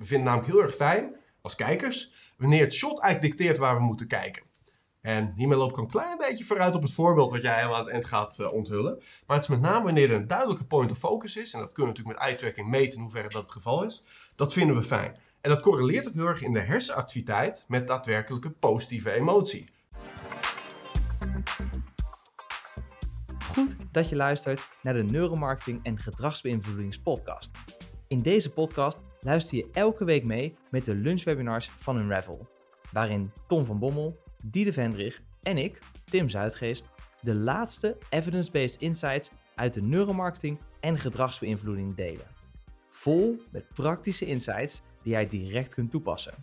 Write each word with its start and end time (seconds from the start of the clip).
We 0.00 0.06
vinden 0.06 0.26
namelijk 0.26 0.52
heel 0.52 0.62
erg 0.62 0.74
fijn, 0.74 1.16
als 1.40 1.54
kijkers, 1.54 2.12
wanneer 2.36 2.60
het 2.60 2.72
shot 2.72 3.00
eigenlijk 3.00 3.36
dicteert 3.36 3.58
waar 3.58 3.76
we 3.76 3.82
moeten 3.82 4.06
kijken. 4.06 4.42
En 5.00 5.32
hiermee 5.36 5.58
loop 5.58 5.70
ik 5.70 5.76
een 5.76 5.88
klein 5.88 6.18
beetje 6.18 6.44
vooruit 6.44 6.74
op 6.74 6.82
het 6.82 6.92
voorbeeld 6.92 7.30
wat 7.30 7.42
jij 7.42 7.64
aan 7.64 7.78
het 7.78 7.88
eind 7.88 8.04
gaat 8.04 8.38
uh, 8.38 8.52
onthullen. 8.52 9.02
Maar 9.26 9.36
het 9.36 9.44
is 9.44 9.50
met 9.50 9.60
name 9.60 9.84
wanneer 9.84 10.10
er 10.10 10.16
een 10.16 10.26
duidelijke 10.26 10.64
point 10.64 10.90
of 10.90 10.98
focus 10.98 11.36
is, 11.36 11.52
en 11.52 11.60
dat 11.60 11.72
kunnen 11.72 11.92
we 11.92 11.98
natuurlijk 11.98 12.18
met 12.18 12.28
eye-tracking 12.28 12.68
meten 12.68 12.96
in 12.96 13.02
hoeverre 13.02 13.28
dat 13.28 13.42
het 13.42 13.50
geval 13.50 13.84
is, 13.84 14.02
dat 14.36 14.52
vinden 14.52 14.76
we 14.76 14.82
fijn. 14.82 15.16
En 15.40 15.50
dat 15.50 15.60
correleert 15.60 16.08
ook 16.08 16.14
heel 16.14 16.26
erg 16.26 16.42
in 16.42 16.52
de 16.52 16.60
hersenactiviteit 16.60 17.64
met 17.68 17.86
daadwerkelijke 17.86 18.50
positieve 18.50 19.10
emotie. 19.10 19.70
Goed 23.52 23.76
dat 23.92 24.08
je 24.08 24.16
luistert 24.16 24.68
naar 24.82 24.94
de 24.94 25.04
Neuromarketing 25.04 25.80
en 25.82 25.98
Gedragsbeïnvloedingspodcast. 25.98 27.50
In 28.08 28.22
deze 28.22 28.50
podcast 28.50 29.08
luister 29.20 29.58
je 29.58 29.68
elke 29.72 30.04
week 30.04 30.24
mee 30.24 30.54
met 30.70 30.84
de 30.84 30.94
lunchwebinars 30.94 31.70
van 31.70 31.96
Unravel, 31.96 32.48
waarin 32.92 33.32
Tom 33.46 33.64
van 33.64 33.78
Bommel, 33.78 34.18
Diede 34.44 34.72
Vendrich 34.72 35.22
en 35.42 35.58
ik, 35.58 35.78
Tim 36.04 36.28
Zuidgeest, 36.28 36.88
de 37.20 37.34
laatste 37.34 37.96
evidence-based 38.10 38.80
insights 38.80 39.30
uit 39.54 39.74
de 39.74 39.82
neuromarketing 39.82 40.58
en 40.80 40.98
gedragsbeïnvloeding 40.98 41.94
delen. 41.94 42.26
Vol 42.88 43.42
met 43.50 43.68
praktische 43.74 44.26
insights 44.26 44.82
die 45.02 45.12
jij 45.12 45.26
direct 45.26 45.74
kunt 45.74 45.90
toepassen. 45.90 46.34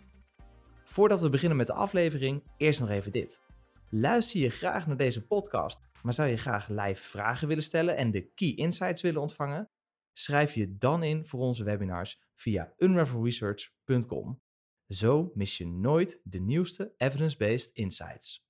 Voordat 0.84 1.20
we 1.20 1.30
beginnen 1.30 1.56
met 1.56 1.66
de 1.66 1.72
aflevering, 1.72 2.42
eerst 2.56 2.80
nog 2.80 2.90
even 2.90 3.12
dit. 3.12 3.40
Luister 3.90 4.40
je 4.40 4.48
graag 4.48 4.86
naar 4.86 4.96
deze 4.96 5.26
podcast, 5.26 5.80
maar 6.02 6.14
zou 6.14 6.28
je 6.28 6.36
graag 6.36 6.68
live 6.68 7.02
vragen 7.02 7.48
willen 7.48 7.62
stellen 7.62 7.96
en 7.96 8.10
de 8.10 8.30
key 8.34 8.54
insights 8.54 9.02
willen 9.02 9.20
ontvangen? 9.20 9.68
Schrijf 10.18 10.54
je 10.54 10.76
dan 10.78 11.02
in 11.02 11.26
voor 11.26 11.40
onze 11.40 11.64
webinars 11.64 12.20
via 12.34 12.72
unravelresearch.com. 12.78 14.40
Zo 14.88 15.30
mis 15.34 15.58
je 15.58 15.66
nooit 15.66 16.20
de 16.22 16.40
nieuwste 16.40 16.92
evidence-based 16.96 17.70
insights. 17.74 18.44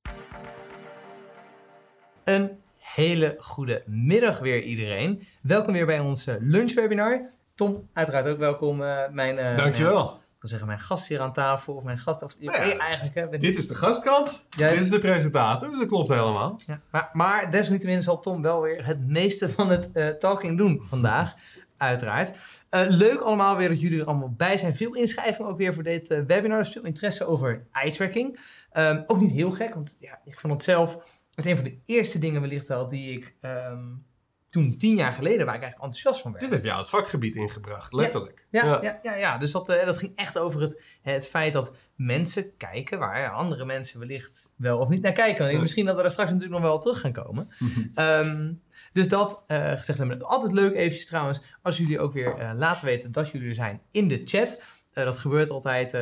Een 2.24 2.60
hele 2.78 3.36
goede 3.38 3.82
middag 3.86 4.38
weer 4.38 4.62
iedereen. 4.62 5.22
Welkom 5.42 5.72
weer 5.72 5.86
bij 5.86 6.00
onze 6.00 6.38
lunchwebinar. 6.40 7.30
Tom, 7.54 7.88
uiteraard 7.92 8.26
ook 8.26 8.38
welkom. 8.38 8.82
Uh, 8.82 9.08
mijn, 9.08 9.36
uh, 9.38 9.56
Dankjewel. 9.56 10.20
Ik 10.38 10.44
wil 10.44 10.50
zeggen, 10.50 10.68
mijn 10.68 10.80
gast 10.80 11.08
hier 11.08 11.20
aan 11.20 11.32
tafel, 11.32 11.74
of 11.74 11.84
mijn 11.84 11.98
gast, 11.98 12.22
of 12.22 12.38
nou 12.38 12.68
ja, 12.68 12.76
eigenlijk. 12.76 13.14
Hè, 13.14 13.38
dit 13.38 13.58
is 13.58 13.68
de 13.68 13.74
gastkant, 13.74 14.44
Juist. 14.56 14.74
dit 14.74 14.84
is 14.84 14.90
de 14.90 14.98
presentator, 14.98 15.68
dus 15.68 15.78
dat 15.78 15.88
klopt 15.88 16.08
helemaal. 16.08 16.60
Ja, 16.66 16.80
maar, 16.90 17.10
maar 17.12 17.50
desalniettemin 17.50 18.02
zal 18.02 18.20
Tom 18.20 18.42
wel 18.42 18.62
weer 18.62 18.86
het 18.86 19.06
meeste 19.06 19.48
van 19.48 19.68
het 19.68 19.90
uh, 19.94 20.08
talking 20.08 20.58
doen 20.58 20.82
vandaag, 20.84 21.34
uiteraard. 21.76 22.36
Uh, 22.70 22.80
leuk 22.88 23.20
allemaal 23.20 23.56
weer 23.56 23.68
dat 23.68 23.80
jullie 23.80 24.00
er 24.00 24.06
allemaal 24.06 24.34
bij 24.36 24.56
zijn. 24.56 24.74
Veel 24.74 24.94
inschrijvingen 24.94 25.50
ook 25.50 25.58
weer 25.58 25.74
voor 25.74 25.82
dit 25.82 26.10
uh, 26.10 26.20
webinar. 26.26 26.58
Dus 26.58 26.72
veel 26.72 26.84
interesse 26.84 27.24
over 27.24 27.66
eye 27.72 27.90
tracking. 27.90 28.38
Um, 28.72 29.02
ook 29.06 29.20
niet 29.20 29.32
heel 29.32 29.50
gek, 29.50 29.74
want 29.74 29.96
ja, 30.00 30.20
ik 30.24 30.38
vond 30.38 30.52
het 30.52 30.62
zelf... 30.62 30.94
Het 31.34 31.46
is 31.46 31.52
een 31.52 31.56
van 31.56 31.64
de 31.64 31.78
eerste 31.84 32.18
dingen 32.18 32.40
wellicht 32.40 32.68
wel 32.68 32.88
die 32.88 33.12
ik 33.12 33.36
um, 33.42 34.06
toen 34.50 34.76
tien 34.76 34.94
jaar 34.94 35.12
geleden 35.12 35.46
waar 35.46 35.54
ik 35.54 35.62
eigenlijk 35.62 35.82
enthousiast 35.82 36.20
van 36.20 36.30
werd. 36.30 36.42
Dit 36.44 36.52
heeft 36.52 36.64
jou 36.64 36.78
het 36.78 36.88
vakgebied 36.88 37.34
ingebracht, 37.34 37.92
letterlijk. 37.92 38.46
Ja, 38.50 38.64
ja, 38.64 38.82
ja. 38.82 38.98
ja, 39.02 39.14
ja. 39.14 39.38
dus 39.38 39.52
dat, 39.52 39.70
uh, 39.70 39.86
dat 39.86 39.98
ging 39.98 40.12
echt 40.16 40.38
over 40.38 40.60
het, 40.60 40.82
het 41.02 41.28
feit 41.28 41.52
dat 41.52 41.72
mensen 41.94 42.56
kijken 42.56 42.98
waar 42.98 43.30
andere 43.30 43.64
mensen 43.64 43.98
wellicht 43.98 44.48
wel 44.56 44.78
of 44.78 44.88
niet 44.88 45.02
naar 45.02 45.12
kijken. 45.12 45.46
Want 45.46 45.60
misschien 45.60 45.86
dat 45.86 45.96
we 45.96 46.02
daar 46.02 46.10
straks 46.10 46.30
natuurlijk 46.30 46.60
nog 46.60 46.68
wel 46.68 46.76
op 46.76 46.82
terug 46.82 47.00
gaan 47.00 47.12
komen. 47.12 47.48
um, 47.94 48.62
dus 48.92 49.08
dat 49.08 49.42
uh, 49.48 49.72
gezegd 49.72 49.98
hebben. 49.98 50.22
Altijd 50.22 50.52
leuk 50.52 50.74
eventjes 50.74 51.06
trouwens 51.06 51.42
als 51.62 51.76
jullie 51.76 52.00
ook 52.00 52.12
weer 52.12 52.40
uh, 52.40 52.50
laten 52.56 52.86
weten 52.86 53.12
dat 53.12 53.30
jullie 53.30 53.48
er 53.48 53.54
zijn 53.54 53.80
in 53.90 54.08
de 54.08 54.20
chat. 54.24 54.60
Uh, 54.98 55.04
dat 55.04 55.18
gebeurt 55.18 55.50
altijd 55.50 55.96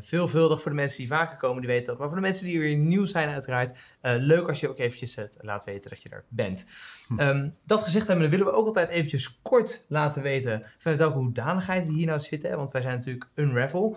veelvuldig 0.00 0.60
voor 0.62 0.70
de 0.70 0.76
mensen 0.76 0.98
die 0.98 1.06
vaker 1.06 1.36
komen, 1.36 1.60
die 1.60 1.70
weten 1.70 1.86
dat. 1.86 1.98
Maar 1.98 2.06
voor 2.06 2.16
de 2.16 2.22
mensen 2.22 2.46
die 2.46 2.58
weer 2.58 2.76
nieuw 2.76 3.04
zijn 3.04 3.28
uiteraard, 3.28 3.78
leuk 4.00 4.48
als 4.48 4.60
je 4.60 4.68
ook 4.68 4.78
eventjes 4.78 5.14
het 5.14 5.36
laat 5.40 5.64
weten 5.64 5.90
dat 5.90 6.02
je 6.02 6.08
er 6.08 6.24
bent. 6.28 6.64
Hm. 7.06 7.20
Um, 7.20 7.54
dat 7.64 7.82
gezegd 7.82 8.06
hebben, 8.06 8.30
willen 8.30 8.46
we 8.46 8.52
ook 8.52 8.66
altijd 8.66 8.88
eventjes 8.88 9.38
kort 9.42 9.84
laten 9.88 10.22
weten 10.22 10.62
vanuit 10.78 11.00
welke 11.00 11.18
hoedanigheid 11.18 11.86
we 11.86 11.92
hier 11.92 12.06
nou 12.06 12.20
zitten. 12.20 12.56
Want 12.56 12.70
wij 12.70 12.82
zijn 12.82 12.96
natuurlijk 12.96 13.28
Unravel. 13.34 13.96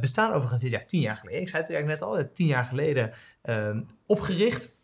bestaan 0.00 0.32
overigens 0.32 0.62
dit 0.62 0.70
jaar 0.70 0.86
tien 0.86 1.00
jaar 1.00 1.16
geleden. 1.16 1.40
Ik 1.40 1.48
zei 1.48 1.62
het 1.62 1.72
eigenlijk 1.72 2.00
net 2.00 2.08
al, 2.08 2.32
tien 2.32 2.46
jaar 2.46 2.64
geleden 2.64 3.12
ehm, 3.42 3.82
opgericht. 4.06 4.78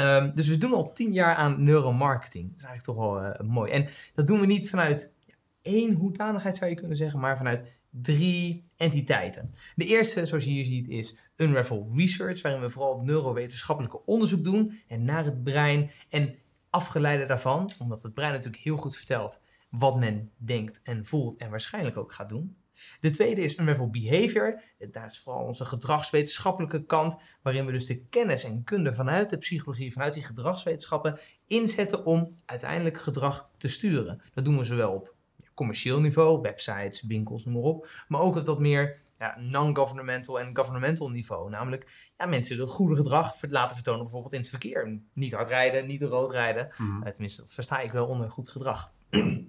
Um, 0.00 0.32
dus 0.34 0.48
we 0.48 0.58
doen 0.58 0.74
al 0.74 0.92
tien 0.92 1.12
jaar 1.12 1.34
aan 1.34 1.62
neuromarketing. 1.62 2.48
Dat 2.48 2.58
is 2.58 2.64
eigenlijk 2.64 2.98
toch 2.98 3.08
wel 3.08 3.24
uh, 3.24 3.40
mooi. 3.40 3.72
En 3.72 3.88
dat 4.14 4.26
doen 4.26 4.40
we 4.40 4.46
niet 4.46 4.70
vanuit 4.70 5.14
één 5.62 5.94
hoedanigheid 5.94 6.56
zou 6.56 6.70
je 6.70 6.76
kunnen 6.76 6.96
zeggen, 6.96 7.20
maar 7.20 7.36
vanuit 7.36 7.64
drie 8.02 8.70
entiteiten. 8.76 9.54
De 9.74 9.86
eerste, 9.86 10.26
zoals 10.26 10.44
je 10.44 10.50
hier 10.50 10.64
ziet, 10.64 10.88
is 10.88 11.18
Unravel 11.36 11.88
Research, 11.94 12.42
waarin 12.42 12.60
we 12.60 12.70
vooral 12.70 13.00
neurowetenschappelijke 13.00 14.04
onderzoek 14.04 14.44
doen 14.44 14.80
en 14.88 15.04
naar 15.04 15.24
het 15.24 15.44
brein 15.44 15.90
en 16.08 16.34
afgeleide 16.70 17.26
daarvan, 17.26 17.72
omdat 17.78 18.02
het 18.02 18.14
brein 18.14 18.32
natuurlijk 18.32 18.62
heel 18.62 18.76
goed 18.76 18.96
vertelt 18.96 19.40
wat 19.70 19.98
men 19.98 20.30
denkt 20.36 20.80
en 20.82 21.04
voelt 21.04 21.36
en 21.36 21.50
waarschijnlijk 21.50 21.96
ook 21.96 22.12
gaat 22.12 22.28
doen. 22.28 22.56
De 23.00 23.10
tweede 23.10 23.40
is 23.40 23.58
Unravel 23.58 23.90
Behavior. 23.90 24.62
Daar 24.90 25.06
is 25.06 25.18
vooral 25.18 25.44
onze 25.44 25.64
gedragswetenschappelijke 25.64 26.84
kant, 26.84 27.16
waarin 27.42 27.66
we 27.66 27.72
dus 27.72 27.86
de 27.86 28.04
kennis 28.04 28.44
en 28.44 28.64
kunde 28.64 28.94
vanuit 28.94 29.30
de 29.30 29.38
psychologie, 29.38 29.92
vanuit 29.92 30.14
die 30.14 30.24
gedragswetenschappen, 30.24 31.18
inzetten 31.46 32.04
om 32.04 32.36
uiteindelijk 32.44 32.98
gedrag 32.98 33.50
te 33.56 33.68
sturen. 33.68 34.22
Dat 34.34 34.44
doen 34.44 34.58
we 34.58 34.64
zowel 34.64 34.92
op 34.92 35.14
commercieel 35.56 36.00
niveau, 36.00 36.40
websites, 36.40 37.02
winkels, 37.02 37.44
noem 37.44 37.54
maar 37.54 37.62
op, 37.62 37.88
maar 38.08 38.20
ook 38.20 38.36
op 38.36 38.44
dat 38.44 38.60
meer 38.60 39.00
ja, 39.18 39.38
non-governmental 39.38 40.40
en 40.40 40.56
governmental 40.56 41.10
niveau. 41.10 41.50
Namelijk 41.50 42.10
ja, 42.18 42.26
mensen 42.26 42.56
dat 42.56 42.70
goede 42.70 42.96
gedrag 42.96 43.34
laten 43.48 43.76
vertonen, 43.76 44.02
bijvoorbeeld 44.02 44.32
in 44.32 44.40
het 44.40 44.48
verkeer. 44.48 45.00
Niet 45.12 45.32
hard 45.32 45.48
rijden, 45.48 45.86
niet 45.86 46.02
rood 46.02 46.30
rijden. 46.30 46.68
Mm 46.76 47.04
tenminste, 47.12 47.40
dat 47.40 47.54
versta 47.54 47.80
ik 47.80 47.92
wel 47.92 48.06
onder 48.06 48.30
goed 48.30 48.48
gedrag. 48.48 48.92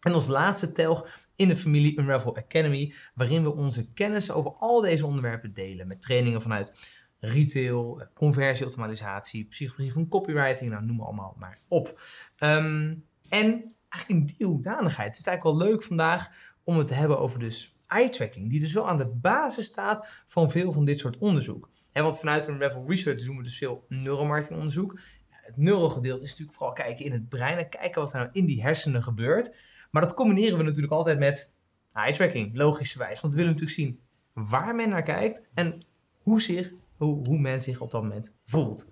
En 0.00 0.12
als 0.12 0.26
laatste 0.26 0.72
telg 0.72 1.08
in 1.34 1.48
de 1.48 1.56
familie 1.56 1.98
Unravel 1.98 2.36
Academy, 2.36 2.94
waarin 3.14 3.42
we 3.42 3.54
onze 3.54 3.92
kennis 3.92 4.30
over 4.30 4.52
al 4.52 4.80
deze 4.80 5.06
onderwerpen 5.06 5.52
delen 5.52 5.86
met 5.86 6.02
trainingen 6.02 6.42
vanuit 6.42 6.72
retail, 7.18 8.02
conversieautomatisatie, 8.14 9.44
psychologie 9.44 9.92
van 9.92 10.08
copywriting, 10.08 10.70
nou 10.70 10.84
noem 10.84 10.96
maar 10.96 11.06
allemaal 11.06 11.36
maar 11.38 11.58
op. 11.68 12.00
Um, 12.38 13.04
en 13.28 13.74
eigenlijk 13.90 14.30
in 14.30 14.36
die 14.36 14.46
hoedanigheid 14.46 15.12
is 15.12 15.18
het 15.18 15.26
eigenlijk 15.26 15.58
wel 15.58 15.68
leuk 15.68 15.82
vandaag 15.82 16.30
om 16.64 16.78
het 16.78 16.86
te 16.86 16.94
hebben 16.94 17.18
over 17.18 17.38
dus 17.38 17.76
eye-tracking, 17.86 18.50
die 18.50 18.60
dus 18.60 18.72
wel 18.72 18.88
aan 18.88 18.98
de 18.98 19.06
basis 19.06 19.66
staat 19.66 20.08
van 20.26 20.50
veel 20.50 20.72
van 20.72 20.84
dit 20.84 20.98
soort 20.98 21.18
onderzoek. 21.18 21.70
En 21.92 22.02
want 22.02 22.18
vanuit 22.18 22.46
een 22.46 22.54
Unravel 22.54 22.84
Research 22.88 23.24
doen 23.24 23.36
we 23.36 23.42
dus 23.42 23.58
veel 23.58 23.84
neuromarketing 23.88 24.58
onderzoek. 24.58 25.00
Het 25.28 25.56
neurogedeelte 25.56 26.24
is 26.24 26.30
natuurlijk 26.30 26.56
vooral 26.56 26.74
kijken 26.74 27.04
in 27.04 27.12
het 27.12 27.28
brein 27.28 27.58
en 27.58 27.68
kijken 27.68 28.02
wat 28.02 28.12
er 28.12 28.18
nou 28.18 28.30
in 28.32 28.46
die 28.46 28.62
hersenen 28.62 29.02
gebeurt. 29.02 29.54
Maar 29.90 30.02
dat 30.02 30.14
combineren 30.14 30.58
we 30.58 30.64
natuurlijk 30.64 30.92
altijd 30.92 31.18
met 31.18 31.52
eye 31.92 32.12
tracking, 32.12 32.56
logischerwijs. 32.56 33.20
Want 33.20 33.32
we 33.32 33.38
willen 33.38 33.54
natuurlijk 33.54 33.80
zien 33.80 34.00
waar 34.32 34.74
men 34.74 34.88
naar 34.88 35.02
kijkt 35.02 35.42
en 35.54 35.84
hoe, 36.18 36.40
zich, 36.40 36.72
hoe, 36.96 37.26
hoe 37.28 37.38
men 37.38 37.60
zich 37.60 37.80
op 37.80 37.90
dat 37.90 38.02
moment 38.02 38.34
voelt. 38.44 38.88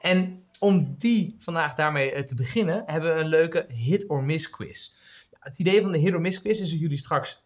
En 0.00 0.44
om 0.60 0.94
die 0.98 1.34
vandaag 1.38 1.74
daarmee 1.74 2.12
eh, 2.12 2.22
te 2.22 2.34
beginnen, 2.34 2.82
hebben 2.86 3.14
we 3.14 3.20
een 3.20 3.28
leuke 3.28 3.66
hit 3.68 4.08
or 4.08 4.22
miss 4.22 4.50
quiz. 4.50 4.92
Het 5.30 5.58
idee 5.58 5.82
van 5.82 5.92
de 5.92 5.98
hit 5.98 6.14
or 6.14 6.20
miss 6.20 6.40
quiz 6.40 6.60
is 6.60 6.70
dat 6.70 6.80
jullie 6.80 6.98
straks 6.98 7.44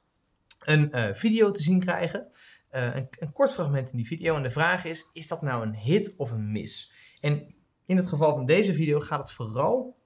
een 0.60 0.97
uh, 0.97 1.14
video 1.14 1.50
te 1.50 1.62
zien 1.62 1.80
krijgen. 1.80 2.26
Uh, 2.70 2.94
een, 2.94 3.08
een, 3.19 3.32
kort 3.32 3.52
fragment 3.52 3.91
in 3.91 3.97
die 3.97 4.06
video. 4.06 4.36
En 4.36 4.42
de 4.42 4.50
vraag 4.50 4.84
is, 4.84 5.10
is 5.12 5.28
dat 5.28 5.42
nou 5.42 5.66
een 5.66 5.75
hit 5.75 6.14
of 6.16 6.30
een 6.30 6.52
miss? 6.52 6.92
En 7.20 7.54
in 7.86 7.97
het 7.97 8.08
geval 8.08 8.34
van 8.34 8.47
deze 8.47 8.75
video 8.75 9.00
gaat 9.00 9.19
het 9.19 9.32
vooral 9.32 9.96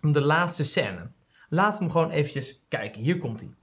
om 0.00 0.12
de 0.12 0.20
laatste 0.20 0.64
scène. 0.64 1.10
Laten 1.48 1.78
we 1.78 1.84
hem 1.84 1.92
gewoon 1.92 2.10
eventjes 2.10 2.64
kijken. 2.68 3.00
Hier 3.00 3.18
komt 3.18 3.40
hij. 3.40 3.54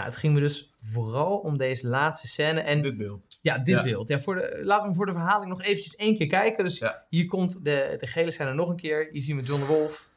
Nou, 0.00 0.12
het 0.12 0.20
ging 0.20 0.34
me 0.34 0.40
dus 0.40 0.70
vooral 0.82 1.38
om 1.38 1.56
deze 1.56 1.88
laatste 1.88 2.28
scène. 2.28 2.60
En, 2.60 2.82
dit 2.82 2.96
beeld. 2.96 3.38
Ja, 3.42 3.58
dit 3.58 3.82
beeld. 3.82 4.08
Ja, 4.08 4.20
voor 4.20 4.34
de, 4.34 4.60
laten 4.64 4.88
we 4.88 4.94
voor 4.94 5.06
de 5.06 5.12
verhaling 5.12 5.50
nog 5.50 5.62
eventjes 5.62 5.96
één 5.96 6.16
keer 6.16 6.26
kijken. 6.26 6.64
Dus 6.64 6.82
hier 7.08 7.26
komt 7.26 7.64
de, 7.64 7.96
de 8.00 8.06
gele 8.06 8.30
scène 8.30 8.54
nog 8.54 8.68
een 8.68 8.76
keer. 8.76 9.08
Hier 9.10 9.22
zien 9.22 9.36
we 9.36 9.42
John 9.42 9.60
de 9.60 9.66
Wolf. 9.66 10.10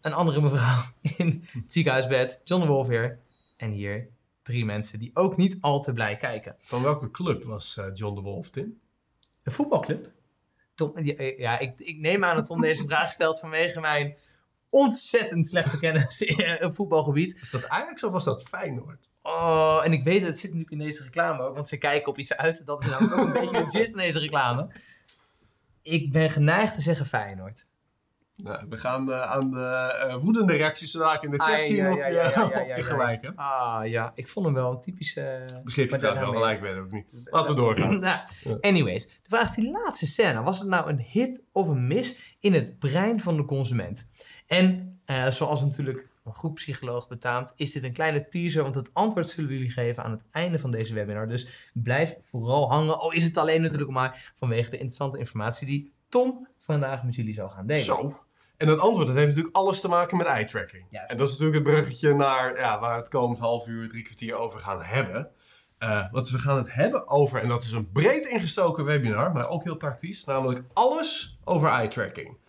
Een 0.00 0.12
andere 0.12 0.40
mevrouw 0.40 0.82
in 1.16 1.44
het 1.52 1.72
ziekenhuisbed. 1.72 2.40
John 2.44 2.60
de 2.60 2.68
Wolf 2.68 2.86
weer. 2.86 3.18
En 3.56 3.70
hier 3.70 4.08
drie 4.42 4.64
mensen 4.64 4.98
die 4.98 5.10
ook 5.14 5.36
niet 5.36 5.56
al 5.60 5.82
te 5.82 5.92
blij 5.92 6.16
kijken. 6.16 6.56
Van 6.58 6.82
welke 6.82 7.10
club 7.10 7.44
was 7.44 7.76
uh, 7.78 7.86
John 7.94 8.14
de 8.14 8.20
Wolf, 8.20 8.50
Tim? 8.50 8.80
De 9.42 9.50
voetbalclub. 9.50 10.10
Tom, 10.74 10.92
ja, 11.36 11.58
ik, 11.58 11.72
ik, 11.78 11.98
neem 11.98 12.24
aan 12.24 12.36
dat 12.36 12.46
Tom 12.46 12.60
deze 12.60 12.84
vraag 12.84 13.12
stelt 13.12 13.40
vanwege 13.40 13.80
mijn 13.80 14.16
ontzettend 14.72 15.48
slechte 15.48 15.78
kennis 15.78 16.22
in 16.36 16.36
het 16.38 16.74
voetbalgebied. 16.74 17.38
Is 17.40 17.50
dat 17.50 17.68
Ajax 17.68 18.04
of 18.04 18.12
was 18.12 18.24
dat 18.24 18.42
Feyenoord? 18.42 19.10
Oh, 19.22 19.80
en 19.84 19.92
ik 19.92 20.04
weet 20.04 20.26
het, 20.26 20.38
zit 20.38 20.50
natuurlijk 20.50 20.70
in 20.70 20.78
deze 20.78 21.02
reclame 21.02 21.42
ook, 21.42 21.54
want 21.54 21.68
ze 21.68 21.76
kijken 21.76 22.08
op 22.08 22.18
iets 22.18 22.36
uit. 22.36 22.66
Dat 22.66 22.82
is 22.82 22.88
namelijk 22.88 23.16
ook 23.16 23.26
een 23.26 23.32
beetje 23.40 23.64
de 23.64 23.70
gist 23.70 23.92
in 23.92 23.98
deze 23.98 24.18
reclame. 24.18 24.68
ik 25.82 26.12
ben 26.12 26.30
geneigd 26.30 26.74
te 26.74 26.80
zeggen 26.80 27.06
Feyenoord. 27.06 27.66
Nou, 28.36 28.66
we 28.68 28.76
gaan 28.76 29.08
uh, 29.08 29.22
aan 29.22 29.50
de 29.50 30.04
uh, 30.06 30.14
woedende 30.16 30.52
reacties 30.52 30.90
zo 30.90 31.10
in 31.20 31.30
de 31.30 31.38
chat 31.38 31.54
Ah, 31.54 31.62
zien 31.62 31.76
ja, 31.76 31.90
of 31.90 31.98
ja, 31.98 32.06
je, 32.06 32.14
ja, 32.14 32.30
ja, 32.30 32.44
of 32.44 32.50
ja, 32.50 32.60
je 32.60 32.66
ja. 32.66 32.82
gelijk 32.82 33.24
hebt. 33.24 33.36
Ah 33.36 33.80
ja, 33.84 34.12
ik 34.14 34.28
vond 34.28 34.46
hem 34.46 34.54
wel 34.54 34.70
een 34.70 34.80
typische... 34.80 35.44
Misschien 35.64 35.88
heb 35.88 36.00
je 36.00 36.14
wel 36.14 36.32
gelijk, 36.32 36.60
ik 36.60 36.76
ook 36.76 36.90
niet. 36.90 37.20
Laten 37.24 37.54
we 37.54 37.60
doorgaan. 37.60 37.98
Nou, 37.98 38.20
anyways, 38.60 39.06
de 39.06 39.28
vraag 39.28 39.48
is 39.48 39.54
die 39.54 39.70
laatste 39.70 40.06
scène. 40.06 40.42
Was 40.42 40.58
het 40.58 40.68
nou 40.68 40.88
een 40.88 41.00
hit 41.00 41.42
of 41.52 41.68
een 41.68 41.86
mis 41.86 42.36
in 42.40 42.54
het 42.54 42.78
brein 42.78 43.20
van 43.20 43.36
de 43.36 43.44
consument? 43.44 44.06
En 44.52 45.00
eh, 45.04 45.26
zoals 45.26 45.62
natuurlijk 45.62 46.08
een 46.24 46.32
goed 46.32 46.54
psycholoog 46.54 47.08
betaamt, 47.08 47.52
is 47.56 47.72
dit 47.72 47.82
een 47.82 47.92
kleine 47.92 48.28
teaser, 48.28 48.62
want 48.62 48.74
het 48.74 48.90
antwoord 48.92 49.28
zullen 49.28 49.50
we 49.50 49.56
jullie 49.56 49.70
geven 49.70 50.04
aan 50.04 50.10
het 50.10 50.24
einde 50.30 50.58
van 50.58 50.70
deze 50.70 50.94
webinar. 50.94 51.28
Dus 51.28 51.70
blijf 51.74 52.16
vooral 52.20 52.70
hangen. 52.70 52.98
Al 52.98 53.12
is 53.12 53.24
het 53.24 53.36
alleen 53.36 53.62
natuurlijk 53.62 53.90
maar 53.90 54.32
vanwege 54.34 54.70
de 54.70 54.76
interessante 54.76 55.18
informatie 55.18 55.66
die 55.66 55.92
Tom 56.08 56.48
vandaag 56.58 57.04
met 57.04 57.14
jullie 57.14 57.34
zal 57.34 57.48
gaan 57.48 57.66
delen. 57.66 57.84
Zo. 57.84 58.20
En 58.56 58.68
het 58.68 58.78
antwoord 58.78 59.06
dat 59.06 59.16
heeft 59.16 59.28
natuurlijk 59.28 59.56
alles 59.56 59.80
te 59.80 59.88
maken 59.88 60.16
met 60.16 60.26
eye 60.26 60.44
tracking. 60.44 60.84
Juist. 60.90 61.10
En 61.10 61.18
dat 61.18 61.28
is 61.28 61.38
natuurlijk 61.38 61.64
het 61.64 61.74
bruggetje 61.74 62.14
naar 62.14 62.58
ja, 62.58 62.80
waar 62.80 62.94
we 62.94 63.00
het 63.00 63.10
komend 63.10 63.38
half 63.38 63.66
uur, 63.66 63.88
drie 63.88 64.02
kwartier 64.02 64.34
over 64.34 64.60
gaan 64.60 64.82
hebben. 64.82 65.30
Eh, 65.78 66.12
want 66.12 66.30
we 66.30 66.38
gaan 66.38 66.56
het 66.56 66.72
hebben 66.72 67.08
over, 67.08 67.40
en 67.40 67.48
dat 67.48 67.62
is 67.62 67.72
een 67.72 67.92
breed 67.92 68.26
ingestoken 68.26 68.84
webinar, 68.84 69.32
maar 69.32 69.48
ook 69.48 69.64
heel 69.64 69.76
praktisch, 69.76 70.24
namelijk 70.24 70.64
alles 70.72 71.38
over 71.44 71.68
eye 71.68 71.88
tracking. 71.88 72.40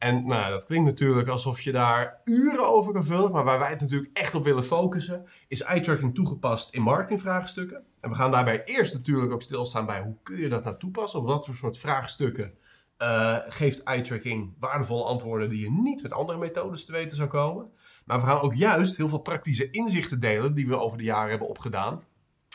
En 0.00 0.26
nou, 0.26 0.50
dat 0.50 0.66
klinkt 0.66 0.86
natuurlijk 0.86 1.28
alsof 1.28 1.60
je 1.60 1.72
daar 1.72 2.20
uren 2.24 2.68
over 2.68 2.92
kan 2.92 3.04
vullen, 3.04 3.32
maar 3.32 3.44
waar 3.44 3.58
wij 3.58 3.70
het 3.70 3.80
natuurlijk 3.80 4.16
echt 4.16 4.34
op 4.34 4.44
willen 4.44 4.64
focussen, 4.64 5.26
is 5.48 5.62
eye 5.62 5.80
tracking 5.80 6.14
toegepast 6.14 6.74
in 6.74 6.82
marketingvraagstukken. 6.82 7.84
En 8.00 8.10
we 8.10 8.16
gaan 8.16 8.30
daarbij 8.30 8.64
eerst 8.64 8.94
natuurlijk 8.94 9.32
ook 9.32 9.42
stilstaan 9.42 9.86
bij 9.86 10.00
hoe 10.00 10.16
kun 10.22 10.36
je 10.36 10.48
dat 10.48 10.64
nou 10.64 10.78
toepassen, 10.78 11.20
op 11.20 11.26
wat 11.26 11.46
voor 11.46 11.54
soort 11.54 11.78
vraagstukken 11.78 12.54
eh, 12.96 13.36
geeft 13.48 13.82
eye 13.82 14.02
tracking 14.02 14.54
waardevolle 14.58 15.04
antwoorden 15.04 15.48
die 15.48 15.60
je 15.60 15.70
niet 15.70 16.02
met 16.02 16.12
andere 16.12 16.38
methodes 16.38 16.84
te 16.84 16.92
weten 16.92 17.16
zou 17.16 17.28
komen. 17.28 17.70
Maar 18.04 18.20
we 18.20 18.26
gaan 18.26 18.40
ook 18.40 18.54
juist 18.54 18.96
heel 18.96 19.08
veel 19.08 19.18
praktische 19.18 19.70
inzichten 19.70 20.20
delen 20.20 20.54
die 20.54 20.68
we 20.68 20.76
over 20.76 20.98
de 20.98 21.04
jaren 21.04 21.30
hebben 21.30 21.48
opgedaan. 21.48 22.04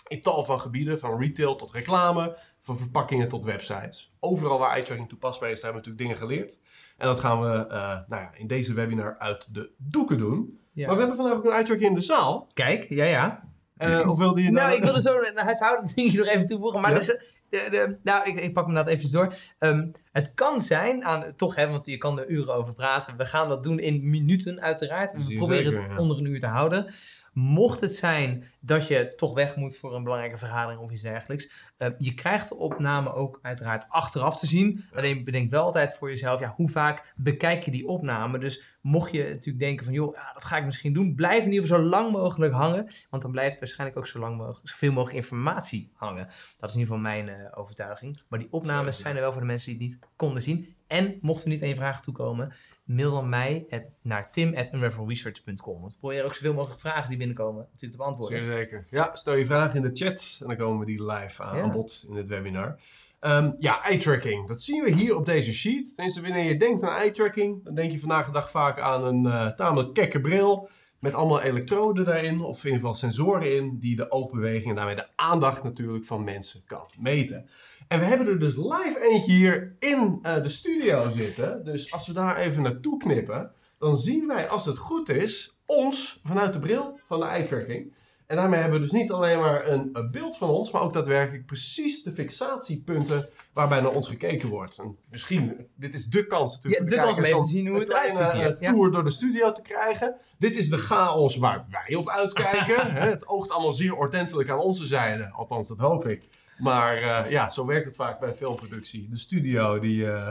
In 0.08 0.22
tal 0.22 0.44
van 0.44 0.62
gebieden, 0.62 1.00
van 1.00 1.20
retail 1.20 1.56
tot 1.56 1.72
reclame, 1.72 2.38
van 2.62 2.78
verpakkingen 2.78 3.30
tot 3.30 3.44
websites. 3.44 4.16
Overal 4.20 4.60
waar 4.60 4.72
eye 4.72 4.84
tracking 4.84 5.10
toepasbaar 5.10 5.50
is, 5.50 5.62
hebben 5.62 5.82
we 5.82 5.88
natuurlijk 5.90 6.20
dingen 6.20 6.30
geleerd. 6.30 6.58
En 6.98 7.08
dat 7.08 7.20
gaan 7.20 7.42
we 7.42 7.68
eh, 7.68 7.98
nou 8.08 8.22
ja, 8.22 8.32
in 8.34 8.48
deze 8.48 8.74
webinar 8.74 9.16
uit 9.20 9.54
de 9.54 9.72
doeken 9.78 10.18
doen. 10.18 10.60
Ja. 10.72 10.86
Maar 10.88 10.96
we 10.96 11.02
hebben 11.02 11.18
vandaag 11.18 11.38
ook 11.38 11.46
een 11.46 11.66
tracking 11.66 11.90
in 11.90 11.96
de 11.96 12.02
zaal. 12.02 12.50
Kijk, 12.54 12.86
ja 12.90 13.06
ja. 13.06 13.44
Eh, 13.78 14.10
of 14.10 14.18
wilde 14.18 14.44
je 14.44 14.52
Nou, 14.52 14.76
ik 14.76 14.84
wilde 14.84 15.02
zo 15.02 15.18
een 15.18 15.38
huishoudelijk 15.38 15.96
dingetje 15.96 16.18
nog 16.18 16.28
even 16.28 16.48
toevoegen. 16.48 16.82
Maar 16.82 16.92
Ja? 16.92 16.98
dus, 16.98 17.16
eh, 17.16 17.20
de, 17.50 17.68
de- 17.72 17.98
nou, 18.04 18.30
ik, 18.30 18.40
ik 18.40 18.54
pak 18.54 18.66
hem 18.66 18.78
inderdaad 18.78 18.94
even 18.94 19.12
door. 19.12 19.34
Ehm, 19.58 19.88
het 20.12 20.34
kan 20.34 20.62
zijn, 20.62 21.06
aan, 21.06 21.36
toch 21.36 21.56
hè, 21.56 21.68
want 21.68 21.86
je 21.86 21.98
kan 21.98 22.20
er 22.20 22.28
uren 22.30 22.56
over 22.56 22.74
praten. 22.74 23.18
We 23.18 23.26
gaan 23.26 23.50
dat 23.50 23.64
doen 23.64 23.80
in 23.80 24.10
minuten 24.10 24.62
uiteraard. 24.62 25.14
We 25.14 25.36
proberen 25.36 25.66
zeker, 25.66 25.82
het 25.82 25.92
ja. 25.92 25.98
onder 25.98 26.18
een 26.18 26.26
uur 26.26 26.40
te 26.40 26.48
houden. 26.48 26.94
Mocht 27.36 27.82
het 27.82 27.96
zijn 27.96 28.44
dat 28.60 28.88
je 28.88 29.14
toch 29.16 29.34
weg 29.34 29.56
moet 29.56 29.78
voor 29.78 29.96
een 29.96 30.04
belangrijke 30.04 30.38
vergadering 30.38 30.82
of 30.82 30.92
iets 30.92 31.02
dergelijks. 31.02 31.52
eh, 31.78 31.90
je 31.98 32.14
krijgt 32.14 32.50
de 32.50 32.56
opname 32.56 33.14
ook 33.14 33.40
uiteraard 33.42 33.86
achteraf 33.90 34.40
te 34.40 34.46
zien. 34.46 34.84
Alleen 34.94 35.24
bedenk 35.24 35.52
wel 35.52 35.64
altijd 35.64 35.96
voor 35.96 36.10
jezelf, 36.10 36.40
ja, 36.40 36.54
hoe 36.56 36.70
vaak 36.70 37.14
bekijk 37.16 37.64
je 37.64 37.72
die 37.72 37.88
opname? 37.88 38.40
Dus 38.40 38.64
mocht 38.82 39.12
je 39.12 39.24
natuurlijk 39.24 39.60
denken 39.60 39.86
van, 39.86 39.94
joh, 39.94 40.16
ja, 40.16 40.34
dat 40.34 40.46
ga 40.46 40.58
ik 40.58 40.66
misschien 40.66 40.94
doen. 40.94 41.16
Blijf 41.16 41.46
in 41.46 41.52
ieder 41.52 41.68
geval 41.68 41.84
zo 41.84 41.90
lang 41.90 42.12
mogelijk 42.12 42.54
hangen. 42.54 42.90
Want 43.10 43.22
dan 43.22 43.32
blijft 43.32 43.60
waarschijnlijk 43.60 44.00
ook 44.00 44.08
zo 44.08 44.20
lang 44.20 44.38
mogelijk, 44.38 44.70
zoveel 44.70 44.92
mogelijk 44.92 45.18
informatie 45.18 45.92
hangen. 45.94 46.28
Dat 46.60 46.70
is 46.70 46.76
in 46.76 46.82
ieder 46.82 46.96
geval 46.96 47.12
mijn 47.12 47.30
eh, 47.30 47.36
overtuiging. 47.54 48.22
Maar 48.28 48.40
die 48.40 48.52
opnames 48.52 49.00
zijn 49.00 49.16
er 49.16 49.22
wel 49.22 49.32
voor 49.32 49.42
de 49.42 49.48
mensen 49.48 49.78
die 49.78 49.88
het 49.88 50.00
niet 50.00 50.10
konden 50.16 50.42
zien. 50.42 50.76
En 50.88 51.18
mocht 51.22 51.44
er 51.44 51.50
niet 51.50 51.64
je 51.66 51.76
vraag 51.76 52.02
toekomen, 52.02 52.54
mail 52.86 53.12
dan 53.12 53.30
mij 53.30 53.66
het, 53.70 53.86
naar 54.02 54.32
tim.unravelresearch.com. 54.32 55.80
Want 55.82 55.94
we 55.94 56.00
proberen 56.00 56.26
ook 56.26 56.34
zoveel 56.34 56.54
mogelijk 56.54 56.80
vragen 56.80 57.10
die 57.10 57.18
binnenkomen 57.18 57.68
natuurlijk 57.72 57.92
te 57.92 57.98
beantwoorden. 57.98 58.40
Zeer 58.40 58.52
zeker. 58.52 58.86
Ja, 58.90 59.16
stel 59.16 59.36
je 59.36 59.46
vragen 59.46 59.76
in 59.76 59.94
de 59.94 60.06
chat 60.06 60.38
en 60.42 60.48
dan 60.48 60.58
komen 60.58 60.80
we 60.80 60.86
die 60.86 61.06
live 61.12 61.44
aan, 61.44 61.58
Ja. 61.58 61.64
aan 61.64 61.72
bod 61.72 62.06
in 62.08 62.16
dit 62.16 62.28
webinar. 62.28 62.80
Ehm, 63.20 63.52
ja, 63.60 63.84
eye 63.84 63.98
tracking. 63.98 64.48
Dat 64.48 64.62
zien 64.62 64.84
we 64.84 64.92
hier 64.92 65.16
op 65.16 65.26
deze 65.26 65.54
sheet. 65.54 65.96
Tenminste, 65.96 66.22
wanneer 66.22 66.44
je 66.44 66.58
denkt 66.58 66.84
aan 66.84 66.96
eye 66.96 67.12
tracking, 67.12 67.64
dan 67.64 67.76
denk 67.76 67.92
je 67.92 68.00
vandaag 68.00 68.26
de 68.26 68.32
dag 68.32 68.52
vaak 68.52 68.80
aan 68.80 69.06
een 69.06 69.26
eh, 69.26 69.48
tamelijk 69.48 69.94
kekke 69.94 70.22
bril. 70.22 70.70
Met 71.00 71.14
allemaal 71.14 71.42
elektroden 71.42 72.06
daarin, 72.06 72.42
of 72.42 72.58
in 72.58 72.64
ieder 72.64 72.80
geval 72.80 72.94
sensoren 72.94 73.56
in, 73.56 73.80
die 73.80 73.96
de 73.96 74.12
oogbeweging 74.12 74.70
en 74.70 74.76
daarmee 74.76 74.96
de 74.96 75.08
aandacht 75.16 75.64
natuurlijk 75.64 76.06
van 76.06 76.24
mensen 76.24 76.62
kan 76.66 76.86
meten. 77.00 77.50
En 77.88 78.00
we 78.00 78.06
hebben 78.06 78.28
er 78.28 78.40
dus 78.40 78.56
live 78.56 78.98
eentje 79.02 79.32
hier 79.32 79.76
in 79.80 80.20
eh, 80.22 80.44
de 80.44 80.50
studio 80.50 81.12
zitten. 81.12 81.64
Dus 81.64 81.94
als 81.94 82.08
we 82.08 82.14
daar 82.14 82.38
even 82.38 82.62
naartoe 82.64 82.98
knippen, 83.00 83.52
dan 83.80 83.98
zien 83.98 84.28
wij, 84.28 84.48
als 84.50 84.66
het 84.66 84.78
goed 84.78 85.10
is, 85.10 85.58
ons 85.66 86.22
vanuit 86.24 86.54
de 86.54 86.60
bril 86.60 87.00
van 87.08 87.20
de 87.20 87.26
eye 87.26 87.46
tracking. 87.48 87.94
En 88.28 88.36
daarmee 88.36 88.60
hebben 88.60 88.80
we 88.80 88.86
dus 88.86 89.00
niet 89.02 89.12
alleen 89.12 89.40
maar 89.40 89.68
een, 89.68 89.90
een 89.94 90.12
beeld 90.12 90.38
van 90.38 90.50
ons, 90.50 90.72
maar 90.72 90.82
ook 90.82 90.94
daadwerkelijk 90.94 91.46
precies 91.46 92.04
de 92.04 92.12
fixatiepunten 92.12 93.30
waarbij 93.54 93.82
naar 93.82 93.92
ons 93.92 94.08
gekeken 94.08 94.50
wordt. 94.50 94.78
En 94.78 94.98
misschien, 95.10 95.68
dit 95.76 95.94
is 95.94 96.06
de 96.06 96.28
kans 96.28 96.54
natuurlijk. 96.54 96.90
Ja, 96.92 96.98
voor 96.98 96.98
de 96.98 97.06
kans 97.06 97.18
om 97.18 97.24
even 97.24 97.40
te 97.46 97.50
zien 97.50 97.68
hoe 97.68 97.80
het 97.80 97.90
eruit 97.90 98.16
ziet 98.16 98.32
hier. 98.32 98.46
eh, 98.56 98.62
Ja. 98.62 98.72
tour 98.72 98.92
door 98.92 99.04
de 99.04 99.10
studio 99.10 99.52
te 99.52 99.62
krijgen. 99.62 100.16
Dit 100.38 100.56
is 100.58 100.70
de 100.70 100.78
chaos 100.78 101.36
waar 101.36 101.66
wij 101.70 101.96
op 101.96 102.10
uitkijken. 102.10 102.92
Het 103.10 103.28
oogt 103.28 103.50
allemaal 103.50 103.74
zeer 103.74 103.96
ordentelijk 103.96 104.50
aan 104.50 104.60
onze 104.60 104.86
zijde, 104.86 105.32
althans 105.32 105.68
dat 105.68 105.78
hoop 105.80 106.08
ik. 106.08 106.30
Maar 106.58 106.98
eh, 106.98 107.32
ja, 107.32 107.50
zo 107.50 107.66
werkt 107.66 107.86
het 107.86 107.96
vaak 107.96 108.20
bij 108.20 108.34
filmproductie. 108.34 109.10
De 109.10 109.18
studio, 109.18 109.80
die, 109.80 110.12
eh, 110.12 110.28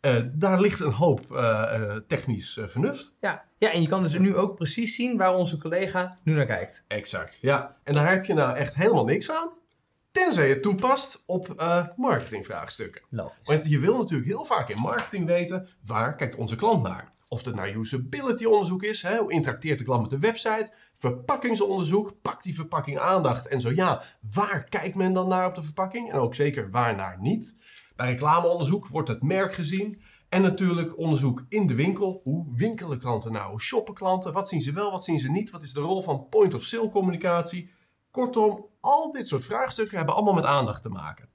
eh, 0.00 0.24
daar 0.32 0.60
ligt 0.60 0.80
een 0.80 0.92
hoop 0.92 1.26
technisch 2.06 2.58
vernuft. 2.66 3.16
Ja. 3.20 3.44
ja, 3.58 3.72
en 3.72 3.82
je 3.82 3.88
kan 3.88 4.02
dus 4.02 4.18
nu 4.18 4.36
ook 4.36 4.54
precies 4.54 4.94
zien 4.94 5.16
waar 5.16 5.34
onze 5.34 5.58
collega 5.58 6.16
nu 6.22 6.34
naar 6.34 6.46
kijkt. 6.46 6.84
Exact. 6.88 7.38
Ja, 7.40 7.76
en 7.84 7.94
daar 7.94 8.10
heb 8.10 8.24
je 8.24 8.34
nou 8.34 8.56
echt 8.56 8.74
helemaal 8.74 9.04
niks 9.04 9.30
aan. 9.30 9.50
Tenzij 10.10 10.48
je 10.48 10.54
het 10.54 10.62
toepast 10.62 11.22
op 11.26 11.54
marketingvraagstukken. 11.96 13.02
Logisch. 13.10 13.36
Want 13.44 13.68
je 13.68 13.78
wil 13.78 13.98
natuurlijk 13.98 14.28
heel 14.28 14.44
vaak 14.44 14.68
in 14.68 14.80
marketing 14.80 15.26
weten 15.26 15.68
waar 15.86 16.16
kijkt 16.16 16.34
onze 16.36 16.56
klant 16.56 16.82
naar. 16.82 17.12
Of 17.28 17.44
het 17.44 17.54
naar 17.54 17.76
usability 17.76 18.44
onderzoek 18.44 18.82
is, 18.82 19.02
hè, 19.02 19.18
hoe 19.18 19.32
interacteert 19.32 19.78
de 19.78 19.84
klant 19.84 20.00
met 20.00 20.10
de 20.10 20.18
website, 20.18 20.72
verpakkingsonderzoek, 20.98 22.14
pakt 22.22 22.42
die 22.44 22.54
verpakking 22.54 22.98
aandacht? 22.98 23.46
En 23.46 23.60
zo 23.60 23.70
ja, 23.70 24.02
waar 24.32 24.64
kijkt 24.64 24.94
men 24.94 25.12
dan 25.12 25.28
naar 25.28 25.46
op 25.46 25.54
de 25.54 25.62
verpakking? 25.62 26.12
En 26.12 26.18
ook 26.18 26.34
zeker 26.34 26.70
waar 26.70 26.96
naar 26.96 27.16
niet. 27.20 27.58
Bij 27.96 28.08
reclameonderzoek 28.08 28.86
wordt 28.86 29.08
het 29.08 29.22
merk 29.22 29.54
gezien. 29.54 30.02
En 30.28 30.42
natuurlijk 30.42 30.98
onderzoek 30.98 31.44
in 31.48 31.66
de 31.66 31.74
winkel, 31.74 32.20
hoe 32.24 32.56
winkelen 32.56 32.98
klanten 32.98 33.32
nou, 33.32 33.50
hoe 33.50 33.60
shoppen 33.60 33.94
klanten, 33.94 34.32
wat 34.32 34.48
zien 34.48 34.62
ze 34.62 34.72
wel, 34.72 34.90
wat 34.90 35.04
zien 35.04 35.18
ze 35.18 35.30
niet, 35.30 35.50
wat 35.50 35.62
is 35.62 35.72
de 35.72 35.80
rol 35.80 36.02
van 36.02 36.28
point 36.28 36.54
of 36.54 36.62
sale 36.62 36.88
communicatie. 36.88 37.70
Kortom, 38.10 38.66
al 38.80 39.12
dit 39.12 39.26
soort 39.26 39.44
vraagstukken 39.44 39.96
hebben 39.96 40.14
allemaal 40.14 40.34
met 40.34 40.44
aandacht 40.44 40.82
te 40.82 40.88
maken. 40.88 41.28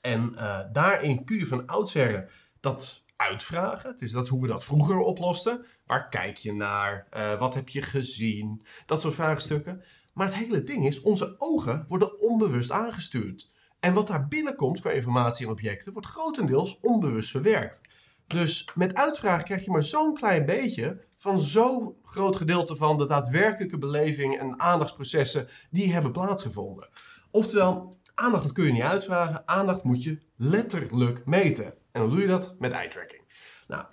En 0.00 0.36
eh, 0.36 0.60
daarin 0.72 1.24
kun 1.24 1.36
je 1.36 1.46
van 1.46 1.66
oudsher 1.66 2.30
dat 2.60 3.03
uitvragen. 3.28 3.90
Het 3.90 4.00
is, 4.00 4.12
dat 4.12 4.24
is 4.24 4.30
hoe 4.30 4.42
we 4.42 4.46
dat 4.46 4.64
vroeger 4.64 4.98
oplosten. 4.98 5.66
Waar 5.86 6.08
kijk 6.08 6.36
je 6.36 6.52
naar? 6.52 7.06
Eh, 7.10 7.38
wat 7.38 7.54
heb 7.54 7.68
je 7.68 7.82
gezien? 7.82 8.66
Dat 8.86 9.00
soort 9.00 9.14
vraagstukken. 9.14 9.82
Maar 10.14 10.26
het 10.26 10.36
hele 10.36 10.62
ding 10.62 10.86
is, 10.86 11.00
onze 11.00 11.34
ogen 11.38 11.84
worden 11.88 12.20
onbewust 12.20 12.70
aangestuurd. 12.70 13.52
En 13.80 13.94
wat 13.94 14.06
daar 14.06 14.28
binnenkomt 14.28 14.80
qua 14.80 14.90
informatie 14.90 15.46
en 15.46 15.52
objecten, 15.52 15.92
wordt 15.92 16.08
grotendeels 16.08 16.78
onbewust 16.80 17.30
verwerkt. 17.30 17.80
Dus 18.26 18.68
met 18.74 18.94
uitvragen 18.94 19.44
krijg 19.44 19.64
je 19.64 19.70
maar 19.70 19.82
zo'n 19.82 20.14
klein 20.14 20.46
beetje 20.46 21.04
van 21.18 21.40
zo'n 21.40 21.94
groot 22.02 22.36
gedeelte 22.36 22.76
van 22.76 22.98
de 22.98 23.06
daadwerkelijke 23.06 23.78
beleving 23.78 24.38
en 24.38 24.60
aandachtsprocessen 24.60 25.48
die 25.70 25.92
hebben 25.92 26.12
plaatsgevonden. 26.12 26.88
Oftewel, 27.30 27.98
aandacht 28.14 28.52
kun 28.52 28.64
je 28.64 28.72
niet 28.72 28.82
uitvragen, 28.82 29.48
aandacht 29.48 29.82
moet 29.82 30.02
je 30.02 30.18
letterlijk 30.36 31.26
meten. 31.26 31.74
En 31.94 32.00
hoe 32.00 32.10
doe 32.10 32.20
je 32.20 32.26
dat? 32.26 32.54
Met 32.58 32.72
eye 32.72 32.88
tracking. 32.88 33.22
Nou, 33.68 33.84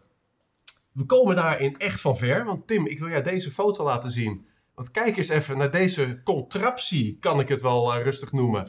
we 0.91 1.05
komen 1.05 1.35
daarin 1.35 1.77
echt 1.77 2.01
van 2.01 2.17
ver, 2.17 2.45
want 2.45 2.67
Tim, 2.67 2.85
ik 2.85 2.99
wil 2.99 3.09
jij 3.09 3.23
deze 3.23 3.51
foto 3.51 3.83
laten 3.83 4.11
zien. 4.11 4.47
Want 4.75 4.91
kijk 4.91 5.17
eens 5.17 5.29
even 5.29 5.57
naar 5.57 5.71
deze 5.71 6.21
contraptie, 6.23 7.17
kan 7.19 7.39
ik 7.39 7.47
het 7.47 7.61
wel 7.61 7.93
eh, 7.93 8.03
rustig 8.03 8.31
noemen. 8.31 8.67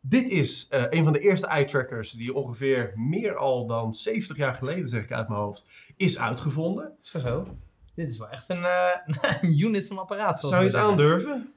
Dit 0.00 0.28
is 0.28 0.66
eh, 0.68 0.84
een 0.90 1.04
van 1.04 1.12
de 1.12 1.18
eerste 1.18 1.46
eye 1.46 1.64
trackers 1.64 2.10
die 2.10 2.34
ongeveer 2.34 2.92
meer 2.96 3.36
al 3.36 3.66
dan 3.66 3.94
70 3.94 4.36
jaar 4.36 4.54
geleden, 4.54 4.88
zeg 4.88 5.02
ik 5.02 5.12
uit 5.12 5.28
mijn 5.28 5.40
hoofd, 5.40 5.64
is 5.96 6.18
uitgevonden. 6.18 6.92
Zo 7.00 7.18
zo. 7.18 7.46
Dit 7.94 8.08
is 8.08 8.18
wel 8.18 8.28
echt 8.28 8.48
een, 8.48 8.64
eh, 8.64 9.14
een 9.42 9.60
unit 9.60 9.86
van 9.86 9.98
apparaat. 9.98 10.40
Zou 10.40 10.62
je 10.62 10.66
het 10.70 10.76
aandurven? 10.76 11.52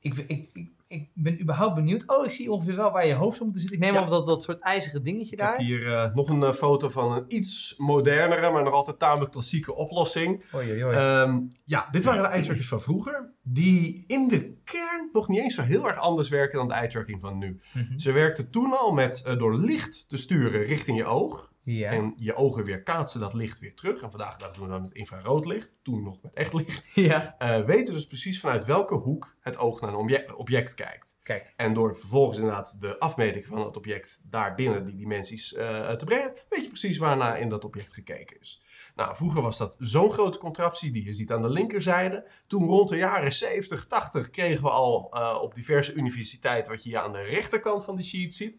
Ik, 0.00 0.16
ik, 0.16 0.50
ik, 0.52 0.70
ik 0.88 1.10
ben 1.14 1.40
überhaupt 1.40 1.74
benieuwd. 1.74 2.04
Oh, 2.06 2.24
ik 2.24 2.30
zie 2.30 2.50
ongeveer 2.52 2.76
wel 2.76 2.90
waar 2.92 3.06
je 3.06 3.14
hoofd 3.14 3.32
zou 3.36 3.44
moeten 3.44 3.60
zitten. 3.60 3.78
Ik 3.78 3.84
neem 3.84 3.94
Ja. 3.94 4.02
op 4.02 4.08
dat, 4.10 4.26
dat 4.26 4.42
soort 4.42 4.58
ijzige 4.60 5.02
dingetje 5.02 5.32
Ik 5.36 5.40
heb 5.42 5.48
daar. 5.48 5.60
hier 5.60 5.92
eh, 5.94 6.14
nog 6.14 6.28
een 6.28 6.42
eh, 6.42 6.52
foto 6.52 6.88
van 6.88 7.12
een 7.12 7.24
iets 7.28 7.74
modernere, 7.76 8.50
maar 8.50 8.62
nog 8.62 8.72
altijd 8.72 8.98
tamelijk 8.98 9.32
klassieke 9.32 9.74
oplossing. 9.74 10.44
Oei, 10.54 10.84
oei. 10.84 10.96
Ehm, 10.96 11.40
ja, 11.64 11.88
dit 11.90 12.04
waren 12.04 12.22
de 12.22 12.28
eye 12.28 12.42
trackers 12.42 12.68
van 12.68 12.80
vroeger, 12.80 13.32
die 13.42 14.04
in 14.06 14.28
de 14.28 14.56
kern 14.64 15.08
nog 15.12 15.28
niet 15.28 15.38
eens 15.40 15.54
zo 15.54 15.62
heel 15.62 15.88
erg 15.88 15.98
anders 15.98 16.28
werken 16.28 16.58
dan 16.58 16.68
de 16.68 16.74
eye 16.74 16.88
tracking 16.88 17.20
van 17.20 17.38
nu. 17.38 17.60
Mhm. 17.74 17.98
Ze 17.98 18.12
werkten 18.12 18.50
toen 18.50 18.78
al 18.78 18.92
met 18.92 19.22
eh, 19.22 19.38
door 19.38 19.56
licht 19.56 20.08
te 20.08 20.16
sturen 20.16 20.62
richting 20.62 20.96
je 20.96 21.04
oog. 21.04 21.52
Ja. 21.72 21.90
En 21.90 22.14
je 22.16 22.34
ogen 22.34 22.64
weer 22.64 22.82
kaatsen 22.82 23.20
dat 23.20 23.34
licht 23.34 23.58
weer 23.58 23.74
terug. 23.74 24.02
En 24.02 24.10
vandaag 24.10 24.36
doen 24.36 24.64
we 24.64 24.70
dat 24.70 24.82
met 24.82 24.94
infrarood 24.94 25.46
licht. 25.46 25.70
Toen 25.82 26.02
nog 26.02 26.22
met 26.22 26.32
echt 26.34 26.52
licht. 26.52 26.94
ja. 27.10 27.34
Eh, 27.38 27.64
weten 27.64 27.94
dus 27.94 28.06
precies 28.06 28.40
vanuit 28.40 28.64
welke 28.64 28.94
hoek 28.94 29.36
het 29.40 29.58
oog 29.58 29.80
naar 29.80 29.90
een 29.90 29.96
obje- 29.96 30.36
object 30.36 30.74
kijkt. 30.74 31.16
Kijk. 31.22 31.52
En 31.56 31.74
door 31.74 31.96
vervolgens 31.96 32.38
inderdaad 32.38 32.80
de 32.80 32.98
afmeting 32.98 33.46
van 33.46 33.64
het 33.64 33.76
object 33.76 34.20
daar 34.22 34.54
binnen 34.54 34.84
die 34.84 34.96
dimensies 34.96 35.54
eh, 35.54 35.90
te 35.90 36.04
brengen, 36.04 36.32
weet 36.48 36.62
je 36.62 36.68
precies 36.68 36.98
waarna 36.98 37.36
in 37.36 37.48
dat 37.48 37.64
object 37.64 37.92
gekeken 37.92 38.40
is. 38.40 38.62
Nou, 38.94 39.16
vroeger 39.16 39.42
was 39.42 39.58
dat 39.58 39.76
zo'n 39.78 40.12
grote 40.12 40.38
contraptie 40.38 40.90
die 40.90 41.04
je 41.04 41.14
ziet 41.14 41.32
aan 41.32 41.42
de 41.42 41.50
linkerzijde. 41.50 42.28
Toen 42.46 42.64
rond 42.66 42.88
de 42.88 42.96
jaren 42.96 43.32
70, 43.32 43.86
80 43.86 44.30
kregen 44.30 44.62
we 44.62 44.70
al 44.70 45.10
eh, 45.12 45.38
op 45.42 45.54
diverse 45.54 45.92
universiteiten, 45.92 46.72
wat 46.72 46.82
je 46.82 46.88
hier 46.88 46.98
aan 46.98 47.12
de 47.12 47.22
rechterkant 47.22 47.84
van 47.84 47.96
de 47.96 48.02
sheet 48.02 48.34
ziet, 48.34 48.56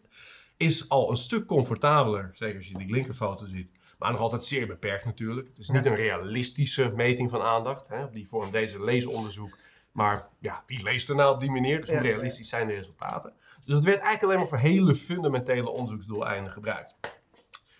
is 0.60 0.88
al 0.88 1.10
een 1.10 1.16
stuk 1.16 1.46
comfortabeler. 1.46 2.30
Zeker 2.34 2.56
als 2.56 2.68
je 2.68 2.78
die 2.78 2.90
linkerfoto 2.90 3.46
ziet. 3.46 3.72
Maar 3.98 4.10
nog 4.10 4.20
altijd 4.20 4.44
zeer 4.44 4.66
beperkt 4.66 5.04
natuurlijk. 5.04 5.48
Het 5.48 5.58
is 5.58 5.68
niet 5.68 5.86
een 5.86 5.94
realistische 5.94 6.92
meting 6.94 7.30
van 7.30 7.42
aandacht. 7.42 7.88
Hè, 7.88 8.04
op 8.04 8.12
die 8.12 8.28
vorm 8.28 8.50
deze 8.50 8.84
leesonderzoek. 8.84 9.58
Maar 9.92 10.28
ja, 10.38 10.62
wie 10.66 10.82
leest 10.82 11.08
er 11.08 11.14
nou 11.14 11.34
op 11.34 11.40
die 11.40 11.50
manier? 11.50 11.80
Dus 11.80 11.90
hoe 11.90 11.98
realistisch 11.98 12.48
zijn 12.48 12.66
de 12.66 12.74
resultaten? 12.74 13.32
Dus 13.64 13.74
dat 13.74 13.84
werd 13.84 14.00
eigenlijk 14.00 14.22
alleen 14.22 14.38
maar 14.38 14.48
voor 14.48 14.70
hele 14.70 14.94
fundamentele 14.94 15.70
onderzoeksdoeleinden 15.70 16.52
gebruikt. 16.52 16.94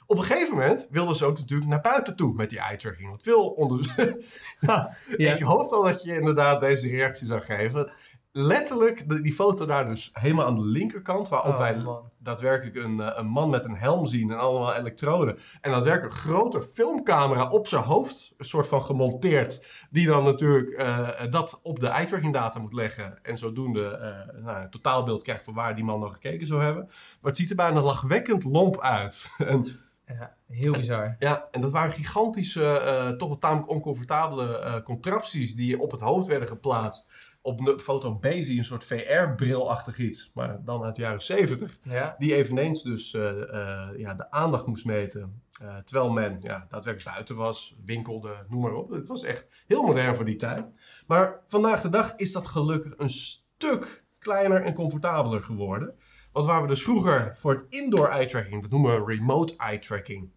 Op 0.06 0.18
een 0.18 0.24
gegeven 0.24 0.56
moment 0.56 0.86
wilden 0.90 1.16
ze 1.16 1.24
ook 1.24 1.38
natuurlijk 1.38 1.70
naar 1.70 1.80
buiten 1.80 2.16
toe 2.16 2.34
met 2.34 2.50
die 2.50 2.58
eye-tracking. 2.58 3.08
Want 3.08 3.22
veel 3.22 3.48
onderzoek... 3.48 3.94
Ja. 4.60 4.96
Ik 5.16 5.42
hoop 5.42 5.70
dan 5.70 5.84
dat 5.84 6.02
je 6.02 6.14
inderdaad 6.14 6.60
deze 6.60 6.88
reactie 6.88 7.26
zou 7.26 7.40
geven. 7.40 7.92
Letterlijk, 8.32 9.22
die 9.22 9.32
foto 9.32 9.66
daar 9.66 9.86
dus 9.86 10.10
helemaal 10.12 10.46
aan 10.46 10.54
de 10.54 10.64
linkerkant, 10.64 11.28
waarop 11.28 11.52
Oh, 11.52 11.58
wij 11.58 11.76
man. 11.76 12.10
daadwerkelijk 12.18 12.76
een, 12.76 13.00
eh, 13.00 13.16
een 13.16 13.26
man 13.26 13.50
met 13.50 13.64
een 13.64 13.76
helm 13.76 14.06
zien 14.06 14.30
en 14.30 14.38
allemaal 14.38 14.74
elektroden. 14.74 15.38
En 15.60 15.70
daadwerkelijk 15.70 16.14
een 16.14 16.20
grote 16.20 16.62
filmcamera 16.62 17.50
op 17.50 17.66
zijn 17.66 17.82
hoofd, 17.82 18.34
een 18.38 18.44
soort 18.44 18.66
van 18.66 18.82
gemonteerd, 18.82 19.66
die 19.90 20.06
dan 20.06 20.24
natuurlijk 20.24 20.70
eh, 20.70 21.08
dat 21.30 21.60
op 21.62 21.80
de 21.80 21.86
eye-tracking 21.86 22.32
data 22.32 22.58
moet 22.58 22.72
leggen. 22.72 23.18
En 23.22 23.38
zodoende 23.38 23.90
eh, 23.90 24.42
nou, 24.44 24.62
een 24.62 24.70
totaalbeeld 24.70 25.22
krijgt 25.22 25.44
van 25.44 25.54
waar 25.54 25.74
die 25.74 25.84
man 25.84 26.00
nog 26.00 26.12
gekeken 26.12 26.46
zou 26.46 26.62
hebben. 26.62 26.84
Maar 26.86 27.30
het 27.30 27.36
ziet 27.36 27.50
er 27.50 27.56
bijna 27.56 27.82
lachwekkend 27.82 28.44
lomp 28.44 28.80
uit. 28.80 29.30
en, 29.38 29.64
ja, 30.06 30.36
heel 30.48 30.72
bizar. 30.72 31.16
ja, 31.18 31.48
en 31.50 31.60
dat 31.60 31.70
waren 31.70 31.92
gigantische, 31.92 33.14
toch 33.18 33.28
wel 33.28 33.38
tamelijk 33.38 33.70
oncomfortabele 33.70 34.80
contrapties 34.84 35.54
die 35.54 35.80
op 35.80 35.90
het 35.90 36.00
hoofd 36.00 36.26
werden 36.26 36.48
geplaatst. 36.48 37.28
Op 37.42 37.64
de 37.64 37.78
foto 37.78 38.14
B 38.14 38.24
zie 38.24 38.52
je 38.52 38.58
een 38.58 38.64
soort 38.64 38.84
VR-brilachtig 38.84 39.98
iets, 39.98 40.30
maar 40.34 40.64
dan 40.64 40.82
uit 40.84 40.96
de 40.96 41.02
jaren 41.02 41.22
70. 41.22 41.78
Ja. 41.82 42.14
Die 42.18 42.34
eveneens 42.34 42.82
dus 42.82 43.14
eh, 43.14 43.42
eh, 43.42 43.98
ja, 43.98 44.14
de 44.14 44.30
aandacht 44.30 44.66
moest 44.66 44.84
meten. 44.84 45.42
eh, 45.60 45.76
terwijl 45.76 46.10
men 46.10 46.38
ja, 46.40 46.66
daadwerkelijk 46.70 47.14
buiten 47.14 47.36
was, 47.36 47.76
winkelde, 47.84 48.44
noem 48.48 48.60
maar 48.60 48.72
op. 48.72 48.90
Het 48.90 49.06
was 49.06 49.22
echt 49.22 49.46
heel 49.66 49.82
modern 49.82 50.16
voor 50.16 50.24
die 50.24 50.36
tijd. 50.36 50.72
Maar 51.06 51.40
vandaag 51.46 51.80
de 51.80 51.88
dag 51.88 52.16
is 52.16 52.32
dat 52.32 52.46
gelukkig 52.46 52.92
een 52.96 53.10
stuk 53.10 54.04
kleiner 54.18 54.62
en 54.62 54.74
comfortabeler 54.74 55.42
geworden. 55.42 55.94
Want 56.32 56.46
waar 56.46 56.62
we 56.62 56.68
dus 56.68 56.82
vroeger 56.82 57.36
voor 57.36 57.52
het 57.52 57.64
indoor 57.68 58.08
eye 58.08 58.26
tracking, 58.26 58.62
dat 58.62 58.70
noemen 58.70 59.04
we 59.04 59.14
remote 59.14 59.56
eye 59.56 59.78
tracking. 59.78 60.30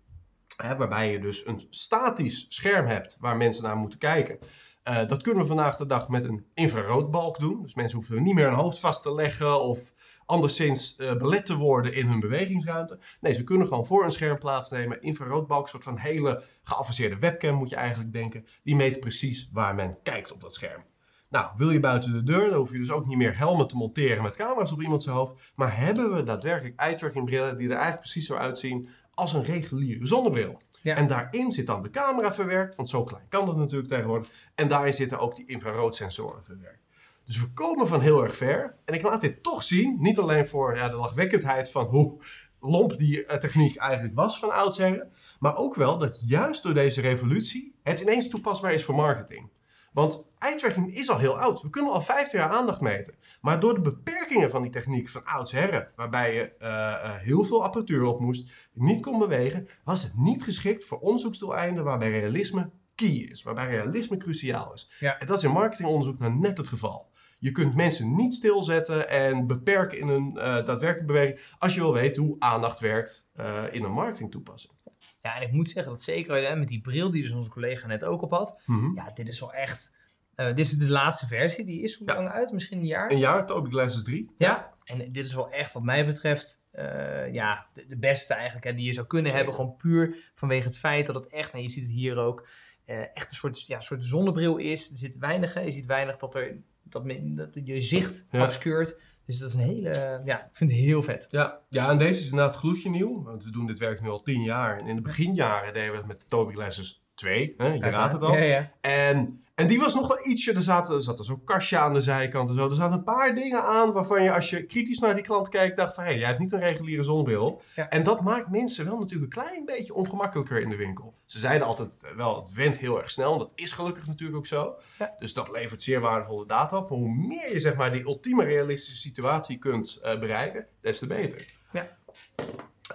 Hè, 0.58 0.76
waarbij 0.76 1.12
je 1.12 1.20
dus 1.20 1.46
een 1.46 1.68
statisch 1.70 2.46
scherm 2.50 2.86
hebt 2.86 3.18
waar 3.20 3.38
mensen 3.38 3.64
naar 3.64 3.78
moeten 3.78 4.00
kijken. 4.00 4.40
Eh, 4.84 5.08
dat 5.08 5.22
kunnen 5.22 5.42
we 5.42 5.48
vandaag 5.48 5.78
de 5.78 5.86
dag 5.86 6.10
met 6.10 6.26
een 6.26 6.46
infraroodbalk 6.54 7.40
doen. 7.40 7.62
Dus 7.62 7.76
mensen 7.76 7.98
hoeven 7.98 8.24
niet 8.24 8.34
meer 8.34 8.46
hun 8.46 8.60
hoofd 8.60 8.80
vast 8.80 9.04
te 9.04 9.14
leggen 9.14 9.62
of 9.62 9.94
anderszins 10.26 10.96
eh, 10.96 11.16
belet 11.16 11.46
te 11.46 11.56
worden 11.56 11.94
in 11.94 12.08
hun 12.08 12.20
bewegingsruimte. 12.20 13.00
Nee, 13.22 13.34
ze 13.34 13.44
kunnen 13.44 13.68
gewoon 13.68 13.86
voor 13.86 14.06
een 14.06 14.12
scherm 14.12 14.40
plaatsnemen. 14.40 15.02
Infraroodbalk, 15.02 15.64
een 15.64 15.70
soort 15.70 15.84
van 15.84 15.98
hele 15.98 16.44
geavanceerde 16.64 17.20
webcam 17.20 17.56
moet 17.56 17.70
je 17.70 17.76
eigenlijk 17.76 18.14
denken. 18.14 18.46
Die 18.64 18.76
meet 18.76 19.00
precies 19.00 19.50
waar 19.52 19.76
men 19.76 19.98
kijkt 20.04 20.32
op 20.32 20.42
dat 20.42 20.54
scherm. 20.54 20.84
Nou, 21.30 21.52
wil 21.58 21.72
je 21.72 21.80
buiten 21.80 22.12
de 22.12 22.24
deur, 22.24 22.50
dan 22.50 22.60
hoef 22.60 22.72
je 22.72 22.78
dus 22.78 22.92
ook 22.92 23.06
niet 23.06 23.18
meer 23.18 23.38
helmen 23.38 23.68
te 23.68 23.76
monteren 23.76 24.24
met 24.24 24.36
camera's 24.36 24.72
op 24.72 24.82
iemand 24.82 25.04
zijn 25.04 25.16
hoofd. 25.16 25.52
Maar 25.56 25.78
hebben 25.78 26.16
we 26.16 26.24
daadwerkelijk 26.24 26.80
eye-tracking 26.80 27.26
brillen 27.26 27.58
die 27.58 27.68
er 27.68 27.74
eigenlijk 27.74 28.02
precies 28.02 28.26
zo 28.26 28.36
uitzien 28.36 28.90
als 29.14 29.34
een 29.34 29.44
reguliere 29.44 30.08
zonnebril. 30.08 30.62
En 30.84 31.08
daarin 31.08 31.52
zit 31.52 31.68
dan 31.68 31.82
de 31.82 31.90
camera 31.90 32.34
verwerkt, 32.34 32.76
want 32.76 32.90
zo 32.90 33.04
klein 33.04 33.26
kan 33.30 33.46
dat 33.46 33.56
natuurlijk 33.56 33.90
tegenwoordig. 33.90 34.30
En 34.56 34.68
daarin 34.68 34.94
zitten 34.94 35.20
ook 35.20 35.36
die 35.36 35.46
infraroodsensoren 35.46 36.44
verwerkt. 36.44 36.82
Dus 37.26 37.40
we 37.40 37.54
komen 37.54 37.88
van 37.88 38.02
heel 38.02 38.24
erg 38.24 38.36
ver. 38.36 38.76
En 38.86 38.94
ik 38.94 39.02
laat 39.02 39.22
dit 39.22 39.44
toch 39.44 39.64
zien, 39.64 39.98
niet 40.00 40.20
alleen 40.20 40.48
voor 40.48 40.74
de 40.74 40.96
lachwekkendheid 40.96 41.72
van 41.72 41.86
hoe 41.86 42.22
lomp 42.60 42.98
die 42.98 43.26
eh, 43.26 43.38
techniek 43.38 43.76
eigenlijk 43.76 44.16
was 44.16 44.40
van 44.40 44.52
oudsher. 44.52 45.08
Maar 45.40 45.56
ook 45.56 45.76
wel 45.76 45.98
dat 45.98 46.22
juist 46.28 46.64
door 46.64 46.74
deze 46.74 47.02
revolutie 47.02 47.76
het 47.84 48.00
ineens 48.00 48.30
toepasbaar 48.30 48.74
is 48.74 48.84
voor 48.84 48.96
marketing. 48.96 49.50
Want 49.94 50.24
eye-tracking 50.44 50.96
is 50.96 51.10
al 51.10 51.18
heel 51.18 51.40
oud. 51.40 51.62
We 51.62 51.70
kunnen 51.70 51.92
al 51.92 52.02
50 52.02 52.40
jaar 52.40 52.50
aandacht 52.50 52.82
meten. 52.82 53.16
Maar 53.42 53.60
door 53.60 53.74
de 53.74 53.82
beperkingen 53.82 54.50
van 54.50 54.62
die 54.62 54.72
techniek 54.72 55.10
van 55.10 55.26
oudsherren, 55.26 55.92
waarbij 55.96 56.34
je 56.34 56.54
eh, 56.60 56.94
eh, 56.94 57.16
heel 57.16 57.44
veel 57.44 57.64
apparatuur 57.64 58.04
op 58.04 58.20
moest, 58.20 58.52
niet 58.74 59.02
kon 59.02 59.20
bewegen, 59.20 59.68
was 59.84 60.04
het 60.04 60.16
niet 60.16 60.44
geschikt 60.44 60.86
voor 60.86 61.00
onderzoeksdoeleinden 61.00 61.84
waarbij 61.84 62.12
realisme 62.12 62.70
key 62.96 63.08
is, 63.08 63.44
waarbij 63.44 63.68
realisme 63.68 64.18
cruciaal 64.18 64.74
is. 64.74 64.92
Ja. 65.00 65.20
En 65.20 65.28
dat 65.28 65.38
is 65.38 65.44
in 65.44 65.52
marketingonderzoek 65.52 66.20
nou 66.20 66.34
net 66.34 66.58
het 66.58 66.68
geval. 66.68 67.12
Je 67.40 67.52
kunt 67.52 67.76
mensen 67.76 68.16
niet 68.16 68.34
stilzetten 68.34 69.10
en 69.10 69.48
beperken 69.48 70.00
in 70.00 70.08
hun 70.08 70.38
eh, 70.38 70.44
daadwerkelijke 70.44 71.06
beweging 71.06 71.40
als 71.60 71.74
je 71.74 71.80
wil 71.80 71.94
weten 71.94 72.24
hoe 72.24 72.36
aandacht 72.40 72.80
werkt 72.80 73.28
in 73.72 73.84
een 73.84 73.92
marketingtoepassing. 73.92 74.74
Ja, 75.22 75.36
en 75.36 75.42
ik 75.42 75.52
moet 75.52 75.70
zeggen 75.70 75.92
dat 75.92 76.02
zeker 76.02 76.48
hè, 76.48 76.56
met 76.56 76.68
die 76.68 76.82
bril 76.82 77.12
die 77.12 77.22
dus 77.22 77.32
onze 77.32 77.50
collega 77.50 77.88
net 77.88 78.04
ook 78.04 78.22
op 78.22 78.32
had. 78.32 78.62
Mhm. 78.66 78.96
Ja, 78.96 79.12
dit 79.14 79.28
is 79.28 79.40
wel 79.40 79.54
echt... 79.54 79.93
eh, 80.36 80.46
dit 80.48 80.60
is 80.60 80.72
de 80.72 80.90
laatste 80.90 81.28
versie. 81.28 81.66
Die 81.66 81.82
is 81.82 81.98
hoe 81.98 82.08
lang 82.08 82.28
uit? 82.28 82.52
Misschien 82.52 82.78
een 82.78 82.86
jaar? 82.86 83.12
Een 83.12 83.18
jaar, 83.18 83.46
Toby 83.46 83.70
Glasses 83.70 84.04
3. 84.04 84.30
Ja, 84.38 84.72
en 84.84 85.12
dit 85.12 85.26
is 85.26 85.34
wel 85.34 85.52
echt 85.52 85.74
wat 85.74 85.84
mij 85.84 86.06
betreft 86.06 86.64
eh, 86.72 87.34
ja, 87.34 87.68
de, 87.74 87.86
de 87.88 87.98
beste 87.98 88.34
eigenlijk 88.34 88.66
hè, 88.66 88.74
die 88.74 88.86
je 88.86 88.94
zou 88.94 89.08
kunnen 89.08 89.32
Zeker. 89.32 89.46
hebben. 89.46 89.62
Gewoon 89.66 89.78
puur 89.78 90.32
vanwege 90.36 90.68
het 90.68 90.78
feit 90.78 91.06
dat 91.06 91.16
het 91.16 91.28
echt, 91.30 91.52
nou, 91.52 91.64
je 91.64 91.70
ziet 91.72 91.84
het 91.84 91.92
hier 91.92 92.18
ook, 92.18 92.48
eh, 92.86 93.00
echt 93.00 93.30
een 93.30 93.36
soort, 93.36 93.68
ja, 93.68 93.80
soort 93.80 94.06
zonnebril 94.06 94.58
is. 94.58 94.90
Er 94.90 94.98
zit 94.98 95.18
weinig, 95.18 95.54
hè, 95.54 95.62
je 95.62 95.72
ziet 95.72 95.86
weinig 95.86 96.18
dat, 96.18 96.36
er, 96.36 96.58
dat, 96.84 97.04
men, 97.04 97.36
dat 97.36 97.50
je 97.64 97.82
zicht 97.82 98.26
Ja. 98.32 98.44
obscuurt. 98.44 98.98
Dus 99.26 99.40
dat 99.40 99.48
is 99.50 99.54
een 99.56 99.62
hele, 99.62 100.22
ja, 100.26 100.40
ik 100.40 100.50
vind 100.56 100.70
het 100.70 100.80
heel 100.80 101.04
vet. 101.04 101.28
Ja, 101.30 101.60
ja, 101.70 101.90
en 101.90 101.98
deze 101.98 102.22
is 102.22 102.30
inderdaad 102.30 102.56
gloedje 102.56 102.90
nieuw. 102.90 103.24
Want 103.24 103.44
we 103.44 103.52
doen 103.52 103.68
dit 103.68 103.80
werk 103.80 104.02
nu 104.02 104.10
al 104.10 104.22
tien 104.22 104.42
jaar. 104.44 104.80
En 104.80 104.88
in 104.88 104.96
de 104.96 105.02
beginjaren 105.02 105.74
deden 105.74 105.92
we 105.92 105.98
het 105.98 106.06
met 106.08 106.20
de 106.20 106.26
Toby 106.28 106.54
Glasses 106.54 107.04
2. 107.16 107.54
Hè? 107.58 107.68
Je 107.68 107.80
raadt 107.80 108.14
het 108.14 108.22
al. 108.22 108.34
Ja, 108.34 108.42
ja. 108.42 108.72
En, 108.82 109.43
en 109.56 109.68
die 109.68 109.80
was 109.80 109.94
nog 109.94 110.08
wel 110.08 110.28
ietsje. 110.28 110.54
Er 110.54 110.64
zat, 110.64 110.90
er 110.90 111.02
zat 111.02 111.26
zo'n 111.26 111.44
kastje 111.44 111.78
aan 111.78 111.94
de 111.94 112.02
zijkant 112.02 112.50
en 112.50 112.56
zo. 112.56 112.70
Er 112.70 112.76
zaten 112.76 112.98
een 112.98 113.04
paar 113.04 113.36
dingen 113.36 113.64
aan 113.64 113.92
waarvan 113.92 114.24
je 114.24 114.34
als 114.34 114.50
je 114.50 114.66
kritisch 114.66 115.00
naar 115.00 115.16
die 115.16 115.24
klant 115.24 115.50
kijkt, 115.50 115.78
dacht 115.78 115.96
van 115.96 116.04
hé, 116.04 116.10
jij 116.10 116.28
hebt 116.28 116.40
niet 116.40 116.52
een 116.52 116.60
reguliere 116.60 117.04
zonnebril. 117.04 117.62
Ja. 117.76 117.90
En 117.90 118.04
dat 118.04 118.22
maakt 118.22 118.50
mensen 118.50 118.86
wel 118.86 119.00
natuurlijk 119.00 119.36
een 119.36 119.44
klein 119.44 119.66
beetje 119.66 119.94
ongemakkelijker 119.94 120.62
in 120.62 120.70
de 120.70 120.76
winkel. 120.76 121.14
Ze 121.26 121.40
zeiden 121.40 121.68
altijd 121.68 122.04
eh, 122.04 122.12
wel, 122.16 122.36
het 122.36 122.54
went 122.54 122.78
heel 122.78 122.98
erg 122.98 123.12
snel. 123.12 123.34
En 123.34 123.40
dat 123.40 123.52
is 123.56 123.72
gelukkig 123.72 124.08
natuurlijk 124.08 124.38
ook 124.38 124.48
zo. 124.48 124.76
Ja. 125.00 125.16
Dus 125.20 125.34
dat 125.34 125.52
levert 125.52 125.82
zeer 125.82 126.00
waardevolle 126.00 126.46
data 126.46 126.78
op. 126.78 126.90
Maar 126.90 127.00
hoe 127.00 127.16
meer 127.16 127.54
je 127.54 127.60
zeg 127.60 127.76
maar 127.76 127.92
die 127.92 128.06
ultieme 128.06 128.44
realistische 128.44 129.00
situatie 129.00 129.58
kunt 129.58 130.00
eh, 130.04 130.20
bereiken, 130.20 130.66
des 130.82 131.00
te 131.00 131.08
beter. 131.08 131.46
Ja. 131.72 131.88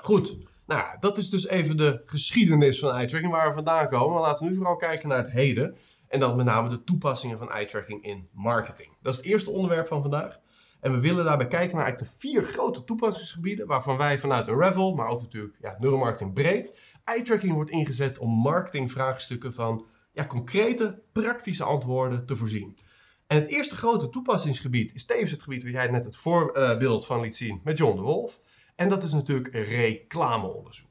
Goed. 0.00 0.36
Nou, 0.66 0.96
dat 1.00 1.18
is 1.18 1.30
dus 1.30 1.46
even 1.46 1.76
de 1.76 2.02
geschiedenis 2.06 2.78
van 2.78 2.90
eye-tracking 2.90 3.32
waar 3.32 3.48
we 3.48 3.54
vandaan 3.54 3.88
komen. 3.88 4.12
Maar 4.12 4.20
laten 4.20 4.44
we 4.44 4.50
nu 4.50 4.56
vooral 4.56 4.76
kijken 4.76 5.08
naar 5.08 5.18
het 5.18 5.30
heden. 5.30 5.76
En 6.08 6.20
dan 6.20 6.36
met 6.36 6.46
name 6.46 6.68
de 6.68 6.84
toepassingen 6.84 7.38
van 7.38 7.50
eye-tracking 7.50 8.04
in 8.04 8.28
marketing. 8.32 8.88
Dat 9.02 9.12
is 9.12 9.18
het 9.18 9.28
eerste 9.28 9.50
onderwerp 9.50 9.86
van 9.86 10.02
vandaag. 10.02 10.38
En 10.80 10.92
we 10.92 10.98
willen 10.98 11.24
daarbij 11.24 11.46
kijken 11.46 11.76
naar 11.76 11.84
eigenlijk 11.84 12.12
de 12.12 12.18
vier 12.18 12.42
grote 12.42 12.84
toepassingsgebieden, 12.84 13.66
waarvan 13.66 13.96
wij 13.96 14.18
vanuit 14.18 14.46
Revel, 14.48 14.94
maar 14.94 15.08
ook 15.08 15.20
natuurlijk 15.20 15.56
ja, 15.60 15.74
neuromarketing 15.78 16.32
breed, 16.32 16.78
eye-tracking 17.04 17.52
wordt 17.52 17.70
ingezet 17.70 18.18
om 18.18 18.30
marketingvraagstukken 18.30 19.52
van 19.54 19.86
ja, 20.12 20.26
concrete, 20.26 21.02
praktische 21.12 21.64
antwoorden 21.64 22.26
te 22.26 22.36
voorzien. 22.36 22.78
En 23.26 23.36
het 23.36 23.46
eerste 23.46 23.76
grote 23.76 24.08
toepassingsgebied 24.08 24.94
is 24.94 25.04
tevens 25.04 25.30
het 25.30 25.42
gebied 25.42 25.62
waar 25.62 25.72
jij 25.72 25.90
net 25.90 26.04
het 26.04 26.16
voorbeeld 26.16 27.06
van 27.06 27.20
liet 27.20 27.36
zien 27.36 27.60
met 27.64 27.78
John 27.78 27.96
de 27.96 28.02
Wolf. 28.02 28.40
En 28.74 28.88
dat 28.88 29.02
is 29.02 29.12
natuurlijk 29.12 29.54
reclameonderzoek. 29.54 30.87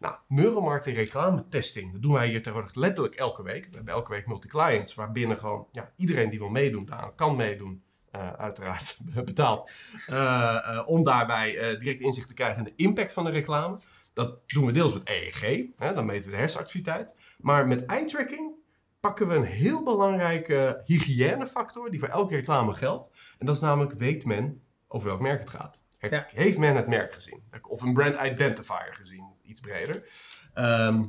Nou, 0.00 0.14
neuromarketing 0.26 0.96
reclame 0.96 1.48
testing, 1.48 1.92
dat 1.92 2.02
doen 2.02 2.12
wij 2.12 2.28
hier 2.28 2.42
tegenwoordig 2.42 2.74
letterlijk 2.74 3.14
elke 3.14 3.42
week. 3.42 3.64
We 3.64 3.76
hebben 3.76 3.94
elke 3.94 4.10
week 4.10 4.26
multi-clients, 4.26 4.94
waarbinnen 4.94 5.38
gewoon 5.38 5.66
ja, 5.72 5.92
iedereen 5.96 6.30
die 6.30 6.38
wil 6.38 6.48
meedoen, 6.48 6.84
daar 6.84 7.12
kan 7.14 7.36
meedoen, 7.36 7.82
eh, 8.10 8.32
uiteraard 8.32 8.98
betaald, 9.24 9.70
eh, 10.06 10.56
eh, 10.56 10.88
om 10.88 11.04
daarbij 11.04 11.78
direct 11.78 12.00
inzicht 12.00 12.28
te 12.28 12.34
krijgen 12.34 12.58
in 12.58 12.64
de 12.64 12.82
impact 12.82 13.12
van 13.12 13.24
de 13.24 13.30
reclame. 13.30 13.78
Dat 14.12 14.48
doen 14.48 14.66
we 14.66 14.72
deels 14.72 14.92
met 14.92 15.08
EEG, 15.08 15.66
hè, 15.76 15.94
dan 15.94 16.06
meten 16.06 16.24
we 16.24 16.36
de 16.36 16.40
hersenactiviteit. 16.40 17.14
Maar 17.38 17.68
met 17.68 17.86
eye-tracking 17.86 18.54
pakken 19.00 19.28
we 19.28 19.34
een 19.34 19.44
heel 19.44 19.82
belangrijke 19.82 20.82
hygiënefactor 20.84 21.90
die 21.90 21.98
voor 21.98 22.08
elke 22.08 22.34
reclame 22.34 22.72
geldt. 22.72 23.10
En 23.38 23.46
dat 23.46 23.54
is 23.54 23.62
namelijk, 23.62 23.92
weet 23.92 24.24
men 24.24 24.62
over 24.88 25.08
welk 25.08 25.20
merk 25.20 25.40
het 25.40 25.50
gaat? 25.50 25.78
Heeft 26.26 26.58
men 26.58 26.76
het 26.76 26.86
merk 26.86 27.12
gezien? 27.12 27.42
Of 27.62 27.82
een 27.82 27.92
brand 27.92 28.16
identifier 28.20 28.90
gezien, 28.92 29.29
iets 29.50 29.60
breder. 29.60 30.08
Ehm, 30.54 31.04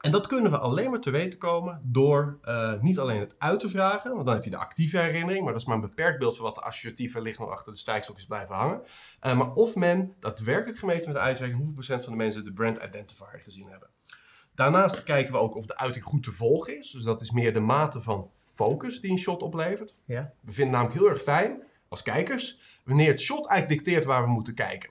en 0.00 0.10
dat 0.10 0.26
kunnen 0.26 0.50
we 0.50 0.58
alleen 0.58 0.90
maar 0.90 1.00
te 1.00 1.10
weten 1.10 1.38
komen 1.38 1.80
door 1.84 2.38
uh, 2.44 2.80
niet 2.80 2.98
alleen 2.98 3.20
het 3.20 3.34
uit 3.38 3.60
te 3.60 3.68
vragen, 3.68 4.12
want 4.12 4.26
dan 4.26 4.34
heb 4.34 4.44
je 4.44 4.50
de 4.50 4.56
actieve 4.56 4.98
herinnering, 4.98 5.44
maar 5.44 5.52
dat 5.52 5.62
is 5.62 5.66
maar 5.66 5.76
een 5.76 5.82
beperkt 5.82 6.18
beeld 6.18 6.36
van 6.36 6.44
wat 6.44 6.54
de 6.54 6.60
associatieve 6.60 7.20
licht 7.20 7.38
nog 7.38 7.50
achter 7.50 7.72
de 7.72 7.78
strijkstok 7.78 8.16
is 8.16 8.26
blijven 8.26 8.54
hangen. 8.54 8.82
Uh, 9.22 9.38
maar 9.38 9.52
of 9.52 9.74
men 9.74 10.14
daadwerkelijk 10.20 10.78
gemeten 10.78 11.04
met 11.04 11.14
de 11.14 11.20
uitwerking 11.20 11.58
hoeveel 11.58 11.74
procent 11.74 12.02
van 12.04 12.12
de 12.12 12.18
mensen 12.18 12.44
de 12.44 12.52
brand 12.52 12.78
identifier 12.82 13.40
gezien 13.44 13.68
hebben. 13.68 13.88
Daarnaast 14.54 15.02
kijken 15.02 15.32
we 15.32 15.38
ook 15.38 15.54
of 15.54 15.66
de 15.66 15.76
uiting 15.76 16.04
goed 16.04 16.22
te 16.22 16.32
volgen 16.32 16.78
is. 16.78 16.90
Dus 16.90 17.02
dat 17.02 17.20
is 17.20 17.30
meer 17.30 17.52
de 17.52 17.60
mate 17.60 18.02
van 18.02 18.30
focus 18.36 19.00
die 19.00 19.10
een 19.10 19.18
shot 19.18 19.42
oplevert. 19.42 19.94
Ja. 20.04 20.32
We 20.40 20.52
vinden 20.52 20.72
namelijk 20.72 20.98
heel 20.98 21.08
erg 21.10 21.22
fijn 21.22 21.62
als 21.88 22.02
kijkers 22.02 22.60
wanneer 22.84 23.08
het 23.08 23.20
shot 23.20 23.48
eigenlijk 23.48 23.84
dicteert 23.84 24.04
waar 24.04 24.22
we 24.22 24.30
moeten 24.30 24.54
kijken. 24.54 24.90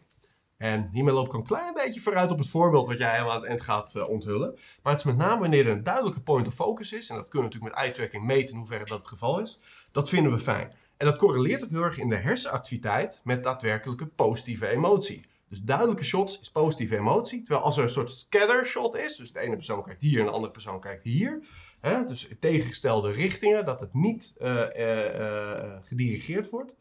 En 0.63 0.89
hiermee 0.91 1.13
loop 1.13 1.25
ik 1.25 1.33
een 1.33 1.43
klein 1.43 1.73
beetje 1.73 2.01
vooruit 2.01 2.31
op 2.31 2.37
het 2.37 2.49
voorbeeld 2.49 2.87
wat 2.87 2.97
jij 2.97 3.11
helemaal 3.11 3.31
aan 3.31 3.39
het 3.39 3.49
eind 3.49 3.61
gaat 3.61 3.93
uh, 3.95 4.09
onthullen. 4.09 4.59
Maar 4.83 4.91
het 4.91 5.01
is 5.01 5.07
met 5.07 5.17
name 5.17 5.39
wanneer 5.39 5.65
er 5.65 5.71
een 5.71 5.83
duidelijke 5.83 6.19
point 6.19 6.47
of 6.47 6.53
focus 6.53 6.93
is. 6.93 7.09
En 7.09 7.15
dat 7.15 7.27
kunnen 7.27 7.49
we 7.49 7.55
natuurlijk 7.55 7.75
met 7.75 7.83
eye-tracking 7.83 8.25
meten 8.25 8.53
in 8.53 8.57
hoeverre 8.57 8.85
dat 8.85 8.97
het 8.97 9.07
geval 9.07 9.39
is. 9.39 9.59
Dat 9.91 10.09
vinden 10.09 10.31
we 10.31 10.39
fijn. 10.39 10.73
En 10.97 11.05
dat 11.05 11.17
correleert 11.17 11.63
ook 11.63 11.69
heel 11.69 11.81
erg 11.81 11.97
in 11.97 12.09
de 12.09 12.15
hersenactiviteit 12.15 13.21
met 13.23 13.43
daadwerkelijke 13.43 14.05
positieve 14.05 14.67
emotie. 14.67 15.25
Dus 15.49 15.61
duidelijke 15.61 16.03
shots 16.03 16.39
is 16.39 16.51
positieve 16.51 16.97
emotie. 16.97 17.41
Terwijl 17.41 17.65
als 17.65 17.77
er 17.77 17.83
een 17.83 17.89
soort 17.89 18.11
scatter 18.11 18.65
shot 18.65 18.95
is, 18.95 19.15
dus 19.15 19.31
de 19.31 19.39
ene 19.39 19.55
persoon 19.55 19.83
kijkt 19.83 20.01
hier 20.01 20.19
en 20.19 20.25
de 20.25 20.31
andere 20.31 20.51
persoon 20.51 20.79
kijkt 20.79 21.03
hier. 21.03 21.43
Hè, 21.79 22.05
dus 22.05 22.27
tegengestelde 22.39 23.11
richtingen, 23.11 23.65
dat 23.65 23.79
het 23.79 23.93
niet 23.93 24.33
uh, 24.37 24.65
uh, 24.75 25.75
gedirigeerd 25.83 26.49
wordt. 26.49 26.75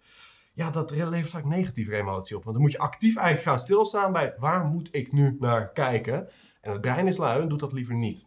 Ja, 0.55 0.71
dat 0.71 0.91
levert 0.91 1.31
vaak 1.31 1.45
negatieve 1.45 1.97
emotie 1.97 2.37
op. 2.37 2.43
Want 2.43 2.55
dan 2.55 2.65
moet 2.65 2.73
je 2.73 2.79
actief 2.79 3.17
eigenlijk 3.17 3.49
gaan 3.49 3.59
stilstaan 3.59 4.13
bij 4.13 4.35
waar 4.39 4.65
moet 4.65 4.89
ik 4.93 5.13
nu 5.13 5.37
naar 5.41 5.73
kijken. 5.73 6.29
En 6.61 6.73
het 6.73 6.81
brein 6.81 7.07
is 7.07 7.17
lui 7.17 7.43
en 7.43 7.49
doet 7.49 7.61
dat 7.61 7.73
liever 7.73 7.95
niet. 7.95 8.27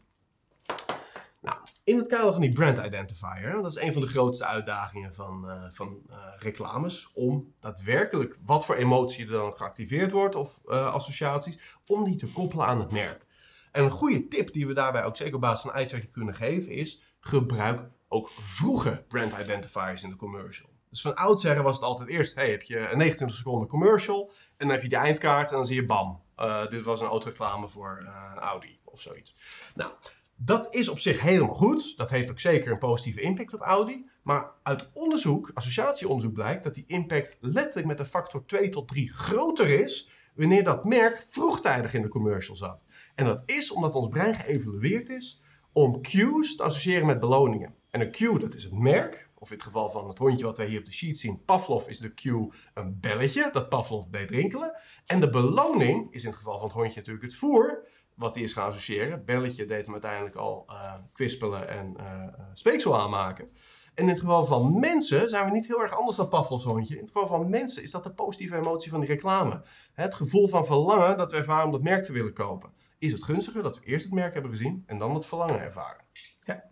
Nou, 1.41 1.57
in 1.83 1.97
het 1.97 2.07
kader 2.07 2.31
van 2.31 2.41
die 2.41 2.53
brand 2.53 2.85
identifier, 2.85 3.51
dat 3.51 3.75
is 3.75 3.81
een 3.81 3.93
van 3.93 4.01
de 4.01 4.07
grootste 4.07 4.45
uitdagingen 4.45 5.13
van, 5.13 5.45
uh, 5.45 5.63
van 5.71 6.01
uh, 6.09 6.15
reclames, 6.37 7.11
om 7.13 7.53
daadwerkelijk 7.59 8.37
wat 8.45 8.65
voor 8.65 8.75
emotie 8.75 9.25
er 9.25 9.31
dan 9.31 9.55
geactiveerd 9.57 10.11
wordt 10.11 10.35
of 10.35 10.61
uh, 10.65 10.93
associaties, 10.93 11.59
om 11.85 12.03
die 12.03 12.15
te 12.15 12.31
koppelen 12.31 12.65
aan 12.65 12.79
het 12.79 12.91
merk. 12.91 13.25
En 13.71 13.83
een 13.83 13.91
goede 13.91 14.27
tip 14.27 14.53
die 14.53 14.67
we 14.67 14.73
daarbij 14.73 15.03
ook 15.03 15.17
zeker 15.17 15.35
op 15.35 15.41
basis 15.41 15.61
van 15.61 15.71
uitwerking 15.71 16.11
kunnen 16.11 16.35
geven 16.35 16.71
is, 16.71 17.01
gebruik 17.19 17.89
ook 18.07 18.29
vroege 18.29 19.05
brand 19.07 19.33
identifiers 19.41 20.03
in 20.03 20.09
de 20.09 20.15
commercial. 20.15 20.74
Dus 20.95 21.03
van 21.03 21.15
oudsher 21.15 21.63
was 21.63 21.75
het 21.75 21.83
altijd 21.83 22.09
eerst, 22.09 22.35
hey, 22.35 22.49
heb 22.49 22.61
je 22.61 22.77
een 22.77 22.97
29 22.97 23.37
seconden 23.37 23.67
commercial 23.67 24.31
en 24.57 24.67
dan 24.67 24.69
heb 24.69 24.81
je 24.81 24.89
die 24.89 24.97
eindkaart 24.97 25.49
en 25.49 25.55
dan 25.55 25.65
zie 25.65 25.75
je 25.75 25.85
bam, 25.85 26.21
dit 26.69 26.81
was 26.81 27.01
een 27.01 27.07
autoreclame 27.07 27.67
voor 27.67 27.97
een 28.33 28.39
Audi 28.39 28.79
of 28.83 29.01
zoiets. 29.01 29.35
Nou, 29.73 29.91
dat 30.35 30.67
is 30.75 30.89
op 30.89 30.99
zich 30.99 31.21
helemaal 31.21 31.55
goed. 31.55 31.97
Dat 31.97 32.09
heeft 32.09 32.31
ook 32.31 32.39
zeker 32.39 32.71
een 32.71 32.77
positieve 32.77 33.21
impact 33.21 33.53
op 33.53 33.61
Audi. 33.61 34.09
Maar 34.21 34.51
uit 34.63 34.89
onderzoek, 34.93 35.51
associatieonderzoek 35.53 36.33
blijkt 36.33 36.63
dat 36.63 36.73
die 36.73 36.85
impact 36.87 37.37
letterlijk 37.39 37.87
met 37.87 37.99
een 37.99 38.05
factor 38.05 38.45
2 38.45 38.69
tot 38.69 38.87
3 38.87 39.13
groter 39.13 39.69
is 39.69 40.09
wanneer 40.35 40.63
dat 40.63 40.85
merk 40.85 41.25
vroegtijdig 41.29 41.93
in 41.93 42.01
de 42.01 42.07
commercial 42.07 42.55
zat. 42.55 42.85
En 43.15 43.25
dat 43.25 43.41
is 43.45 43.71
omdat 43.71 43.95
ons 43.95 44.09
brein 44.09 44.35
geëvalueerd 44.35 45.09
is 45.09 45.41
om 45.73 46.01
cues 46.01 46.55
te 46.55 46.63
associëren 46.63 47.05
met 47.05 47.19
beloningen. 47.19 47.75
En 47.89 48.01
een 48.01 48.11
cue, 48.11 48.39
dat 48.39 48.55
is 48.55 48.63
het 48.63 48.73
merk, 48.73 49.24
of 49.37 49.49
in 49.49 49.55
het 49.55 49.65
geval 49.65 49.91
van 49.91 50.07
het 50.07 50.17
hondje 50.17 50.45
wat 50.45 50.57
wij 50.57 50.65
hier 50.65 50.79
op 50.79 50.85
de 50.85 50.93
sheet 50.93 51.17
zien, 51.17 51.43
Pavlov 51.45 51.87
is 51.87 51.97
de 51.97 52.13
cue 52.13 52.51
een 52.73 52.99
belletje, 52.99 53.49
dat 53.51 53.69
Pavlov 53.69 54.05
deed 54.05 54.29
rinkelen. 54.29 54.77
En 55.05 55.19
de 55.19 55.29
beloning 55.29 56.13
is 56.13 56.23
in 56.23 56.29
het 56.29 56.37
geval 56.37 56.57
van 56.57 56.67
het 56.67 56.75
hondje 56.75 56.95
natuurlijk 56.95 57.25
het 57.25 57.35
voer, 57.35 57.87
wat 58.13 58.35
hij 58.35 58.43
is 58.43 58.53
gaan 58.53 58.69
associëren. 58.69 59.25
Belletje 59.25 59.65
deed 59.65 59.83
hem 59.83 59.93
uiteindelijk 59.93 60.35
al 60.35 60.65
uh, 60.69 60.93
kwispelen 61.13 61.67
en 61.67 61.95
uh, 61.99 62.27
speeksel 62.53 62.99
aanmaken. 62.99 63.49
En 63.95 64.03
in 64.03 64.09
het 64.09 64.19
geval 64.19 64.45
van 64.45 64.79
mensen 64.79 65.29
zijn 65.29 65.45
we 65.45 65.51
niet 65.51 65.67
heel 65.67 65.81
erg 65.81 65.97
anders 65.97 66.17
dan 66.17 66.29
Pavlov's 66.29 66.63
hondje. 66.63 66.95
In 66.95 67.01
het 67.01 67.11
geval 67.11 67.27
van 67.27 67.49
mensen 67.49 67.83
is 67.83 67.91
dat 67.91 68.03
de 68.03 68.11
positieve 68.11 68.55
emotie 68.55 68.91
van 68.91 68.99
die 68.99 69.09
reclame. 69.09 69.61
Het 69.93 70.15
gevoel 70.15 70.47
van 70.47 70.65
verlangen 70.65 71.17
dat 71.17 71.31
we 71.31 71.37
ervaren 71.37 71.65
om 71.65 71.71
dat 71.71 71.81
merk 71.81 72.05
te 72.05 72.11
willen 72.11 72.33
kopen. 72.33 72.73
Is 72.97 73.11
het 73.11 73.23
gunstiger 73.23 73.63
dat 73.63 73.79
we 73.79 73.85
eerst 73.85 74.05
het 74.05 74.13
merk 74.13 74.33
hebben 74.33 74.51
gezien 74.51 74.83
en 74.85 74.97
dan 74.97 75.13
het 75.13 75.25
verlangen 75.25 75.59
ervaren? 75.59 76.05
Ja. 76.43 76.63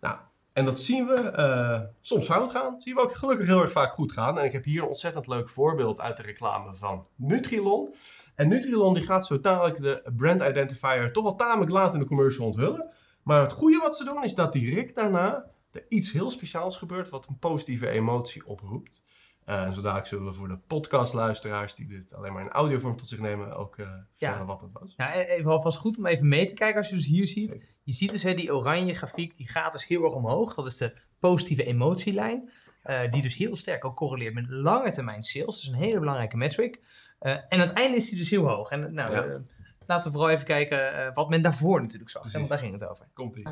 Nou, 0.00 0.18
en 0.54 0.64
dat 0.64 0.80
zien 0.80 1.06
we 1.06 1.32
uh, 1.36 1.80
soms 2.00 2.24
fout 2.24 2.50
gaan. 2.50 2.80
Zien 2.80 2.94
we 2.94 3.00
ook 3.00 3.14
gelukkig 3.14 3.46
heel 3.46 3.60
erg 3.60 3.72
vaak 3.72 3.94
goed 3.94 4.12
gaan. 4.12 4.38
En 4.38 4.44
ik 4.44 4.52
heb 4.52 4.64
hier 4.64 4.82
een 4.82 4.88
ontzettend 4.88 5.26
leuk 5.26 5.48
voorbeeld 5.48 6.00
uit 6.00 6.16
de 6.16 6.22
reclame 6.22 6.74
van 6.74 7.06
Nutrilon. 7.16 7.94
En 8.34 8.48
Nutrilon 8.48 8.94
die 8.94 9.02
gaat 9.02 9.26
zo 9.26 9.40
dadelijk 9.40 9.82
de 9.82 10.12
brand 10.16 10.42
identifier 10.42 11.12
toch 11.12 11.22
wel 11.22 11.34
tamelijk 11.34 11.70
laat 11.70 11.94
in 11.94 12.00
de 12.00 12.06
commercial 12.06 12.46
onthullen. 12.46 12.90
Maar 13.22 13.42
het 13.42 13.52
goede 13.52 13.78
wat 13.78 13.96
ze 13.96 14.04
doen 14.04 14.24
is 14.24 14.34
dat 14.34 14.52
direct 14.52 14.94
daarna 14.94 15.44
er 15.70 15.84
iets 15.88 16.12
heel 16.12 16.30
speciaals 16.30 16.76
gebeurt 16.76 17.08
wat 17.08 17.26
een 17.26 17.38
positieve 17.38 17.88
emotie 17.88 18.46
oproept. 18.46 19.04
Uh, 19.48 19.62
en 19.62 19.74
zo 19.74 19.80
dadelijk 19.80 20.06
zullen 20.08 20.24
we 20.26 20.32
voor 20.32 20.48
de 20.48 20.58
podcastluisteraars 20.66 21.74
die 21.74 21.86
dit 21.86 22.14
alleen 22.14 22.32
maar 22.32 22.42
in 22.42 22.50
audiovorm 22.50 22.96
tot 22.96 23.08
zich 23.08 23.18
nemen 23.18 23.56
ook 23.56 23.76
uh, 23.78 23.86
vertellen 24.10 24.38
Ja. 24.38 24.44
wat 24.44 24.60
dat 24.60 24.70
was. 24.72 24.94
Ja, 24.96 25.12
even 25.14 25.50
alvast 25.50 25.78
goed 25.78 25.98
om 25.98 26.06
even 26.06 26.28
mee 26.28 26.46
te 26.46 26.54
kijken 26.54 26.78
als 26.78 26.88
je 26.88 26.96
dus 26.96 27.06
hier 27.06 27.26
ziet. 27.26 27.72
Je 27.82 27.92
ziet 27.92 28.10
dus 28.10 28.22
hè, 28.22 28.34
die 28.34 28.54
oranje 28.54 28.94
grafiek, 28.94 29.36
die 29.36 29.48
gaat 29.48 29.72
dus 29.72 29.86
heel 29.86 30.04
erg 30.04 30.14
omhoog. 30.14 30.54
Dat 30.54 30.66
is 30.66 30.76
de 30.76 30.96
positieve 31.18 31.64
emotielijn. 31.64 32.50
eh, 32.82 33.10
die 33.10 33.22
dus 33.22 33.36
heel 33.36 33.56
sterk 33.56 33.84
ook 33.84 33.96
correleert 33.96 34.34
met 34.34 34.44
lange 34.48 34.90
termijn 34.90 35.22
sales. 35.22 35.60
Dus 35.60 35.66
een 35.66 35.74
hele 35.74 35.98
belangrijke 35.98 36.36
metric. 36.36 36.80
Eh, 37.18 37.32
en 37.32 37.44
aan 37.48 37.58
het 37.60 37.72
einde 37.72 37.96
is 37.96 38.08
die 38.08 38.18
dus 38.18 38.30
heel 38.30 38.48
hoog. 38.48 38.70
En 38.70 38.94
nou, 38.94 39.12
Ja. 39.12 39.22
eh, 39.24 39.38
laten 39.86 40.04
we 40.10 40.16
vooral 40.16 40.30
even 40.34 40.44
kijken 40.44 41.06
eh, 41.06 41.14
wat 41.14 41.28
men 41.28 41.42
daarvoor 41.42 41.80
natuurlijk 41.80 42.10
zag. 42.10 42.20
Precies. 42.22 42.38
Want 42.38 42.50
daar 42.50 42.58
ging 42.58 42.72
het 42.80 42.88
over. 42.88 43.06
Komt 43.14 43.36
ie. 43.36 43.46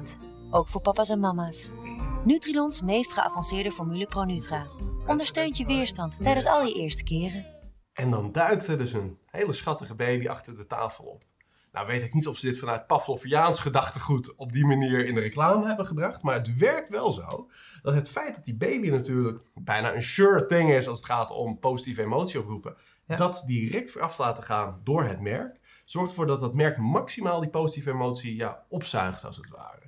Ook 0.50 0.68
voor 0.68 0.80
papa's 0.80 1.08
en 1.10 1.20
mama's. 1.20 1.72
Nutrilons 2.24 2.82
meest 2.82 3.12
geavanceerde 3.12 3.70
formule 3.70 4.06
ProNutra. 4.06 4.66
Ondersteunt 5.06 5.56
je 5.56 5.66
weerstand 5.66 6.22
tijdens 6.22 6.46
al 6.46 6.66
je 6.66 6.74
eerste 6.74 7.04
keren. 7.04 7.44
En 7.92 8.10
dan 8.10 8.32
duikt 8.32 8.66
er 8.66 8.78
dus 8.78 8.92
een 8.92 9.18
hele 9.26 9.52
schattige 9.52 9.94
baby 9.94 10.28
achter 10.28 10.56
de 10.56 10.66
tafel 10.66 11.04
op. 11.04 11.24
Nou 11.72 11.86
weet 11.86 12.02
ik 12.02 12.14
niet 12.14 12.26
of 12.26 12.38
ze 12.38 12.46
dit 12.46 12.58
vanuit 12.58 12.86
Pavloviaans 12.86 13.60
gedachtegoed 13.60 14.34
op 14.34 14.52
die 14.52 14.66
manier 14.66 15.06
in 15.06 15.14
de 15.14 15.20
reclame 15.20 15.66
hebben 15.66 15.86
gebracht. 15.86 16.22
Maar 16.22 16.34
het 16.34 16.56
werkt 16.56 16.88
wel 16.88 17.12
zo 17.12 17.50
dat 17.82 17.94
het 17.94 18.08
feit 18.08 18.34
dat 18.34 18.44
die 18.44 18.56
baby 18.56 18.88
natuurlijk 18.88 19.42
bijna 19.54 19.94
een 19.94 20.02
sure 20.02 20.46
thing 20.46 20.72
is 20.72 20.88
als 20.88 20.98
het 20.98 21.06
gaat 21.06 21.30
om 21.30 21.58
positieve 21.58 22.02
emotie 22.02 22.40
oproepen. 22.40 22.76
Ja. 23.06 23.16
Dat 23.16 23.42
direct 23.46 23.90
vooraf 23.90 24.14
te 24.14 24.22
laten 24.22 24.44
gaan 24.44 24.80
door 24.84 25.04
het 25.04 25.20
merk. 25.20 25.60
Zorgt 25.84 26.10
ervoor 26.10 26.26
dat 26.26 26.40
dat 26.40 26.54
merk 26.54 26.78
maximaal 26.78 27.40
die 27.40 27.50
positieve 27.50 27.90
emotie 27.90 28.36
ja, 28.36 28.64
opzuigt 28.68 29.24
als 29.24 29.36
het 29.36 29.50
ware. 29.50 29.81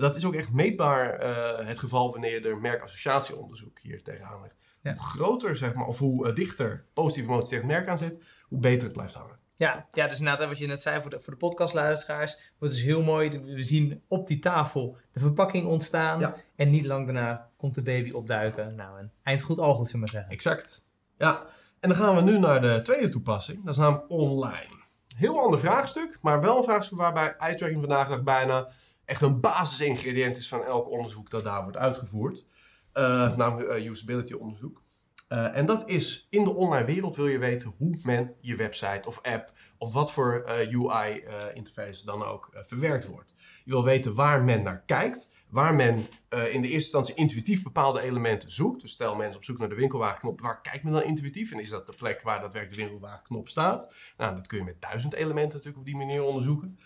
En 0.00 0.06
dat 0.06 0.16
is 0.16 0.24
ook 0.24 0.34
echt 0.34 0.52
meetbaar 0.52 1.18
eh, 1.18 1.66
het 1.66 1.78
geval 1.78 2.10
wanneer 2.10 2.30
je 2.30 2.48
er 2.48 2.58
merkassociatieonderzoek 2.58 3.78
hier 3.78 4.02
tegenaan 4.02 4.40
legt. 4.40 4.54
Ja. 4.82 4.92
Hoe 4.92 5.02
groter, 5.02 5.56
zeg 5.56 5.74
maar, 5.74 5.86
of 5.86 5.98
hoe 5.98 6.28
eh, 6.28 6.34
dichter 6.34 6.84
positieve 6.92 7.28
emotie 7.28 7.48
tegen 7.48 7.66
het 7.66 7.76
merk 7.76 7.88
aan 7.88 7.98
zit, 7.98 8.22
hoe 8.48 8.58
beter 8.58 8.82
het 8.82 8.92
blijft 8.92 9.14
hangen. 9.14 9.38
Ja, 9.54 9.88
ja, 9.92 10.08
dus 10.08 10.18
inderdaad, 10.18 10.48
wat 10.48 10.58
je 10.58 10.66
net 10.66 10.80
zei 10.80 11.00
voor 11.00 11.10
de, 11.10 11.20
voor 11.20 11.32
de 11.32 11.38
podcastluisteraars. 11.38 12.52
wordt 12.58 12.74
dus 12.74 12.82
heel 12.82 13.02
mooi. 13.02 13.40
We 13.40 13.62
zien 13.62 14.02
op 14.08 14.26
die 14.26 14.38
tafel 14.38 14.96
de 15.12 15.20
verpakking 15.20 15.66
ontstaan. 15.66 16.20
Ja. 16.20 16.36
En 16.56 16.70
niet 16.70 16.84
lang 16.84 17.04
daarna 17.04 17.50
komt 17.56 17.74
de 17.74 17.82
baby 17.82 18.10
opduiken. 18.10 18.74
Nou, 18.74 18.98
en 18.98 19.12
eind 19.22 19.42
goed, 19.42 19.58
al 19.58 19.74
goed, 19.74 19.88
zullen 19.88 20.06
we 20.06 20.12
maar 20.12 20.22
zeggen. 20.22 20.32
Exact. 20.32 20.84
Ja, 21.18 21.46
en 21.80 21.88
dan 21.88 21.98
gaan 21.98 22.16
we 22.16 22.22
nu 22.22 22.38
naar 22.38 22.60
de 22.60 22.80
tweede 22.82 23.08
toepassing. 23.08 23.64
Dat 23.64 23.74
is 23.74 23.80
namelijk 23.80 24.10
online. 24.10 24.78
Heel 25.16 25.40
ander 25.40 25.60
vraagstuk, 25.60 26.18
maar 26.20 26.40
wel 26.40 26.56
een 26.56 26.64
vraagstuk 26.64 26.98
waarbij 26.98 27.38
uitwerking 27.38 27.80
vandaag 27.80 28.08
dag 28.08 28.22
bijna 28.22 28.68
echt 29.10 29.22
een 29.22 29.40
basisingrediënt 29.40 30.36
is 30.36 30.48
van 30.48 30.64
elk 30.64 30.90
onderzoek 30.90 31.30
dat 31.30 31.44
daar 31.44 31.62
wordt 31.62 31.76
uitgevoerd. 31.76 32.44
Eh, 32.92 33.36
namelijk 33.36 33.68
eh, 33.68 33.86
usability 33.86 34.32
onderzoek. 34.32 34.82
Eh, 35.28 35.56
en 35.56 35.66
dat 35.66 35.88
is 35.88 36.26
in 36.30 36.44
de 36.44 36.54
online 36.54 36.84
wereld 36.84 37.16
wil 37.16 37.26
je 37.26 37.38
weten 37.38 37.74
hoe 37.76 37.98
men 38.02 38.34
je 38.40 38.56
website 38.56 39.08
of 39.08 39.22
app 39.22 39.52
of 39.78 39.92
wat 39.92 40.12
voor 40.12 40.44
UI 40.48 41.24
interface 41.54 42.04
dan 42.04 42.24
ook 42.24 42.50
verwerkt 42.66 43.06
wordt. 43.06 43.34
Je 43.64 43.70
wil 43.70 43.84
weten 43.84 44.14
waar 44.14 44.44
men 44.44 44.62
naar 44.62 44.82
kijkt, 44.86 45.28
waar 45.48 45.74
men 45.74 45.96
in 46.28 46.62
de 46.62 46.68
eerste 46.68 46.68
instantie 46.68 47.14
intuïtief 47.14 47.62
bepaalde 47.62 48.00
elementen 48.00 48.50
zoekt. 48.50 48.80
Dus 48.80 48.92
stel 48.92 49.14
mensen 49.14 49.36
op 49.36 49.44
zoek 49.44 49.58
naar 49.58 49.68
de 49.68 49.74
winkelwagenknop, 49.74 50.40
waar 50.40 50.60
kijkt 50.60 50.84
men 50.84 50.92
dan 50.92 51.02
intuïtief? 51.02 51.52
En 51.52 51.60
is 51.60 51.70
dat 51.70 51.86
de 51.86 51.94
plek 51.96 52.22
waar 52.22 52.40
daadwerkelijk 52.40 52.80
de 52.80 52.86
winkelwagenknop 52.86 53.48
staat? 53.48 53.92
Nou, 54.16 54.34
dat 54.34 54.46
kun 54.46 54.58
je 54.58 54.64
met 54.64 54.80
duizend 54.80 55.14
elementen 55.14 55.56
natuurlijk 55.56 55.78
op 55.78 55.84
die 55.84 55.96
manier 55.96 56.22
onderzoeken. 56.22 56.78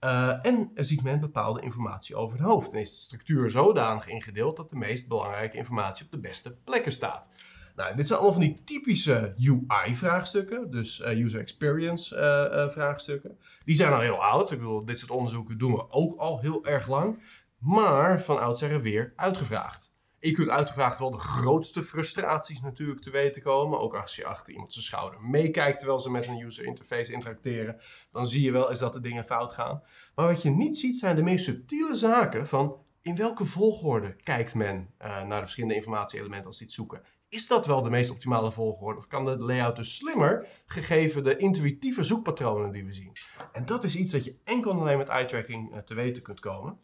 Eh, 0.00 0.46
en 0.46 0.70
ziet 0.74 1.02
men 1.02 1.20
bepaalde 1.20 1.60
informatie 1.60 2.16
over 2.16 2.38
het 2.38 2.46
hoofd. 2.46 2.72
En 2.72 2.78
is 2.78 2.90
de 2.90 2.96
structuur 2.96 3.50
zodanig 3.50 4.08
ingedeeld 4.08 4.56
dat 4.56 4.70
de 4.70 4.76
meest 4.76 5.08
belangrijke 5.08 5.56
informatie 5.56 6.04
op 6.04 6.10
de 6.10 6.18
beste 6.18 6.56
plekken 6.64 6.92
staat. 6.92 7.30
Nou, 7.76 7.96
dit 7.96 8.06
zijn 8.06 8.18
allemaal 8.18 8.38
van 8.38 8.48
die 8.48 8.64
typische 8.64 9.34
UI-vraagstukken, 9.36 10.70
dus 10.70 11.00
eh, 11.00 11.18
user 11.18 11.40
experience 11.40 12.16
eh. 12.16 13.30
Die 13.64 13.74
zijn 13.74 13.92
al 13.92 14.00
heel 14.00 14.24
oud. 14.24 14.50
Ik 14.50 14.58
bedoel, 14.58 14.84
dit 14.84 14.98
soort 14.98 15.10
onderzoeken 15.10 15.58
doen 15.58 15.72
we 15.72 15.90
ook 15.90 16.18
al 16.18 16.40
heel 16.40 16.66
erg 16.66 16.88
lang. 16.88 17.22
Maar 17.58 18.22
van 18.22 18.40
oudsher 18.40 18.82
weer 18.82 19.12
uitgevraagd. 19.16 19.89
Je 20.22 20.32
kunt 20.32 20.48
uitgevraagd 20.48 20.98
wel 20.98 21.10
de 21.10 21.18
grootste 21.18 21.82
frustraties 21.82 22.60
natuurlijk 22.60 23.00
te 23.00 23.10
weten 23.10 23.42
komen. 23.42 23.80
Ook 23.80 23.94
als 23.94 24.16
je 24.16 24.24
achter 24.24 24.52
iemand 24.52 24.72
zijn 24.72 24.84
schouder 24.84 25.20
meekijkt 25.20 25.78
terwijl 25.78 25.98
ze 25.98 26.10
met 26.10 26.26
een 26.26 26.40
user 26.40 26.64
interface 26.64 27.12
interacteren. 27.12 27.80
Dan 28.12 28.26
zie 28.26 28.42
je 28.42 28.52
wel 28.52 28.70
eens 28.70 28.78
dat 28.78 28.92
de 28.92 29.00
dingen 29.00 29.24
fout 29.24 29.52
gaan. 29.52 29.82
Maar 30.14 30.26
wat 30.26 30.42
je 30.42 30.50
niet 30.50 30.78
ziet 30.78 30.98
zijn 30.98 31.16
de 31.16 31.22
meest 31.22 31.44
subtiele 31.44 31.96
zaken 31.96 32.46
van 32.46 32.76
in 33.02 33.16
welke 33.16 33.44
volgorde 33.44 34.16
kijkt 34.16 34.54
men 34.54 34.76
uh, 35.02 35.06
naar 35.06 35.28
de 35.28 35.40
verschillende 35.40 35.74
informatie-elementen 35.74 36.46
als 36.46 36.58
die 36.58 36.66
het 36.66 36.76
zoeken. 36.76 37.02
Is 37.28 37.46
dat 37.46 37.66
wel 37.66 37.82
de 37.82 37.90
meest 37.90 38.10
optimale 38.10 38.52
volgorde? 38.52 38.98
Of 38.98 39.06
kan 39.06 39.24
de 39.24 39.38
layout 39.38 39.76
dus 39.76 39.96
slimmer, 39.96 40.46
gegeven 40.66 41.24
de 41.24 41.36
intuïtieve 41.36 42.02
zoekpatronen 42.02 42.72
die 42.72 42.84
we 42.84 42.92
zien? 42.92 43.12
En 43.52 43.66
dat 43.66 43.84
is 43.84 43.96
iets 43.96 44.10
dat 44.10 44.24
je 44.24 44.36
enkel 44.44 44.70
en 44.70 44.78
alleen 44.78 44.98
met 44.98 45.08
eye-tracking 45.08 45.72
uh, 45.72 45.78
te 45.78 45.94
weten 45.94 46.22
kunt 46.22 46.40
komen. 46.40 46.78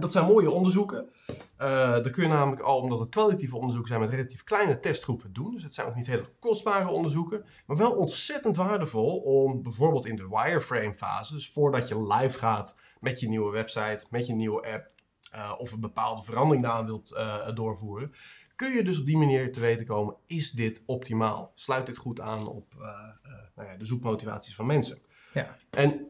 Dat 0.00 0.12
zijn 0.12 0.26
mooie 0.26 0.50
onderzoeken. 0.50 1.08
Uh, 1.58 1.92
dat 1.92 2.10
kun 2.10 2.22
je 2.22 2.28
namelijk 2.28 2.62
al, 2.62 2.80
omdat 2.80 2.98
het 2.98 3.08
kwalitatieve 3.08 3.56
onderzoeken 3.56 3.88
zijn, 3.88 4.00
met 4.00 4.10
relatief 4.10 4.44
kleine 4.44 4.80
testgroepen 4.80 5.32
doen. 5.32 5.52
Dus 5.52 5.62
het 5.62 5.74
zijn 5.74 5.86
ook 5.86 5.94
niet 5.94 6.06
hele 6.06 6.28
kostbare 6.38 6.88
onderzoeken. 6.88 7.44
Maar 7.66 7.76
wel 7.76 7.92
ontzettend 7.92 8.56
waardevol 8.56 9.16
om 9.16 9.62
bijvoorbeeld 9.62 10.06
in 10.06 10.16
de 10.16 10.28
wireframe 10.28 10.94
fase, 10.94 11.32
dus 11.32 11.50
voordat 11.50 11.88
je 11.88 12.06
live 12.06 12.38
gaat 12.38 12.76
met 13.00 13.20
je 13.20 13.28
nieuwe 13.28 13.52
website, 13.52 14.04
met 14.10 14.26
je 14.26 14.34
nieuwe 14.34 14.72
app, 14.72 14.90
uh, 15.34 15.52
of 15.58 15.72
een 15.72 15.80
bepaalde 15.80 16.22
verandering 16.22 16.64
daaraan 16.64 16.86
wilt 16.86 17.12
uh, 17.12 17.54
doorvoeren, 17.54 18.12
kun 18.56 18.72
je 18.72 18.84
dus 18.84 18.98
op 18.98 19.06
die 19.06 19.18
manier 19.18 19.52
te 19.52 19.60
weten 19.60 19.86
komen, 19.86 20.16
is 20.26 20.50
dit 20.50 20.82
optimaal? 20.86 21.52
Sluit 21.54 21.86
dit 21.86 21.96
goed 21.96 22.20
aan 22.20 22.46
op 22.48 22.74
nou 23.54 23.68
ja, 23.68 23.76
de 23.76 23.86
zoekmotivaties 23.86 24.54
van 24.54 24.66
mensen? 24.66 24.98
Ja. 25.32 25.56
En 25.70 26.06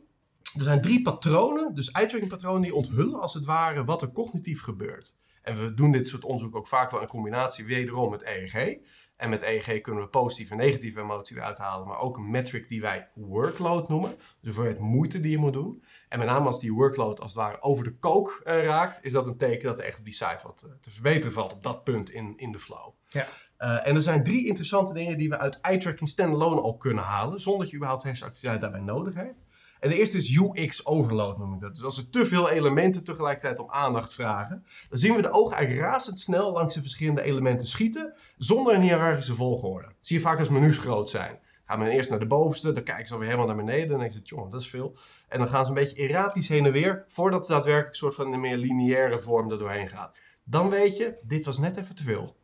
er 0.54 0.62
zijn 0.62 0.82
drie 0.82 1.02
patronen, 1.02 1.74
dus 1.74 1.90
eye-tracking 1.90 2.30
patronen, 2.30 2.62
die 2.62 2.74
onthullen 2.74 3.20
als 3.20 3.34
het 3.34 3.44
ware 3.44 3.84
wat 3.84 4.02
er 4.02 4.12
cognitief 4.12 4.62
gebeurt. 4.62 5.16
En 5.42 5.58
we 5.60 5.74
doen 5.74 5.92
dit 5.92 6.08
soort 6.08 6.24
onderzoek 6.24 6.56
ook 6.56 6.66
vaak 6.66 6.90
wel 6.90 7.00
in 7.00 7.06
combinatie 7.06 7.64
wederom 7.64 8.10
met 8.10 8.22
EEG. 8.22 8.78
En 9.16 9.30
met 9.30 9.42
EEG 9.42 9.80
kunnen 9.80 10.02
we 10.02 10.08
positieve 10.08 10.52
en 10.52 10.58
negatieve 10.58 11.00
emotie 11.00 11.36
eruit 11.36 11.58
halen, 11.58 11.86
maar 11.86 11.98
ook 11.98 12.16
een 12.16 12.30
metric 12.30 12.68
die 12.68 12.80
wij 12.80 13.08
workload 13.14 13.88
noemen. 13.88 14.10
Dus 14.10 14.18
de 14.40 14.46
hoeveelheid 14.50 14.78
moeite 14.78 15.20
die 15.20 15.30
je 15.30 15.38
moet 15.38 15.52
doen. 15.52 15.84
En 16.08 16.18
met 16.18 16.28
name 16.28 16.46
als 16.46 16.60
die 16.60 16.72
workload 16.72 17.20
als 17.20 17.34
het 17.34 17.42
ware 17.42 17.62
over 17.62 17.84
de 17.84 17.94
kook 17.94 18.42
uh, 18.44 18.64
raakt, 18.64 18.98
is 19.02 19.12
dat 19.12 19.26
een 19.26 19.36
teken 19.36 19.64
dat 19.64 19.78
er 19.78 19.84
echt 19.84 19.98
op 19.98 20.04
die 20.04 20.14
site 20.14 20.40
wat 20.42 20.62
uh, 20.66 20.72
te 20.80 20.90
verbeteren 20.90 21.32
valt 21.32 21.52
op 21.52 21.62
dat 21.62 21.84
punt 21.84 22.10
in, 22.10 22.32
in 22.36 22.52
de 22.52 22.58
flow. 22.58 22.92
Ja. 23.08 23.26
Uh, 23.58 23.86
en 23.86 23.94
er 23.94 24.02
zijn 24.02 24.24
drie 24.24 24.46
interessante 24.46 24.92
dingen 24.92 25.18
die 25.18 25.28
we 25.28 25.38
uit 25.38 25.60
eye-tracking 25.60 26.08
standalone 26.08 26.60
al 26.60 26.76
kunnen 26.76 27.04
halen, 27.04 27.40
zonder 27.40 27.60
dat 27.60 27.70
je 27.70 27.76
überhaupt 27.76 28.04
hersenactiviteit 28.04 28.60
daarbij 28.60 28.80
nodig 28.80 29.14
hebt. 29.14 29.44
En 29.86 29.92
de 29.92 29.98
eerste 29.98 30.16
is 30.16 30.36
UX 30.36 30.86
overload 30.86 31.38
noem 31.38 31.54
ik 31.54 31.60
dat. 31.60 31.74
Dus 31.74 31.84
als 31.84 31.98
er 31.98 32.10
te 32.10 32.26
veel 32.26 32.50
elementen 32.50 33.04
tegelijkertijd 33.04 33.58
om 33.58 33.70
aandacht 33.70 34.14
vragen, 34.14 34.64
dan 34.88 34.98
zien 34.98 35.16
we 35.16 35.22
de 35.22 35.30
ogen 35.30 35.56
eigenlijk 35.56 35.86
razendsnel 35.86 36.52
langs 36.52 36.74
de 36.74 36.80
verschillende 36.80 37.22
elementen 37.22 37.66
schieten, 37.66 38.14
zonder 38.36 38.74
een 38.74 38.80
hiërarchische 38.80 39.34
volgorde. 39.34 39.86
Dat 39.86 39.96
zie 40.00 40.16
je 40.16 40.22
vaak 40.22 40.38
als 40.38 40.48
menus 40.48 40.78
groot 40.78 41.10
zijn. 41.10 41.38
Gaan 41.64 41.78
we 41.78 41.90
eerst 41.90 42.10
naar 42.10 42.18
de 42.18 42.26
bovenste, 42.26 42.72
dan 42.72 42.82
kijken 42.82 43.06
ze 43.06 43.12
alweer 43.12 43.28
helemaal 43.28 43.54
naar 43.54 43.64
beneden. 43.64 43.82
En 43.82 43.88
dan 43.88 43.98
denken 43.98 44.18
ze, 44.18 44.24
jongen, 44.24 44.50
dat 44.50 44.60
is 44.60 44.68
veel. 44.68 44.96
En 45.28 45.38
dan 45.38 45.48
gaan 45.48 45.64
ze 45.64 45.70
een 45.70 45.76
beetje 45.76 46.02
erratisch 46.02 46.48
heen 46.48 46.66
en 46.66 46.72
weer, 46.72 47.04
voordat 47.08 47.46
ze 47.46 47.52
daadwerkelijk 47.52 47.90
een 47.90 47.96
soort 47.96 48.14
van 48.14 48.32
een 48.32 48.40
meer 48.40 48.56
lineaire 48.56 49.20
vorm 49.20 49.50
er 49.50 49.58
doorheen 49.58 49.88
gaat. 49.88 50.16
Dan 50.44 50.70
weet 50.70 50.96
je, 50.96 51.18
dit 51.22 51.44
was 51.44 51.58
net 51.58 51.76
even 51.76 51.94
te 51.94 52.02
veel. 52.02 52.36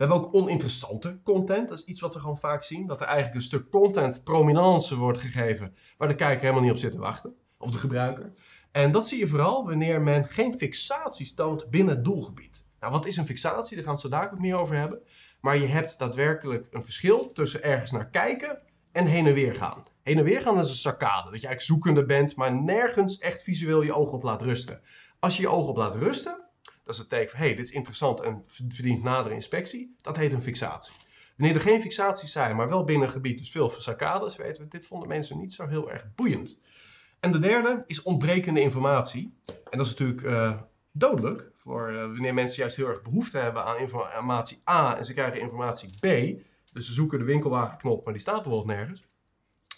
We 0.00 0.06
hebben 0.06 0.24
ook 0.24 0.34
oninteressante 0.34 1.20
content. 1.22 1.68
Dat 1.68 1.78
is 1.78 1.84
iets 1.84 2.00
wat 2.00 2.14
we 2.14 2.20
gewoon 2.20 2.38
vaak 2.38 2.62
zien. 2.62 2.86
Dat 2.86 3.00
er 3.00 3.06
eigenlijk 3.06 3.36
een 3.36 3.42
stuk 3.42 3.70
content 3.70 4.24
prominence 4.24 4.96
wordt 4.96 5.18
gegeven 5.18 5.74
waar 5.98 6.08
de 6.08 6.14
kijker 6.14 6.40
helemaal 6.40 6.62
niet 6.62 6.70
op 6.70 6.78
zit 6.78 6.92
te 6.92 6.98
wachten. 6.98 7.34
Of 7.58 7.70
de 7.70 7.78
gebruiker. 7.78 8.32
En 8.72 8.92
dat 8.92 9.08
zie 9.08 9.18
je 9.18 9.26
vooral 9.26 9.66
wanneer 9.66 10.00
men 10.00 10.24
geen 10.24 10.58
fixaties 10.58 11.34
toont 11.34 11.70
binnen 11.70 11.94
het 11.94 12.04
doelgebied. 12.04 12.66
Nou, 12.80 12.92
wat 12.92 13.06
is 13.06 13.16
een 13.16 13.26
fixatie? 13.26 13.76
Daar 13.76 13.84
gaan 13.84 13.96
we 13.96 14.02
het 14.02 14.12
zo 14.12 14.34
ook 14.34 14.38
meer 14.38 14.56
over 14.56 14.76
hebben. 14.76 15.00
Maar 15.40 15.56
je 15.56 15.66
hebt 15.66 15.98
daadwerkelijk 15.98 16.66
een 16.70 16.84
verschil 16.84 17.32
tussen 17.32 17.62
ergens 17.62 17.90
naar 17.90 18.10
kijken 18.10 18.58
en 18.92 19.06
heen 19.06 19.26
en 19.26 19.34
weer 19.34 19.54
gaan. 19.54 19.84
Heen 20.02 20.18
en 20.18 20.24
weer 20.24 20.40
gaan 20.40 20.58
is 20.58 20.68
een 20.68 20.74
saccade. 20.74 21.30
Dat 21.30 21.40
je 21.40 21.46
eigenlijk 21.46 21.60
zoekende 21.60 22.04
bent, 22.04 22.36
maar 22.36 22.54
nergens 22.62 23.18
echt 23.18 23.42
visueel 23.42 23.82
je 23.82 23.94
ogen 23.94 24.14
op 24.14 24.22
laat 24.22 24.42
rusten. 24.42 24.80
Als 25.18 25.36
je 25.36 25.42
je 25.42 25.48
ogen 25.48 25.70
op 25.70 25.76
laat 25.76 25.94
rusten, 25.94 26.49
dat 26.84 26.94
is 26.94 27.00
het 27.00 27.08
teken 27.08 27.30
van, 27.30 27.38
hé, 27.38 27.46
hey, 27.46 27.54
dit 27.54 27.64
is 27.64 27.72
interessant 27.72 28.20
en 28.20 28.42
verdient 28.46 29.02
nadere 29.02 29.34
inspectie. 29.34 29.96
Dat 30.02 30.16
heet 30.16 30.32
een 30.32 30.42
fixatie. 30.42 30.94
Wanneer 31.36 31.56
er 31.56 31.62
geen 31.62 31.80
fixaties 31.80 32.32
zijn, 32.32 32.56
maar 32.56 32.68
wel 32.68 32.84
binnen 32.84 33.06
een 33.06 33.12
gebied, 33.12 33.38
dus 33.38 33.50
veel 33.50 33.70
saccades, 33.70 34.36
weten 34.36 34.62
we, 34.62 34.68
dit 34.68 34.86
vonden 34.86 35.08
mensen 35.08 35.38
niet 35.38 35.52
zo 35.52 35.66
heel 35.66 35.90
erg 35.90 36.06
boeiend. 36.14 36.62
En 37.20 37.32
de 37.32 37.38
derde 37.38 37.84
is 37.86 38.02
ontbrekende 38.02 38.60
informatie. 38.60 39.34
En 39.46 39.78
dat 39.78 39.86
is 39.86 39.90
natuurlijk 39.92 40.22
uh, 40.22 40.60
dodelijk, 40.92 41.50
voor 41.56 41.90
uh, 41.90 41.96
wanneer 41.96 42.34
mensen 42.34 42.60
juist 42.60 42.76
heel 42.76 42.88
erg 42.88 43.02
behoefte 43.02 43.38
hebben 43.38 43.64
aan 43.64 43.78
informatie 43.78 44.62
A 44.70 44.96
en 44.96 45.04
ze 45.04 45.12
krijgen 45.12 45.40
informatie 45.40 45.88
B. 45.88 46.02
Dus 46.72 46.86
ze 46.86 46.92
zoeken 46.92 47.18
de 47.18 47.24
winkelwagenknop, 47.24 48.04
maar 48.04 48.12
die 48.12 48.22
staat 48.22 48.42
bijvoorbeeld 48.42 48.76
nergens. 48.76 49.08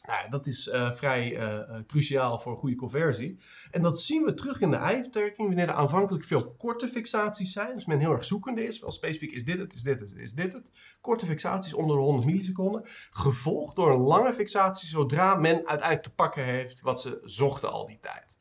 Nou, 0.07 0.31
dat 0.31 0.47
is 0.47 0.67
uh, 0.67 0.93
vrij 0.93 1.33
uh, 1.33 1.43
uh, 1.43 1.77
cruciaal 1.87 2.39
voor 2.39 2.53
een 2.53 2.59
goede 2.59 2.77
conversie. 2.77 3.39
En 3.71 3.83
dat 3.83 4.01
zien 4.01 4.25
we 4.25 4.35
terug 4.35 4.61
in 4.61 4.71
de 4.71 4.77
eye-tracking 4.77 5.49
wanneer 5.49 5.69
er 5.69 5.75
aanvankelijk 5.75 6.25
veel 6.25 6.55
korte 6.55 6.89
fixaties 6.89 7.53
zijn. 7.53 7.75
Dus 7.75 7.85
men 7.85 7.99
heel 7.99 8.13
erg 8.13 8.25
zoekende 8.25 8.65
is. 8.65 8.81
Wel 8.81 8.91
specifiek 8.91 9.33
is 9.33 9.45
dit 9.45 9.59
het, 9.59 9.75
is 9.75 9.83
dit 9.83 10.01
het, 10.01 10.15
is 10.17 10.33
dit 10.33 10.53
het. 10.53 10.71
Korte 11.01 11.27
fixaties 11.27 11.75
onder 11.75 11.97
de 11.97 12.03
100 12.03 12.27
milliseconden. 12.27 12.83
Gevolgd 13.11 13.77
door 13.77 13.91
een 13.91 14.01
lange 14.01 14.35
fixatie 14.35 14.89
zodra 14.89 15.35
men 15.35 15.57
uiteindelijk 15.57 16.03
te 16.03 16.15
pakken 16.15 16.45
heeft 16.45 16.81
wat 16.81 17.01
ze 17.01 17.21
zochten 17.25 17.73
al 17.73 17.87
die 17.87 17.99
tijd. 18.01 18.39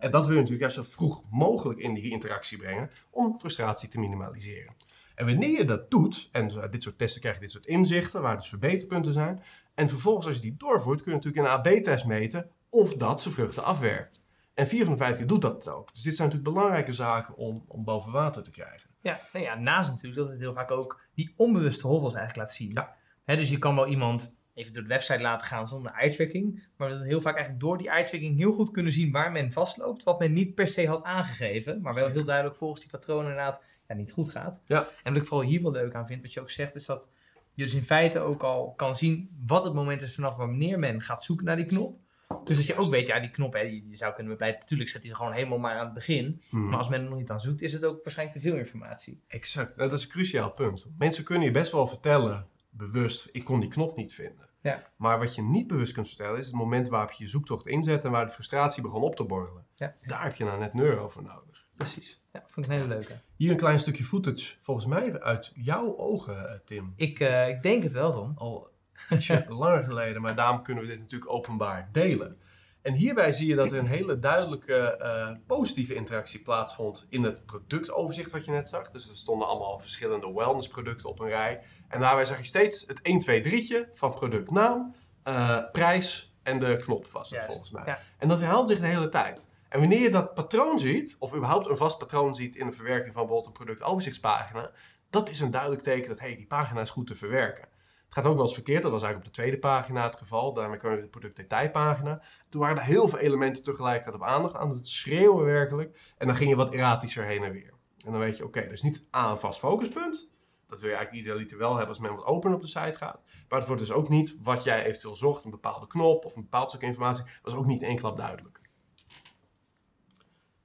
En 0.00 0.10
dat 0.10 0.26
wil 0.26 0.34
je 0.34 0.40
natuurlijk 0.40 0.60
juist 0.60 0.76
zo 0.76 0.82
vroeg 0.82 1.22
mogelijk 1.30 1.80
in 1.80 1.94
die 1.94 2.10
interactie 2.10 2.58
brengen 2.58 2.90
om 3.10 3.38
frustratie 3.38 3.88
te 3.88 4.00
minimaliseren. 4.00 4.74
En 5.14 5.26
wanneer 5.26 5.58
je 5.58 5.64
dat 5.64 5.90
doet, 5.90 6.28
en 6.32 6.68
dit 6.70 6.82
soort 6.82 6.98
testen 6.98 7.20
krijg 7.20 7.36
je 7.36 7.40
dit 7.40 7.50
soort 7.50 7.66
inzichten, 7.66 8.22
waar 8.22 8.36
dus 8.36 8.48
verbeterpunten 8.48 9.12
zijn. 9.12 9.42
En 9.74 9.88
vervolgens, 9.88 10.26
als 10.26 10.36
je 10.36 10.42
die 10.42 10.56
doorvoert, 10.56 11.02
kun 11.02 11.12
je 11.12 11.16
natuurlijk 11.18 11.46
in 11.46 11.52
een 11.52 11.76
AB-test 11.76 12.04
meten 12.04 12.50
of 12.68 12.94
dat 12.94 13.20
zijn 13.20 13.34
vruchten 13.34 13.64
afwerkt. 13.64 14.20
En 14.54 14.68
4 14.68 14.84
van 14.84 14.92
de 14.92 14.98
5 14.98 15.16
keer 15.16 15.26
doet 15.26 15.42
dat 15.42 15.54
het 15.54 15.68
ook. 15.68 15.92
Dus 15.92 16.02
dit 16.02 16.16
zijn 16.16 16.28
natuurlijk 16.28 16.54
belangrijke 16.54 16.92
zaken 16.92 17.36
om, 17.36 17.64
om 17.68 17.84
boven 17.84 18.12
water 18.12 18.42
te 18.42 18.50
krijgen. 18.50 18.90
Ja, 19.00 19.20
nou 19.32 19.44
ja, 19.44 19.58
naast 19.58 19.90
natuurlijk 19.90 20.16
dat 20.16 20.28
het 20.28 20.40
heel 20.40 20.54
vaak 20.54 20.70
ook 20.70 21.00
die 21.14 21.34
onbewuste 21.36 21.86
hobbels 21.86 22.14
eigenlijk 22.14 22.46
laat 22.46 22.56
zien. 22.56 22.70
Ja. 22.70 22.96
Dus 23.36 23.48
je 23.48 23.58
kan 23.58 23.74
wel 23.74 23.86
iemand 23.86 24.36
even 24.54 24.72
door 24.72 24.82
de 24.82 24.88
website 24.88 25.22
laten 25.22 25.46
gaan 25.46 25.66
zonder 25.66 25.92
eye-tracking. 25.92 26.66
Maar 26.76 26.88
dat 26.88 27.04
heel 27.04 27.20
vaak 27.20 27.34
eigenlijk 27.34 27.64
door 27.64 27.78
die 27.78 27.88
eye-tracking 27.88 28.36
heel 28.36 28.52
goed 28.52 28.70
kunnen 28.70 28.92
zien 28.92 29.12
waar 29.12 29.32
men 29.32 29.52
vastloopt. 29.52 30.02
Wat 30.02 30.18
men 30.18 30.32
niet 30.32 30.54
per 30.54 30.66
se 30.66 30.86
had 30.86 31.02
aangegeven. 31.02 31.80
Maar 31.80 31.94
wel 31.94 32.08
heel 32.08 32.24
duidelijk 32.24 32.56
volgens 32.56 32.80
die 32.80 32.90
patronen 32.90 33.30
inderdaad 33.30 33.62
ja, 33.88 33.94
niet 33.94 34.12
goed 34.12 34.30
gaat. 34.30 34.62
Ja. 34.66 34.88
En 35.02 35.12
wat 35.12 35.22
ik 35.22 35.28
vooral 35.28 35.48
hier 35.48 35.62
wel 35.62 35.72
leuk 35.72 35.94
aan 35.94 36.06
vind, 36.06 36.22
wat 36.22 36.32
je 36.32 36.40
ook 36.40 36.50
zegt, 36.50 36.74
is 36.74 36.86
dat 36.86 37.10
je 37.54 37.62
dus 37.62 37.74
in 37.74 37.84
feite 37.84 38.20
ook 38.20 38.42
al 38.42 38.72
kan 38.76 38.96
zien 38.96 39.30
wat 39.46 39.64
het 39.64 39.74
moment 39.74 40.02
is 40.02 40.14
vanaf 40.14 40.36
wanneer 40.36 40.78
men 40.78 41.02
gaat 41.02 41.24
zoeken 41.24 41.46
naar 41.46 41.56
die 41.56 41.64
knop. 41.64 42.00
Dus 42.44 42.56
dat 42.56 42.66
je 42.66 42.74
ook 42.74 42.90
weet, 42.90 43.06
ja, 43.06 43.20
die 43.20 43.30
knop, 43.30 43.52
hè, 43.52 43.68
die, 43.68 43.86
die 43.86 43.96
zou 43.96 44.12
kunnen 44.12 44.32
bepleiten. 44.32 44.60
Natuurlijk 44.60 44.90
zet 44.90 45.02
hij 45.02 45.10
er 45.10 45.16
gewoon 45.16 45.32
helemaal 45.32 45.58
maar 45.58 45.76
aan 45.76 45.84
het 45.84 45.94
begin. 45.94 46.42
Hmm. 46.48 46.68
Maar 46.68 46.78
als 46.78 46.88
men 46.88 47.02
er 47.02 47.08
nog 47.08 47.18
niet 47.18 47.30
aan 47.30 47.40
zoekt, 47.40 47.62
is 47.62 47.72
het 47.72 47.84
ook 47.84 48.04
waarschijnlijk 48.04 48.38
te 48.38 48.48
veel 48.48 48.56
informatie. 48.56 49.22
Exact, 49.26 49.76
dat 49.76 49.92
is 49.92 50.02
een 50.02 50.08
cruciaal 50.08 50.50
punt. 50.50 50.86
Mensen 50.98 51.24
kunnen 51.24 51.44
je 51.44 51.50
best 51.50 51.72
wel 51.72 51.88
vertellen, 51.88 52.46
bewust, 52.70 53.28
ik 53.32 53.44
kon 53.44 53.60
die 53.60 53.70
knop 53.70 53.96
niet 53.96 54.14
vinden. 54.14 54.48
Ja. 54.62 54.88
Maar 54.96 55.18
wat 55.18 55.34
je 55.34 55.42
niet 55.42 55.66
bewust 55.66 55.92
kunt 55.92 56.08
vertellen, 56.08 56.38
is 56.38 56.46
het 56.46 56.54
moment 56.54 56.88
waarop 56.88 57.10
je 57.10 57.24
je 57.24 57.30
zoektocht 57.30 57.66
inzet 57.66 58.04
en 58.04 58.10
waar 58.10 58.26
de 58.26 58.32
frustratie 58.32 58.82
begon 58.82 59.02
op 59.02 59.16
te 59.16 59.24
borrelen. 59.24 59.66
Ja. 59.74 59.94
Daar 60.02 60.22
heb 60.22 60.34
je 60.34 60.44
nou 60.44 60.58
net 60.58 60.74
neuro 60.74 61.08
voor 61.08 61.22
nodig. 61.22 61.51
Precies. 61.76 62.22
Ja, 62.32 62.42
vond 62.46 62.66
ik 62.66 62.72
een 62.72 62.78
hele 62.78 62.94
leuke. 62.94 63.20
Hier 63.36 63.50
een 63.50 63.56
klein 63.56 63.78
stukje 63.78 64.04
footage, 64.04 64.54
volgens 64.60 64.86
mij 64.86 65.20
uit 65.20 65.52
jouw 65.54 65.96
ogen, 65.96 66.48
eh, 66.48 66.58
Tim. 66.64 66.92
Ik, 66.96 67.20
uh, 67.20 67.48
ik 67.48 67.62
denk 67.62 67.82
het 67.82 67.92
wel, 67.92 68.12
Tom. 68.12 68.32
Al 68.36 68.70
ietsje 69.10 69.44
langer 69.62 69.84
geleden, 69.84 70.22
maar 70.22 70.34
daarom 70.34 70.62
kunnen 70.62 70.82
we 70.82 70.90
dit 70.90 70.98
natuurlijk 70.98 71.30
openbaar 71.30 71.88
delen. 71.92 72.40
En 72.82 72.92
hierbij 72.94 73.32
zie 73.32 73.48
je 73.48 73.54
dat 73.54 73.72
er 73.72 73.78
een 73.78 73.86
hele 73.86 74.18
duidelijke 74.18 74.98
uh, 75.02 75.36
positieve 75.46 75.94
interactie 75.94 76.42
plaatsvond 76.42 77.06
in 77.08 77.22
het 77.22 77.46
productoverzicht 77.46 78.30
wat 78.30 78.44
je 78.44 78.50
net 78.50 78.68
zag. 78.68 78.90
Dus 78.90 79.10
er 79.10 79.16
stonden 79.16 79.48
allemaal 79.48 79.78
verschillende 79.78 80.32
wellnessproducten 80.32 81.08
op 81.08 81.20
een 81.20 81.28
rij. 81.28 81.62
En 81.88 82.00
daarbij 82.00 82.24
zag 82.24 82.38
je 82.38 82.44
steeds 82.44 82.86
het 82.86 83.02
1, 83.02 83.18
2, 83.18 83.42
3'tje 83.42 83.94
van 83.94 84.14
productnaam, 84.14 84.94
uh, 85.28 85.58
prijs 85.72 86.34
en 86.42 86.60
de 86.60 86.76
knop 86.76 87.06
was 87.06 87.30
het 87.30 87.44
volgens 87.44 87.70
mij. 87.70 87.82
Ja. 87.86 87.98
En 88.18 88.28
dat 88.28 88.38
herhaalt 88.38 88.68
zich 88.68 88.80
de 88.80 88.86
hele 88.86 89.08
tijd. 89.08 89.46
En 89.72 89.80
wanneer 89.80 90.00
je 90.00 90.10
dat 90.10 90.34
patroon 90.34 90.78
ziet, 90.78 91.16
of 91.18 91.34
überhaupt 91.34 91.68
een 91.68 91.76
vast 91.76 91.98
patroon 91.98 92.34
ziet 92.34 92.56
in 92.56 92.66
de 92.66 92.72
verwerking 92.72 93.12
van 93.12 93.26
bijvoorbeeld 93.26 93.46
een 93.46 93.64
productoverzichtspagina, 93.64 94.70
dat 95.10 95.28
is 95.28 95.40
een 95.40 95.50
duidelijk 95.50 95.82
teken 95.82 96.08
dat 96.08 96.18
hey, 96.18 96.36
die 96.36 96.46
pagina 96.46 96.80
is 96.80 96.90
goed 96.90 97.06
te 97.06 97.16
verwerken. 97.16 97.68
Het 98.04 98.14
gaat 98.14 98.24
ook 98.24 98.34
wel 98.34 98.44
eens 98.44 98.54
verkeerd, 98.54 98.82
dat 98.82 98.90
was 98.90 99.02
eigenlijk 99.02 99.30
op 99.30 99.34
de 99.34 99.40
tweede 99.42 99.58
pagina 99.58 100.02
het 100.02 100.16
geval. 100.16 100.52
Daarmee 100.52 100.78
we 100.78 101.00
de 101.00 101.06
productdetailpagina. 101.06 102.22
Toen 102.48 102.60
waren 102.60 102.76
er 102.76 102.82
heel 102.82 103.08
veel 103.08 103.18
elementen 103.18 103.64
tegelijkertijd 103.64 104.14
op 104.14 104.22
aandacht 104.22 104.54
aan 104.54 104.70
het 104.70 104.88
schreeuwen 104.88 105.44
werkelijk. 105.44 106.14
En 106.18 106.26
dan 106.26 106.36
ging 106.36 106.50
je 106.50 106.56
wat 106.56 106.72
erratischer 106.72 107.24
heen 107.24 107.42
en 107.42 107.52
weer. 107.52 107.74
En 108.04 108.10
dan 108.10 108.20
weet 108.20 108.36
je, 108.36 108.44
oké, 108.44 108.58
okay, 108.58 108.70
dus 108.70 108.82
niet 108.82 109.04
A, 109.16 109.30
een 109.30 109.38
vast 109.38 109.58
focuspunt. 109.58 110.32
Dat 110.68 110.80
wil 110.80 110.90
je 110.90 110.96
eigenlijk 110.96 111.24
idealiter 111.24 111.58
wel 111.58 111.70
hebben 111.70 111.88
als 111.88 111.98
men 111.98 112.14
wat 112.14 112.24
open 112.24 112.54
op 112.54 112.60
de 112.60 112.66
site 112.66 112.96
gaat. 112.96 113.28
Maar 113.48 113.58
het 113.58 113.68
wordt 113.68 113.82
dus 113.82 113.92
ook 113.92 114.08
niet 114.08 114.36
wat 114.42 114.64
jij 114.64 114.84
eventueel 114.84 115.16
zocht, 115.16 115.44
een 115.44 115.50
bepaalde 115.50 115.86
knop 115.86 116.24
of 116.24 116.36
een 116.36 116.42
bepaald 116.42 116.68
stuk 116.68 116.82
informatie. 116.82 117.24
Dat 117.42 117.52
is 117.52 117.58
ook 117.58 117.66
niet 117.66 117.82
in 117.82 117.88
één 117.88 117.98
klap 117.98 118.16
duidelijk. 118.16 118.61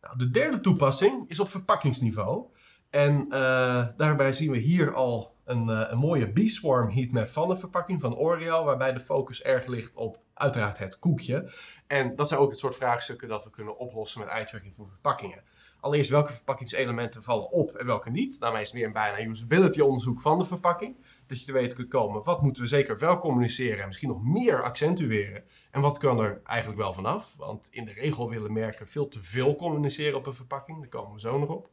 Nou, 0.08 0.20
de 0.20 0.30
derde 0.30 0.62
toepassing 0.62 1.30
is 1.30 1.40
op 1.40 1.50
verpakkingsniveau. 1.50 2.46
En 2.90 3.26
eh, 3.30 3.88
daarbij 3.98 4.34
zien 4.34 4.52
we 4.52 4.58
hier 4.58 4.94
al 4.94 5.36
een, 5.46 5.70
uh, 5.70 5.86
een 5.90 5.98
mooie 5.98 6.28
B-Swarm 6.28 6.90
heatmap 6.90 7.30
van 7.30 7.48
de 7.48 7.58
verpakking 7.58 8.02
van 8.02 8.16
Oreo, 8.16 8.64
waarbij 8.64 8.94
de 8.94 9.00
focus 9.00 9.42
erg 9.42 9.66
ligt 9.66 9.94
op 9.94 10.20
uiteraard 10.34 10.78
het 10.78 11.00
koekje. 11.00 11.52
En 11.88 12.16
dat 12.16 12.28
zijn 12.28 12.40
ook 12.40 12.50
het 12.50 12.60
soort 12.60 12.76
vraagstukken 12.76 13.28
dat 13.28 13.44
we 13.44 13.50
kunnen 13.50 13.78
oplossen 13.78 14.20
met 14.20 14.30
eye-tracking 14.30 14.76
voor 14.76 14.88
verpakkingen. 14.88 15.44
Allereerst, 15.80 16.10
welke 16.10 16.34
verpakkingselementen 16.34 17.24
vallen 17.24 17.52
op 17.52 17.72
en 17.72 17.86
welke 17.86 18.10
niet? 18.10 18.40
Daarmee 18.40 18.62
is 18.62 18.68
het 18.68 18.78
meer 18.78 18.86
een 18.86 18.94
bijna 18.94 19.30
usability 19.30 19.80
onderzoek 19.80 20.22
van 20.22 20.40
de 20.40 20.46
verpakking. 20.46 20.96
Dat 21.28 21.40
je 21.40 21.46
te 21.46 21.52
weten 21.52 21.78
kunt 21.78 21.90
komen, 21.90 22.24
wat 22.24 22.42
moeten 22.42 22.62
we 22.62 22.68
zeker 22.68 22.98
wel 22.98 23.18
communiceren 23.18 23.82
en 23.82 23.88
misschien 23.88 24.10
nog 24.10 24.24
meer 24.24 24.64
accentueren. 24.64 25.44
En 25.72 25.82
wat 25.82 25.98
kan 25.98 26.20
er 26.20 26.42
eigenlijk 26.44 26.80
wel 26.80 26.94
vanaf? 26.94 27.34
Want 27.38 27.68
in 27.72 27.86
de 27.86 27.94
regel 27.94 28.30
willen 28.30 28.54
merken 28.54 28.88
veel 28.88 29.08
te 29.08 29.24
veel 29.24 29.56
communiceren 29.56 30.18
op 30.18 30.26
een 30.26 30.34
verpakking. 30.34 30.80
Daar 30.80 30.90
komen 30.90 31.14
we 31.14 31.20
zo 31.20 31.40
nog 31.40 31.50
op. 31.50 31.70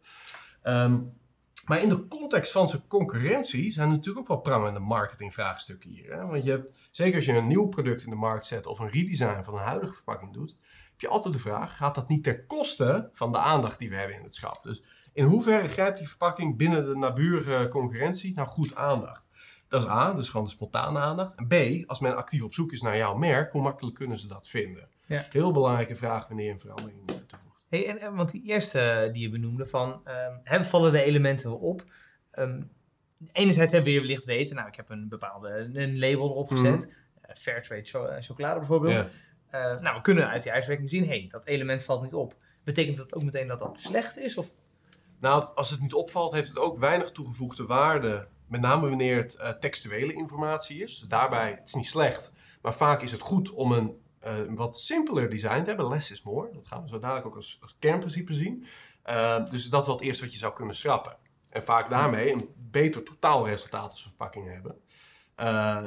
Ehm, 0.62 1.00
maar 1.66 1.82
in 1.82 1.88
de 1.88 2.08
context 2.08 2.52
van 2.52 2.68
zijn 2.68 2.86
concurrentie 2.88 3.72
zijn 3.72 3.88
er 3.88 3.94
natuurlijk 3.94 4.18
ook 4.18 4.28
wel 4.28 4.54
prangende 4.54 4.80
marketingvraagstukken 4.80 5.90
hier. 5.90 6.12
Hè? 6.12 6.26
Want 6.26 6.44
je 6.44 6.50
hebt, 6.50 6.88
zeker 6.90 7.14
als 7.14 7.24
je 7.24 7.32
een 7.32 7.48
nieuw 7.48 7.68
product 7.68 8.04
in 8.04 8.10
de 8.10 8.16
markt 8.16 8.46
zet 8.46 8.66
of 8.66 8.78
een 8.78 8.90
redesign 8.90 9.42
van 9.42 9.54
een 9.54 9.60
huidige 9.60 9.94
verpakking 9.94 10.32
doet, 10.32 10.56
heb 10.90 11.00
je 11.00 11.08
altijd 11.08 11.34
de 11.34 11.40
vraag: 11.40 11.76
gaat 11.76 11.94
dat 11.94 12.08
niet 12.08 12.24
ten 12.24 12.46
koste 12.46 13.10
van 13.12 13.32
de 13.32 13.38
aandacht 13.38 13.78
die 13.78 13.90
we 13.90 13.96
hebben 13.96 14.16
in 14.16 14.22
het 14.22 14.34
schap? 14.34 14.62
Dus 14.62 14.82
in 15.12 15.24
hoeverre 15.24 15.68
grijpt 15.68 15.98
die 15.98 16.08
verpakking 16.08 16.56
binnen 16.56 16.84
de 16.86 16.96
naburige 16.96 17.68
concurrentie 17.70 18.34
nou 18.34 18.48
goed 18.48 18.74
aandacht? 18.74 19.23
Dat 19.68 19.82
is 19.82 19.88
A, 19.88 20.12
dus 20.12 20.28
gewoon 20.28 20.46
de 20.46 20.52
spontane 20.52 20.98
aandacht. 20.98 21.32
En 21.36 21.46
B, 21.46 21.88
als 21.88 22.00
men 22.00 22.16
actief 22.16 22.42
op 22.42 22.54
zoek 22.54 22.72
is 22.72 22.82
naar 22.82 22.96
jouw 22.96 23.14
merk, 23.14 23.52
hoe 23.52 23.62
makkelijk 23.62 23.96
kunnen 23.96 24.18
ze 24.18 24.26
dat 24.26 24.48
vinden? 24.48 24.88
Ja. 25.06 25.26
Heel 25.30 25.52
belangrijke 25.52 25.96
vraag 25.96 26.28
wanneer 26.28 26.46
je 26.46 26.52
een 26.52 26.60
verandering 26.60 26.98
eh, 27.06 27.14
toevoegt. 27.14 27.60
Hey, 27.68 27.88
en, 27.88 28.00
en, 28.00 28.14
want 28.14 28.30
die 28.30 28.42
eerste 28.42 28.80
eh, 28.80 29.12
die 29.12 29.22
je 29.22 29.28
benoemde 29.28 29.66
van, 29.66 29.90
um, 29.90 30.40
hebben 30.42 30.68
vallen 30.68 30.92
de 30.92 31.02
elementen 31.02 31.48
wel 31.48 31.58
op? 31.58 31.84
Um, 32.38 32.70
enerzijds 33.32 33.72
hebben 33.72 33.92
we 33.92 34.00
wellicht 34.00 34.24
weten, 34.24 34.56
nou 34.56 34.68
ik 34.68 34.74
heb 34.74 34.90
een 34.90 35.08
bepaalde 35.08 35.70
een 35.72 35.98
label 35.98 36.30
erop 36.30 36.48
gezet, 36.48 36.86
mm 36.86 36.92
Fairtrade 37.34 37.84
cho 37.84 38.08
chocolade 38.20 38.58
bijvoorbeeld. 38.58 38.96
Ja. 39.50 39.74
Uh, 39.74 39.80
nou, 39.80 39.96
we 39.96 40.02
kunnen 40.02 40.28
uit 40.28 40.42
die 40.42 40.52
uitwerking 40.52 40.90
zien, 40.90 41.02
hé, 41.02 41.08
hey, 41.08 41.26
dat 41.30 41.46
element 41.46 41.82
valt 41.82 42.02
niet 42.02 42.14
op. 42.14 42.34
Betekent 42.64 42.96
dat 42.96 43.14
ook 43.14 43.22
meteen 43.22 43.46
dat 43.46 43.58
dat 43.58 43.78
slecht 43.78 44.18
is? 44.18 44.36
Of? 44.36 44.50
Nou, 45.20 45.44
als 45.54 45.70
het 45.70 45.80
niet 45.80 45.94
opvalt, 45.94 46.32
heeft 46.32 46.48
het 46.48 46.58
ook 46.58 46.78
weinig 46.78 47.12
toegevoegde 47.12 47.66
waarde. 47.66 48.26
Met 48.46 48.60
name 48.60 48.88
wanneer 48.88 49.16
het 49.16 49.36
uh, 49.40 49.48
textuele 49.48 50.12
informatie 50.12 50.82
is. 50.82 50.98
Dus 50.98 51.08
daarbij, 51.08 51.50
het 51.50 51.68
is 51.68 51.74
niet 51.74 51.86
slecht, 51.86 52.30
maar 52.62 52.74
vaak 52.74 53.02
is 53.02 53.12
het 53.12 53.20
goed 53.20 53.50
om 53.50 53.72
een 53.72 54.02
uh, 54.26 54.32
wat 54.48 54.78
simpeler 54.78 55.30
design 55.30 55.62
te 55.62 55.68
hebben. 55.68 55.88
Less 55.88 56.10
is 56.10 56.22
more. 56.22 56.50
Dat 56.52 56.66
gaan 56.66 56.82
we 56.82 56.88
zo 56.88 56.98
dadelijk 56.98 57.26
ook 57.26 57.36
als, 57.36 57.60
kernprincipe 57.78 58.34
zien. 58.34 58.66
Uh, 59.06 59.50
dus 59.50 59.70
dat 59.70 59.80
is 59.80 59.86
wel 59.86 59.96
het 59.96 60.04
eerste 60.04 60.24
wat 60.24 60.32
je 60.32 60.38
zou 60.38 60.54
kunnen 60.54 60.74
schrappen. 60.74 61.16
En 61.50 61.62
vaak 61.62 61.90
daarmee 61.90 62.32
een 62.32 62.48
beter 62.56 63.02
totaalresultaat 63.02 63.90
als 63.90 64.02
verpakking 64.02 64.48
hebben. 64.52 64.76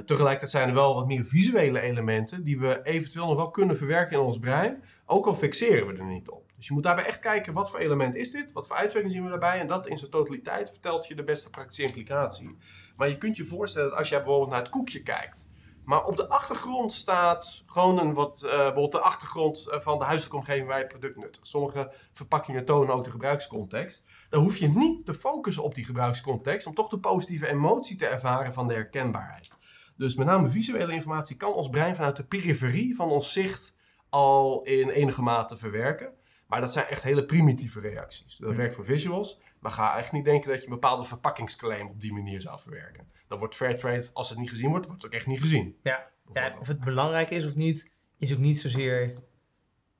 Tegelijkertijd 0.06 0.52
zijn 0.52 0.68
er 0.68 0.74
wel 0.74 0.96
wat 0.96 1.08
meer 1.08 1.26
visuele 1.26 1.80
elementen 1.80 2.44
die 2.44 2.60
we 2.60 2.84
eventueel 2.84 3.28
nog 3.28 3.36
wel 3.36 3.52
kunnen 3.52 3.78
verwerken 3.78 4.18
in 4.18 4.24
ons 4.24 4.40
brein. 4.40 4.84
Ook 5.06 5.28
al 5.28 5.36
fixeren 5.36 5.88
we 5.88 5.94
er 5.94 6.06
niet 6.06 6.30
op. 6.30 6.47
Dus 6.58 6.68
je 6.68 6.74
moet 6.74 6.84
daarbij 6.84 7.06
echt 7.06 7.20
kijken 7.20 7.54
wat 7.54 7.70
voor 7.70 7.80
element 7.80 8.16
is 8.16 8.32
dit, 8.32 8.52
wat 8.52 8.68
voor 8.68 8.76
uitwerking 8.76 9.14
zien 9.14 9.24
we 9.24 9.30
daarbij. 9.30 9.60
En 9.60 9.68
dat 9.68 9.88
in 9.88 9.98
zijn 9.98 10.12
totaliteit 10.12 10.70
vertelt 10.70 11.08
je 11.08 11.16
de 11.16 11.24
beste 11.24 11.50
praktische 11.50 11.84
implicatie. 11.84 12.58
Maar 12.96 13.10
je 13.10 13.18
kunt 13.18 13.38
je 13.38 13.46
voorstellen 13.46 13.90
dat 13.90 13.98
als 13.98 14.10
je 14.10 14.16
bijvoorbeeld 14.16 14.50
naar 14.50 14.60
het 14.60 14.70
koekje 14.70 15.04
kijkt. 15.04 15.50
Maar 15.88 16.06
op 16.06 16.16
de 16.16 16.28
achtergrond 16.30 16.94
staat 16.94 17.64
gewoon 17.66 18.00
een 18.00 18.14
wat, 18.14 18.42
uh, 18.44 18.52
bijvoorbeeld 18.52 18.92
de 18.92 19.00
achtergrond 19.00 19.68
van 19.70 20.00
de 20.00 20.04
huiselijke 20.04 20.38
omgeving 20.38 20.68
waar 20.68 20.80
je 20.80 20.88
product 20.88 21.18
nuttigt. 21.18 21.48
Sommige 21.48 21.92
verpakkingen 22.12 22.66
tonen 22.66 22.94
ook 22.94 23.04
de 23.04 23.10
gebruikscontext. 23.10 24.04
Dan 24.30 24.44
hoef 24.44 24.58
je 24.58 24.70
niet 24.70 25.06
te 25.06 25.14
focussen 25.14 25.64
op 25.64 25.76
die 25.76 25.86
gebruikscontext 25.86 26.68
om 26.68 26.74
toch 26.74 26.90
de 26.90 27.00
positieve 27.00 27.48
emotie 27.48 27.98
te 27.98 28.06
ervaren 28.06 28.54
van 28.54 28.68
de 28.68 28.74
herkenbaarheid. 28.74 29.58
Dus 29.98 30.16
met 30.16 30.28
name 30.28 30.50
visuele 30.50 30.94
informatie 30.94 31.36
kan 31.36 31.54
ons 31.54 31.70
brein 31.70 31.96
vanuit 31.96 32.16
de 32.16 32.26
periferie 32.26 32.96
van 32.96 33.10
ons 33.10 33.32
zicht 33.34 33.74
al 34.10 34.64
in 34.64 34.90
enige 34.90 35.22
mate 35.22 35.58
verwerken. 35.58 36.14
Maar 36.48 36.62
dat 36.62 36.74
zijn 36.74 36.86
echt 36.86 37.04
hele 37.04 37.26
primitieve 37.26 37.80
reacties. 37.80 38.38
Dat 38.38 38.56
werkt 38.56 38.76
voor 38.76 38.86
visuals, 38.86 39.40
maar 39.60 39.72
ga 39.72 39.98
echt 39.98 40.12
niet 40.12 40.26
denken 40.26 40.50
dat 40.50 40.60
je 40.60 40.68
een 40.68 40.74
bepaalde 40.74 41.06
verpakkingsclaim 41.06 41.88
op 41.88 42.02
die 42.02 42.14
manier 42.14 42.42
zou 42.42 42.60
verwerken. 42.60 43.12
Dan 43.28 43.40
wordt 43.40 43.56
Fairtrade, 43.56 44.10
als 44.14 44.30
het 44.30 44.40
niet 44.40 44.50
gezien 44.50 44.70
wordt, 44.70 44.86
wordt 44.86 45.02
het 45.02 45.12
ook 45.12 45.18
echt 45.18 45.28
niet 45.28 45.40
gezien. 45.40 45.78
Ja. 45.84 46.08
ja, 46.34 46.56
of 46.60 46.68
het 46.68 46.80
belangrijk 46.80 47.30
is 47.30 47.46
of 47.46 47.56
niet, 47.56 47.92
is 48.18 48.34
ook 48.34 48.40
niet 48.40 48.60
zozeer 48.60 49.14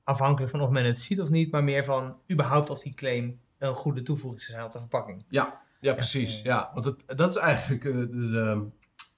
afhankelijk 0.04 0.50
van 0.50 0.60
of 0.60 0.70
men 0.70 0.84
het 0.84 0.98
ziet 0.98 1.20
of 1.20 1.30
niet, 1.30 1.50
maar 1.50 1.64
meer 1.64 1.84
van 1.84 2.20
überhaupt 2.30 2.68
als 2.68 2.82
die 2.82 2.94
claim 2.94 3.40
een 3.58 3.74
goede 3.74 4.02
toevoeging 4.02 4.42
zou 4.42 4.52
zijn 4.52 4.66
op 4.66 4.72
de 4.72 4.78
verpakking. 4.78 5.24
Ja, 5.28 5.60
ja 5.80 5.94
precies. 5.94 6.42
Ja, 6.42 6.70
want 6.74 6.84
het, 6.84 7.18
dat 7.18 7.28
is 7.28 7.36
eigenlijk 7.36 7.82
de, 7.82 8.08
de, 8.08 8.28
de, 8.30 8.68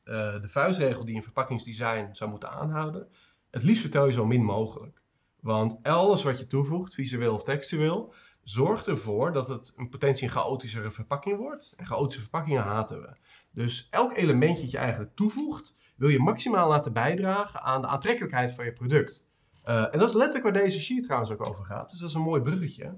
uh, 0.04 0.42
de 0.42 0.48
vuistregel 0.48 1.04
die 1.04 1.16
een 1.16 1.22
verpakkingsdesign 1.22 2.08
zou 2.12 2.30
moeten 2.30 2.50
aanhouden. 2.50 3.08
Het 3.50 3.62
liefst 3.62 3.80
vertel 3.80 4.06
je 4.06 4.12
zo 4.12 4.26
min 4.26 4.44
mogelijk. 4.44 4.99
Want 5.40 5.82
alles 5.82 6.22
wat 6.22 6.38
je 6.38 6.46
toevoegt, 6.46 6.94
visueel 6.94 7.34
of 7.34 7.42
textueel, 7.42 8.14
zorgt 8.42 8.86
ervoor 8.86 9.32
dat 9.32 9.48
het 9.48 9.72
een 9.76 9.88
potentie 9.88 10.28
chaotischere 10.28 10.90
verpakking 10.90 11.38
wordt. 11.38 11.74
En 11.76 11.86
chaotische 11.86 12.20
verpakkingen 12.20 12.62
haten 12.62 13.00
we. 13.00 13.16
Dus 13.52 13.88
elk 13.90 14.16
elementje 14.16 14.62
dat 14.62 14.70
je 14.70 14.78
eigenlijk 14.78 15.14
toevoegt, 15.14 15.76
wil 15.96 16.08
je 16.08 16.18
maximaal 16.18 16.68
laten 16.68 16.92
bijdragen 16.92 17.62
aan 17.62 17.80
de 17.80 17.86
aantrekkelijkheid 17.86 18.52
van 18.52 18.64
je 18.64 18.72
product. 18.72 19.28
Uh, 19.68 19.94
en 19.94 19.98
dat 19.98 20.08
is 20.08 20.14
letterlijk 20.14 20.44
waar 20.44 20.62
deze 20.62 20.80
sheet 20.80 21.04
trouwens 21.04 21.30
ook 21.32 21.46
over 21.46 21.64
gaat. 21.64 21.90
Dus 21.90 21.98
dat 21.98 22.08
is 22.08 22.14
een 22.14 22.20
mooi 22.20 22.42
bruggetje. 22.42 22.96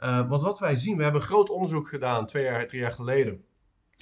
Uh, 0.00 0.28
want 0.28 0.42
wat 0.42 0.58
wij 0.58 0.76
zien, 0.76 0.96
we 0.96 1.02
hebben 1.02 1.20
een 1.20 1.26
groot 1.26 1.50
onderzoek 1.50 1.88
gedaan 1.88 2.26
twee 2.26 2.44
jaar, 2.44 2.66
drie 2.66 2.80
jaar 2.80 2.92
geleden 2.92 3.44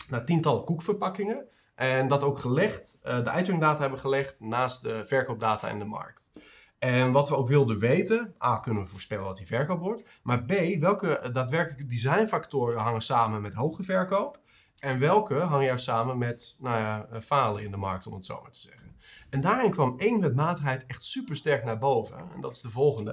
naar 0.09 0.25
tientallen 0.25 0.65
koekverpakkingen. 0.65 1.45
En 1.75 2.09
dat 2.09 2.23
ook 2.23 2.39
gelegd, 2.39 3.01
uh, 3.05 3.25
de 3.25 3.31
uitwingdata 3.31 3.81
hebben 3.81 3.99
gelegd 3.99 4.41
naast 4.41 4.83
de 4.83 5.07
verkoopdata 5.07 5.69
in 5.69 5.79
de 5.79 5.85
markt. 5.85 6.33
En 6.81 7.13
wat 7.13 7.29
we 7.29 7.37
ook 7.37 7.49
wilden 7.49 7.79
weten, 7.79 8.35
A, 8.45 8.59
kunnen 8.59 8.83
we 8.83 8.89
voorspellen 8.89 9.25
wat 9.25 9.37
die 9.37 9.47
verkoop 9.47 9.81
wordt. 9.81 10.21
Maar 10.23 10.45
B, 10.45 10.53
welke 10.79 11.31
daadwerkelijke 11.33 11.87
designfactoren 11.87 12.81
hangen 12.81 13.03
samen 13.03 13.43
met 13.43 13.55
hoge 13.55 13.83
verkoop. 13.83 14.41
En 14.79 14.99
welke 14.99 15.35
hangen 15.35 15.67
juist 15.67 15.85
samen 15.85 16.19
met 16.19 16.57
nou 16.59 16.79
ja, 16.79 17.21
falen 17.21 17.63
in 17.63 17.71
de 17.71 17.77
markt, 17.77 18.07
om 18.07 18.15
het 18.15 18.27
zo 18.27 18.41
maar 18.43 18.51
te 18.51 18.59
zeggen. 18.59 18.97
En 19.31 19.41
daarin 19.41 19.71
kwam 19.71 19.99
één 19.99 20.21
wetmatigheid 20.21 20.87
echt 20.87 21.05
super 21.05 21.37
sterk 21.37 21.65
naar 21.65 21.79
boven. 21.79 22.17
En 22.35 22.41
dat 22.41 22.55
is 22.55 22.61
de 22.61 22.71
volgende. 22.71 23.11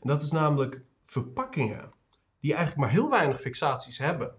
En 0.00 0.08
dat 0.08 0.22
is 0.22 0.30
namelijk 0.30 0.82
verpakkingen 1.06 1.92
die 2.40 2.54
eigenlijk 2.54 2.80
maar 2.80 3.00
heel 3.00 3.10
weinig 3.10 3.40
fixaties 3.40 3.98
hebben. 3.98 4.34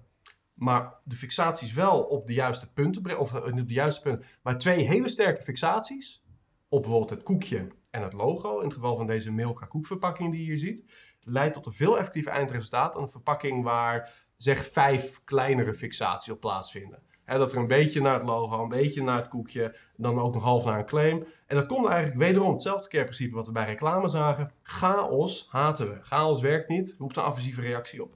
Maar 0.54 0.94
de 1.04 1.16
fixaties 1.16 1.74
wel 1.74 2.02
op 2.02 2.28
de 2.28 2.34
juiste 2.34 2.72
punten, 2.72 3.20
of 3.20 3.34
op 3.34 3.68
de 3.68 3.74
juiste 3.74 4.02
punten, 4.02 4.28
maar 4.42 4.58
twee 4.58 4.88
hele 4.88 5.10
sterke 5.10 5.42
fixaties. 5.42 6.24
Op 6.70 6.82
bijvoorbeeld 6.82 7.10
het 7.10 7.24
koekje 7.24 7.68
en 7.92 8.02
het 8.02 8.14
logo. 8.14 8.58
In 8.58 8.66
het 8.66 8.74
geval 8.74 8.98
van 8.98 9.08
deze 9.08 9.32
Milka 9.32 9.66
koekverpakking 9.66 10.32
die 10.32 10.40
je 10.40 10.46
hier 10.46 10.58
ziet. 10.58 10.92
Leidt 11.20 11.54
tot 11.54 11.66
een 11.66 11.74
veel 11.74 11.98
effectiever 11.98 12.32
eindresultaat 12.32 12.94
dan 12.94 13.02
een 13.02 13.10
verpakking 13.10 13.64
waar 13.64 14.28
zeg 14.38 14.68
vijf 14.68 15.22
kleinere 15.24 15.74
fixaties 15.74 16.34
op 16.34 16.40
plaatsvinden. 16.40 17.02
Dat 17.26 17.52
er 17.52 17.58
een 17.58 17.68
beetje 17.68 18.02
naar 18.02 18.14
het 18.14 18.24
logo, 18.24 18.64
een 18.64 18.70
beetje 18.70 19.04
naar 19.04 19.18
het 19.18 19.28
koekje, 19.28 19.76
dan 19.96 20.20
ook 20.20 20.34
nog 20.34 20.44
half 20.44 20.66
naar 20.66 20.80
een 20.80 20.86
claim. 20.86 21.26
En 21.48 21.56
dat 21.56 21.66
komt 21.66 21.88
eigenlijk 21.88 22.20
wederom 22.20 22.54
hetzelfde 22.54 22.88
kernprincipe 22.88 23.36
wat 23.36 23.48
we 23.48 23.52
bij 23.52 23.66
reclame 23.66 24.08
zagen. 24.08 24.52
Chaos 24.64 25.48
haten 25.50 25.90
we. 25.90 26.02
Chaos 26.02 26.42
werkt 26.42 26.70
niet, 26.70 26.96
roept 26.98 27.18
een 27.18 27.24
aversieve 27.24 27.62
reactie 27.62 28.04
op. 28.04 28.16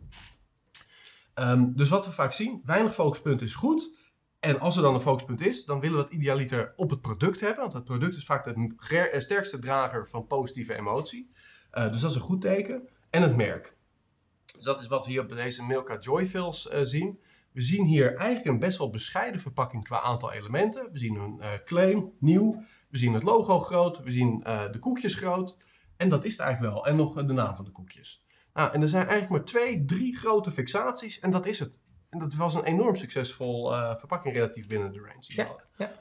Um, 1.35 1.75
dus 1.75 1.89
wat 1.89 2.05
we 2.05 2.11
vaak 2.11 2.31
zien, 2.31 2.61
weinig 2.65 2.93
focuspunten 2.93 3.47
is 3.47 3.55
goed. 3.55 3.97
En 4.43 4.60
als 4.60 4.75
er 4.75 4.82
dan 4.82 4.93
een 4.93 5.01
focuspunt 5.01 5.41
is, 5.41 5.65
dan 5.65 5.79
willen 5.79 5.97
we 5.97 6.03
het 6.03 6.13
idealiter 6.13 6.73
op 6.75 6.89
het 6.89 7.01
product 7.01 7.39
hebben. 7.39 7.60
Want 7.60 7.73
het 7.73 7.84
product 7.84 8.15
is 8.15 8.25
vaak 8.25 8.43
de 8.43 9.21
sterkste 9.21 9.60
drager 9.60 10.10
van 10.10 10.27
positieve 10.27 10.75
emotie. 10.75 11.32
Uh, 11.73 11.91
dus 11.91 12.01
dat 12.01 12.10
is 12.10 12.15
een 12.15 12.21
goed 12.21 12.41
teken. 12.41 12.89
En 13.10 13.21
het 13.21 13.36
merk. 13.36 13.75
Dus 14.56 14.63
dat 14.63 14.82
is 14.82 14.88
wat 14.88 15.06
we 15.06 15.12
hier 15.12 15.21
op 15.21 15.29
deze 15.29 15.63
Milka 15.63 15.99
Joyfills 15.99 16.69
uh, 16.71 16.79
zien. 16.82 17.19
We 17.51 17.62
zien 17.62 17.86
hier 17.86 18.15
eigenlijk 18.15 18.45
een 18.45 18.60
best 18.60 18.77
wel 18.77 18.89
bescheiden 18.89 19.41
verpakking 19.41 19.84
qua 19.84 20.01
aantal 20.01 20.32
elementen. 20.32 20.91
We 20.91 20.99
zien 20.99 21.15
een 21.15 21.62
claim, 21.65 22.12
nieuw. 22.19 22.63
We 22.89 22.97
zien 22.97 23.13
het 23.13 23.23
logo 23.23 23.60
groot. 23.60 24.03
We 24.03 24.12
zien 24.12 24.39
de 24.71 24.79
koekjes 24.79 25.15
groot. 25.15 25.58
En 25.97 26.10
dat 26.10 26.23
is 26.23 26.32
het 26.32 26.41
eigenlijk 26.41 26.73
wel. 26.73 26.86
En 26.86 26.95
nog 26.95 27.25
de 27.25 27.34
naam 27.34 27.56
van 27.56 27.65
de 27.65 27.71
koekjes. 27.71 28.25
Nou, 28.53 28.73
en 28.73 28.82
er 28.82 28.89
zijn 28.89 29.08
eigenlijk 29.08 29.32
maar 29.32 29.45
twee, 29.45 29.86
drie 29.86 30.17
grote 30.17 30.51
fixaties. 30.51 31.19
En 31.19 31.32
dat 31.32 31.45
is 31.45 31.60
het. 31.60 31.82
En 32.13 32.19
dat 32.19 32.34
was 32.34 32.56
een 32.56 32.63
enorm 32.63 32.95
succesvol 32.95 33.73
uh, 33.73 33.95
verpakking 33.95 34.34
relatief 34.34 34.67
binnen 34.67 34.91
de 34.91 34.99
range. 34.99 35.13
Ja, 35.19 35.47
ja. 35.78 35.91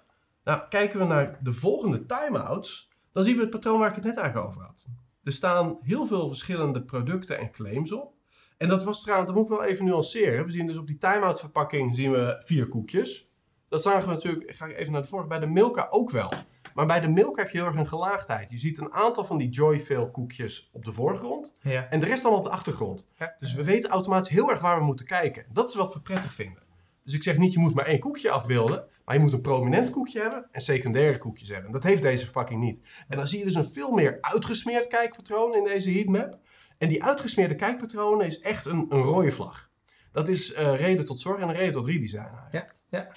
Nou, 0.45 0.63
kijken 0.69 0.99
we 0.99 1.05
naar 1.05 1.39
de 1.43 1.53
volgende 1.53 2.07
timeouts. 2.07 2.91
Dan 3.13 3.25
zien 3.25 3.35
we 3.35 3.41
het 3.41 3.51
patroon 3.51 3.79
waar 3.79 3.89
ik 3.89 3.95
het 3.95 4.05
net 4.05 4.17
eigenlijk 4.17 4.47
over 4.47 4.63
had. 4.63 4.87
Er 5.23 5.33
staan 5.33 5.79
heel 5.81 6.07
veel 6.07 6.29
verschillende 6.29 6.83
producten 6.83 7.39
en 7.39 7.51
claims 7.51 7.93
op. 7.93 8.15
En 8.57 8.69
dat 8.69 8.85
was 8.85 9.03
trouwens, 9.03 9.29
dat 9.29 9.39
moet 9.39 9.51
ik 9.51 9.59
wel 9.59 9.67
even 9.67 9.85
nuanceren. 9.85 10.45
We 10.45 10.51
zien 10.51 10.67
dus 10.67 10.77
op 10.77 10.87
die 10.87 10.99
time-out 10.99 11.41
verpakking 11.41 11.97
zien 11.97 12.13
we 12.13 12.41
vier 12.45 12.69
koekjes. 12.69 13.31
Dat 13.69 13.83
zagen 13.83 14.09
we 14.09 14.15
natuurlijk, 14.15 14.55
ga 14.57 14.67
ik 14.67 14.77
even 14.77 14.93
naar 14.93 15.03
de 15.03 15.09
vorige, 15.09 15.29
bij 15.29 15.39
de 15.39 15.47
Milka 15.47 15.87
ook 15.91 16.11
wel. 16.11 16.33
Maar 16.75 16.87
bij 16.87 17.01
de 17.01 17.09
milk 17.09 17.37
heb 17.37 17.49
je 17.51 17.59
heel 17.59 17.67
erg 17.67 17.77
een 17.77 17.89
gelaagdheid. 17.89 18.51
Je 18.51 18.59
ziet 18.59 18.79
een 18.79 18.93
aantal 18.93 19.25
van 19.25 19.39
die 19.39 19.49
Joyfeel 19.49 20.11
koekjes 20.11 20.71
op 20.73 20.85
de 20.85 20.93
voorgrond 20.93 21.59
Ja. 21.63 21.87
en 21.91 22.01
de 22.01 22.07
rest 22.07 22.23
allemaal 22.23 22.41
op 22.41 22.47
de 22.47 22.53
achtergrond. 22.53 23.07
Ja. 23.19 23.35
Dus 23.39 23.55
we 23.55 23.65
weten 23.65 23.91
automatisch 23.91 24.33
heel 24.33 24.51
erg 24.51 24.61
waar 24.61 24.79
we 24.79 24.85
moeten 24.85 25.07
kijken. 25.07 25.45
Dat 25.53 25.69
is 25.69 25.75
wat 25.75 25.95
we 25.95 26.01
prettig 26.01 26.33
vinden. 26.35 26.63
Dus 27.05 27.15
ik 27.15 27.23
zeg 27.23 27.37
niet, 27.37 27.53
je 27.53 27.59
moet 27.59 27.75
maar 27.75 27.87
één 27.87 27.99
koekje 27.99 28.31
afbeelden. 28.31 28.85
Maar 29.05 29.15
je 29.15 29.21
moet 29.21 29.33
een 29.33 29.41
prominent 29.41 29.91
koekje 29.91 30.21
hebben 30.21 30.49
en 30.51 30.61
secundaire 30.61 31.19
koekjes 31.19 31.49
hebben. 31.49 31.73
Dat 31.73 31.83
heeft 31.83 32.03
deze 32.03 32.25
verpakking 32.25 32.61
niet. 32.61 32.89
En 33.09 33.17
dan 33.17 33.27
zie 33.29 33.39
je 33.39 33.45
dus 33.45 33.55
een 33.55 33.73
veel 33.73 33.91
meer 33.91 34.19
uitgesmeerd 34.21 34.87
kijkpatroon 34.87 35.55
in 35.55 35.65
deze 35.65 35.91
heatmap. 35.91 36.39
En 36.79 36.89
die 36.89 37.05
uitgesmeerde 37.05 37.55
kijkpatronen 37.55 38.27
is 38.27 38.41
echt 38.41 38.67
een, 38.67 38.87
een 38.89 39.03
rode 39.03 39.33
vlag. 39.33 39.71
Dat 40.13 40.29
is 40.29 40.53
eh, 40.53 40.77
reden 40.77 41.05
tot 41.05 41.21
zorg 41.21 41.41
en 41.41 41.49
een 41.49 41.55
reden 41.55 41.73
tot 41.73 41.87
redesign. 41.87 42.29
Ja, 42.51 42.67
ja. 42.91 43.09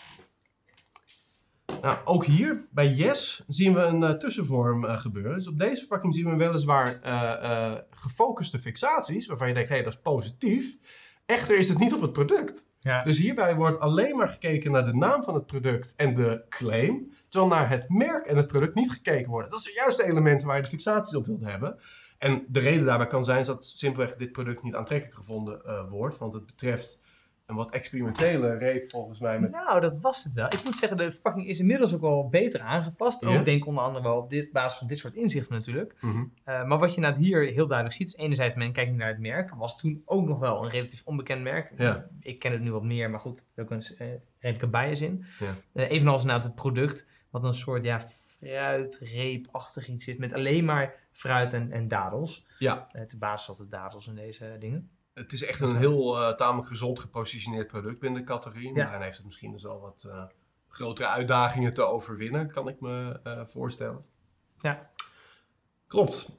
Nou, 1.86 1.98
ook 2.06 2.26
hier 2.26 2.66
bij 2.72 2.88
Yes 2.88 3.44
zien 3.48 3.74
we 3.74 3.80
een 3.80 4.04
eh, 4.04 4.12
tussenvorm 4.12 4.86
eh, 4.86 4.98
gebeuren. 4.98 5.36
Dus 5.36 5.48
op 5.48 5.60
deze 5.60 5.80
verpakking 5.80 6.14
zien 6.14 6.30
we 6.30 6.36
weliswaar 6.36 7.02
eh, 7.02 7.74
gefocuste 7.90 8.60
fixaties, 8.60 9.28
waarvan 9.28 9.48
je 9.48 9.54
denkt, 9.54 9.70
hé, 9.70 9.76
hey, 9.76 9.84
dat 9.84 9.94
is 9.94 10.00
positief. 10.00 10.78
Echter 11.26 11.58
is 11.58 11.70
het 11.70 11.80
niet 11.80 11.94
op 11.94 12.02
het 12.02 12.14
product. 12.14 12.66
Ja. 12.80 13.04
Dus 13.04 13.18
hierbij 13.18 13.56
wordt 13.56 13.80
alleen 13.80 14.16
maar 14.16 14.28
gekeken 14.28 14.72
naar 14.72 14.86
de 14.86 14.94
naam 14.94 15.24
van 15.24 15.34
het 15.34 15.46
product 15.46 15.94
en 15.96 16.16
de 16.16 16.46
claim, 16.50 17.12
terwijl 17.30 17.52
naar 17.52 17.70
het 17.70 17.90
merk 17.90 18.26
en 18.26 18.38
het 18.38 18.48
product 18.48 18.76
niet 18.76 18.92
gekeken 18.92 19.30
wordt. 19.30 19.52
Dat 19.52 19.62
zijn 19.62 19.76
juist 19.76 19.98
de 19.98 20.06
elementen 20.06 20.48
waar 20.48 20.56
je 20.56 20.64
de 20.64 20.70
fixaties 20.70 21.16
op 21.16 21.26
wilt 21.26 21.44
hebben. 21.44 21.80
En 22.18 22.46
de 22.48 22.60
reden 22.60 22.86
daarbij 22.86 23.08
kan 23.08 23.26
zijn 23.26 23.46
dat 23.46 23.66
simpelweg 23.66 24.16
dit 24.16 24.32
product 24.32 24.64
niet 24.64 24.76
aantrekkelijk 24.76 25.18
gevonden 25.18 25.90
wordt, 25.90 26.18
want 26.18 26.34
het 26.34 26.46
betreft 26.46 27.00
een 27.46 27.56
wat 27.56 27.72
experimentele 27.72 28.58
reep 28.58 28.92
volgens 28.92 29.20
mij 29.20 29.40
met 29.40 29.52
Nou, 29.52 29.82
dat 29.82 29.98
was 29.98 30.24
het 30.24 30.34
wel. 30.34 30.46
Ik 30.46 30.64
moet 30.64 30.76
zeggen, 30.76 30.98
de 30.98 31.12
verpakking 31.12 31.48
is 31.48 31.60
inmiddels 31.60 31.94
ook 31.94 32.02
wel 32.02 32.30
beter 32.30 32.60
aangepast. 32.60 33.22
Ja? 33.22 33.28
Ook 33.28 33.46
denk 33.46 33.62
ik 33.62 33.66
onder 33.66 33.84
andere 33.84 34.04
wel 34.04 34.18
op 34.18 34.30
dit, 34.30 34.52
basis 34.52 34.78
van 34.78 34.88
dit 34.88 34.98
soort 34.98 35.14
inzichten 35.14 35.54
natuurlijk. 35.54 35.96
Mhm. 36.02 36.24
Eh, 36.44 36.64
maar 36.64 36.80
wat 36.80 36.90
je 36.90 36.96
inderdaad 36.96 37.22
hier 37.22 37.42
heel 37.42 37.68
duidelijk 37.68 37.98
ziet, 37.98 38.08
is 38.08 38.16
enerzijds 38.16 38.56
men 38.56 38.72
kijkt 38.72 38.94
naar 38.94 39.08
het 39.08 39.20
merk. 39.20 39.54
Was 39.56 39.78
toen 39.78 40.02
ook 40.06 40.28
nog 40.28 40.40
wel 40.40 40.64
een 40.64 40.70
relatief 40.70 41.02
onbekend 41.06 41.44
merk. 41.44 41.72
Ja. 41.78 42.08
Ik 42.20 42.40
ken 42.40 42.52
het 42.52 42.62
nu 42.62 42.72
wat 42.72 42.84
meer, 42.84 43.10
maar 43.10 43.20
goed, 43.20 43.46
er 43.56 43.64
ook 43.64 43.72
een 43.72 43.84
uh, 44.00 44.08
redelijke 44.40 44.78
bias 44.78 45.02
in. 45.02 45.26
Ja. 45.40 45.56
Eh, 45.74 45.92
evenals 45.92 46.22
inderdaad 46.22 46.46
het 46.46 46.56
product, 46.56 47.08
wat 47.30 47.44
een 47.44 47.54
soort 47.54 47.84
ja, 47.84 48.00
fruitreepachtig 48.00 49.88
iets 49.88 50.08
is. 50.08 50.18
Met 50.18 50.34
alleen 50.34 50.66
maar 50.66 50.94
fruit 51.12 51.54
en, 51.54 51.72
en 51.72 51.88
dadels. 51.88 52.46
Ja. 52.60 52.88
Het 52.92 53.12
is 53.12 53.18
basis 53.18 53.50
altijd 53.50 53.72
dadels 53.72 54.08
in 54.08 54.16
deze 54.16 54.56
dingen. 54.60 54.90
Het 55.16 55.34
is 55.34 55.44
echt 55.44 55.62
een 55.62 55.76
heel 55.76 56.22
uh, 56.22 56.36
tamelijk 56.36 56.68
gezond 56.68 57.00
gepositioneerd 57.00 57.68
product 57.68 58.00
binnen 58.00 58.22
de 58.22 58.28
categorie. 58.28 58.74
Ja. 58.74 58.84
Maar 58.84 58.96
hij 58.96 59.04
heeft 59.04 59.18
het 59.18 59.26
misschien 59.26 59.52
dus 59.52 59.66
al 59.66 59.80
wat 59.80 60.04
uh, 60.08 60.24
grotere 60.68 61.08
uitdagingen 61.08 61.74
te 61.74 61.84
overwinnen, 61.84 62.52
kan 62.52 62.68
ik 62.68 62.80
me 62.80 63.20
uh, 63.24 63.42
voorstellen. 63.46 64.06
Ja. 64.62 64.90
Klopt. 65.88 66.32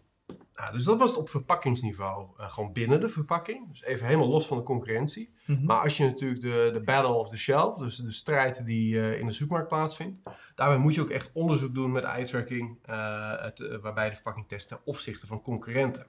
Nou, 0.55 0.73
dus 0.73 0.85
dat 0.85 0.99
was 0.99 1.11
het 1.11 1.19
op 1.19 1.29
verpakkingsniveau, 1.29 2.29
gewoon 2.37 2.73
binnen 2.73 3.01
de 3.01 3.09
verpakking. 3.09 3.69
Dus 3.69 3.83
even 3.83 4.07
helemaal 4.07 4.29
los 4.29 4.47
van 4.47 4.57
de 4.57 4.63
concurrentie. 4.63 5.29
Mhm. 5.29 5.53
Mm 5.53 5.59
-hmm. 5.59 5.67
Maar 5.67 5.83
als 5.83 5.97
je 5.97 6.05
natuurlijk 6.05 6.41
de, 6.41 6.71
de 6.73 6.81
battle 6.81 7.13
of 7.13 7.29
the 7.29 7.39
shelf, 7.39 7.77
dus 7.77 7.97
de 7.97 8.13
strijd 8.13 8.65
die 8.65 9.17
in 9.19 9.27
de 9.27 9.33
supermarkt 9.33 9.69
plaatsvindt, 9.69 10.21
daarbij 10.55 10.79
moet 10.79 10.95
je 10.95 11.01
ook 11.01 11.11
echt 11.11 11.31
onderzoek 11.33 11.75
doen 11.75 11.93
met 11.93 12.05
eye-tracking, 12.05 12.79
uh, 12.89 13.43
het, 13.43 13.79
waarbij 13.83 14.09
de 14.09 14.15
verpakking 14.15 14.49
test 14.49 14.69
ten 14.69 14.79
opzichte 14.85 15.27
van 15.27 15.43
concurrenten. 15.43 16.07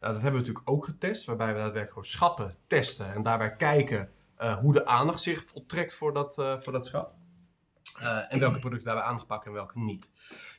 Nou, 0.00 0.12
dat 0.12 0.22
hebben 0.22 0.40
we 0.40 0.46
natuurlijk 0.46 0.70
ook 0.70 0.84
getest, 0.84 1.24
waarbij 1.24 1.46
we 1.46 1.52
daadwerkelijk 1.52 1.92
gewoon 1.92 2.08
schappen 2.08 2.56
testen 2.66 3.12
en 3.12 3.22
daarbij 3.22 3.56
kijken 3.56 4.10
uh, 4.40 4.58
hoe 4.58 4.72
de 4.72 4.86
aandacht 4.86 5.20
zich 5.20 5.44
voltrekt 5.44 5.94
voor 5.94 6.14
dat, 6.14 6.38
uh, 6.38 6.60
voor 6.60 6.72
dat 6.72 6.86
schap. 6.86 7.14
Uh, 8.00 8.32
en 8.32 8.38
welke 8.38 8.58
producten 8.58 8.86
daarbij 8.86 9.04
aangepakt 9.04 9.46
en 9.46 9.52
welke 9.52 9.78
niet. 9.78 10.10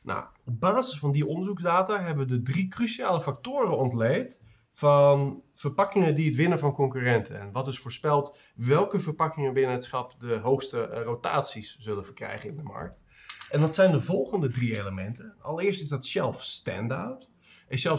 Nou, 0.03 0.25
op 0.45 0.59
basis 0.59 0.99
van 0.99 1.11
die 1.11 1.27
onderzoeksdata 1.27 2.01
hebben 2.01 2.27
we 2.27 2.33
de 2.33 2.41
drie 2.41 2.67
cruciale 2.67 3.21
factoren 3.21 3.77
ontleed 3.77 4.41
van 4.71 5.43
verpakkingen 5.53 6.15
die 6.15 6.25
het 6.27 6.35
winnen 6.35 6.59
van 6.59 6.73
concurrenten. 6.73 7.39
En 7.39 7.51
wat 7.51 7.65
dus 7.65 7.79
voorspelt 7.79 8.37
welke 8.55 8.99
verpakkingen 8.99 9.53
binnen 9.53 9.73
het 9.73 9.83
schap 9.83 10.19
de 10.19 10.35
hoogste 10.35 10.85
rotaties 10.85 11.77
zullen 11.79 12.05
verkrijgen 12.05 12.49
in 12.49 12.55
de 12.55 12.63
markt. 12.63 13.03
En 13.49 13.61
dat 13.61 13.73
zijn 13.73 13.91
de 13.91 14.01
volgende 14.01 14.49
drie 14.49 14.79
elementen. 14.79 15.35
Allereerst 15.39 15.81
is 15.81 15.89
dat 15.89 16.05
shelf 16.05 16.43
standout. 16.43 17.29
Is 17.67 17.89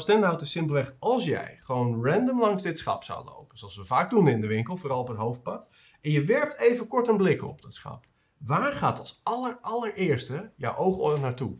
simpelweg 0.46 0.94
als 0.98 1.24
jij 1.24 1.58
gewoon 1.62 2.04
random 2.04 2.40
langs 2.40 2.62
dit 2.62 2.78
schap 2.78 3.04
zou 3.04 3.24
lopen, 3.24 3.58
zoals 3.58 3.76
we 3.76 3.84
vaak 3.84 4.10
doen 4.10 4.28
in 4.28 4.40
de 4.40 4.46
winkel, 4.46 4.76
vooral 4.76 5.00
op 5.00 5.08
het 5.08 5.16
hoofdpad, 5.16 5.68
en 6.00 6.10
je 6.10 6.24
werpt 6.24 6.60
even 6.60 6.86
kort 6.86 7.08
een 7.08 7.16
blik 7.16 7.44
op 7.44 7.62
dat 7.62 7.74
schap. 7.74 8.06
Waar 8.38 8.72
gaat 8.72 8.98
als 8.98 9.20
aller, 9.22 9.58
allereerste 9.60 10.52
jouw 10.56 10.76
oog 10.76 11.20
naartoe? 11.20 11.56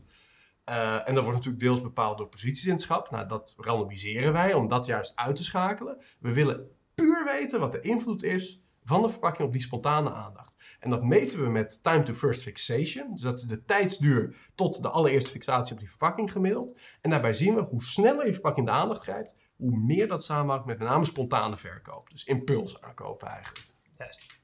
Uh, 0.68 1.08
en 1.08 1.14
dat 1.14 1.24
wordt 1.24 1.38
natuurlijk 1.38 1.64
deels 1.64 1.80
bepaald 1.80 2.18
door 2.18 2.28
posities 2.28 2.64
in 2.64 2.72
het 2.72 2.80
schap. 2.80 3.10
Nou, 3.10 3.28
dat 3.28 3.54
randomiseren 3.56 4.32
wij 4.32 4.54
om 4.54 4.68
dat 4.68 4.86
juist 4.86 5.16
uit 5.16 5.36
te 5.36 5.44
schakelen. 5.44 6.02
We 6.18 6.32
willen 6.32 6.70
puur 6.94 7.24
weten 7.24 7.60
wat 7.60 7.72
de 7.72 7.80
invloed 7.80 8.22
is 8.22 8.62
van 8.84 9.02
de 9.02 9.08
verpakking 9.08 9.46
op 9.46 9.52
die 9.52 9.62
spontane 9.62 10.10
aandacht. 10.10 10.52
En 10.86 10.92
dat 10.92 11.04
meten 11.04 11.42
we 11.42 11.48
met 11.48 11.82
time 11.82 12.02
to 12.02 12.14
first 12.14 12.42
fixation. 12.42 13.12
Dus 13.12 13.20
dat 13.20 13.38
is 13.38 13.44
de 13.44 13.64
tijdsduur 13.64 14.36
tot 14.54 14.82
de 14.82 14.88
allereerste 14.88 15.30
fixatie 15.30 15.72
op 15.72 15.78
die 15.78 15.88
verpakking 15.88 16.32
gemiddeld. 16.32 16.78
En 17.00 17.10
daarbij 17.10 17.32
zien 17.32 17.54
we 17.54 17.60
hoe 17.60 17.82
sneller 17.82 18.26
je 18.26 18.32
verpakking 18.32 18.66
de 18.66 18.72
aandacht 18.72 19.02
grijpt, 19.02 19.36
hoe 19.56 19.78
meer 19.78 20.08
dat 20.08 20.24
samenhangt 20.24 20.66
met 20.66 20.78
met 20.78 20.88
name 20.88 21.04
spontane 21.04 21.56
verkoop. 21.56 22.10
Dus 22.10 22.24
impuls 22.24 22.80
aankopen 22.80 23.28
eigenlijk. 23.28 23.66
Juist. 23.98 24.40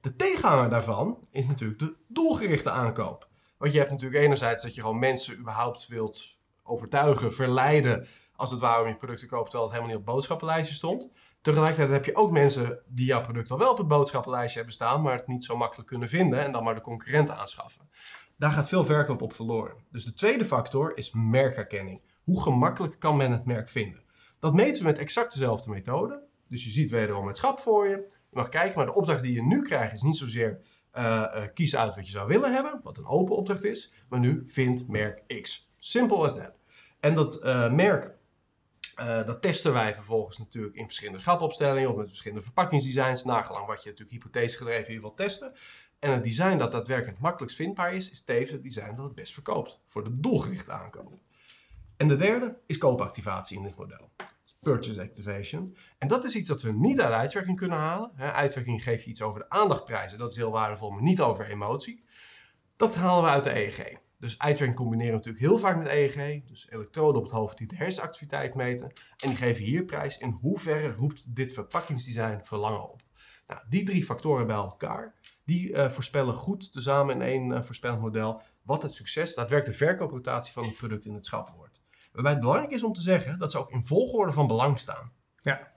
De 0.00 0.16
tegenhanger 0.16 0.70
daarvan 0.70 1.28
is 1.30 1.46
natuurlijk 1.46 1.78
de 1.78 1.96
doelgerichte 2.08 2.70
aankoop. 2.70 3.28
Want 3.58 3.72
je 3.72 3.78
hebt 3.78 3.90
natuurlijk 3.90 4.22
enerzijds 4.22 4.62
dat 4.62 4.74
je 4.74 4.80
gewoon 4.80 4.98
mensen 4.98 5.38
überhaupt 5.38 5.86
wilt 5.86 6.38
overtuigen, 6.62 7.32
verleiden, 7.32 8.06
als 8.36 8.50
het 8.50 8.60
ware 8.60 8.82
om 8.82 8.88
je 8.88 8.96
product 8.96 9.20
te 9.20 9.26
kopen, 9.26 9.50
terwijl 9.50 9.64
het 9.64 9.72
helemaal 9.72 9.96
niet 9.96 10.08
op 10.08 10.14
boodschappenlijstje 10.14 10.74
stond. 10.74 11.10
Tegelijkertijd 11.44 11.90
heb 11.90 12.04
je 12.04 12.16
ook 12.16 12.30
mensen 12.30 12.78
die 12.86 13.06
jouw 13.06 13.20
product 13.20 13.50
al 13.50 13.58
wel 13.58 13.70
op 13.70 13.78
het 13.78 13.88
boodschappenlijstje 13.88 14.56
hebben 14.56 14.74
staan, 14.74 15.02
maar 15.02 15.16
het 15.16 15.26
niet 15.26 15.44
zo 15.44 15.56
makkelijk 15.56 15.88
kunnen 15.88 16.08
vinden 16.08 16.38
en 16.38 16.52
dan 16.52 16.64
maar 16.64 16.74
de 16.74 16.80
concurrent 16.80 17.30
aanschaffen. 17.30 17.88
Daar 18.36 18.50
gaat 18.50 18.68
veel 18.68 18.84
verkoop 18.84 19.22
op 19.22 19.32
verloren. 19.32 19.76
Dus 19.90 20.04
de 20.04 20.12
tweede 20.12 20.44
factor 20.44 20.96
is 20.96 21.12
merkherkenning. 21.12 22.00
Hoe 22.22 22.42
gemakkelijk 22.42 22.98
kan 22.98 23.16
men 23.16 23.32
het 23.32 23.44
merk 23.44 23.68
vinden? 23.68 24.02
Dat 24.38 24.54
meten 24.54 24.82
we 24.82 24.88
met 24.88 24.98
exact 24.98 25.32
dezelfde 25.32 25.70
methode. 25.70 26.22
Dus 26.48 26.64
je 26.64 26.70
ziet 26.70 26.90
wederom 26.90 27.26
het 27.26 27.36
schap 27.36 27.60
voor 27.60 27.88
je. 27.88 27.96
Je 28.30 28.36
mag 28.36 28.48
kijken, 28.48 28.76
maar 28.76 28.86
de 28.86 28.94
opdracht 28.94 29.22
die 29.22 29.34
je 29.34 29.42
nu 29.42 29.62
krijgt 29.62 29.92
is 29.92 30.02
niet 30.02 30.16
zozeer 30.16 30.60
uh, 30.94 31.02
uh, 31.02 31.42
kies 31.54 31.76
uit 31.76 31.96
wat 31.96 32.06
je 32.06 32.12
zou 32.12 32.28
willen 32.28 32.52
hebben, 32.52 32.80
wat 32.82 32.98
een 32.98 33.06
open 33.06 33.36
opdracht 33.36 33.64
is, 33.64 33.92
maar 34.08 34.20
nu 34.20 34.42
vind 34.46 34.88
merk 34.88 35.40
X. 35.42 35.70
Simple 35.78 36.16
as 36.16 36.36
that. 36.36 36.66
En 37.00 37.14
dat 37.14 37.44
uh, 37.44 37.72
merk, 37.72 38.16
dat 39.26 39.42
testen 39.42 39.72
wij 39.72 39.94
vervolgens 39.94 40.38
natuurlijk 40.38 40.76
in 40.76 40.84
verschillende 40.84 41.20
schapopstellingen 41.20 41.90
of 41.90 41.96
met 41.96 42.08
verschillende 42.08 42.44
verpakkingsdesigns, 42.44 43.24
nagelang 43.24 43.66
wat 43.66 43.82
je 43.82 43.90
natuurlijk 43.90 44.16
hypothese 44.16 44.56
gedreven 44.56 44.92
hier 44.92 45.00
wilt 45.00 45.16
testen. 45.16 45.52
En 45.98 46.12
het 46.12 46.24
design 46.24 46.56
dat 46.56 46.72
daadwerkelijk 46.72 47.14
het 47.14 47.24
makkelijkst 47.24 47.56
vindbaar 47.56 47.94
is, 47.94 48.10
is 48.10 48.24
tevens 48.24 48.50
het 48.50 48.62
design 48.62 48.94
dat 48.94 49.04
het 49.04 49.14
best 49.14 49.32
verkoopt 49.32 49.82
voor 49.88 50.04
de 50.04 50.20
doelgerichte 50.20 50.72
aankoop. 50.72 51.12
En 51.96 52.08
de 52.08 52.16
derde 52.16 52.56
is 52.66 52.78
koopactivatie 52.78 53.56
in 53.56 53.62
dit 53.62 53.76
model 53.76 54.10
purchase 54.64 55.00
activation. 55.00 55.76
En 55.98 56.08
dat 56.08 56.24
is 56.24 56.34
iets 56.34 56.48
dat 56.48 56.62
we 56.62 56.72
niet 56.72 57.00
uit 57.00 57.12
eye-tracking 57.12 57.56
kunnen 57.56 57.78
halen. 57.78 58.10
Eye-tracking 58.16 58.82
geeft 58.82 59.04
je 59.04 59.10
iets 59.10 59.22
over 59.22 59.40
de 59.40 59.50
aandachtprijzen, 59.50 60.18
dat 60.18 60.30
is 60.30 60.36
heel 60.36 60.50
waardevol, 60.50 60.90
maar 60.90 61.02
niet 61.02 61.20
over 61.20 61.48
emotie. 61.48 62.04
Dat 62.76 62.94
halen 62.94 63.24
we 63.24 63.30
uit 63.30 63.44
de 63.44 63.54
EEG. 63.56 63.96
Dus 64.24 64.36
eye-tracking 64.36 64.76
combineren 64.76 65.10
we 65.10 65.16
natuurlijk 65.16 65.44
heel 65.44 65.58
vaak 65.58 65.76
met 65.76 65.86
EEG, 65.86 66.44
dus 66.44 66.70
elektroden 66.70 67.16
op 67.16 67.22
het 67.22 67.32
hoofd 67.32 67.58
die 67.58 67.66
de 67.66 67.76
hersenactiviteit 67.76 68.54
meten. 68.54 68.92
En 69.16 69.28
die 69.28 69.36
geven 69.36 69.64
hier 69.64 69.84
prijs 69.84 70.18
in 70.18 70.30
hoeverre 70.30 70.92
roept 70.92 71.34
dit 71.34 71.52
verpakkingsdesign 71.52 72.40
verlangen 72.44 72.92
op. 72.92 73.02
Nou, 73.46 73.60
die 73.68 73.84
drie 73.84 74.04
factoren 74.04 74.46
bij 74.46 74.56
elkaar, 74.56 75.14
die 75.44 75.70
uh, 75.70 75.90
voorspellen 75.90 76.34
goed 76.34 76.72
tezamen 76.72 77.14
in 77.14 77.22
één 77.22 77.50
uh, 77.50 77.62
voorspellend 77.62 78.00
model 78.00 78.42
wat 78.62 78.82
het 78.82 78.94
succes, 78.94 79.34
daadwerkelijk 79.34 79.78
de 79.78 79.84
verkooprotatie 79.84 80.52
van 80.52 80.64
het 80.64 80.76
product 80.76 81.04
in 81.04 81.14
het 81.14 81.26
schap 81.26 81.48
wordt. 81.48 81.82
Waarbij 82.12 82.32
het 82.32 82.40
belangrijk 82.40 82.72
is 82.72 82.82
om 82.82 82.92
te 82.92 83.02
zeggen 83.02 83.38
dat 83.38 83.50
ze 83.50 83.58
ook 83.58 83.70
in 83.70 83.84
volgorde 83.84 84.32
van 84.32 84.46
belang 84.46 84.80
staan. 84.80 85.12
Ja. 85.42 85.72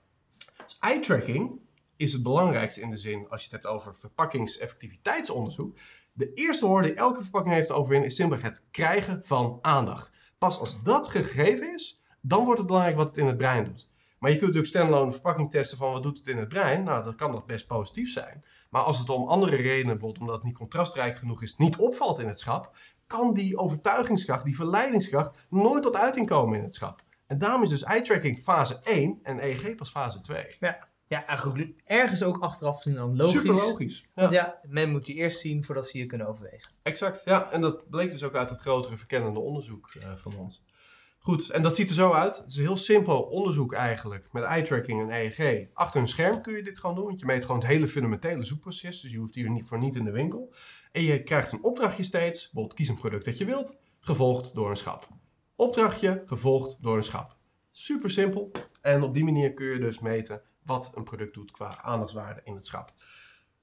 Dus 0.66 0.78
eye-tracking 0.80 1.60
is 1.96 2.14
het 2.14 2.24
belangrijkste 2.24 2.82
in 2.82 2.90
de 2.90 2.98
zin, 2.98 3.30
als 3.30 3.44
je 3.44 3.50
het 3.52 3.64
hebt 3.64 3.76
over 3.76 3.96
verpakkingseffectiviteitsonderzoek. 3.96 5.78
De 6.18 6.34
eerste 6.34 6.66
hoorde 6.66 6.88
die 6.88 6.98
elke 6.98 7.22
verpakking 7.22 7.54
heeft 7.54 7.68
te 7.68 7.74
overwinnen 7.74 8.10
is 8.10 8.16
simpelweg 8.16 8.50
het 8.50 8.64
krijgen 8.72 9.22
van 9.24 9.60
aandacht. 9.62 10.12
Pas 10.38 10.60
als 10.60 10.84
dat 10.84 11.10
gegeven 11.10 11.74
is, 11.74 12.02
dan 12.22 12.44
wordt 12.44 12.58
het 12.58 12.68
belangrijk 12.68 12.98
wat 12.98 13.08
het 13.08 13.18
in 13.18 13.26
het 13.26 13.38
brein 13.38 13.64
doet. 13.64 13.90
Maar 14.20 14.32
je 14.32 14.38
kunt 14.38 14.48
natuurlijk 14.48 14.76
standalone 14.76 15.12
verpakking 15.12 15.52
testen 15.52 15.78
van 15.78 15.92
wat 15.92 16.04
doet 16.04 16.18
het 16.18 16.28
in 16.28 16.38
het 16.38 16.50
brein. 16.50 16.84
Nou, 16.84 17.04
dan 17.04 17.16
kan 17.16 17.32
dat 17.32 17.46
best 17.46 17.68
positief 17.68 18.12
zijn. 18.12 18.44
Maar 18.70 18.82
als 18.82 19.00
het 19.00 19.10
om 19.10 19.28
andere 19.28 19.56
redenen, 19.56 19.86
bijvoorbeeld 19.86 20.20
omdat 20.20 20.36
het 20.36 20.44
niet 20.44 20.58
contrastrijk 20.58 21.18
genoeg 21.18 21.44
is, 21.44 21.58
niet 21.58 21.78
opvalt 21.78 22.20
in 22.20 22.28
het 22.28 22.40
schap, 22.40 22.76
kan 23.08 23.34
die 23.34 23.58
overtuigingskracht, 23.58 24.46
die 24.46 24.56
verleidingskracht, 24.56 25.38
nooit 25.50 25.84
tot 25.84 25.96
uiting 25.96 26.28
komen 26.28 26.58
in 26.58 26.64
het 26.64 26.76
schap. 26.76 27.04
En 27.28 27.38
daarom 27.38 27.64
is 27.64 27.70
dus 27.70 27.84
eye-tracking 27.84 28.40
fase 28.40 28.80
1 28.84 29.20
en 29.24 29.44
EEG 29.44 29.76
pas 29.76 29.90
fase 29.90 30.22
2. 30.22 30.46
Ja, 30.60 30.88
Ja, 31.08 31.26
eigenlijk 31.26 31.74
ergens 31.86 32.24
ook 32.24 32.38
achteraf 32.40 32.78
gezien 32.78 32.96
dan 32.96 33.16
logisch. 33.16 33.34
Super 33.34 33.54
logisch. 33.54 34.02
Ja. 34.02 34.08
Want 34.14 34.32
ja, 34.32 34.60
men 34.64 34.92
moet 34.92 35.08
je 35.08 35.14
eerst 35.14 35.40
zien 35.40 35.64
voordat 35.64 35.88
ze 35.88 35.98
je 35.98 36.06
kunnen 36.06 36.28
overwegen. 36.28 36.72
Exact, 36.82 37.22
ja. 37.26 37.52
En 37.52 37.62
dat 37.62 37.90
bleek 37.90 38.12
dus 38.12 38.24
ook 38.24 38.36
uit 38.36 38.50
het 38.50 38.60
grotere 38.60 38.98
verkennende 38.98 39.40
onderzoek 39.40 39.92
eh, 40.00 40.16
van 40.16 40.38
ons. 40.38 40.64
Goed, 41.28 41.50
en 41.50 41.64
dat 41.64 41.76
ziet 41.76 41.90
er 41.90 41.96
zo 41.96 42.12
uit. 42.12 42.38
Het 42.38 42.50
is 42.50 42.56
een 42.56 42.62
heel 42.62 42.78
simpel 42.78 43.22
onderzoek 43.22 43.74
eigenlijk. 43.74 44.28
Met 44.32 44.44
eye-tracking 44.44 45.02
en 45.02 45.12
EEG. 45.12 45.68
Achter 45.74 46.02
een 46.02 46.08
scherm 46.08 46.42
kun 46.42 46.56
je 46.56 46.64
dit 46.64 46.80
gewoon 46.80 46.96
doen. 46.96 47.06
Want 47.06 47.20
je 47.20 47.26
meet 47.26 47.46
gewoon 47.46 47.60
het 47.60 47.70
hele 47.70 47.88
fundamentele 47.88 48.44
zoekproces. 48.44 49.02
Dus 49.02 49.12
je 49.12 49.18
hoeft 49.18 49.36
hier 49.36 49.50
niet, 49.50 49.68
voor 49.68 49.80
niet 49.80 49.96
in 49.96 50.04
de 50.04 50.12
winkel. 50.12 50.54
En 50.92 51.02
je 51.02 51.24
krijgt 51.24 51.52
een 51.52 51.64
opdrachtje 51.64 52.04
steeds. 52.04 52.44
Bijvoorbeeld 52.44 52.74
kies 52.74 52.88
een 52.90 52.98
product 52.98 53.26
dat 53.26 53.38
je 53.38 53.46
wilt. 53.46 53.80
Gevolgd 54.00 54.56
door 54.56 54.70
een 54.70 54.78
schap. 54.78 55.08
Opdrachtje, 55.56 56.24
gevolgd 56.26 56.78
door 56.82 56.98
een 56.98 57.04
schap. 57.04 57.36
Super 57.72 58.10
simpel. 58.10 58.52
En 58.82 59.04
op 59.04 59.14
die 59.14 59.24
manier 59.24 59.54
kun 59.54 59.66
je 59.66 59.80
dus 59.80 60.00
meten 60.00 60.42
wat 60.68 60.92
een 60.96 61.04
product 61.04 61.34
doet 61.34 61.52
qua 61.52 61.82
aandachtswaarde 61.82 62.42
in 62.44 62.56
het 62.56 62.66
schap. 62.66 62.94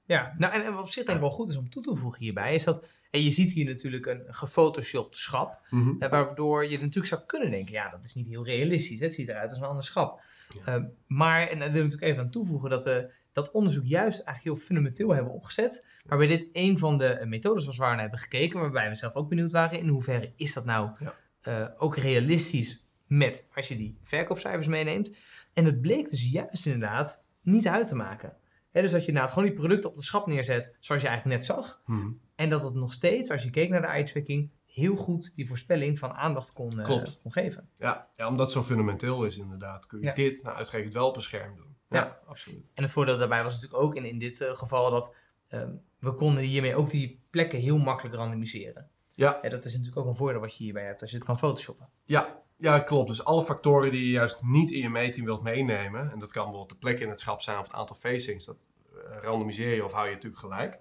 Ja, 0.05 0.35
nou 0.37 0.53
en, 0.53 0.63
en 0.65 0.73
wat 0.73 0.83
op 0.83 0.89
zich 0.89 1.03
denk 1.03 1.15
ik 1.17 1.23
wel 1.23 1.31
goed 1.33 1.49
is 1.49 1.55
om 1.57 1.69
toe 1.69 1.83
te 1.83 1.95
voegen 1.95 2.21
hierbij, 2.23 2.53
is 2.53 2.63
dat, 2.63 2.85
en 3.11 3.21
je 3.23 3.31
ziet 3.31 3.51
hier 3.51 3.65
natuurlijk 3.65 4.05
een 4.05 4.23
gefotoshopt 4.27 5.17
schap, 5.17 5.59
eh, 5.99 6.09
waardoor 6.09 6.65
je 6.69 6.77
natuurlijk 6.79 7.07
zou 7.07 7.21
kunnen 7.25 7.51
denken, 7.51 7.71
ja, 7.73 7.89
dat 7.89 8.05
is 8.05 8.13
niet 8.15 8.27
heel 8.27 8.45
realistisch, 8.45 8.99
het 8.99 9.13
ziet 9.13 9.27
eruit 9.29 9.49
als 9.49 9.59
een 9.59 9.65
ander 9.65 9.83
schap. 9.83 10.21
Ja. 10.65 10.75
Eh, 10.75 10.83
maar, 11.07 11.47
en 11.47 11.59
daar 11.59 11.71
wil 11.71 11.77
ik 11.77 11.83
natuurlijk 11.83 12.11
even 12.11 12.23
aan 12.23 12.29
toevoegen, 12.31 12.69
dat 12.69 12.83
we 12.83 13.11
dat 13.31 13.51
onderzoek 13.51 13.85
juist 13.85 14.19
eigenlijk 14.23 14.57
heel 14.57 14.65
fundamenteel 14.65 15.09
hebben 15.13 15.33
opgezet, 15.33 15.85
waarbij 16.05 16.27
dit 16.27 16.47
een 16.51 16.77
van 16.77 16.97
de 16.97 17.07
eh, 17.07 17.27
methodes 17.27 17.65
was 17.65 17.77
waar 17.77 17.87
we 17.89 17.93
naar 17.93 18.01
hebben 18.03 18.19
gekeken, 18.19 18.59
waarbij 18.59 18.89
we 18.89 18.95
zelf 18.95 19.13
ook 19.13 19.29
benieuwd 19.29 19.51
waren, 19.51 19.79
in 19.79 19.87
hoeverre 19.87 20.33
is 20.35 20.53
dat 20.53 20.65
nou 20.65 20.89
Ja. 20.99 21.13
eh, 21.41 21.67
ook 21.77 21.97
realistisch 21.97 22.85
met, 23.07 23.47
als 23.53 23.67
je 23.67 23.75
die 23.75 23.97
verkoopcijfers 24.03 24.67
meeneemt. 24.67 25.11
En 25.55 25.65
het 25.65 25.81
bleek 25.81 26.09
dus 26.09 26.29
juist 26.31 26.65
inderdaad 26.65 27.23
niet 27.41 27.67
uit 27.67 27.87
te 27.87 27.95
maken. 27.95 28.37
Dus 28.71 28.91
dat 28.91 29.01
je 29.01 29.07
inderdaad 29.07 29.31
gewoon 29.33 29.47
die 29.49 29.57
producten 29.57 29.89
op 29.89 29.95
de 29.95 30.01
schap 30.03 30.27
neerzet, 30.27 30.75
zoals 30.79 31.01
je 31.01 31.07
eigenlijk 31.07 31.37
net 31.37 31.45
zag. 31.47 31.81
Mhm. 31.85 32.11
En 32.35 32.49
dat 32.49 32.63
het 32.63 32.73
nog 32.73 32.93
steeds, 32.93 33.31
als 33.31 33.43
je 33.43 33.49
keek 33.49 33.69
naar 33.69 33.81
de 33.81 33.87
eye-tracking, 33.87 34.51
heel 34.65 34.95
goed 34.95 35.35
die 35.35 35.47
voorspelling 35.47 35.99
van 35.99 36.11
aandacht 36.13 36.53
kon, 36.53 36.79
eh, 36.79 36.85
Klopt. 36.85 37.19
kon 37.21 37.31
geven. 37.31 37.69
Ja, 37.77 38.07
ja, 38.13 38.27
omdat 38.27 38.45
het 38.45 38.55
zo 38.55 38.63
fundamenteel 38.63 39.25
is 39.25 39.37
inderdaad, 39.37 39.85
kun 39.87 39.99
je 39.99 40.05
Ja. 40.05 40.13
dit 40.13 40.43
nou 40.43 40.55
uitgerekend 40.55 40.93
wel 40.93 41.07
op 41.07 41.15
een 41.15 41.21
scherm 41.21 41.55
doen. 41.55 41.75
Ja, 41.89 41.99
Ja. 41.99 42.19
absoluut. 42.27 42.65
En 42.73 42.83
het 42.83 42.91
voordeel 42.91 43.17
daarbij 43.17 43.43
was 43.43 43.53
natuurlijk 43.53 43.83
ook 43.83 43.95
in, 43.95 44.05
in 44.05 44.19
dit 44.19 44.41
eh, 44.41 44.55
geval 44.55 44.89
dat 44.91 45.15
ehm, 45.47 45.71
we 45.99 46.13
konden 46.13 46.43
hiermee 46.43 46.75
ook 46.75 46.89
die 46.89 47.21
plekken 47.29 47.59
heel 47.59 47.77
makkelijk 47.77 48.15
randomiseren. 48.15 48.89
Ja. 49.11 49.41
En 49.41 49.49
dat 49.49 49.65
is 49.65 49.71
natuurlijk 49.71 49.97
ook 49.99 50.07
een 50.07 50.15
voordeel 50.15 50.39
wat 50.41 50.57
je 50.57 50.63
hierbij 50.63 50.85
hebt 50.85 51.01
als 51.01 51.09
je 51.11 51.15
het 51.17 51.25
kan 51.25 51.37
photoshoppen. 51.39 51.89
Ja, 52.03 52.41
ja, 52.57 52.79
klopt. 52.79 53.07
Dus 53.07 53.23
alle 53.23 53.43
factoren 53.43 53.91
die 53.91 54.05
je 54.05 54.11
juist 54.11 54.41
niet 54.41 54.71
in 54.71 54.81
je 54.81 54.89
meting 54.89 55.25
wilt 55.25 55.43
meenemen, 55.43 56.11
en 56.11 56.19
dat 56.19 56.31
kan 56.31 56.43
bijvoorbeeld 56.43 56.69
de 56.69 56.85
plek 56.87 56.99
in 56.99 57.09
het 57.09 57.19
schap 57.19 57.41
zijn 57.41 57.57
of 57.59 57.67
het 57.67 57.75
aantal 57.75 57.95
facings, 57.95 58.45
dat 58.45 58.65
eh, 58.93 59.17
randomiseer 59.21 59.75
je 59.75 59.85
of 59.85 59.91
hou 59.91 60.07
je 60.07 60.13
natuurlijk 60.13 60.41
gelijk. 60.41 60.79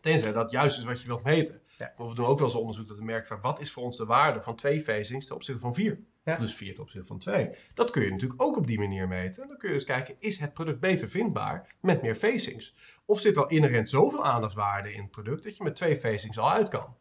Tenzij 0.00 0.32
dat 0.32 0.50
juist 0.50 0.78
is 0.78 0.84
wat 0.84 1.00
je 1.00 1.06
wilt 1.06 1.24
meten. 1.24 1.60
Ja. 1.78 1.92
Maar 1.96 2.08
we 2.08 2.14
doen 2.14 2.26
ook 2.26 2.38
wel 2.38 2.48
eens 2.48 2.56
onderzoek 2.56 2.88
dat 2.88 2.98
we 2.98 3.04
merken 3.04 3.26
van 3.28 3.40
wat 3.40 3.60
is 3.60 3.72
voor 3.72 3.82
ons 3.82 3.96
de 3.96 4.06
waarde 4.06 4.42
van 4.42 4.56
twee 4.56 4.80
facings 4.80 5.26
ten 5.26 5.34
opzichte 5.34 5.60
van 5.60 5.74
vier. 5.74 6.00
Ja. 6.24 6.36
Dus 6.36 6.54
vier 6.54 6.74
ten 6.74 6.82
opzichte 6.82 7.06
van 7.06 7.18
twee. 7.18 7.50
Dat 7.74 7.90
kun 7.90 8.02
je 8.02 8.10
natuurlijk 8.10 8.42
ook 8.42 8.56
op 8.56 8.66
die 8.66 8.78
manier 8.78 9.08
meten. 9.08 9.42
En 9.42 9.48
dan 9.48 9.58
kun 9.58 9.68
je 9.68 9.74
dus 9.74 9.84
kijken, 9.84 10.14
is 10.18 10.38
het 10.38 10.52
product 10.52 10.80
beter 10.80 11.08
vindbaar 11.08 11.74
met 11.80 12.02
meer 12.02 12.14
facings? 12.14 12.74
Of 13.04 13.20
zit 13.20 13.36
er 13.36 13.42
al 13.42 13.48
inherent 13.48 13.88
zoveel 13.88 14.24
aandachtswaarde 14.24 14.92
in 14.92 15.02
het 15.02 15.10
product 15.10 15.44
dat 15.44 15.56
je 15.56 15.62
met 15.64 15.74
twee 15.74 15.96
facings 15.96 16.38
al 16.38 16.50
uit 16.50 16.68
kan? 16.68 16.96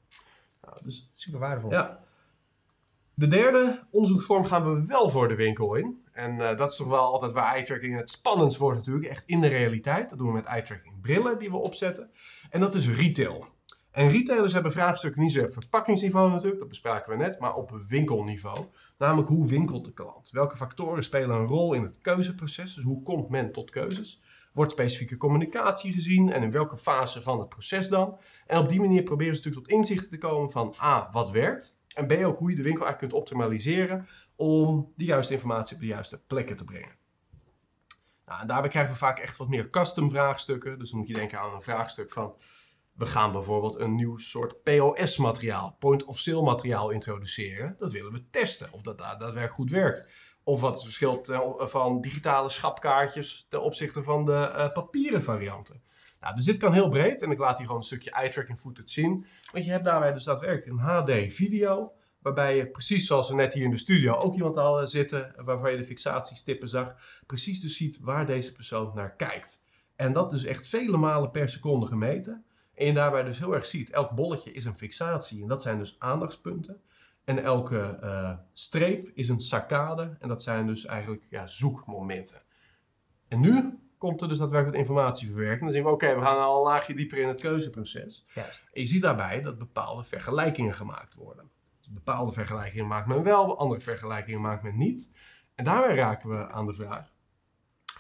Nou, 0.62 0.78
dus 0.84 1.10
Super 1.12 1.40
waardevol. 1.40 1.72
ja. 1.72 2.04
De 3.14 3.28
derde 3.28 3.84
onderzoeksvorm 3.92 4.46
gaan 4.46 4.74
we 4.74 4.86
wel 4.86 5.10
voor 5.10 5.28
de 5.28 5.36
winkel 5.36 5.76
in. 5.76 6.06
En 6.12 6.50
eh, 6.50 6.58
dat 6.58 6.70
is 6.70 6.76
toch 6.76 6.88
wel 6.88 7.04
altijd 7.04 7.32
waar 7.32 7.54
eye-tracking 7.54 7.98
het 7.98 8.10
spannendst 8.10 8.58
wordt 8.58 8.78
natuurlijk. 8.78 9.06
Echt 9.08 9.24
in 9.26 9.42
de 9.42 9.48
realiteit. 9.48 10.10
Dat 10.10 10.18
doen 10.18 10.28
we 10.28 10.34
met 10.34 10.46
eye-tracking 10.46 11.02
brillen 11.02 11.40
die 11.40 11.50
we 11.50 11.58
opzetten. 11.58 12.12
En 12.50 12.60
dat 12.60 12.76
is 12.76 12.90
retail. 12.90 13.48
En 13.92 14.10
retailers 14.10 14.54
hebben 14.54 14.72
vraagstukken 14.72 15.22
niet 15.22 15.32
zo 15.32 15.44
op 15.44 15.54
verpakkingsniveau 15.54 16.32
natuurlijk, 16.32 16.60
dat 16.60 16.70
bespraken 16.70 17.12
we 17.12 17.24
net, 17.24 17.40
maar 17.40 17.56
op 17.56 17.82
winkelniveau. 17.88 18.58
Namelijk 18.98 19.28
hoe 19.28 19.48
winkelt 19.48 19.86
de 19.86 19.94
klant? 19.94 20.30
Welke 20.30 20.56
factoren 20.56 21.04
spelen 21.04 21.36
een 21.36 21.46
rol 21.46 21.74
in 21.74 21.84
het 21.84 21.98
keuzeproces? 22.02 22.74
Dus 22.74 22.84
hoe 22.84 23.04
komt 23.04 23.30
men 23.30 23.52
tot 23.52 23.70
keuzes? 23.70 24.22
Wordt 24.54 24.72
specifieke 24.72 25.18
communicatie 25.18 25.94
gezien 25.94 26.32
en 26.32 26.44
in 26.44 26.52
welke 26.52 26.78
fase 26.78 27.22
van 27.22 27.40
het 27.40 27.50
proces 27.50 27.90
dan? 27.90 28.20
En 28.48 28.58
op 28.58 28.70
die 28.70 28.80
manier 28.80 29.04
proberen 29.04 29.36
ze 29.36 29.42
natuurlijk 29.42 29.68
tot 29.68 29.78
inzichten 29.78 30.10
te 30.10 30.18
komen 30.18 30.52
van 30.52 30.74
A, 30.82 31.10
wat 31.12 31.30
werkt? 31.30 31.76
En 31.94 32.08
B, 32.08 32.12
ook 32.12 32.40
hoe 32.40 32.50
je 32.50 32.56
de 32.56 32.64
winkel 32.64 32.86
eigenlijk 32.86 32.98
kunt 32.98 33.14
optimaliseren 33.14 34.08
om 34.36 34.94
de 34.96 35.06
juiste 35.06 35.34
informatie 35.34 35.76
op 35.76 35.82
de 35.82 35.88
juiste 35.88 36.22
plekken 36.28 36.58
te 36.58 36.64
brengen. 36.64 37.00
Nou, 38.26 38.42
en 38.42 38.48
daarbij 38.48 38.70
krijgen 38.70 38.92
we 38.92 38.98
vaak 38.98 39.20
echt 39.20 39.38
wat 39.38 39.48
meer 39.48 39.70
custom 39.70 40.10
vraagstukken. 40.10 40.80
Dus 40.80 40.90
dan 40.90 41.00
moet 41.00 41.08
je 41.08 41.14
denken 41.14 41.40
aan 41.40 41.54
een 41.54 41.62
vraagstuk 41.62 42.12
van... 42.12 42.36
We 42.92 43.06
gaan 43.06 43.32
bijvoorbeeld 43.32 43.80
een 43.80 43.96
nieuw 43.96 44.18
soort 44.18 44.64
POS-materiaal, 44.64 45.76
point-of-sale 45.80 46.42
materiaal 46.42 46.90
introduceren. 46.90 47.76
Dat 47.80 47.92
willen 47.92 48.12
we 48.12 48.30
testen, 48.30 48.68
of 48.72 48.82
dat 48.82 48.98
da- 48.98 49.16
daadwerkelijk 49.16 49.54
goed 49.54 49.70
werkt. 49.70 50.10
Of 50.44 50.62
wat 50.62 50.74
het 50.74 50.84
verschil 50.84 51.22
ten- 51.22 51.70
van 51.70 52.02
digitale 52.02 52.50
schapkaartjes 52.50 53.46
ten 53.50 53.62
opzichte 53.62 54.04
van 54.04 54.26
de 54.26 54.34
eh, 54.34 54.72
papieren 54.72 55.24
varianten. 55.24 55.82
Nou, 56.22 56.36
dus 56.36 56.46
dit 56.46 56.58
kan 56.58 56.74
heel 56.74 56.90
breed 56.90 57.22
en 57.22 57.32
ik 57.32 57.38
laat 57.38 57.58
hier 57.58 57.66
gewoon 57.66 57.82
een 57.82 57.88
stukje 57.88 58.12
eye-tracking 58.12 58.60
footage 58.60 58.90
zien. 58.90 59.26
Want 59.52 59.66
je 59.66 59.72
hebt 59.72 59.86
daarbij 59.86 60.14
dus 60.14 60.24
daadwerkelijk 60.24 60.68
een 60.68 60.86
HD-video, 60.86 61.94
waarbij 62.20 62.56
je 62.56 62.68
precies 62.68 63.08
zoals 63.08 63.30
we 63.30 63.36
net 63.36 63.54
hier 63.54 63.64
in 63.64 63.72
de 63.72 63.78
studio 63.78 64.14
ook 64.14 64.36
iemand 64.36 64.58
al 64.58 64.88
zitten, 64.88 65.34
waarvan 65.38 65.72
je 65.72 65.78
de 65.78 65.86
fixatiestippen 65.86 66.70
zag, 66.70 66.96
precies 67.26 67.62
dus 67.62 67.78
ziet 67.78 68.00
waar 68.00 68.26
deze 68.26 68.52
persoon 68.52 68.92
naar 68.96 69.16
kijkt. 69.16 69.62
En 69.96 70.14
dat 70.14 70.34
is 70.34 70.46
echt 70.46 70.68
vele 70.68 70.98
malen 70.98 71.32
per 71.32 71.50
seconde 71.50 71.86
gemeten. 71.86 72.46
En 72.74 72.86
je 72.86 72.94
daarbij 72.94 73.24
dus 73.24 73.40
heel 73.40 73.56
erg 73.56 73.66
ziet, 73.66 73.90
elk 73.90 74.12
bolletje 74.12 74.52
is 74.52 74.66
een 74.66 74.78
fixatie 74.78 75.42
en 75.42 75.48
dat 75.48 75.62
zijn 75.62 75.78
dus 75.78 75.96
aandachtspunten. 76.00 76.82
En 77.24 77.44
elke 77.44 77.98
eh, 78.02 78.34
streep 78.54 79.12
is 79.14 79.30
een 79.30 79.42
saccade 79.42 80.16
en 80.20 80.28
dat 80.28 80.44
zijn 80.44 80.68
dus 80.68 80.86
eigenlijk 80.86 81.24
ja, 81.30 81.48
zoekmomenten. 81.48 82.42
En 83.28 83.40
nu 83.40 83.80
komt 84.02 84.22
er 84.22 84.28
dus 84.28 84.38
daadwerkelijk 84.38 84.78
wat 84.78 84.88
informatieverwerking. 84.88 85.62
Dan 85.62 85.72
zien 85.72 85.84
we, 85.84 85.90
oké, 85.90 86.16
we 86.16 86.22
gaan 86.22 86.38
al 86.38 86.58
een 86.58 86.64
laagje 86.64 86.94
dieper 86.94 87.18
in 87.18 87.28
het 87.28 87.42
keuzeproces. 87.42 88.26
Juist. 88.34 88.70
En 88.74 88.82
je 88.82 88.88
ziet 88.88 89.02
daarbij 89.02 89.42
dat 89.42 89.58
bepaalde 89.58 90.04
vergelijkingen 90.04 90.74
gemaakt 90.74 91.14
worden. 91.14 91.50
Dus 91.80 91.92
bepaalde 91.92 92.32
vergelijkingen 92.32 92.88
maakt 92.88 93.08
men 93.08 93.24
wel, 93.24 93.58
andere 93.58 93.82
vergelijkingen 93.82 94.42
maakt 94.42 94.64
men 94.64 94.78
niet. 94.78 95.10
En 95.56 95.64
daarbij 95.64 95.96
raken 95.96 96.30
we 96.30 96.50
aan 96.50 96.66
de 96.66 96.74
vraag, 96.74 97.14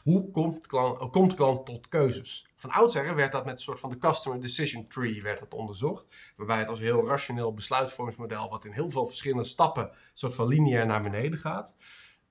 hoe 0.03 0.31
komt 0.31 0.61
de 0.61 0.67
klant, 0.67 1.09
komt 1.09 1.29
de 1.29 1.35
klant 1.35 1.65
tot 1.65 1.87
keuzes? 1.87 2.49
Van 2.55 2.71
oudsher 2.71 3.15
werd 3.15 3.31
dat 3.31 3.45
met 3.45 3.55
een 3.55 3.61
soort 3.61 3.79
van 3.79 3.89
de 3.89 3.97
Customer 3.97 4.41
Decision 4.41 4.87
Tree 4.87 5.21
werd 5.21 5.39
dat 5.39 5.53
onderzocht. 5.53 6.33
Waarbij 6.35 6.59
het 6.59 6.67
als 6.67 6.79
een 6.79 6.85
heel 6.85 7.07
rationeel 7.07 7.53
besluitvormingsmodel, 7.53 8.49
wat 8.49 8.65
in 8.65 8.71
heel 8.71 8.89
veel 8.89 9.07
verschillende 9.07 9.43
stappen, 9.43 9.83
een 9.83 9.97
soort 10.13 10.35
van 10.35 10.47
lineair 10.47 10.85
naar 10.85 11.03
beneden 11.03 11.39
gaat. 11.39 11.75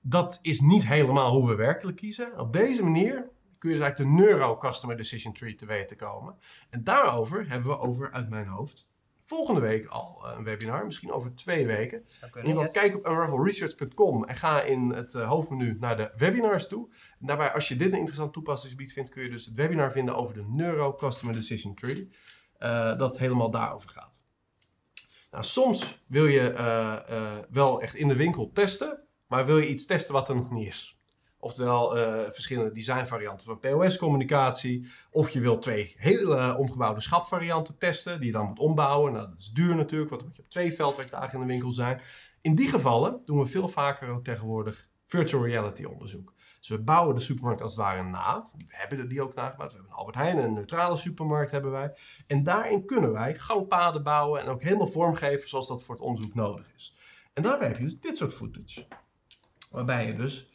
Dat 0.01 0.39
is 0.41 0.59
niet 0.59 0.87
helemaal 0.87 1.31
hoe 1.31 1.47
we 1.47 1.55
werkelijk 1.55 1.97
kiezen. 1.97 2.39
Op 2.39 2.53
deze 2.53 2.83
manier 2.83 3.29
kun 3.61 3.69
je 3.69 3.75
dus 3.75 3.85
eigenlijk 3.85 4.17
de 4.17 4.23
Neuro 4.23 4.57
Customer 4.57 4.97
Decision 4.97 5.33
Tree 5.33 5.55
te 5.55 5.65
weten 5.65 5.97
komen. 5.97 6.35
En 6.69 6.83
daarover 6.83 7.49
hebben 7.49 7.69
we 7.71 7.79
over 7.79 8.11
uit 8.11 8.29
mijn 8.29 8.47
hoofd 8.47 8.91
volgende 9.35 9.61
week 9.61 9.87
al 9.87 10.21
eh, 10.23 10.37
een 10.37 10.43
webinar, 10.43 10.85
misschien 10.85 11.11
over 11.11 11.35
twee 11.35 11.67
weken. 11.67 12.03
In 12.33 12.45
ieder 12.45 12.63
geval, 12.63 12.81
kijk 12.81 12.95
op 12.95 13.05
unravelresearch.com 13.07 14.25
en 14.25 14.35
ga 14.35 14.61
in 14.61 14.89
het 14.89 15.15
eh, 15.15 15.27
hoofdmenu 15.27 15.77
naar 15.79 15.97
de 15.97 16.11
webinars 16.17 16.67
toe. 16.67 16.89
En 17.19 17.27
daarbij, 17.27 17.53
als 17.53 17.67
je 17.67 17.75
dit 17.75 17.91
een 17.91 17.97
interessant 17.97 18.33
toepassingsgebied 18.33 18.93
vindt, 18.93 19.09
kun 19.09 19.23
je 19.23 19.29
dus 19.29 19.45
het 19.45 19.53
webinar 19.53 19.91
vinden 19.91 20.15
over 20.15 20.33
de 20.33 20.45
Neuro 20.47 20.93
Customer 20.93 21.35
Decision 21.35 21.75
Tree. 21.75 22.09
eh, 22.57 22.97
dat 22.97 23.17
helemaal 23.17 23.51
daarover 23.51 23.89
gaat. 23.89 24.23
Nou, 25.31 25.43
soms 25.43 26.03
wil 26.07 26.25
je 26.25 26.53
wel 27.49 27.81
echt 27.81 27.95
in 27.95 28.07
de 28.07 28.15
winkel 28.15 28.51
testen, 28.53 29.03
maar 29.27 29.45
wil 29.45 29.57
je 29.57 29.67
iets 29.67 29.85
testen 29.85 30.13
wat 30.13 30.29
er 30.29 30.35
nog 30.35 30.51
niet 30.51 30.67
is. 30.67 31.00
Oftewel 31.43 31.97
eh, 31.97 32.31
verschillende 32.31 32.71
designvarianten 32.71 33.45
van 33.45 33.59
POS-communicatie. 33.59 34.87
Of 35.11 35.29
je 35.29 35.39
wilt 35.39 35.61
twee 35.61 35.95
hele 35.97 36.55
omgebouwde 36.57 37.01
schapvarianten 37.01 37.77
testen, 37.77 38.17
die 38.17 38.25
je 38.25 38.31
dan 38.31 38.45
moet 38.45 38.59
ombouwen. 38.59 39.13
Nou, 39.13 39.29
dat 39.29 39.39
is 39.39 39.51
duur 39.51 39.75
natuurlijk, 39.75 40.09
want 40.09 40.21
dan 40.21 40.29
moet 40.29 40.37
je 40.37 40.43
op 40.43 40.49
twee 40.49 40.73
veldwerkdagen 40.73 41.33
in 41.33 41.47
de 41.47 41.53
winkel 41.53 41.71
zijn. 41.71 42.01
In 42.41 42.55
die 42.55 42.67
gevallen 42.67 43.21
doen 43.25 43.39
we 43.39 43.45
veel 43.45 43.67
vaker 43.67 44.09
ook 44.09 44.23
tegenwoordig 44.23 44.89
virtual 45.05 45.45
reality 45.45 45.83
onderzoek. 45.83 46.33
Dus 46.59 46.69
we 46.69 46.79
bouwen 46.79 47.15
de 47.15 47.21
supermarkt 47.21 47.61
als 47.61 47.71
het 47.71 47.81
ware 47.81 48.03
na. 48.03 48.49
We 48.57 48.63
hebben 48.67 49.07
die 49.07 49.21
ook 49.21 49.33
nagebouwd. 49.33 49.71
We 49.71 49.77
hebben 49.77 49.93
een 49.93 49.99
Albert 49.99 50.15
Heijn, 50.15 50.37
een 50.37 50.53
neutrale 50.53 50.97
supermarkt 50.97 51.51
hebben 51.51 51.71
wij. 51.71 51.95
En 52.27 52.43
daarin 52.43 52.85
kunnen 52.85 53.11
wij 53.11 53.35
gangpaden 53.35 54.03
bouwen 54.03 54.41
en 54.41 54.47
ook 54.47 54.61
helemaal 54.61 54.87
vormgeven 54.87 55.49
zoals 55.49 55.67
dat 55.67 55.83
voor 55.83 55.95
het 55.95 56.03
onderzoek 56.03 56.33
nodig 56.33 56.73
is. 56.75 56.95
En 57.33 57.43
daarbij 57.43 57.67
heb 57.67 57.77
je 57.77 57.83
dus 57.83 57.99
dit 57.99 58.17
soort 58.17 58.33
footage. 58.33 58.87
Waarbij 59.71 60.07
je 60.07 60.15
dus 60.15 60.50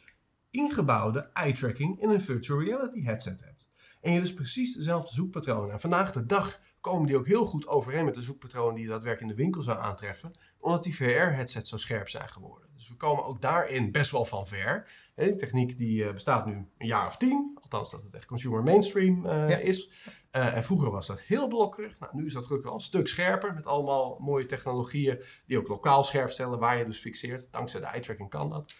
ingebouwde 0.57 1.29
eye-tracking 1.33 2.01
in 2.01 2.09
een 2.09 2.21
virtual 2.21 2.63
reality 2.63 3.03
headset 3.03 3.43
hebt. 3.43 3.69
En 4.01 4.13
je 4.13 4.21
dus 4.21 4.33
precies 4.33 4.75
dezelfde 4.75 5.13
zoekpatronen. 5.13 5.71
En 5.71 5.79
vandaag 5.79 6.11
de 6.11 6.25
dag 6.25 6.59
komen 6.81 7.07
die 7.07 7.17
ook 7.17 7.27
heel 7.27 7.45
goed 7.45 7.67
overeen 7.67 8.05
met 8.05 8.13
de 8.13 8.21
zoekpatronen 8.21 8.75
die 8.75 8.83
je 8.83 8.89
daadwerkelijk 8.89 9.31
in 9.31 9.37
de 9.37 9.43
winkel 9.43 9.61
zou 9.61 9.79
aantreffen. 9.79 10.31
Omdat 10.59 10.83
die 10.83 10.95
VR-headsets 10.95 11.69
zo 11.69 11.77
scherp 11.77 12.09
zijn 12.09 12.27
geworden. 12.27 12.69
Dus 12.75 12.89
we 12.89 12.95
komen 12.95 13.25
ook 13.25 13.41
daarin 13.41 13.91
best 13.91 14.11
wel 14.11 14.25
van 14.25 14.47
ver. 14.47 14.89
En 15.15 15.25
die 15.25 15.35
techniek 15.35 15.77
die 15.77 16.05
eh, 16.05 16.13
bestaat 16.13 16.45
nu 16.45 16.53
een 16.77 16.87
jaar 16.87 17.07
of 17.07 17.17
tien. 17.17 17.57
Althans, 17.61 17.91
dat 17.91 18.03
het 18.03 18.13
echt 18.15 18.25
consumer 18.25 18.63
mainstream 18.63 19.25
eh, 19.25 19.49
Ja. 19.49 19.57
is. 19.57 19.89
Eh, 20.31 20.55
en 20.55 20.63
vroeger 20.63 20.91
was 20.91 21.07
dat 21.07 21.19
heel 21.19 21.47
blokkerig. 21.47 21.99
Nou, 21.99 22.11
nu 22.15 22.25
is 22.25 22.33
dat 22.33 22.45
gelukkig 22.45 22.69
al 22.69 22.75
een 22.75 22.81
stuk 22.81 23.07
scherper. 23.07 23.53
Met 23.53 23.65
allemaal 23.65 24.17
mooie 24.19 24.45
technologieën 24.45 25.23
die 25.45 25.57
ook 25.57 25.67
lokaal 25.67 26.03
scherp 26.03 26.31
stellen. 26.31 26.59
Waar 26.59 26.77
je 26.77 26.85
dus 26.85 26.99
fixeert. 26.99 27.47
Dankzij 27.51 27.79
de 27.79 27.85
eye-tracking 27.85 28.29
kan 28.29 28.49
dat. 28.49 28.73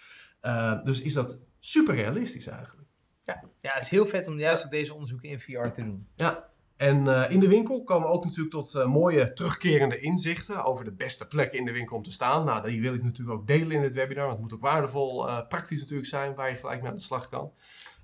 Dus 0.83 1.01
is 1.01 1.13
dat 1.13 1.37
super 1.67 1.95
realistisch 1.95 2.47
eigenlijk. 2.47 2.87
Ja, 3.23 3.43
ja, 3.61 3.73
het 3.73 3.83
is 3.83 3.89
heel 3.89 4.05
vet 4.05 4.27
om 4.27 4.39
juist 4.39 4.65
ook 4.65 4.71
deze 4.71 4.93
onderzoeken 4.93 5.29
in 5.29 5.39
VR 5.39 5.67
te 5.67 5.83
doen. 5.83 6.07
Ja. 6.15 6.49
En 6.77 7.07
eh, 7.07 7.31
in 7.31 7.39
de 7.39 7.47
winkel 7.47 7.83
komen 7.83 8.07
we 8.07 8.13
ook 8.13 8.23
natuurlijk 8.23 8.51
tot 8.51 8.75
eh, 8.75 8.85
mooie 8.85 9.33
terugkerende 9.33 9.99
inzichten 9.99 10.63
over 10.63 10.85
de 10.85 10.91
beste 10.91 11.27
plekken 11.27 11.59
in 11.59 11.65
de 11.65 11.71
winkel 11.71 11.95
om 11.95 12.03
te 12.03 12.11
staan. 12.11 12.45
Nou, 12.45 12.69
die 12.69 12.81
wil 12.81 12.93
ik 12.93 13.03
natuurlijk 13.03 13.39
ook 13.39 13.47
delen 13.47 13.71
in 13.71 13.83
het 13.83 13.93
webinar, 13.93 14.25
want 14.25 14.39
het 14.39 14.41
moet 14.41 14.53
ook 14.53 14.61
waardevol, 14.61 15.27
eh, 15.27 15.47
praktisch 15.47 15.79
natuurlijk 15.79 16.09
zijn, 16.09 16.35
waar 16.35 16.49
je 16.49 16.55
gelijk 16.55 16.81
mee 16.81 16.89
aan 16.89 16.95
de 16.95 17.01
slag 17.01 17.29
kan. 17.29 17.51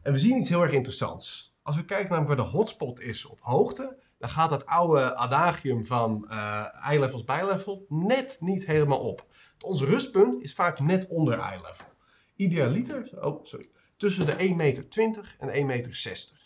En 0.01 0.11
we 0.11 0.18
zien 0.18 0.38
iets 0.38 0.49
heel 0.49 0.61
erg 0.61 0.72
interessants. 0.72 1.55
Als 1.61 1.76
we 1.76 1.86
kijken 1.86 2.11
naar 2.11 2.26
waar 2.26 2.36
de 2.36 2.41
hotspot 2.41 2.99
is 2.99 3.26
op 3.26 3.39
hoogte, 3.41 3.97
dan 4.18 4.30
gaat 4.30 4.49
dat 4.49 4.66
oude 4.66 5.16
adagium 5.16 5.86
van 5.86 6.26
eh 6.30 6.66
eye 6.86 6.99
levels 6.99 7.24
bij 7.24 7.45
level 7.45 7.86
net 7.89 8.38
niet 8.39 8.66
helemaal 8.66 8.99
op. 8.99 9.26
Ons 9.59 9.82
rustpunt 9.82 10.41
is 10.41 10.53
vaak 10.53 10.80
net 10.80 11.07
onder 11.07 11.39
eye 11.39 11.61
level. 11.61 11.93
Idealiter, 12.36 13.26
oh 13.26 13.46
sorry, 13.46 13.70
tussen 13.98 14.26
de 14.26 14.48
1,20 14.50 14.56
meter 14.56 15.36
en 15.40 15.48
1,60 15.50 15.66
meter. 15.66 15.90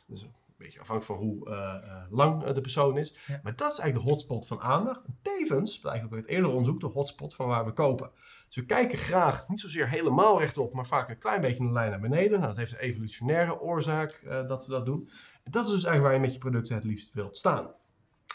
Dus 0.07 0.21
een 0.21 0.65
beetje 0.65 0.79
afhankelijk 0.79 1.19
van 1.19 1.27
hoe 1.27 1.49
eh, 1.49 1.75
eh, 1.75 2.11
lang 2.11 2.43
eh, 2.43 2.53
de 2.53 2.61
persoon 2.61 2.97
is. 2.97 3.13
Ja. 3.27 3.39
Maar 3.43 3.55
dat 3.55 3.71
is 3.71 3.79
eigenlijk 3.79 4.07
de 4.07 4.13
hotspot 4.13 4.47
van 4.47 4.59
aandacht. 4.59 5.05
En 5.05 5.17
tevens, 5.21 5.79
blijkt 5.79 6.05
ook 6.05 6.13
uit 6.13 6.27
eerder 6.27 6.49
onderzoek, 6.49 6.79
de 6.79 6.87
hotspot 6.87 7.35
van 7.35 7.47
waar 7.47 7.65
we 7.65 7.71
kopen. 7.71 8.11
Dus 8.47 8.55
we 8.55 8.65
kijken 8.65 8.97
graag 8.97 9.47
niet 9.47 9.59
zozeer 9.59 9.89
helemaal 9.89 10.39
rechtop, 10.39 10.73
maar 10.73 10.87
vaak 10.87 11.09
een 11.09 11.17
klein 11.17 11.41
beetje 11.41 11.63
een 11.63 11.73
lijn 11.73 11.89
naar 11.89 11.99
beneden. 11.99 12.39
Nou, 12.39 12.47
dat 12.47 12.57
heeft 12.57 12.71
een 12.71 12.79
evolutionaire 12.79 13.59
oorzaak 13.59 14.23
dat 14.47 14.65
we 14.65 14.71
dat 14.71 14.85
doen. 14.85 15.09
En 15.43 15.51
dat 15.51 15.65
is 15.65 15.71
dus 15.71 15.83
eigenlijk 15.83 16.03
waar 16.03 16.13
je 16.13 16.19
met 16.19 16.33
je 16.33 16.39
producten 16.39 16.75
het 16.75 16.83
liefst 16.83 17.13
wilt 17.13 17.37
staan. 17.37 17.71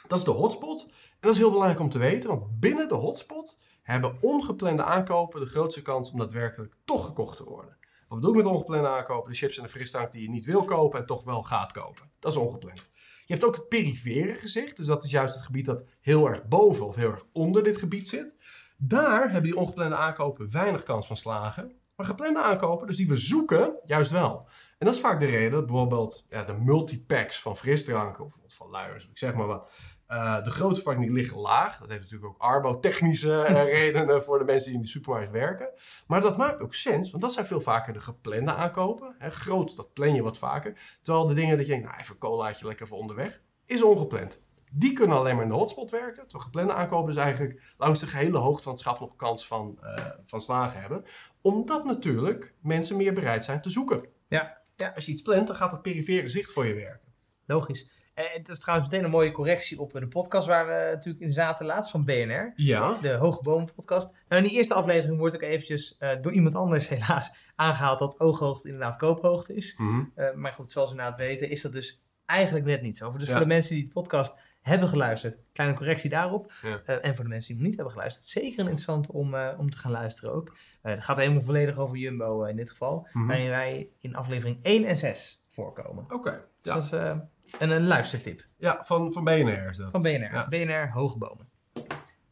Dat 0.08 0.18
is 0.18 0.24
de 0.24 0.30
hotspot. 0.30 0.82
En 0.82 1.18
dat 1.20 1.32
is 1.32 1.38
heel 1.38 1.50
belangrijk 1.50 1.80
om 1.80 1.90
te 1.90 1.98
weten, 1.98 2.28
want 2.28 2.60
binnen 2.60 2.88
de 2.88 2.94
hotspot 2.94 3.58
hebben 3.92 4.16
ongeplande 4.20 4.82
aankopen 4.82 5.40
de 5.40 5.46
grootste 5.46 5.82
kans 5.82 6.10
om 6.10 6.18
daadwerkelijk 6.18 6.74
toch 6.84 7.06
gekocht 7.06 7.36
te 7.36 7.44
worden. 7.44 7.76
Wat 8.08 8.20
bedoel 8.20 8.36
ik 8.36 8.44
met 8.44 8.52
ongeplande 8.52 8.88
aankopen? 8.88 9.30
De 9.30 9.36
chips 9.36 9.56
en 9.56 9.62
de 9.62 9.68
frisdrank 9.68 10.12
die 10.12 10.22
je 10.22 10.30
niet 10.30 10.44
wil 10.44 10.64
kopen 10.64 11.00
en 11.00 11.06
toch 11.06 11.24
wel 11.24 11.42
gaat 11.42 11.72
kopen. 11.72 12.10
Dat 12.18 12.32
is 12.32 12.38
ongepland. 12.38 12.90
Je 13.24 13.32
hebt 13.32 13.44
ook 13.44 13.56
het 13.56 13.68
perifere 13.68 14.34
gezicht, 14.34 14.76
dus 14.76 14.86
dat 14.86 15.04
is 15.04 15.10
juist 15.10 15.34
het 15.34 15.44
gebied 15.44 15.64
dat 15.64 15.84
heel 16.00 16.28
erg 16.28 16.48
boven 16.48 16.86
of 16.86 16.94
heel 16.94 17.10
erg 17.10 17.24
onder 17.32 17.62
dit 17.62 17.78
gebied 17.78 18.08
zit. 18.08 18.36
Daar 18.76 19.22
hebben 19.22 19.42
die 19.50 19.56
ongeplande 19.56 19.96
aankopen 19.96 20.50
weinig 20.50 20.82
kans 20.82 21.06
van 21.06 21.16
slagen. 21.16 21.72
Maar 21.96 22.06
geplande 22.06 22.42
aankopen, 22.42 22.86
dus 22.86 22.96
die 22.96 23.08
we 23.08 23.16
zoeken, 23.16 23.78
juist 23.84 24.10
wel. 24.10 24.48
En 24.78 24.86
dat 24.86 24.94
is 24.94 25.00
vaak 25.00 25.20
de 25.20 25.26
reden 25.26 25.50
dat 25.50 25.66
bijvoorbeeld 25.66 26.26
ja, 26.28 26.44
de 26.44 26.52
multipacks 26.52 27.40
van 27.40 27.56
frisdranken 27.56 28.24
of 28.24 28.36
van 28.46 28.70
luiers, 28.70 29.08
ik 29.08 29.18
zeg 29.18 29.34
maar 29.34 29.46
wat, 29.46 29.70
eh, 30.12 30.44
de 30.44 30.50
grootste 30.50 30.82
verpakkingen 30.82 31.12
liggen 31.12 31.38
laag. 31.38 31.78
Dat 31.78 31.88
heeft 31.88 32.00
natuurlijk 32.00 32.32
ook 32.32 32.40
arbo-technische 32.40 33.42
eh, 33.42 33.64
redenen 33.80 34.24
voor 34.24 34.38
de 34.38 34.44
mensen 34.44 34.68
die 34.68 34.78
in 34.78 34.84
de 34.84 34.90
supermarkt 34.90 35.32
werken. 35.32 35.68
Maar 36.06 36.20
dat 36.20 36.36
maakt 36.36 36.60
ook 36.60 36.74
sens, 36.74 37.10
want 37.10 37.22
dat 37.22 37.32
zijn 37.32 37.46
veel 37.46 37.60
vaker 37.60 37.92
de 37.92 38.00
geplande 38.00 38.54
aankopen. 38.54 39.14
Hè, 39.18 39.30
groot, 39.30 39.76
dat 39.76 39.92
plan 39.92 40.14
je 40.14 40.22
wat 40.22 40.38
vaker. 40.38 40.98
Terwijl 41.02 41.26
de 41.26 41.34
dingen 41.34 41.56
dat 41.56 41.66
je 41.66 41.72
denkt, 41.72 41.88
nou 41.88 42.00
even 42.00 42.12
een 42.14 42.20
colaatje 42.20 42.66
lekker 42.66 42.86
voor 42.86 42.98
onderweg, 42.98 43.40
is 43.66 43.82
ongepland. 43.82 44.42
Die 44.72 44.92
kunnen 44.92 45.16
alleen 45.16 45.34
maar 45.34 45.44
in 45.44 45.50
de 45.50 45.56
hotspot 45.56 45.90
werken. 45.90 46.22
Terwijl 46.22 46.44
geplande 46.44 46.72
aankopen 46.72 47.14
dus 47.14 47.22
eigenlijk 47.22 47.74
langs 47.76 48.00
de 48.00 48.06
gehele 48.06 48.38
hoogte 48.38 48.62
van 48.62 48.72
het 48.72 48.80
schap 48.80 49.00
nog 49.00 49.16
kans 49.16 49.46
van, 49.46 49.78
eh, 49.82 50.06
van 50.26 50.40
slagen 50.40 50.80
hebben. 50.80 51.04
Omdat 51.40 51.84
natuurlijk 51.84 52.54
mensen 52.60 52.96
meer 52.96 53.12
bereid 53.12 53.44
zijn 53.44 53.62
te 53.62 53.70
zoeken. 53.70 54.04
Ja. 54.28 54.60
Ja, 54.76 54.92
als 54.94 55.04
je 55.04 55.12
iets 55.12 55.22
plant, 55.22 55.46
dan 55.46 55.56
gaat 55.56 55.72
het 55.72 55.82
perifere 55.82 56.28
zicht 56.28 56.52
voor 56.52 56.66
je 56.66 56.74
werken. 56.74 57.12
Logisch. 57.46 58.01
En 58.14 58.24
het 58.32 58.48
is 58.48 58.58
trouwens 58.60 58.90
meteen 58.90 59.04
een 59.04 59.10
mooie 59.10 59.30
correctie 59.30 59.80
op 59.80 59.92
de 59.92 60.08
podcast 60.08 60.46
waar 60.46 60.66
we 60.66 60.88
natuurlijk 60.92 61.24
in 61.24 61.32
zaten 61.32 61.66
laatst 61.66 61.90
van 61.90 62.04
BNR. 62.04 62.52
Ja. 62.56 62.98
De 63.00 63.12
Hoge 63.12 63.42
Bomen 63.42 63.72
podcast. 63.74 64.14
Nou, 64.28 64.42
in 64.42 64.48
die 64.48 64.56
eerste 64.58 64.74
aflevering 64.74 65.18
wordt 65.18 65.34
ook 65.34 65.42
eventjes 65.42 65.96
eh, 65.98 66.10
door 66.20 66.32
iemand 66.32 66.54
anders 66.54 66.88
helaas 66.94 67.34
aangehaald 67.54 67.98
dat 67.98 68.20
ooghoogte 68.20 68.68
inderdaad 68.68 68.96
koophoogte 68.96 69.54
is. 69.54 69.74
Mhm. 69.78 70.02
Eh, 70.14 70.32
maar 70.34 70.52
goed, 70.52 70.70
zoals 70.70 70.90
we 70.90 70.96
inderdaad 70.96 71.20
weten 71.20 71.50
is 71.50 71.62
dat 71.62 71.72
dus 71.72 72.00
eigenlijk 72.26 72.66
net 72.66 72.82
niet 72.82 72.96
zo. 72.96 73.12
Dus 73.12 73.26
Ja. 73.26 73.30
voor 73.32 73.40
de 73.40 73.46
mensen 73.46 73.74
die 73.74 73.84
de 73.84 73.92
podcast 73.92 74.38
hebben 74.62 74.88
geluisterd, 74.88 75.38
kleine 75.52 75.76
correctie 75.76 76.10
daarop. 76.10 76.52
Ja. 76.62 76.80
Eh, 76.84 77.04
en 77.04 77.14
voor 77.14 77.24
de 77.24 77.30
mensen 77.30 77.48
die 77.48 77.56
hem 77.56 77.66
niet 77.66 77.74
hebben 77.76 77.92
geluisterd, 77.94 78.26
zeker 78.26 78.58
interessant 78.58 79.10
om, 79.10 79.34
eh, 79.34 79.48
om 79.58 79.70
te 79.70 79.76
gaan 79.78 79.90
luisteren 79.90 80.34
ook. 80.34 80.56
Eh 80.82 80.94
het 80.94 81.04
gaat 81.04 81.16
helemaal 81.16 81.42
volledig 81.42 81.78
over 81.78 81.96
Jumbo 81.96 82.42
eh, 82.44 82.50
in 82.50 82.56
dit 82.56 82.70
geval. 82.70 83.08
Mhm. 83.12 83.26
Waarin 83.26 83.48
wij 83.48 83.88
in 84.00 84.14
aflevering 84.16 84.58
1 84.62 84.84
en 84.84 84.96
6 84.96 85.44
voorkomen. 85.48 86.04
Oké. 86.08 86.30
Dus 86.30 86.40
Ja. 86.62 86.74
dat 86.74 86.82
is 86.82 87.20
eh, 87.58 87.68
een, 87.68 87.86
luistertip 87.86 88.46
ja, 88.58 88.84
van, 88.84 89.12
van 89.12 89.24
BNR 89.24 89.68
is 89.70 89.76
dat. 89.76 89.90
van 89.90 90.02
BNR. 90.02 90.32
Ja. 90.32 90.48
BNR 90.48 90.90
Hoge 90.92 91.18
Bomen. 91.18 91.50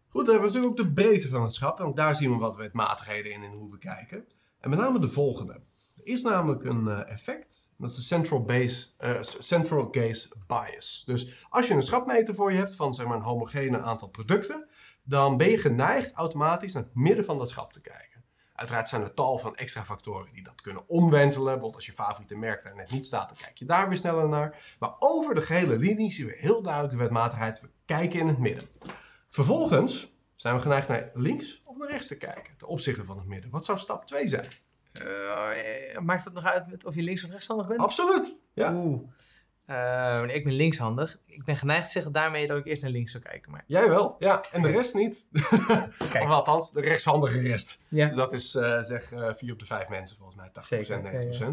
Goed, 0.08 0.26
dan 0.26 0.34
hebben 0.34 0.52
we 0.52 0.58
natuurlijk 0.58 0.80
ook 0.80 0.86
de 0.86 1.02
breedte 1.02 1.28
van 1.28 1.42
het 1.42 1.54
schap. 1.54 1.78
En 1.78 1.84
ook 1.84 1.96
daar 1.96 2.16
zien 2.16 2.30
we 2.30 2.38
wat 2.38 2.56
wetmatigheden 2.56 3.32
in 3.32 3.42
en 3.42 3.50
hoe 3.50 3.70
we 3.70 3.78
kijken. 3.78 4.24
En 4.60 4.70
met 4.70 4.78
name 4.78 4.98
de 4.98 5.08
volgende. 5.08 5.52
Er 5.52 6.06
is 6.06 6.22
namelijk 6.22 6.64
een 6.64 6.88
eh, 6.88 7.12
effect. 7.12 7.68
Dat 7.76 7.90
is 7.90 7.96
de 7.96 8.02
central, 8.02 8.42
base, 8.42 8.86
eh, 8.96 9.16
central 9.20 9.88
gaze 9.90 10.32
bias. 10.46 11.02
Dus 11.06 11.46
als 11.50 11.68
je 11.68 11.74
een 11.74 11.82
schapmeter 11.82 12.34
voor 12.34 12.52
je 12.52 12.58
hebt 12.58 12.74
van 12.74 12.94
zeg 12.94 13.06
maar, 13.06 13.16
een 13.16 13.22
homogene 13.22 13.80
aantal 13.80 14.08
producten, 14.08 14.68
dan 15.02 15.36
ben 15.36 15.50
je 15.50 15.58
geneigd 15.58 16.12
automatisch 16.12 16.72
naar 16.72 16.82
het 16.82 16.94
midden 16.94 17.24
van 17.24 17.38
dat 17.38 17.48
schap 17.48 17.72
te 17.72 17.80
kijken. 17.80 18.09
Uiteraard 18.60 18.88
zijn 18.88 19.02
er 19.02 19.14
tal 19.14 19.38
van 19.38 19.56
extra 19.56 19.84
factoren 19.84 20.32
die 20.32 20.42
dat 20.42 20.60
kunnen 20.60 20.88
omwentelen. 20.88 21.44
Bijvoorbeeld 21.44 21.74
als 21.74 21.86
je 21.86 21.92
favoriete 21.92 22.36
merk 22.36 22.62
daar 22.62 22.74
net 22.74 22.90
niet 22.90 23.06
staat, 23.06 23.28
dan 23.28 23.38
kijk 23.38 23.58
je 23.58 23.64
daar 23.64 23.88
weer 23.88 23.98
sneller 23.98 24.28
naar. 24.28 24.74
Maar 24.78 24.94
over 24.98 25.34
de 25.34 25.42
gehele 25.42 25.76
linie 25.78 26.12
zien 26.12 26.26
we 26.26 26.34
heel 26.36 26.62
duidelijk 26.62 26.92
de 26.92 26.98
wetmatigheid. 26.98 27.60
We 27.60 27.68
kijken 27.84 28.20
in 28.20 28.28
het 28.28 28.38
midden. 28.38 28.68
Vervolgens 29.28 30.12
zijn 30.34 30.54
we 30.54 30.60
geneigd 30.60 30.88
naar 30.88 31.10
links 31.14 31.62
of 31.64 31.76
naar 31.76 31.88
rechts 31.88 32.06
te 32.06 32.16
kijken, 32.16 32.56
ten 32.56 32.68
opzichte 32.68 33.04
van 33.04 33.18
het 33.18 33.26
midden. 33.26 33.50
Wat 33.50 33.64
zou 33.64 33.78
stap 33.78 34.06
2 34.06 34.28
zijn? 34.28 34.48
Eh, 34.92 35.98
maakt 35.98 36.24
het 36.24 36.34
nog 36.34 36.44
uit 36.44 36.84
of 36.84 36.94
je 36.94 37.02
links 37.02 37.24
of 37.24 37.30
rechtshandig 37.30 37.68
bent? 37.68 37.80
Absoluut. 37.80 38.38
Ja. 38.52 38.74
Oeh. 38.74 39.08
Eh, 39.70 40.22
nee, 40.22 40.34
ik 40.36 40.44
ben 40.44 40.52
linkshandig. 40.52 41.18
Ik 41.26 41.44
ben 41.44 41.56
geneigd 41.56 41.86
te 41.86 41.92
zeggen 41.92 42.12
daarmee 42.12 42.46
dat 42.46 42.58
ik 42.58 42.66
eerst 42.66 42.82
naar 42.82 42.90
links 42.90 43.12
zou 43.12 43.22
kijken. 43.24 43.50
Maar 43.50 43.64
Jij 43.66 43.88
wel, 43.88 44.16
ja. 44.18 44.42
En 44.52 44.62
de 44.62 44.70
rest 44.70 44.94
niet. 44.94 45.26
Kijk. 46.12 46.24
of 46.24 46.28
althans, 46.30 46.72
de 46.72 46.80
rechtshandige 46.80 47.38
rest. 47.40 47.82
ja, 47.88 48.06
Dus 48.06 48.16
dat 48.16 48.32
is 48.32 48.54
eh, 48.54 48.80
zeg 48.80 49.12
eh 49.12 49.28
4 49.34 49.52
op 49.52 49.58
de 49.58 49.66
5 49.66 49.88
mensen 49.88 50.16
volgens 50.16 50.36
mij, 50.36 50.48
80%, 50.48 50.52
Zeker, 50.60 51.00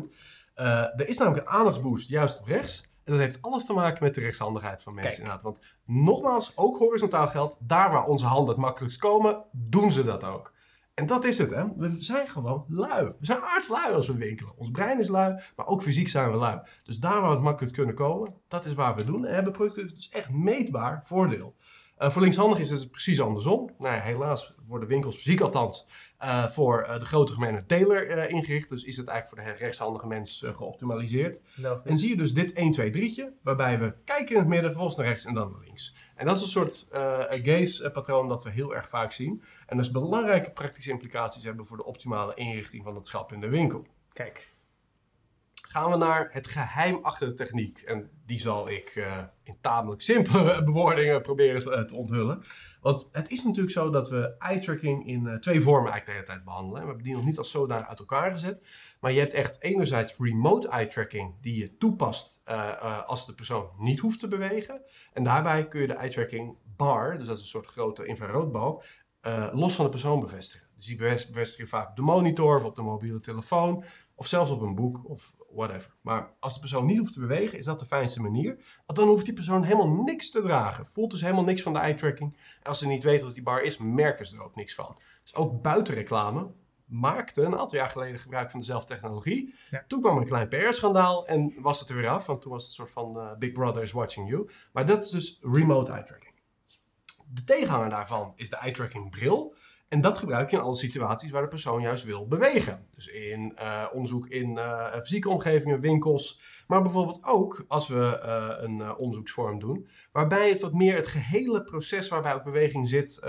90%. 0.03 0.09
Eh, 0.53 0.65
er 0.99 1.07
is 1.07 1.17
namelijk 1.17 1.47
een 1.47 1.53
aandachtsboost 1.53 2.09
juist 2.09 2.39
op 2.39 2.45
rechts. 2.45 2.81
En 3.03 3.13
dat 3.13 3.21
heeft 3.21 3.41
alles 3.41 3.65
te 3.65 3.73
maken 3.73 4.03
met 4.03 4.15
de 4.15 4.21
rechtshandigheid 4.21 4.83
van 4.83 4.93
mensen 4.93 5.11
Kijk. 5.11 5.23
inderdaad. 5.23 5.43
Want 5.43 5.59
nogmaals, 5.85 6.51
ook 6.55 6.77
horizontaal 6.77 7.27
geldt, 7.27 7.57
daar 7.59 7.91
waar 7.91 8.05
onze 8.05 8.25
handen 8.25 8.49
het 8.49 8.63
makkelijkst 8.63 8.99
komen, 8.99 9.43
doen 9.51 9.91
ze 9.91 10.03
dat 10.03 10.23
ook. 10.23 10.53
En 10.97 11.05
dat 11.05 11.25
is 11.25 11.37
het, 11.37 11.51
hè. 11.51 11.63
We 11.75 11.95
zijn 11.97 12.27
gewoon 12.27 12.65
lui. 12.67 13.05
We 13.05 13.25
zijn 13.25 13.41
aardslui 13.41 13.93
als 13.93 14.07
we 14.07 14.13
winkelen. 14.13 14.57
Ons 14.57 14.71
brein 14.71 14.99
is 14.99 15.07
lui, 15.07 15.41
maar 15.55 15.67
ook 15.67 15.81
fysiek 15.81 16.07
zijn 16.07 16.31
we 16.31 16.37
lui. 16.37 16.59
Dus 16.83 16.97
daar 16.97 17.21
waar 17.21 17.31
het 17.31 17.41
makkelijk 17.41 17.73
kunnen 17.73 17.95
komen, 17.95 18.33
dat 18.47 18.65
is 18.65 18.73
waar 18.73 18.95
we 18.95 19.05
doen. 19.05 19.25
En 19.25 19.33
hebben 19.33 19.53
producten 19.53 19.87
dus 19.87 20.09
echt 20.09 20.29
meetbaar 20.29 21.01
voordeel. 21.05 21.55
Eh, 21.97 22.09
voor 22.09 22.21
linkshandig 22.21 22.59
is 22.59 22.69
het 22.69 22.91
precies 22.91 23.21
andersom. 23.21 23.69
Nou 23.77 23.95
ja, 23.95 24.01
helaas 24.01 24.53
worden 24.67 24.87
winkels, 24.87 25.15
fysiek 25.15 25.41
althans, 25.41 25.87
eh, 26.17 26.49
voor 26.49 26.81
eh, 26.81 26.99
de 26.99 27.05
grote 27.05 27.31
gemene 27.31 27.65
teler 27.65 28.07
eh, 28.07 28.29
ingericht. 28.29 28.69
Dus 28.69 28.83
is 28.83 28.97
het 28.97 29.07
eigenlijk 29.07 29.41
voor 29.41 29.53
de 29.53 29.63
rechtshandige 29.63 30.07
mens 30.07 30.43
geoptimaliseerd. 30.45 31.41
logisch. 31.55 31.91
En 31.91 31.97
zie 31.97 32.09
je 32.09 32.17
dus 32.17 32.33
dit 32.33 32.53
1, 32.53 32.71
2, 32.71 32.91
3'tje, 32.91 33.41
waarbij 33.41 33.79
we 33.79 33.93
kijken 34.05 34.35
in 34.35 34.39
het 34.41 34.47
midden, 34.47 34.69
vervolgens 34.69 34.97
naar 34.97 35.07
rechts 35.07 35.25
en 35.25 35.33
dan 35.33 35.51
naar 35.51 35.61
links. 35.61 35.95
En 36.15 36.25
dat 36.25 36.35
is 36.35 36.41
een 36.41 36.47
soort 36.47 36.87
eh 36.91 37.23
gaze-patroon 37.29 38.27
dat 38.27 38.43
we 38.43 38.49
heel 38.49 38.75
erg 38.75 38.89
vaak 38.89 39.11
zien. 39.11 39.43
En 39.65 39.77
dus 39.77 39.91
belangrijke 39.91 40.51
praktische 40.51 40.91
implicaties 40.91 41.43
hebben 41.43 41.67
voor 41.67 41.77
de 41.77 41.85
optimale 41.85 42.35
inrichting 42.35 42.83
van 42.83 42.95
het 42.95 43.07
schap 43.07 43.33
in 43.33 43.41
de 43.41 43.49
winkel. 43.49 43.85
Kijk. 44.13 44.55
Gaan 45.67 45.91
we 45.91 45.97
naar 45.97 46.29
het 46.31 46.47
geheim 46.47 46.99
achter 47.01 47.27
de 47.27 47.33
techniek. 47.33 47.81
En 47.81 48.09
die 48.25 48.39
zal 48.39 48.69
ik 48.69 48.89
eh, 48.95 49.23
in 49.43 49.57
tamelijk 49.61 50.01
simpele 50.01 50.63
bewoordingen 50.63 51.21
proberen 51.21 51.61
te, 51.61 51.71
eh, 51.71 51.81
te 51.83 51.95
onthullen. 51.95 52.43
Want 52.81 53.09
het 53.11 53.29
is 53.29 53.43
natuurlijk 53.43 53.73
zo 53.73 53.89
dat 53.89 54.09
we 54.09 54.35
eye-tracking 54.39 55.07
in 55.07 55.27
eh, 55.27 55.35
twee 55.35 55.61
vormen 55.61 55.91
eigenlijk 55.91 56.05
de 56.05 56.11
hele 56.11 56.25
tijd 56.25 56.43
behandelen. 56.43 56.81
We 56.81 56.87
hebben 56.87 57.03
die 57.05 57.15
nog 57.15 57.25
niet 57.25 57.37
als 57.37 57.51
zodanig 57.51 57.87
uit 57.87 57.99
elkaar 57.99 58.31
gezet. 58.31 58.65
Maar 58.99 59.11
je 59.11 59.19
hebt 59.19 59.33
echt 59.33 59.61
enerzijds 59.61 60.15
remote 60.17 60.69
eye-tracking 60.69 61.33
die 61.41 61.57
je 61.59 61.77
toepast 61.77 62.41
als 63.05 63.25
de 63.25 63.33
persoon 63.33 63.69
niet 63.77 63.99
hoeft 63.99 64.19
te 64.19 64.27
bewegen. 64.27 64.81
En 65.13 65.23
daarbij 65.23 65.67
kun 65.67 65.81
je 65.81 65.87
de 65.87 65.93
eye-tracking 65.93 66.57
bar, 66.75 67.17
dus 67.17 67.27
dat 67.27 67.35
is 67.35 67.41
een 67.41 67.49
soort 67.49 67.65
grote 67.65 68.05
infraroodbalk, 68.05 68.83
los 69.51 69.75
van 69.75 69.85
de 69.85 69.91
persoon 69.91 70.19
bevestigen. 70.19 70.67
Dus 70.75 70.85
die 70.85 70.97
bevest- 70.97 71.27
bevestig 71.27 71.57
je 71.59 71.67
vaak 71.67 71.89
op 71.89 71.95
de 71.95 72.01
monitor 72.01 72.55
of 72.55 72.63
op 72.63 72.75
de 72.75 72.81
mobiele 72.81 73.19
telefoon 73.19 73.83
of 74.15 74.27
zelfs 74.27 74.51
op 74.51 74.61
een 74.61 74.75
boek 74.75 75.09
of 75.09 75.33
whatever. 75.51 75.91
Maar 76.01 76.33
als 76.39 76.53
de 76.53 76.59
persoon 76.59 76.85
niet 76.85 76.97
hoeft 76.97 77.13
te 77.13 77.19
bewegen, 77.19 77.57
is 77.57 77.65
dat 77.65 77.79
de 77.79 77.85
fijnste 77.85 78.21
manier. 78.21 78.81
Want 78.85 78.99
dan 78.99 79.07
hoeft 79.07 79.25
die 79.25 79.33
persoon 79.33 79.63
helemaal 79.63 80.03
niks 80.03 80.31
te 80.31 80.41
dragen. 80.41 80.85
Voelt 80.85 81.11
dus 81.11 81.21
helemaal 81.21 81.43
niks 81.43 81.61
van 81.61 81.73
de 81.73 81.79
eye-tracking. 81.79 82.37
En 82.61 82.69
als 82.69 82.79
ze 82.79 82.87
niet 82.87 83.03
weten 83.03 83.25
wat 83.25 83.33
die 83.33 83.43
bar 83.43 83.61
is, 83.61 83.77
merken 83.77 84.25
ze 84.25 84.35
er 84.35 84.43
ook 84.43 84.55
niks 84.55 84.75
van. 84.75 84.97
Dus 85.23 85.35
ook 85.35 85.61
buiten 85.61 85.93
reclame 85.93 86.51
maakte 86.87 87.41
een 87.41 87.57
aantal 87.57 87.77
jaar 87.77 87.89
geleden 87.89 88.19
gebruik 88.19 88.51
van 88.51 88.59
dezelfde 88.59 88.93
technologie. 88.93 89.53
Ja. 89.69 89.83
Toen 89.87 90.01
kwam 90.01 90.15
er 90.15 90.21
een 90.21 90.27
klein 90.27 90.47
PR-schandaal 90.47 91.27
en 91.27 91.53
was 91.61 91.79
het 91.79 91.89
er 91.89 91.95
weer 91.95 92.09
af, 92.09 92.25
want 92.25 92.41
toen 92.41 92.51
was 92.51 92.61
het 92.61 92.69
een 92.69 92.75
soort 92.75 92.91
van 92.91 93.19
eh, 93.19 93.37
Big 93.37 93.51
Brother 93.51 93.81
is 93.81 93.91
watching 93.91 94.29
you. 94.29 94.49
Maar 94.71 94.85
dat 94.85 95.03
is 95.03 95.09
dus 95.09 95.39
remote 95.41 95.91
eye 95.91 96.03
tracking. 96.03 96.35
De 97.27 97.43
tegenhanger 97.43 97.89
daarvan 97.89 98.33
is 98.35 98.49
de 98.49 98.55
eye 98.55 98.73
tracking 98.73 99.11
bril. 99.11 99.55
En 99.87 100.01
dat 100.01 100.17
gebruik 100.17 100.49
je 100.49 100.57
in 100.57 100.61
alle 100.61 100.75
situaties 100.75 101.31
waar 101.31 101.41
de 101.41 101.47
persoon 101.47 101.81
juist 101.81 102.03
wil 102.03 102.27
bewegen. 102.27 102.87
Dus 102.91 103.07
in 103.07 103.55
eh, 103.55 103.85
onderzoek 103.93 104.27
in 104.27 104.57
eh, 104.57 104.93
fysieke 105.01 105.29
omgevingen, 105.29 105.79
winkels. 105.79 106.41
Maar 106.67 106.81
bijvoorbeeld 106.81 107.23
ook 107.23 107.65
als 107.67 107.87
we 107.87 108.19
eh, 108.19 108.55
een 108.57 108.95
onderzoeksvorm 108.95 109.59
doen. 109.59 109.87
Waarbij 110.11 110.49
het 110.49 110.61
wat 110.61 110.73
meer 110.73 110.95
het 110.95 111.07
gehele 111.07 111.63
proces 111.63 112.07
waarbij 112.07 112.33
ook 112.33 112.43
beweging 112.43 112.89
zit. 112.89 113.19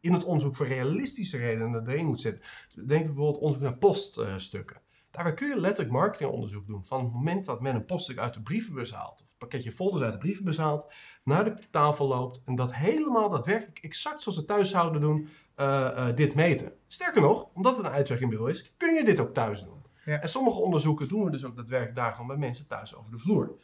in 0.00 0.12
het 0.12 0.24
onderzoek 0.24 0.56
voor 0.56 0.66
realistische 0.66 1.36
redenen 1.36 1.88
erin 1.88 2.06
moet 2.06 2.20
zitten. 2.20 2.42
Denk 2.86 3.04
bijvoorbeeld 3.06 3.38
onderzoek 3.38 3.62
naar 3.62 3.76
poststukken. 3.76 4.80
Daarbij 5.12 5.34
kun 5.34 5.48
je 5.48 5.60
letterlijk 5.60 5.94
marketingonderzoek 5.94 6.66
doen. 6.66 6.84
Van 6.84 7.04
het 7.04 7.12
moment 7.12 7.44
dat 7.44 7.60
men 7.60 7.74
een 7.74 7.84
poststuk 7.84 8.18
uit 8.18 8.34
de 8.34 8.42
brievenbus 8.42 8.92
haalt. 8.92 9.20
Of 9.20 9.26
een 9.26 9.38
pakketje 9.38 9.72
folders 9.72 10.02
uit 10.02 10.12
de 10.12 10.18
brievenbus 10.18 10.56
haalt. 10.56 10.92
Naar 11.24 11.44
de 11.44 11.54
tafel 11.70 12.06
loopt. 12.06 12.42
En 12.44 12.54
dat 12.54 12.74
helemaal 12.74 13.30
daadwerkelijk 13.30 13.78
exact 13.78 14.22
zoals 14.22 14.38
ze 14.38 14.44
thuis 14.44 14.70
zouden 14.70 15.00
doen. 15.00 15.28
Eh, 15.62 16.08
eh, 16.08 16.16
dit 16.16 16.34
meten. 16.34 16.72
Sterker 16.88 17.20
nog, 17.20 17.48
omdat 17.54 17.76
het 17.76 17.86
een 17.86 17.92
uitwerkingbureau 17.92 18.50
is, 18.50 18.74
kun 18.76 18.94
je 18.94 19.04
dit 19.04 19.20
ook 19.20 19.34
thuis 19.34 19.64
doen. 19.64 19.82
Ja. 20.04 20.20
En 20.20 20.28
sommige 20.28 20.58
onderzoeken 20.58 21.08
doen 21.08 21.24
we 21.24 21.30
dus 21.30 21.44
ook 21.44 21.56
daadwerkelijk 21.56 21.96
daar 21.96 22.12
gewoon 22.12 22.26
bij 22.26 22.36
mensen 22.36 22.66
thuis 22.66 22.94
over 22.94 23.10
de 23.10 23.18
vloer. 23.18 23.56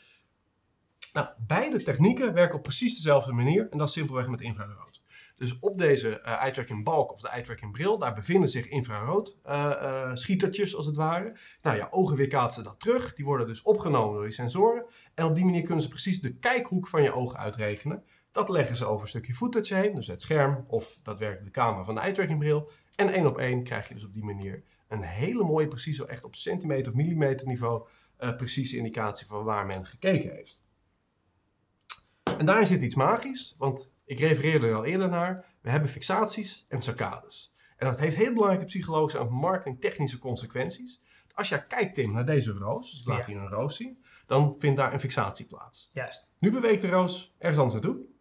Nou, 1.12 1.28
beide 1.46 1.82
technieken 1.82 2.34
werken 2.34 2.57
op 2.57 2.62
precies 2.62 2.96
dezelfde 2.96 3.32
manier 3.32 3.68
en 3.70 3.78
dat 3.78 3.88
is 3.88 3.94
simpelweg 3.94 4.28
met 4.28 4.40
infrarood. 4.40 5.03
Dus 5.38 5.59
op 5.59 5.78
deze 5.78 6.20
eh 6.20 6.32
eye 6.42 6.53
tracking 6.53 6.84
balk 6.84 7.12
of 7.12 7.20
de 7.20 7.28
eye 7.28 7.42
tracking 7.42 7.72
bril, 7.72 7.99
daar 7.99 8.14
bevinden 8.14 8.49
zich 8.49 8.68
infrarood 8.68 9.36
eh, 9.42 9.70
eh, 9.70 10.11
schietertjes 10.14 10.76
als 10.76 10.86
het 10.86 10.96
ware. 10.96 11.36
Nou 11.62 11.76
ja, 11.76 11.88
ogen 11.90 12.16
weerkaatsen 12.16 12.64
dat 12.64 12.80
terug. 12.80 13.14
Die 13.14 13.24
worden 13.24 13.46
dus 13.46 13.62
opgenomen 13.62 14.14
door 14.14 14.26
je 14.26 14.32
sensoren. 14.32 14.84
En 15.14 15.24
op 15.24 15.34
die 15.34 15.44
manier 15.44 15.62
kunnen 15.62 15.82
ze 15.82 15.88
precies 15.88 16.20
de 16.20 16.34
kijkhoek 16.34 16.88
van 16.88 17.03
je 17.03 17.12
ogen 17.12 17.38
uitrekenen. 17.38 18.05
Dat 18.39 18.49
leggen 18.49 18.76
ze 18.76 18.84
over 18.84 19.03
een 19.03 19.09
stukje 19.09 19.34
footage 19.34 19.74
heen, 19.74 19.95
dus 19.95 20.07
het 20.07 20.22
scherm 20.22 20.64
of 20.68 20.99
daadwerkelijk 21.03 21.45
de 21.55 21.61
camera 21.61 21.84
van 21.84 21.95
de 21.95 22.01
eye 22.01 22.12
tracking 22.12 22.39
bril. 22.39 22.70
En 22.95 23.09
één 23.12 23.26
op 23.26 23.39
één 23.39 23.62
krijg 23.64 23.89
je 23.89 23.95
dus 23.95 24.05
op 24.05 24.12
die 24.12 24.24
manier 24.24 24.62
een 24.89 25.03
hele 25.03 25.45
mooie, 25.45 25.68
precies 25.68 25.97
zo 25.97 26.05
echt 26.05 26.24
op 26.24 26.34
centimeter 26.34 26.93
of 26.93 26.97
millimeter 26.99 27.47
niveau, 27.47 27.89
eh, 28.16 28.36
precieze 28.36 28.76
indicatie 28.76 29.26
van 29.26 29.45
waar 29.45 29.66
men 29.66 29.86
gekeken 29.86 30.30
heeft. 30.30 30.62
En 32.39 32.47
daarin 32.47 32.66
zit 32.66 32.82
iets 32.82 32.95
magisch, 32.95 33.55
want 33.59 33.91
ik 34.05 34.18
refereerde 34.18 34.66
er 34.66 34.74
al 34.74 34.84
eerder 34.84 35.09
naar. 35.09 35.45
We 35.61 35.70
hebben 35.70 35.91
fixaties 35.91 36.64
en 36.68 36.82
saccades. 36.82 37.55
En 37.76 37.86
dat 37.86 37.99
heeft 37.99 38.16
heel 38.16 38.32
belangrijke 38.32 38.64
psychologische 38.66 39.18
en 39.18 39.32
marketingtechnische 39.32 40.18
consequenties. 40.18 41.03
Als 41.32 41.49
jij 41.49 41.66
kijkt, 41.66 41.95
Tim, 41.95 42.12
naar 42.12 42.26
deze 42.26 42.53
roos, 42.53 42.91
dus 42.91 43.05
laat 43.05 43.18
Ja. 43.18 43.24
hier 43.26 43.36
een 43.43 43.49
roos 43.49 43.76
zien, 43.76 44.03
dan 44.26 44.57
vindt 44.59 44.76
daar 44.76 44.93
een 44.93 45.01
fixatie 45.01 45.47
plaats. 45.47 45.91
Juist. 45.93 46.32
Nu 46.39 46.51
beweegt 46.51 46.82
de 46.82 46.89
roos 46.89 47.34
ergens 47.39 47.59
anders 47.59 47.82
naartoe. 47.82 48.16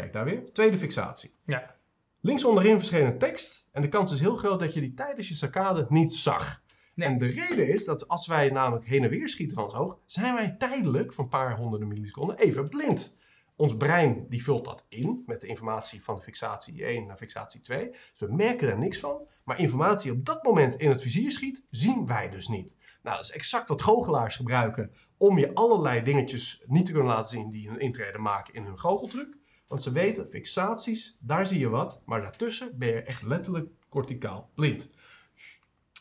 Kijk 0.00 0.12
daar 0.12 0.24
weer. 0.24 0.52
Tweede 0.52 0.78
fixatie. 0.78 1.34
Ja. 1.44 1.76
Links 2.20 2.44
onderin 2.44 2.78
verscheen 2.78 3.06
een 3.06 3.18
tekst. 3.18 3.68
En 3.72 3.82
de 3.82 3.88
kans 3.88 4.12
is 4.12 4.20
heel 4.20 4.34
groot 4.34 4.60
dat 4.60 4.74
je 4.74 4.80
die 4.80 4.94
tijdens 4.94 5.28
je 5.28 5.34
saccade 5.34 5.86
niet 5.88 6.12
zag. 6.12 6.62
Nee. 6.94 7.08
En 7.08 7.18
de 7.18 7.26
reden 7.26 7.68
is 7.68 7.84
dat 7.84 8.08
als 8.08 8.26
wij 8.26 8.50
namelijk 8.50 8.86
heen 8.86 9.04
en 9.04 9.10
weer 9.10 9.28
schieten 9.28 9.56
van 9.56 9.64
ons 9.64 9.74
oog, 9.74 9.98
zijn 10.04 10.34
wij 10.34 10.54
tijdelijk, 10.58 11.12
van 11.12 11.24
een 11.24 11.30
paar 11.30 11.56
honderden 11.56 11.88
milliseconden, 11.88 12.38
even 12.38 12.68
blind. 12.68 13.14
Ons 13.56 13.76
brein 13.76 14.26
die 14.28 14.44
vult 14.44 14.64
dat 14.64 14.86
in 14.88 15.22
met 15.26 15.40
de 15.40 15.46
informatie 15.46 16.02
van 16.02 16.14
de 16.16 16.22
fixatie 16.22 16.84
1 16.84 17.06
naar 17.06 17.16
fixatie 17.16 17.60
2. 17.60 17.90
Dus 17.90 18.00
we 18.16 18.34
merken 18.34 18.66
daar 18.66 18.78
niks 18.78 18.98
van. 18.98 19.26
Maar 19.44 19.60
informatie 19.60 20.12
op 20.12 20.24
dat 20.24 20.42
moment 20.42 20.76
in 20.76 20.88
het 20.88 21.02
vizier 21.02 21.32
schiet, 21.32 21.62
zien 21.70 22.06
wij 22.06 22.28
dus 22.28 22.48
niet. 22.48 22.76
Nou, 23.02 23.16
dat 23.16 23.24
is 23.24 23.32
exact 23.32 23.68
wat 23.68 23.82
goochelaars 23.82 24.36
gebruiken 24.36 24.92
om 25.16 25.38
je 25.38 25.54
allerlei 25.54 26.02
dingetjes 26.02 26.62
niet 26.66 26.86
te 26.86 26.92
kunnen 26.92 27.12
laten 27.12 27.30
zien 27.30 27.50
die 27.50 27.68
hun 27.68 27.80
intrede 27.80 28.18
maken 28.18 28.54
in 28.54 28.64
hun 28.64 28.78
goocheltruc. 28.78 29.38
Want 29.70 29.82
ze 29.82 29.92
weten, 29.92 30.28
fixaties, 30.30 31.16
daar 31.20 31.46
zie 31.46 31.58
je 31.58 31.68
wat, 31.68 32.02
maar 32.04 32.20
daartussen 32.20 32.78
ben 32.78 32.88
je 32.88 33.02
echt 33.02 33.22
letterlijk 33.22 33.70
corticaal 33.88 34.50
blind. 34.54 34.90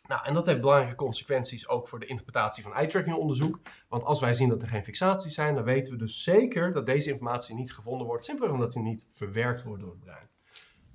Nou, 0.07 0.25
en 0.25 0.33
dat 0.33 0.45
heeft 0.45 0.59
belangrijke 0.59 0.95
consequenties 0.95 1.67
ook 1.67 1.87
voor 1.87 1.99
de 1.99 2.05
interpretatie 2.05 2.63
van 2.63 2.73
eye-tracking 2.73 3.15
onderzoek. 3.15 3.59
Want 3.87 4.03
als 4.03 4.19
wij 4.19 4.33
zien 4.33 4.49
dat 4.49 4.61
er 4.61 4.67
geen 4.67 4.83
fixaties 4.83 5.33
zijn, 5.33 5.55
dan 5.55 5.63
weten 5.63 5.91
we 5.91 5.97
dus 5.97 6.23
zeker 6.23 6.73
dat 6.73 6.85
deze 6.85 7.11
informatie 7.11 7.55
niet 7.55 7.73
gevonden 7.73 8.07
wordt, 8.07 8.25
simpelweg 8.25 8.53
omdat 8.55 8.73
die 8.73 8.81
niet 8.81 9.05
verwerkt 9.13 9.63
wordt 9.63 9.81
door 9.81 9.91
het 9.91 9.99
brein. 9.99 10.29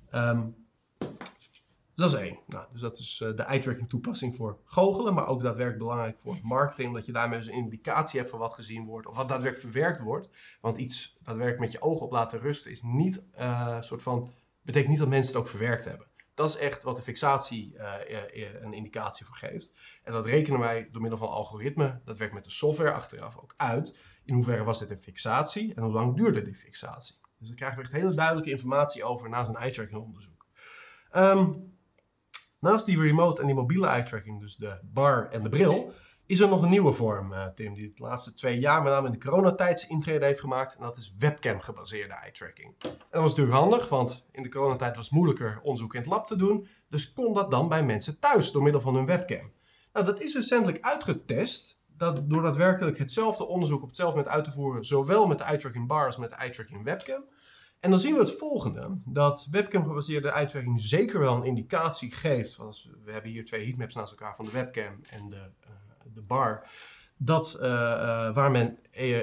Ehm, 0.09 0.47
dus 1.95 2.11
dat 2.11 2.21
is 2.21 2.27
één. 2.27 2.39
Nou, 2.47 2.65
dus 2.71 2.81
dat 2.81 2.97
is 2.97 3.21
eh, 3.21 3.35
de 3.35 3.43
eye-tracking 3.43 3.89
toepassing 3.89 4.35
voor 4.35 4.59
goochelen, 4.65 5.13
maar 5.13 5.27
ook 5.27 5.41
daadwerkelijk 5.41 5.83
belangrijk 5.83 6.19
voor 6.19 6.37
marketing, 6.43 6.87
omdat 6.87 7.05
je 7.05 7.11
daarmee 7.11 7.39
dus 7.39 7.47
een 7.47 7.53
indicatie 7.53 8.19
hebt 8.19 8.31
van 8.31 8.39
wat 8.39 8.53
gezien 8.53 8.85
wordt 8.85 9.07
of 9.07 9.15
wat 9.15 9.27
daadwerkelijk 9.27 9.71
verwerkt 9.71 10.01
wordt. 10.01 10.29
Want 10.61 10.77
iets 10.77 11.17
daadwerkelijk 11.21 11.59
met 11.61 11.71
je 11.71 11.81
ogen 11.81 12.05
op 12.05 12.11
laten 12.11 12.39
rusten 12.39 12.71
is 12.71 12.81
niet 12.81 13.21
eh, 13.31 13.81
soort 13.81 14.01
van, 14.01 14.31
betekent 14.61 14.89
niet 14.89 14.99
dat 14.99 15.07
mensen 15.07 15.33
het 15.33 15.41
ook 15.41 15.49
verwerkt 15.49 15.85
hebben. 15.85 16.07
Dat 16.33 16.49
is 16.49 16.57
echt 16.57 16.83
wat 16.83 16.95
de 16.95 17.01
fixatie 17.01 17.77
eh, 17.77 18.61
een 18.61 18.73
indicatie 18.73 19.25
voor 19.25 19.35
geeft. 19.35 19.71
En 20.03 20.11
dat 20.11 20.25
rekenen 20.25 20.59
wij 20.59 20.89
door 20.91 21.01
middel 21.01 21.19
van 21.19 21.29
algoritme, 21.29 22.01
dat 22.05 22.17
werkt 22.17 22.33
met 22.33 22.43
de 22.43 22.51
software 22.51 22.91
achteraf 22.91 23.37
ook 23.37 23.53
uit. 23.57 23.97
In 24.25 24.33
hoeverre 24.33 24.63
was 24.63 24.79
dit 24.79 24.89
een 24.89 25.01
fixatie 25.01 25.73
en 25.73 25.83
hoe 25.83 25.93
lang 25.93 26.15
duurde 26.15 26.41
die 26.41 26.55
fixatie? 26.55 27.15
Dus 27.37 27.47
dan 27.47 27.55
krijgen 27.55 27.77
we 27.77 27.83
echt 27.83 27.93
hele 28.01 28.13
duidelijke 28.13 28.49
informatie 28.49 29.03
over 29.03 29.29
na 29.29 29.43
zo'n 29.43 29.57
eye-tracking 29.57 30.01
onderzoek. 30.01 30.45
Ehm, 31.11 31.53
naast 32.65 32.85
die 32.85 32.99
remote 32.99 33.41
en 33.41 33.47
die 33.47 33.55
mobiele 33.55 33.87
eye-tracking, 33.87 34.39
dus 34.39 34.55
de 34.55 34.77
bar 34.83 35.29
en 35.31 35.43
de 35.43 35.49
bril, 35.49 35.93
is 36.25 36.39
er 36.39 36.47
nog 36.47 36.61
een 36.61 36.69
nieuwe 36.69 36.93
vorm, 36.93 37.33
eh, 37.33 37.45
Tim, 37.47 37.73
die 37.73 37.93
de 37.95 38.03
laatste 38.03 38.33
twee 38.33 38.59
jaar 38.59 38.83
met 38.83 38.93
name 38.93 39.05
in 39.05 39.11
de 39.11 39.19
coronatijd 39.19 39.79
zijn 39.79 39.91
intrede 39.91 40.25
heeft 40.25 40.39
gemaakt. 40.39 40.75
En 40.75 40.81
dat 40.81 40.97
is 40.97 41.15
webcam-gebaseerde 41.19 42.13
eye-tracking. 42.13 42.75
En 42.79 42.89
dat 42.89 43.21
was 43.21 43.29
natuurlijk 43.29 43.57
handig, 43.57 43.89
want 43.89 44.27
in 44.31 44.43
de 44.43 44.49
coronatijd 44.49 44.95
was 44.95 45.05
het 45.05 45.15
moeilijker 45.15 45.59
onderzoek 45.63 45.93
in 45.93 45.99
het 45.99 46.09
lab 46.09 46.27
te 46.27 46.35
doen. 46.35 46.67
Dus 46.89 47.13
kon 47.13 47.33
dat 47.33 47.51
dan 47.51 47.69
bij 47.69 47.83
mensen 47.83 48.19
thuis 48.19 48.51
door 48.51 48.63
middel 48.63 48.81
van 48.81 48.95
hun 48.95 49.05
webcam. 49.05 49.51
Nou, 49.93 50.05
dat 50.05 50.21
is 50.21 50.35
recentelijk 50.35 50.81
uitgetest. 50.81 51.83
Dat 51.97 52.29
door 52.29 52.41
daadwerkelijk 52.41 52.97
hetzelfde 52.97 53.45
onderzoek 53.45 53.81
op 53.81 53.87
hetzelfde 53.87 54.17
moment 54.17 54.35
uit 54.35 54.45
te 54.45 54.51
voeren, 54.51 54.85
zowel 54.85 55.27
met 55.27 55.37
de 55.37 55.43
eye-tracking 55.43 55.87
bar 55.87 56.05
als 56.05 56.17
met 56.17 56.29
de 56.29 56.35
eye-tracking 56.35 56.83
webcam. 56.83 57.23
En 57.85 57.91
dan 57.91 57.99
zien 57.99 58.13
we 58.13 58.19
het 58.19 58.37
volgende: 58.37 58.97
dat 59.05 59.47
webcam-gebaseerde 59.51 60.29
eye-tracking 60.29 60.81
zeker 60.81 61.19
wel 61.19 61.35
een 61.35 61.43
indicatie 61.43 62.11
geeft. 62.11 62.55
Want 62.55 62.89
we 63.03 63.11
hebben 63.11 63.31
hier 63.31 63.45
twee 63.45 63.65
heatmaps 63.65 63.95
naast 63.95 64.11
elkaar 64.11 64.35
van 64.35 64.45
de 64.45 64.51
webcam 64.51 65.01
en 65.09 65.29
de, 65.29 65.35
eh, 65.35 65.69
de 66.13 66.21
bar. 66.21 66.67
Dat 67.17 67.53
eh, 67.53 67.91
eh, 67.91 68.35
waar 68.35 68.51
men 68.51 68.77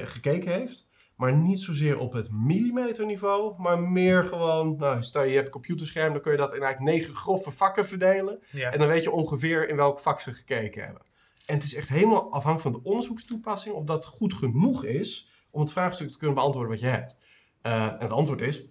gekeken 0.04 0.52
heeft. 0.52 0.86
Maar 1.16 1.32
niet 1.32 1.60
zozeer 1.60 1.98
op 1.98 2.12
het 2.12 2.32
millimeterniveau, 2.32 3.54
maar 3.58 3.78
meer 3.78 4.24
gewoon, 4.24 4.76
nou, 4.76 5.02
stel 5.02 5.22
je 5.22 5.34
hebt 5.34 5.46
een 5.46 5.52
computerscherm, 5.52 6.12
dan 6.12 6.22
kun 6.22 6.32
je 6.32 6.38
dat 6.38 6.54
in 6.54 6.62
eigenlijk 6.62 6.96
negen 6.96 7.14
grove 7.14 7.50
vakken 7.50 7.86
verdelen. 7.86 8.42
Ja. 8.50 8.70
En 8.70 8.78
dan 8.78 8.88
weet 8.88 9.02
je 9.02 9.10
ongeveer 9.10 9.68
in 9.68 9.76
welk 9.76 9.98
vak 9.98 10.20
ze 10.20 10.32
gekeken 10.32 10.84
hebben. 10.84 11.02
En 11.46 11.54
het 11.54 11.64
is 11.64 11.74
echt 11.74 11.88
helemaal 11.88 12.32
afhankelijk 12.32 12.62
van 12.62 12.72
de 12.72 12.88
onderzoekstoepassing 12.88 13.74
of 13.74 13.84
dat 13.84 14.04
goed 14.04 14.34
genoeg 14.34 14.84
is 14.84 15.28
om 15.50 15.60
het 15.60 15.72
vraagstuk 15.72 16.10
te 16.10 16.18
kunnen 16.18 16.36
beantwoorden 16.36 16.70
wat 16.70 16.80
je 16.80 16.86
hebt. 16.86 17.18
Eh, 17.62 17.86
en 17.86 17.98
het 18.00 18.10
antwoord 18.10 18.40
is, 18.40 18.62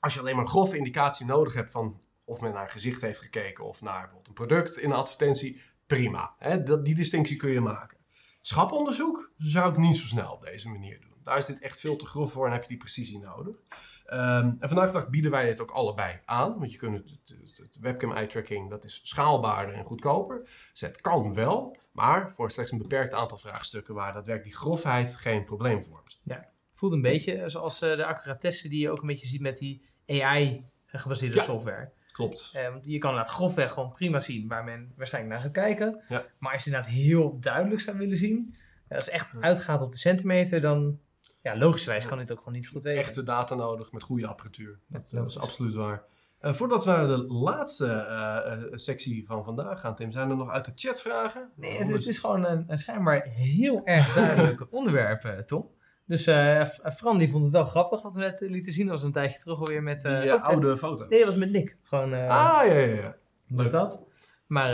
als 0.00 0.14
je 0.14 0.20
alleen 0.20 0.34
maar 0.34 0.44
een 0.44 0.50
grove 0.50 0.76
indicatie 0.76 1.26
nodig 1.26 1.54
hebt 1.54 1.70
van 1.70 2.02
of 2.24 2.40
men 2.40 2.52
naar 2.52 2.68
gezicht 2.70 3.00
heeft 3.00 3.18
gekeken 3.20 3.64
of 3.64 3.80
naar 3.80 4.00
bijvoorbeeld 4.00 4.28
een 4.28 4.46
product 4.46 4.76
in 4.78 4.90
een 4.90 4.96
advertentie, 4.96 5.60
prima. 5.86 6.34
Hè? 6.38 6.82
Die 6.82 6.94
distinctie 6.94 7.36
kun 7.36 7.50
je 7.50 7.60
maken. 7.60 7.98
Schaponderzoek 8.40 9.32
zou 9.36 9.70
ik 9.72 9.78
niet 9.78 9.96
zo 9.96 10.06
snel 10.06 10.32
op 10.32 10.44
deze 10.44 10.68
manier 10.68 11.00
doen. 11.00 11.14
Daar 11.24 11.38
is 11.38 11.46
dit 11.46 11.60
echt 11.60 11.80
veel 11.80 11.96
te 11.96 12.06
grof 12.06 12.32
voor 12.32 12.46
en 12.46 12.52
heb 12.52 12.62
je 12.62 12.68
die 12.68 12.76
precisie 12.76 13.18
nodig. 13.18 13.56
Ehm, 14.06 14.52
en 14.58 14.68
vandaag 14.68 14.86
de 14.86 14.92
dag 14.92 15.08
bieden 15.08 15.30
wij 15.30 15.44
dit 15.46 15.60
ook 15.60 15.70
allebei 15.70 16.20
aan. 16.24 16.58
Want 16.58 16.72
je 16.72 16.78
kunt 16.78 16.94
het, 16.94 17.18
het- 17.56 17.76
webcam 17.80 18.12
eye 18.12 18.26
tracking, 18.26 18.70
dat 18.70 18.84
is 18.84 19.00
schaalbaarder 19.04 19.74
en 19.74 19.84
goedkoper. 19.84 20.42
Dus 20.72 20.80
het 20.80 21.00
kan 21.00 21.34
wel, 21.34 21.76
maar 21.92 22.32
voor 22.36 22.50
slechts 22.50 22.72
een 22.72 22.78
beperkt 22.78 23.12
aantal 23.12 23.38
vraagstukken 23.38 23.94
waar 23.94 24.12
daadwerkelijk 24.12 24.44
die 24.56 24.60
grofheid 24.66 25.14
geen 25.14 25.44
probleem 25.44 25.84
vormt. 25.84 26.20
Voelt 26.84 26.96
een 26.96 27.02
beetje 27.12 27.48
zoals 27.48 27.82
eh, 27.82 27.96
de 27.96 28.04
accuratesse 28.04 28.68
die 28.68 28.80
je 28.80 28.90
ook 28.90 29.00
een 29.00 29.06
beetje 29.06 29.26
ziet 29.26 29.40
met 29.40 29.58
die 29.58 29.82
AI-gebaseerde 30.06 31.36
Ja. 31.36 31.42
software. 31.42 31.90
Klopt. 32.12 32.50
Eh, 32.52 32.68
want 32.70 32.84
je 32.84 32.98
kan 32.98 33.10
inderdaad 33.10 33.34
grofweg 33.34 33.72
gewoon 33.72 33.92
prima 33.92 34.20
zien 34.20 34.48
waar 34.48 34.64
men 34.64 34.92
waarschijnlijk 34.96 35.34
naar 35.34 35.42
gaat 35.42 35.52
kijken. 35.52 36.02
Ja. 36.08 36.24
Maar 36.38 36.52
als 36.52 36.64
je 36.64 36.70
inderdaad 36.70 36.92
heel 36.92 37.36
duidelijk 37.40 37.80
zou 37.80 37.98
willen 37.98 38.16
zien, 38.16 38.54
eh, 38.88 38.96
als 38.96 39.04
het 39.06 39.14
echt 39.14 39.30
uitgaat 39.40 39.82
op 39.82 39.92
de 39.92 39.98
centimeter, 39.98 40.60
dan 40.60 40.98
ja, 41.42 41.56
logischerwijs 41.56 42.06
kan 42.06 42.18
dit 42.18 42.32
ook 42.32 42.38
gewoon 42.38 42.54
niet 42.54 42.68
goed 42.68 42.84
weten. 42.84 43.02
Echte 43.02 43.22
data 43.22 43.54
nodig 43.54 43.92
met 43.92 44.02
goede 44.02 44.26
apparatuur. 44.26 44.78
Dat, 44.86 45.12
is 45.26 45.38
absoluut 45.38 45.74
waar. 45.74 46.04
Eh, 46.38 46.54
voordat 46.54 46.84
we 46.84 46.90
naar 46.90 47.06
de 47.06 47.24
laatste 47.26 47.86
eh, 47.86 48.52
eh, 48.52 48.62
sectie 48.72 49.26
van 49.26 49.44
vandaag 49.44 49.80
gaan, 49.80 49.94
Tim, 49.96 50.12
zijn 50.12 50.30
er 50.30 50.36
nog 50.36 50.50
uit 50.50 50.64
de 50.64 50.72
chat 50.74 51.00
vragen? 51.00 51.50
Nee, 51.56 51.78
het 51.78 51.88
is, 51.88 51.94
het 51.98 52.06
is 52.06 52.18
gewoon 52.18 52.44
een, 52.44 52.64
een 52.66 52.78
schijnbaar 52.78 53.22
heel 53.22 53.84
erg 53.84 54.14
duidelijk 54.14 54.66
onderwerp, 54.78 55.24
eh, 55.24 55.38
Tom. 55.38 55.70
Dus 56.06 56.22
F- 56.68 56.94
Fran 56.96 57.18
die 57.18 57.30
vond 57.30 57.42
het 57.44 57.52
wel 57.52 57.64
grappig 57.64 58.02
wat 58.02 58.12
we 58.12 58.20
net 58.20 58.42
eh, 58.42 58.50
lieten 58.50 58.72
zien. 58.72 58.86
Dat 58.86 58.94
was 58.94 59.04
een 59.04 59.12
tijdje 59.12 59.38
terug 59.38 59.58
alweer 59.58 59.82
met... 59.82 60.00
Die 60.00 60.32
ook- 60.32 60.42
oude 60.42 60.78
foto. 60.78 61.06
Nee, 61.08 61.18
dat 61.18 61.28
was 61.28 61.36
met 61.38 61.50
Nick. 61.50 61.76
Gewoon, 61.82 62.12
ah, 62.12 62.18
ja, 62.18 62.62
ja, 62.72 62.78
ja. 62.94 63.16
wat 63.48 63.64
is 63.66 63.72
dat? 63.72 64.02
Maar 64.46 64.70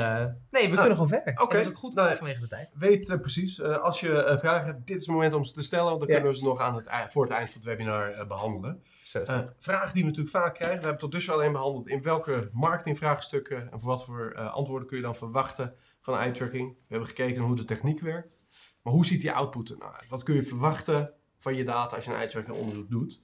nee, 0.51 0.63
we 0.63 0.75
Nou, 0.75 0.75
kunnen 0.75 0.93
gewoon 0.93 1.09
verder. 1.09 1.41
oké. 1.43 1.53
Dat 1.55 1.63
is 1.65 1.69
ook 1.71 1.79
goed 1.79 1.95
Nou, 1.95 2.17
vanwege 2.17 2.41
de 2.41 2.49
tijd. 2.49 2.71
Weet 2.75 3.19
precies, 3.21 3.63
als 3.63 4.01
je 4.01 4.37
vragen 4.41 4.67
hebt, 4.67 4.87
dit 4.87 4.97
is 4.97 5.03
het 5.07 5.15
moment 5.15 5.35
om 5.35 5.45
ze 5.45 5.53
te 5.53 5.63
stellen, 5.63 5.85
want 5.87 5.99
dan 6.01 6.09
Ja. 6.09 6.15
kunnen 6.15 6.33
we 6.33 6.39
ze 6.39 6.45
nog 6.45 6.61
aan 6.61 6.75
het, 6.75 7.13
voor 7.13 7.23
het 7.25 7.33
eind 7.33 7.49
van 7.51 7.57
het 7.61 7.69
webinar 7.69 8.11
eh, 8.13 8.27
behandelen. 8.27 8.83
Eh, 9.13 9.39
vragen 9.59 9.93
die 9.95 10.03
we 10.03 10.09
natuurlijk 10.09 10.37
vaak 10.37 10.55
krijgen, 10.55 10.77
we 10.79 10.83
hebben 10.83 11.01
tot 11.01 11.13
dusver 11.13 11.35
alleen 11.35 11.53
behandeld 11.53 11.89
in 11.89 12.03
welke 12.03 12.49
marketingvraagstukken 12.53 13.73
en 13.73 13.81
voor 13.81 13.89
wat 13.89 14.05
voor 14.05 14.35
antwoorden 14.35 14.89
kun 14.89 14.97
je 14.97 15.03
dan 15.03 15.17
verwachten 15.17 15.75
van 16.01 16.19
eye 16.19 16.31
tracking. 16.33 16.69
We 16.73 16.77
hebben 16.89 17.09
gekeken 17.09 17.43
hoe 17.43 17.57
de 17.57 17.65
techniek 17.65 18.01
werkt, 18.01 18.39
maar 18.83 18.93
hoe 18.93 19.07
ziet 19.07 19.21
die 19.21 19.33
output 19.33 19.69
er 19.71 19.77
nou 19.79 19.93
uit? 19.93 20.09
Wat 20.09 20.23
kun 20.23 20.35
je 20.35 20.43
verwachten 20.43 21.13
van 21.41 21.55
je 21.55 21.65
data 21.65 21.97
als 21.97 22.05
je 22.05 22.11
een 22.11 22.17
eye 22.17 22.29
tracking 22.29 22.57
onderzoek 22.57 22.91
doet? 22.91 23.23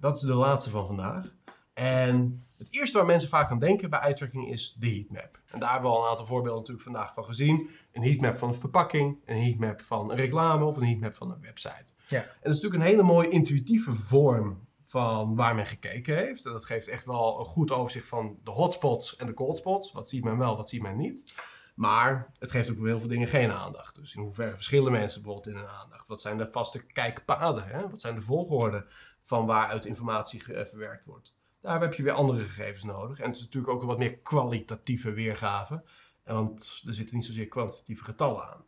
Dat 0.00 0.16
is 0.16 0.22
de 0.22 0.34
laatste 0.34 0.70
van 0.70 0.86
vandaag. 0.86 1.34
En 1.74 2.44
het 2.58 2.68
eerste 2.70 2.96
waar 2.96 3.06
mensen 3.06 3.28
vaak 3.28 3.50
aan 3.50 3.58
denken 3.58 3.90
bij 3.90 4.00
eye 4.00 4.14
tracking 4.14 4.48
is 4.48 4.76
de 4.78 4.88
heatmap. 4.88 5.40
En 5.46 5.60
daar 5.60 5.72
hebben 5.72 5.90
we 5.90 5.96
al 5.96 6.02
een 6.02 6.10
aantal 6.10 6.26
voorbeelden 6.26 6.58
natuurlijk 6.58 6.84
vandaag 6.84 7.14
van 7.14 7.24
gezien. 7.24 7.70
Een 7.92 8.02
heatmap 8.02 8.38
van 8.38 8.48
een 8.48 8.54
verpakking, 8.54 9.18
een 9.24 9.42
heatmap 9.42 9.82
van 9.82 10.10
een 10.10 10.16
reclame 10.16 10.64
of 10.64 10.76
een 10.76 10.86
heatmap 10.86 11.14
van 11.14 11.30
een 11.30 11.40
website. 11.40 11.84
Ja. 12.08 12.18
En 12.18 12.28
dat 12.42 12.52
is 12.54 12.60
natuurlijk 12.60 12.82
een 12.82 12.88
hele 12.88 13.02
mooie 13.02 13.28
intuïtieve 13.28 13.94
vorm 13.94 14.66
van 14.84 15.34
waar 15.36 15.54
men 15.54 15.66
gekeken 15.66 16.16
heeft. 16.16 16.46
En 16.46 16.52
dat 16.52 16.64
geeft 16.64 16.88
echt 16.88 17.04
wel 17.04 17.38
een 17.38 17.44
goed 17.44 17.70
overzicht 17.70 18.08
van 18.08 18.38
de 18.44 18.50
hotspots 18.50 19.16
en 19.16 19.26
de 19.26 19.34
coldspots. 19.34 19.92
Wat 19.92 20.08
ziet 20.08 20.24
men 20.24 20.38
wel, 20.38 20.56
wat 20.56 20.68
ziet 20.68 20.82
men 20.82 20.96
niet. 20.96 21.34
Maar 21.74 22.32
het 22.38 22.50
geeft 22.50 22.70
ook 22.70 22.86
heel 22.86 22.98
veel 22.98 23.08
dingen 23.08 23.28
geen 23.28 23.50
aandacht. 23.50 23.94
Dus 23.94 24.14
in 24.14 24.22
hoeverre 24.22 24.54
verschillen 24.54 24.92
mensen 24.92 25.22
bijvoorbeeld 25.22 25.54
in 25.54 25.60
hun 25.60 25.70
aandacht? 25.70 26.08
Wat 26.08 26.20
zijn 26.20 26.38
de 26.38 26.50
vaste 26.50 26.86
kijkpaden? 26.86 27.64
Hè? 27.64 27.88
Wat 27.88 28.00
zijn 28.00 28.14
de 28.14 28.20
volgorde 28.20 28.86
van 29.22 29.46
waaruit 29.46 29.84
informatie 29.84 30.54
eh, 30.54 30.66
verwerkt 30.66 31.04
wordt? 31.04 31.36
Daar 31.60 31.80
heb 31.80 31.94
je 31.94 32.02
weer 32.02 32.12
andere 32.12 32.44
gegevens 32.44 32.84
nodig. 32.84 33.18
En 33.18 33.26
het 33.26 33.36
is 33.36 33.42
natuurlijk 33.42 33.72
ook 33.72 33.80
een 33.80 33.86
wat 33.88 33.98
meer 33.98 34.18
kwalitatieve 34.18 35.12
weergave. 35.12 35.82
Want 36.24 36.82
er 36.86 36.94
zitten 36.94 37.16
niet 37.16 37.24
zozeer 37.24 37.48
kwantitatieve 37.48 38.04
getallen 38.04 38.44
aan. 38.44 38.64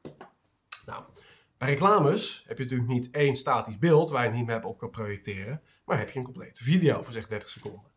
Nou, 0.86 1.04
bij 1.58 1.68
reclames 1.68 2.44
heb 2.46 2.58
je 2.58 2.62
natuurlijk 2.62 2.90
niet 2.90 3.10
één 3.10 3.36
statisch 3.36 3.78
beeld 3.78 4.10
waar 4.10 4.22
je 4.22 4.28
een 4.28 4.36
heatmap 4.36 4.64
op 4.64 4.78
kan 4.78 4.90
projecteren. 4.90 5.62
Maar 5.84 5.98
heb 5.98 6.10
je 6.10 6.18
een 6.18 6.24
complete 6.24 6.64
video 6.64 7.02
voor 7.02 7.12
zeg 7.12 7.28
30 7.28 7.50
seconden. 7.50 7.93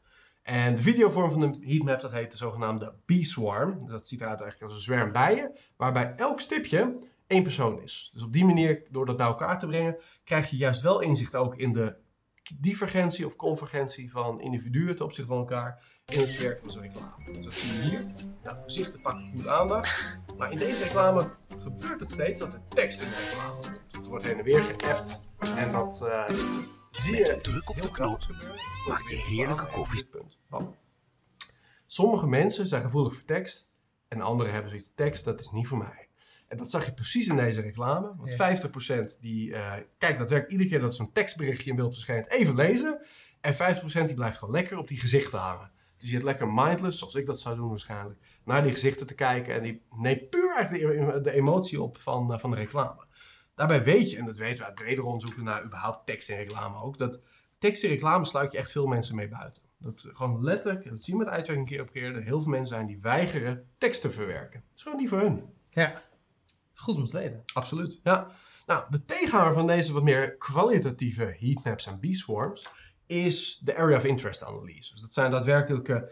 En 0.47 0.75
de 0.75 0.81
videovorm 0.81 1.31
van 1.31 1.39
de 1.39 1.57
heatmap 1.61 2.01
dat 2.01 2.11
heet 2.11 2.31
de 2.31 2.37
zogenaamde 2.37 2.93
B-swarm. 3.05 3.79
Dus 3.81 3.91
dat 3.91 4.07
ziet 4.07 4.21
eruit 4.21 4.41
eigenlijk 4.41 4.71
als 4.71 4.79
een 4.79 4.85
zwerm 4.85 5.11
bijen. 5.11 5.51
Waarbij 5.77 6.13
elk 6.15 6.39
stipje 6.39 6.97
één 7.27 7.43
persoon 7.43 7.81
is. 7.81 8.09
Dus 8.13 8.23
op 8.23 8.33
die 8.33 8.45
manier, 8.45 8.83
door 8.89 9.05
dat 9.05 9.17
bij 9.17 9.25
elkaar 9.25 9.59
te 9.59 9.67
brengen, 9.67 9.97
krijg 10.23 10.49
je 10.49 10.57
juist 10.57 10.81
wel 10.81 10.99
inzicht 11.01 11.35
ook 11.35 11.55
in 11.55 11.73
de 11.73 11.95
divergentie 12.55 13.25
of 13.25 13.35
convergentie 13.35 14.11
van 14.11 14.41
individuen 14.41 14.95
ten 14.95 15.05
opzichte 15.05 15.29
van 15.29 15.37
elkaar 15.37 15.83
in 16.05 16.19
het 16.19 16.41
werk 16.41 16.59
van 16.59 16.69
zo'n 16.69 16.81
reclame. 16.81 17.13
Dus 17.25 17.43
dat 17.43 17.53
zie 17.53 17.73
je 17.73 17.89
hier. 17.89 18.05
Nou, 18.43 18.57
gezichten 18.63 19.01
pakken 19.01 19.31
goed 19.35 19.47
aandacht. 19.47 20.19
Maar 20.37 20.51
in 20.51 20.57
deze 20.57 20.83
reclame 20.83 21.29
gebeurt 21.57 21.99
het 21.99 22.11
steeds 22.11 22.39
dat 22.39 22.51
de 22.51 22.59
tekst 22.69 23.01
in 23.01 23.07
de 23.07 23.29
reclame. 23.29 23.77
Het 23.91 24.07
wordt 24.07 24.25
heen 24.25 24.37
en 24.37 24.43
weer 24.43 24.63
geappt. 24.63 25.21
En 25.57 25.71
dat 25.71 26.01
eh, 26.01 26.25
Met 27.05 27.29
een 27.29 27.41
druk 27.41 27.69
op 27.69 27.81
de 27.81 27.91
knop 27.91 28.19
maak 28.87 29.07
je 29.07 29.15
heerlijke 29.15 29.65
koffie. 29.65 30.09
Bam. 30.49 30.75
Sommige 31.85 32.27
mensen 32.27 32.67
zijn 32.67 32.81
gevoelig 32.81 33.13
voor 33.13 33.25
tekst 33.25 33.71
en 34.07 34.21
anderen 34.21 34.51
hebben 34.53 34.69
zoiets 34.71 34.91
tekst, 34.95 35.25
dat 35.25 35.39
is 35.39 35.51
niet 35.51 35.67
voor 35.67 35.77
mij. 35.77 36.07
En 36.47 36.57
dat 36.57 36.69
zag 36.69 36.85
je 36.85 36.93
precies 36.93 37.27
in 37.27 37.35
deze 37.35 37.61
reclame. 37.61 38.13
Want 38.17 38.31
Ja. 38.31 38.37
50% 38.37 39.19
die 39.21 39.53
eh, 39.53 39.73
kijkt 39.97 40.17
daadwerkelijk 40.19 40.51
iedere 40.51 40.69
keer 40.69 40.79
dat 40.79 40.95
zo'n 40.95 41.11
tekstberichtje 41.11 41.69
in 41.69 41.75
beeld 41.75 41.93
verschijnt 41.93 42.29
even 42.29 42.55
lezen. 42.55 43.05
En 43.41 43.53
50% 43.53 43.57
die 44.05 44.13
blijft 44.15 44.37
gewoon 44.37 44.53
lekker 44.53 44.77
op 44.77 44.87
die 44.87 44.99
gezichten 44.99 45.39
hangen. 45.39 45.71
Dus 45.97 46.09
je 46.09 46.15
zit 46.15 46.23
lekker 46.23 46.47
mindless, 46.53 46.99
zoals 46.99 47.15
ik 47.15 47.25
dat 47.25 47.39
zou 47.39 47.55
doen 47.55 47.69
waarschijnlijk, 47.69 48.19
naar 48.43 48.63
die 48.63 48.73
gezichten 48.73 49.07
te 49.07 49.13
kijken. 49.13 49.53
En 49.53 49.63
die 49.63 49.81
neemt 49.95 50.29
puur 50.29 50.55
eigenlijk 50.55 51.13
de, 51.13 51.21
de 51.21 51.31
emotie 51.31 51.81
op 51.81 51.97
van, 51.97 52.33
eh, 52.33 52.39
van 52.39 52.49
de 52.49 52.55
reclame. 52.55 53.05
Daarbij 53.57 53.83
weet 53.83 54.11
je, 54.11 54.17
en 54.17 54.25
dat 54.25 54.37
weten 54.37 54.57
we 54.57 54.65
uit 54.65 54.75
breder 54.75 55.03
onderzoeken 55.03 55.43
naar 55.43 55.63
überhaupt 55.63 56.05
tekst 56.05 56.29
in 56.29 56.37
reclame 56.37 56.81
ook, 56.81 56.97
dat 56.97 57.19
tekst 57.57 57.83
in 57.83 57.89
reclame 57.89 58.25
sluit 58.25 58.51
je 58.51 58.57
echt 58.57 58.71
veel 58.71 58.87
mensen 58.87 59.15
mee 59.15 59.27
buiten. 59.27 59.63
Dat 59.77 60.03
eh, 60.03 60.15
gewoon 60.15 60.43
letterlijk, 60.43 60.89
dat 60.89 61.03
zien 61.03 61.17
we 61.17 61.23
met 61.23 61.33
uitwerking 61.33 61.67
keer 61.67 61.81
op 61.81 61.91
keer, 61.91 62.15
er 62.15 62.23
heel 62.23 62.41
veel 62.41 62.51
mensen 62.51 62.75
zijn 62.75 62.87
die 62.87 62.99
weigeren 63.01 63.69
tekst 63.77 64.01
te 64.01 64.11
verwerken. 64.11 64.59
Dat 64.59 64.77
is 64.77 64.81
gewoon 64.81 64.97
niet 64.97 65.09
voor 65.09 65.19
hun. 65.19 65.43
Ja. 65.69 66.01
Goed 66.73 66.95
om 66.95 67.05
te 67.05 67.17
weten. 67.17 67.43
Absoluut. 67.53 67.99
Ja. 68.03 68.31
Nou, 68.65 68.85
de 68.89 69.05
tegenhanger 69.05 69.53
van 69.53 69.67
deze 69.67 69.93
wat 69.93 70.03
meer 70.03 70.37
kwalitatieve 70.37 71.35
heatmaps 71.39 71.87
en 71.87 71.99
B-swarms 71.99 72.67
is 73.05 73.61
de 73.63 73.75
area 73.75 73.97
of 73.97 74.03
interest 74.03 74.43
analyse. 74.43 74.91
Dus 74.91 75.01
dat 75.01 75.13
zijn 75.13 75.31
daadwerkelijke 75.31 76.11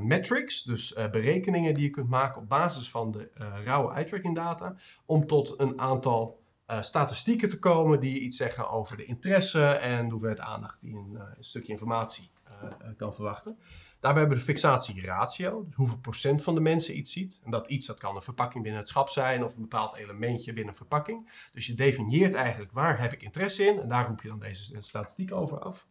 metrics, 0.00 0.62
dus 0.62 0.94
eh, 0.94 1.10
berekeningen 1.10 1.74
die 1.74 1.82
je 1.82 1.90
kunt 1.90 2.08
maken 2.08 2.40
op 2.40 2.48
basis 2.48 2.90
van 2.90 3.10
de 3.10 3.30
eh, 3.34 3.52
rauwe 3.64 3.92
eye 3.92 4.04
tracking 4.04 4.34
data, 4.34 4.76
om 5.06 5.26
tot 5.26 5.60
een 5.60 5.80
aantal 5.80 6.42
eh, 6.66 6.82
statistieken 6.82 7.48
te 7.48 7.58
komen 7.58 8.00
die 8.00 8.20
iets 8.20 8.36
zeggen 8.36 8.70
over 8.70 8.96
de 8.96 9.04
interesse 9.04 9.66
en 9.66 10.04
de 10.04 10.10
hoeveelheid 10.10 10.40
aandacht 10.40 10.80
die 10.80 10.96
een, 10.96 11.16
eh, 11.16 11.22
stukje 11.40 11.72
informatie 11.72 12.30
eh, 12.44 12.70
eh, 12.70 12.96
kan 12.96 13.14
verwachten. 13.14 13.58
Daarbij 14.00 14.20
hebben 14.22 14.38
we 14.38 14.44
de 14.44 14.52
fixatieratio, 14.52 15.64
dus 15.64 15.74
hoeveel 15.74 15.98
procent 15.98 16.42
van 16.42 16.54
de 16.54 16.60
mensen 16.60 16.96
iets 16.98 17.12
ziet. 17.12 17.40
En 17.44 17.50
dat 17.50 17.68
iets, 17.68 17.86
dat 17.86 17.98
kan 17.98 18.16
een 18.16 18.22
verpakking 18.22 18.62
binnen 18.62 18.80
het 18.80 18.90
schap 18.90 19.08
zijn 19.08 19.44
of 19.44 19.54
een 19.54 19.60
bepaald 19.60 19.94
elementje 19.94 20.52
binnen 20.52 20.72
een 20.72 20.78
verpakking. 20.78 21.48
Dus 21.52 21.66
je 21.66 21.74
definieert 21.74 22.34
eigenlijk 22.34 22.72
waar 22.72 23.00
heb 23.00 23.12
ik 23.12 23.22
interesse 23.22 23.64
in 23.64 23.80
en 23.80 23.88
daar 23.88 24.06
roep 24.06 24.22
je 24.22 24.28
dan 24.28 24.38
deze 24.38 24.76
statistiek 24.82 25.32
over 25.32 25.58
af. 25.58 25.86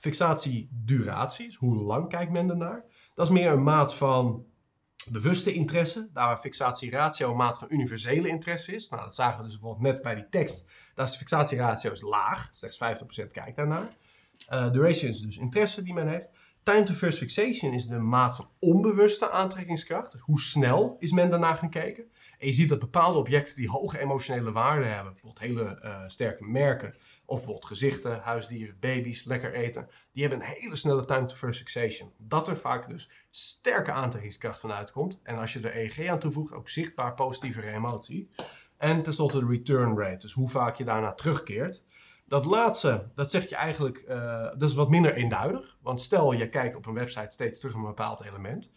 Fixatieduratie, 0.00 1.46
dus 1.46 1.56
hoe 1.56 1.74
lang 1.74 2.08
kijkt 2.08 2.32
men 2.32 2.50
ernaar. 2.50 2.84
Dat 3.14 3.26
is 3.26 3.32
meer 3.32 3.50
een 3.50 3.62
maat 3.62 3.94
van 3.94 4.46
bewuste 5.10 5.52
interesse, 5.52 6.08
daar 6.12 6.26
waar 6.26 6.38
fixatieratio 6.38 7.30
een 7.30 7.36
maat 7.36 7.58
van 7.58 7.68
universele 7.70 8.28
interesse 8.28 8.74
is. 8.74 8.88
Nou, 8.88 9.02
dat 9.02 9.14
zagen 9.14 9.38
we 9.38 9.44
dus 9.44 9.58
bijvoorbeeld 9.58 9.92
net 9.92 10.02
bij 10.02 10.14
die 10.14 10.28
tekst. 10.30 10.70
Daar 10.94 11.06
is 11.06 11.12
de 11.12 11.18
fixatieratio 11.18 11.92
laag, 12.08 12.48
slechts 12.52 12.78
50% 13.24 13.26
kijkt 13.32 13.56
daarnaar. 13.56 13.88
Eh 14.48 14.72
duration 14.72 15.10
is 15.10 15.20
dus 15.20 15.36
interesse 15.36 15.82
die 15.82 15.94
men 15.94 16.08
heeft. 16.08 16.30
Time 16.62 16.82
to 16.82 16.94
first 16.94 17.18
fixation 17.18 17.72
is 17.72 17.86
de 17.86 17.98
maat 17.98 18.36
van 18.36 18.48
onbewuste 18.58 19.30
aantrekkingskracht. 19.30 20.12
Dus 20.12 20.20
hoe 20.20 20.40
snel 20.40 20.96
is 20.98 21.12
men 21.12 21.30
daarna 21.30 21.54
gaan 21.54 21.70
kijken? 21.70 22.04
En 22.38 22.46
je 22.46 22.52
ziet 22.52 22.68
dat 22.68 22.78
bepaalde 22.78 23.18
objecten 23.18 23.56
die 23.56 23.68
hoge 23.68 23.98
emotionele 23.98 24.52
waarde 24.52 24.84
hebben, 24.86 25.12
bijvoorbeeld 25.12 25.44
hele 25.44 25.80
eh, 25.80 26.02
sterke 26.06 26.44
merken, 26.44 26.94
of 27.28 27.36
bijvoorbeeld 27.36 27.64
gezichten, 27.64 28.20
huisdieren, 28.20 28.76
baby's, 28.80 29.24
lekker 29.24 29.52
eten, 29.52 29.88
die 30.12 30.22
hebben 30.22 30.40
een 30.40 30.54
hele 30.54 30.76
snelle 30.76 31.04
time 31.04 31.26
to 31.26 31.34
first 31.34 31.58
fixation. 31.58 32.12
Dat 32.16 32.48
er 32.48 32.56
vaak 32.56 32.88
dus 32.88 33.10
sterke 33.30 33.92
aantrekkingskracht 33.92 34.60
van 34.60 34.72
uitkomt. 34.72 35.20
En 35.22 35.38
als 35.38 35.52
je 35.52 35.60
er 35.60 35.76
EEG 35.76 36.08
aan 36.08 36.18
toevoegt, 36.18 36.52
ook 36.52 36.68
zichtbaar 36.68 37.14
positievere 37.14 37.72
emotie. 37.72 38.30
En 38.76 39.02
tenslotte 39.02 39.38
de 39.38 39.46
return 39.46 39.98
rate, 39.98 40.18
dus 40.18 40.32
hoe 40.32 40.48
vaak 40.48 40.74
je 40.76 40.84
daarna 40.84 41.12
terugkeert. 41.12 41.84
Dat 42.24 42.44
laatste, 42.44 43.08
dat 43.14 43.30
zeg 43.30 43.48
je 43.48 43.56
eigenlijk, 43.56 43.98
eh, 43.98 44.42
dat 44.42 44.70
is 44.70 44.74
wat 44.74 44.90
minder 44.90 45.14
eenduidig. 45.14 45.76
Want 45.82 46.00
stel 46.00 46.32
je 46.32 46.48
kijkt 46.48 46.76
op 46.76 46.86
een 46.86 46.94
website 46.94 47.30
steeds 47.30 47.58
terug 47.58 47.74
naar 47.74 47.84
een 47.84 47.88
bepaald 47.88 48.24
element. 48.24 48.70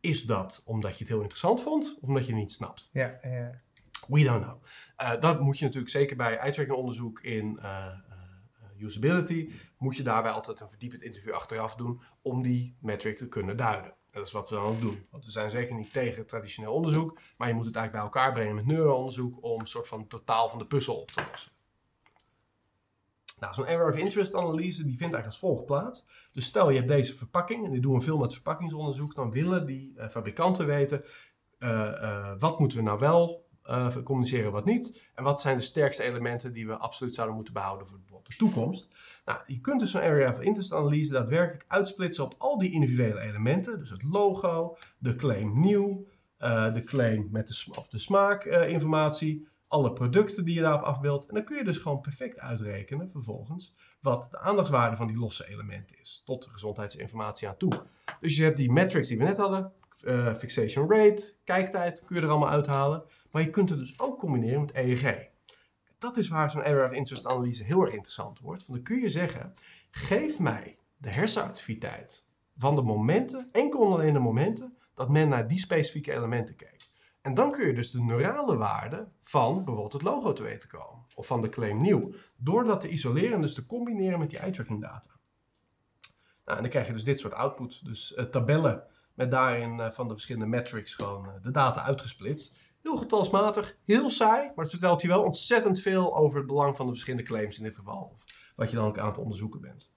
Is 0.00 0.22
dat 0.22 0.62
omdat 0.64 0.92
je 0.92 0.98
het 0.98 1.08
heel 1.08 1.20
interessant 1.20 1.62
vond 1.62 1.96
of 2.00 2.08
omdat 2.08 2.26
je 2.26 2.32
het 2.32 2.40
niet 2.40 2.52
snapt? 2.52 2.90
Ja, 2.92 3.18
ja. 3.22 3.60
We 4.08 4.22
don't 4.22 4.42
know. 4.42 4.62
Eh, 4.96 5.20
dat 5.20 5.40
moet 5.40 5.58
je 5.58 5.64
natuurlijk 5.64 5.92
zeker 5.92 6.16
bij 6.16 6.36
eye-tracking 6.36 6.76
onderzoek 6.76 7.20
in 7.20 7.58
eh, 7.58 7.86
eh, 7.86 7.92
usability, 8.78 9.50
moet 9.78 9.96
je 9.96 10.02
daarbij 10.02 10.30
altijd 10.30 10.60
een 10.60 10.68
verdiepend 10.68 11.02
interview 11.02 11.32
achteraf 11.32 11.74
doen 11.74 12.00
om 12.22 12.42
die 12.42 12.76
metric 12.80 13.18
te 13.18 13.28
kunnen 13.28 13.56
duiden. 13.56 13.94
Dat 14.10 14.26
is 14.26 14.32
wat 14.32 14.48
we 14.48 14.54
dan 14.54 14.64
ook 14.64 14.80
doen. 14.80 15.06
Want 15.10 15.24
we 15.24 15.30
zijn 15.30 15.50
zeker 15.50 15.76
niet 15.76 15.92
tegen 15.92 16.26
traditioneel 16.26 16.72
onderzoek, 16.72 17.20
maar 17.36 17.48
je 17.48 17.54
moet 17.54 17.66
het 17.66 17.76
eigenlijk 17.76 17.92
bij 17.92 18.20
elkaar 18.20 18.32
brengen 18.32 18.54
met 18.54 18.66
neuroonderzoek 18.66 19.42
om 19.44 19.60
een 19.60 19.66
soort 19.66 19.88
van 19.88 20.06
totaal 20.06 20.48
van 20.48 20.58
de 20.58 20.66
puzzel 20.66 21.00
op 21.00 21.10
te 21.10 21.24
lossen. 21.30 21.52
Nou, 23.40 23.54
zo'n 23.54 23.66
area 23.66 23.88
of 23.88 23.96
interest 23.96 24.34
analyse 24.34 24.84
die 24.84 24.96
vindt 24.96 25.14
eigenlijk 25.14 25.26
als 25.26 25.38
volgt 25.38 25.66
plaats. 25.66 26.06
Dus 26.32 26.44
stel 26.44 26.70
je 26.70 26.76
hebt 26.76 26.88
deze 26.88 27.14
verpakking, 27.14 27.64
en 27.64 27.70
die 27.70 27.80
doen 27.80 27.94
we 27.94 28.00
veel 28.00 28.18
met 28.18 28.32
verpakkingsonderzoek, 28.32 29.14
dan 29.14 29.30
willen 29.30 29.66
die 29.66 29.94
fabrikanten 30.10 30.66
weten 30.66 31.04
wat 32.38 32.58
moeten 32.58 32.78
we 32.78 32.84
nou 32.84 32.98
wel 32.98 33.42
eh, 33.62 33.96
communiceren, 34.04 34.52
wat 34.52 34.64
niet. 34.64 35.10
En 35.14 35.24
wat 35.24 35.40
zijn 35.40 35.56
de 35.56 35.62
sterkste 35.62 36.02
elementen 36.02 36.52
die 36.52 36.66
we 36.66 36.76
absoluut 36.76 37.14
zouden 37.14 37.36
moeten 37.36 37.54
behouden 37.54 37.86
voor 37.86 37.98
de 38.22 38.36
toekomst. 38.36 38.88
Nou, 39.24 39.38
je 39.46 39.60
kunt 39.60 39.80
dus 39.80 39.90
zo'n 39.90 40.00
area 40.00 40.30
of 40.30 40.40
interest 40.40 40.72
analyse 40.72 41.12
daadwerkelijk 41.12 41.64
uitsplitsen 41.68 42.24
op 42.24 42.34
al 42.38 42.58
die 42.58 42.72
individuele 42.72 43.20
elementen. 43.20 43.78
Dus 43.78 43.90
het 43.90 44.02
logo, 44.02 44.76
de 44.98 45.16
claim 45.16 45.60
nieuw, 45.60 46.06
eh, 46.36 46.74
de 46.74 46.80
claim 46.80 47.28
met 47.30 47.48
de, 47.48 47.64
of 47.78 47.88
de 47.88 47.98
smaakinformatie, 47.98 49.46
alle 49.68 49.92
producten 49.92 50.44
die 50.44 50.54
je 50.54 50.60
daarop 50.60 50.82
afbeeldt. 50.82 51.28
En 51.28 51.34
dan 51.34 51.44
kun 51.44 51.56
je 51.56 51.64
dus 51.64 51.78
gewoon 51.78 52.00
perfect 52.00 52.38
uitrekenen 52.38 53.10
vervolgens 53.10 53.74
wat 54.00 54.28
de 54.30 54.38
aandachtswaarde 54.38 54.96
van 54.96 55.06
die 55.06 55.18
losse 55.18 55.48
elementen 55.48 55.98
is. 56.00 56.22
Tot 56.24 56.44
de 56.44 56.50
gezondheidsinformatie 56.50 57.48
aan 57.48 57.56
toe. 57.56 57.72
Dus 58.20 58.36
je 58.36 58.42
hebt 58.42 58.56
die 58.56 58.72
metrics 58.72 59.08
die 59.08 59.18
we 59.18 59.24
net 59.24 59.36
hadden. 59.36 59.72
Eh, 60.02 60.34
fixation 60.34 60.90
rate, 60.90 61.34
kijktijd, 61.44 62.04
kun 62.04 62.16
je 62.16 62.22
er 62.22 62.28
allemaal 62.28 62.48
uithalen. 62.48 63.02
Maar 63.30 63.42
je 63.42 63.50
kunt 63.50 63.70
het 63.70 63.78
dus 63.78 64.00
ook 64.00 64.18
combineren 64.18 64.60
met 64.60 64.74
EEG. 64.74 65.30
Dat 65.98 66.16
is 66.16 66.28
waar 66.28 66.50
zo'n 66.50 66.64
area 66.64 66.84
of 66.84 66.92
interest 66.92 67.26
analyse 67.26 67.64
heel 67.64 67.80
erg 67.80 67.92
interessant 67.92 68.38
wordt. 68.38 68.66
Want 68.66 68.78
dan 68.78 68.94
kun 68.94 69.02
je 69.02 69.10
zeggen, 69.10 69.54
geef 69.90 70.38
mij 70.38 70.78
de 70.96 71.10
hersenactiviteit 71.10 72.24
van 72.56 72.74
de 72.74 72.82
momenten, 72.82 73.48
enkel 73.52 73.86
en 73.86 73.92
alleen 73.92 74.12
de 74.12 74.18
momenten, 74.18 74.76
dat 74.94 75.08
men 75.08 75.28
naar 75.28 75.48
die 75.48 75.58
specifieke 75.58 76.12
elementen 76.12 76.56
keek. 76.56 76.90
En 77.20 77.34
dan 77.34 77.50
kun 77.50 77.66
je 77.66 77.74
dus 77.74 77.90
de 77.90 78.02
neurale 78.02 78.56
waarde 78.56 79.08
van 79.22 79.54
bijvoorbeeld 79.54 79.92
het 79.92 80.02
logo 80.02 80.32
te 80.32 80.42
weten 80.42 80.68
komen. 80.68 81.04
Of 81.14 81.26
van 81.26 81.42
de 81.42 81.48
claim 81.48 81.80
nieuw. 81.80 82.12
Door 82.36 82.64
dat 82.64 82.80
te 82.80 82.88
isoleren 82.88 83.32
en 83.32 83.40
dus 83.40 83.54
te 83.54 83.66
combineren 83.66 84.18
met 84.18 84.30
die 84.30 84.38
eye-tracking 84.38 84.80
data. 84.80 85.10
Nou, 86.44 86.56
en 86.56 86.62
dan 86.62 86.70
krijg 86.70 86.86
je 86.86 86.92
dus 86.92 87.04
dit 87.04 87.20
soort 87.20 87.34
output. 87.34 87.84
Dus 87.84 88.14
eh, 88.14 88.24
tabellen 88.24 88.84
met 89.14 89.30
daarin 89.30 89.80
eh, 89.80 89.90
van 89.90 90.06
de 90.08 90.12
verschillende 90.12 90.48
metrics 90.48 90.94
gewoon 90.94 91.26
eh, 91.26 91.32
de 91.42 91.50
data 91.50 91.82
uitgesplitst. 91.82 92.58
Heel 92.82 92.96
getalsmatig, 92.96 93.76
heel 93.84 94.10
saai, 94.10 94.46
maar 94.46 94.64
het 94.64 94.70
vertelt 94.70 95.02
je 95.02 95.08
wel 95.08 95.22
ontzettend 95.22 95.80
veel 95.80 96.16
over 96.16 96.38
het 96.38 96.46
belang 96.46 96.76
van 96.76 96.86
de 96.86 96.92
verschillende 96.92 97.26
claims 97.26 97.58
in 97.58 97.64
dit 97.64 97.74
geval. 97.74 98.12
Of 98.14 98.24
wat 98.56 98.70
je 98.70 98.76
dan 98.76 98.86
ook 98.86 98.98
aan 98.98 99.06
het 99.08 99.18
onderzoeken 99.18 99.60
bent. 99.60 99.92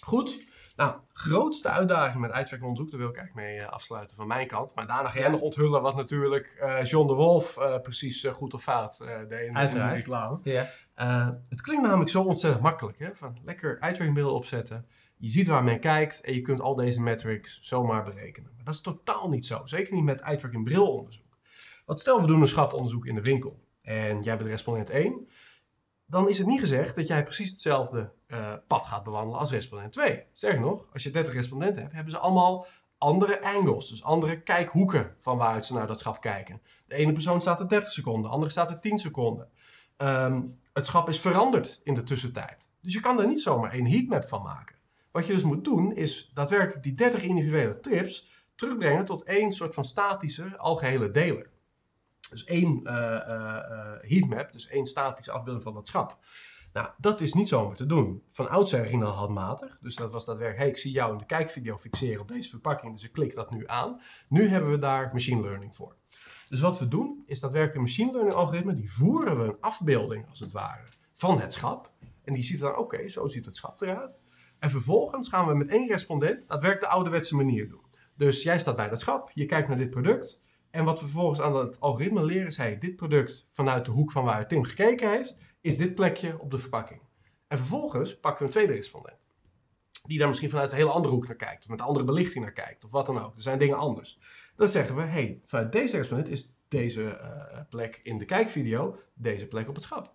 Goed, 0.00 0.48
nou, 0.76 0.94
grootste 1.12 1.68
uitdaging 1.68 2.20
met 2.20 2.30
eye-tracking 2.30 2.68
onderzoek, 2.68 2.90
daar 2.90 3.00
wil 3.00 3.08
ik 3.08 3.16
eigenlijk 3.16 3.46
mee 3.46 3.58
eh, 3.58 3.72
afsluiten 3.72 4.16
van 4.16 4.26
mijn 4.26 4.46
kant. 4.46 4.74
Maar 4.74 4.86
daarna 4.86 5.08
ga 5.08 5.18
jij 5.18 5.28
nog 5.28 5.40
onthullen 5.40 5.82
wat 5.82 5.96
natuurlijk 5.96 6.78
John 6.84 7.06
de 7.06 7.14
Wolf 7.14 7.58
precies 7.82 8.24
goed 8.24 8.54
of 8.54 8.62
fout 8.62 9.00
eh 9.00 9.18
deed 9.28 9.46
in 9.46 9.52
de- 9.54 9.88
reclame. 9.88 10.38
Ja. 10.42 10.68
Het 11.48 11.60
klinkt 11.60 11.82
namelijk 11.82 12.10
zo 12.10 12.22
ontzettend 12.22 12.62
makkelijk. 12.62 12.98
Hè? 12.98 13.14
Van 13.14 13.38
lekker 13.44 13.78
beelden 14.12 14.32
opzetten. 14.32 14.86
Je 15.20 15.28
ziet 15.28 15.46
waar 15.46 15.64
men 15.64 15.80
kijkt 15.80 16.20
en 16.20 16.34
je 16.34 16.40
kunt 16.40 16.60
al 16.60 16.74
deze 16.74 17.00
metrics 17.00 17.60
zomaar 17.62 18.04
berekenen. 18.04 18.50
Maar 18.56 18.64
dat 18.64 18.74
is 18.74 18.80
totaal 18.80 19.28
niet 19.28 19.46
zo. 19.46 19.66
Zeker 19.66 19.94
niet 19.94 20.04
met 20.04 20.20
eye-tracking 20.20 20.64
brilonderzoek. 20.64 21.36
Want 21.86 22.00
stel 22.00 22.20
we 22.20 22.26
doen 22.26 22.40
een 22.40 22.48
schaponderzoek 22.48 23.06
in 23.06 23.14
de 23.14 23.22
winkel. 23.22 23.60
En 23.82 24.22
jij 24.22 24.36
bent 24.36 24.48
respondent 24.48 24.90
1. 24.90 25.28
Dan 26.06 26.28
is 26.28 26.38
het 26.38 26.46
niet 26.46 26.60
gezegd 26.60 26.94
dat 26.94 27.06
jij 27.06 27.24
precies 27.24 27.50
hetzelfde 27.50 28.12
eh, 28.26 28.54
pad 28.66 28.86
gaat 28.86 29.04
bewandelen 29.04 29.38
als 29.38 29.50
respondent 29.50 29.92
2. 29.92 30.24
Sterker 30.32 30.60
nog, 30.60 30.86
als 30.92 31.02
je 31.02 31.10
30 31.10 31.34
respondenten 31.34 31.82
hebt, 31.82 31.94
hebben 31.94 32.12
ze 32.12 32.18
allemaal 32.18 32.66
andere 32.98 33.42
angles. 33.42 33.88
Dus 33.88 34.02
andere 34.02 34.40
kijkhoeken 34.40 35.16
van 35.20 35.36
waaruit 35.36 35.64
ze 35.64 35.74
naar 35.74 35.86
dat 35.86 35.98
schap 35.98 36.20
kijken. 36.20 36.60
De 36.86 36.94
ene 36.94 37.12
persoon 37.12 37.40
staat 37.40 37.60
er 37.60 37.68
30 37.68 37.92
seconden, 37.92 38.22
de 38.22 38.28
andere 38.28 38.50
staat 38.50 38.70
er 38.70 38.80
10 38.80 38.98
seconden. 38.98 39.48
Ehm, 39.96 40.42
het 40.72 40.86
schap 40.86 41.08
is 41.08 41.20
veranderd 41.20 41.80
in 41.84 41.94
de 41.94 42.02
tussentijd. 42.02 42.70
Dus 42.80 42.92
je 42.92 43.00
kan 43.00 43.16
daar 43.16 43.26
niet 43.26 43.42
zomaar 43.42 43.72
één 43.72 43.86
heatmap 43.86 44.28
van 44.28 44.42
maken. 44.42 44.78
Wat 45.10 45.26
je 45.26 45.32
dus 45.32 45.42
moet 45.42 45.64
doen, 45.64 45.96
is 45.96 46.30
daadwerkelijk 46.34 46.82
die 46.82 46.94
30 46.94 47.22
individuele 47.22 47.80
trips 47.80 48.44
terugbrengen 48.54 49.04
tot 49.04 49.22
één 49.22 49.52
soort 49.52 49.74
van 49.74 49.84
statische 49.84 50.56
algehele 50.56 51.10
deler. 51.10 51.50
Dus 52.30 52.44
één 52.44 52.86
eh, 52.86 53.96
heatmap, 54.00 54.52
dus 54.52 54.68
één 54.68 54.86
statische 54.86 55.32
afbeelding 55.32 55.64
van 55.64 55.74
dat 55.74 55.86
schap. 55.86 56.18
Nou, 56.72 56.88
dat 56.98 57.20
is 57.20 57.32
niet 57.32 57.48
zomaar 57.48 57.76
te 57.76 57.86
doen. 57.86 58.22
Van 58.30 58.48
oudsher 58.48 58.86
ging 58.86 59.02
dat 59.02 59.14
handmatig. 59.14 59.78
Dus 59.80 59.96
dat 59.96 60.12
was 60.12 60.24
daadwerkelijk, 60.24 60.62
hey, 60.62 60.70
ik 60.70 60.76
zie 60.76 60.92
jou 60.92 61.12
in 61.12 61.18
de 61.18 61.26
kijkvideo 61.26 61.78
fixeren 61.78 62.20
op 62.20 62.28
deze 62.28 62.50
verpakking, 62.50 62.92
dus 62.92 63.04
ik 63.04 63.12
klik 63.12 63.34
dat 63.34 63.50
nu 63.50 63.66
aan. 63.66 64.00
Nu 64.28 64.48
hebben 64.48 64.70
we 64.70 64.78
daar 64.78 65.10
machine 65.12 65.40
learning 65.40 65.76
voor. 65.76 65.96
Dus 66.48 66.60
wat 66.60 66.78
we 66.78 66.88
doen, 66.88 67.22
is 67.26 67.40
daadwerkelijk 67.40 67.76
een 67.76 67.82
machine 67.82 68.12
learning 68.12 68.34
algoritme, 68.34 68.74
die 68.74 68.92
voeren 68.92 69.38
we 69.38 69.44
een 69.44 69.60
afbeelding, 69.60 70.28
als 70.28 70.40
het 70.40 70.52
ware, 70.52 70.84
van 71.14 71.40
het 71.40 71.52
schap. 71.52 71.92
En 72.24 72.34
die 72.34 72.42
ziet 72.42 72.60
dan, 72.60 72.76
oké, 72.76 73.08
zo 73.08 73.26
ziet 73.26 73.46
het 73.46 73.56
schap 73.56 73.80
eruit. 73.80 74.19
En 74.60 74.70
vervolgens 74.70 75.28
gaan 75.28 75.46
we 75.46 75.54
met 75.54 75.68
één 75.68 75.88
respondent 75.88 76.48
daadwerkelijk 76.48 76.80
de 76.80 76.96
ouderwetse 76.96 77.36
manier 77.36 77.68
doen. 77.68 77.80
Dus 78.16 78.42
jij 78.42 78.60
staat 78.60 78.76
bij 78.76 78.88
dat 78.88 79.00
schap, 79.00 79.30
je 79.34 79.46
kijkt 79.46 79.68
naar 79.68 79.76
dit 79.76 79.90
product. 79.90 80.44
En 80.70 80.84
wat 80.84 81.00
we 81.00 81.04
vervolgens 81.04 81.40
aan 81.40 81.56
het 81.56 81.80
algoritme 81.80 82.24
leren, 82.24 82.46
is 82.46 82.56
hey, 82.56 82.78
dit 82.78 82.96
product 82.96 83.48
vanuit 83.52 83.84
de 83.84 83.90
hoek 83.90 84.12
van 84.12 84.24
waar 84.24 84.48
Tim 84.48 84.64
gekeken 84.64 85.10
heeft, 85.10 85.36
is 85.60 85.76
dit 85.76 85.94
plekje 85.94 86.38
op 86.38 86.50
de 86.50 86.58
verpakking. 86.58 87.00
En 87.48 87.58
vervolgens 87.58 88.20
pakken 88.20 88.40
we 88.40 88.44
een 88.44 88.50
tweede 88.50 88.72
respondent. 88.72 89.18
Die 90.06 90.18
daar 90.18 90.28
misschien 90.28 90.50
vanuit 90.50 90.70
een 90.70 90.76
hele 90.76 90.90
andere 90.90 91.14
hoek 91.14 91.26
naar 91.26 91.36
kijkt. 91.36 91.62
Of 91.62 91.70
met 91.70 91.80
andere 91.80 92.04
belichting 92.04 92.44
naar 92.44 92.52
kijkt. 92.52 92.84
Of 92.84 92.90
wat 92.90 93.06
dan 93.06 93.20
ook. 93.20 93.36
Er 93.36 93.42
zijn 93.42 93.58
dingen 93.58 93.76
anders. 93.76 94.18
Dan 94.56 94.68
zeggen 94.68 94.96
we, 94.96 95.02
hey, 95.02 95.40
vanuit 95.44 95.72
deze 95.72 95.96
respondent 95.96 96.28
is 96.28 96.54
deze 96.68 97.08
eh, 97.08 97.60
plek 97.68 98.00
in 98.02 98.18
de 98.18 98.24
kijkvideo 98.24 98.98
deze 99.14 99.46
plek 99.46 99.68
op 99.68 99.74
het 99.74 99.84
schap. 99.84 100.14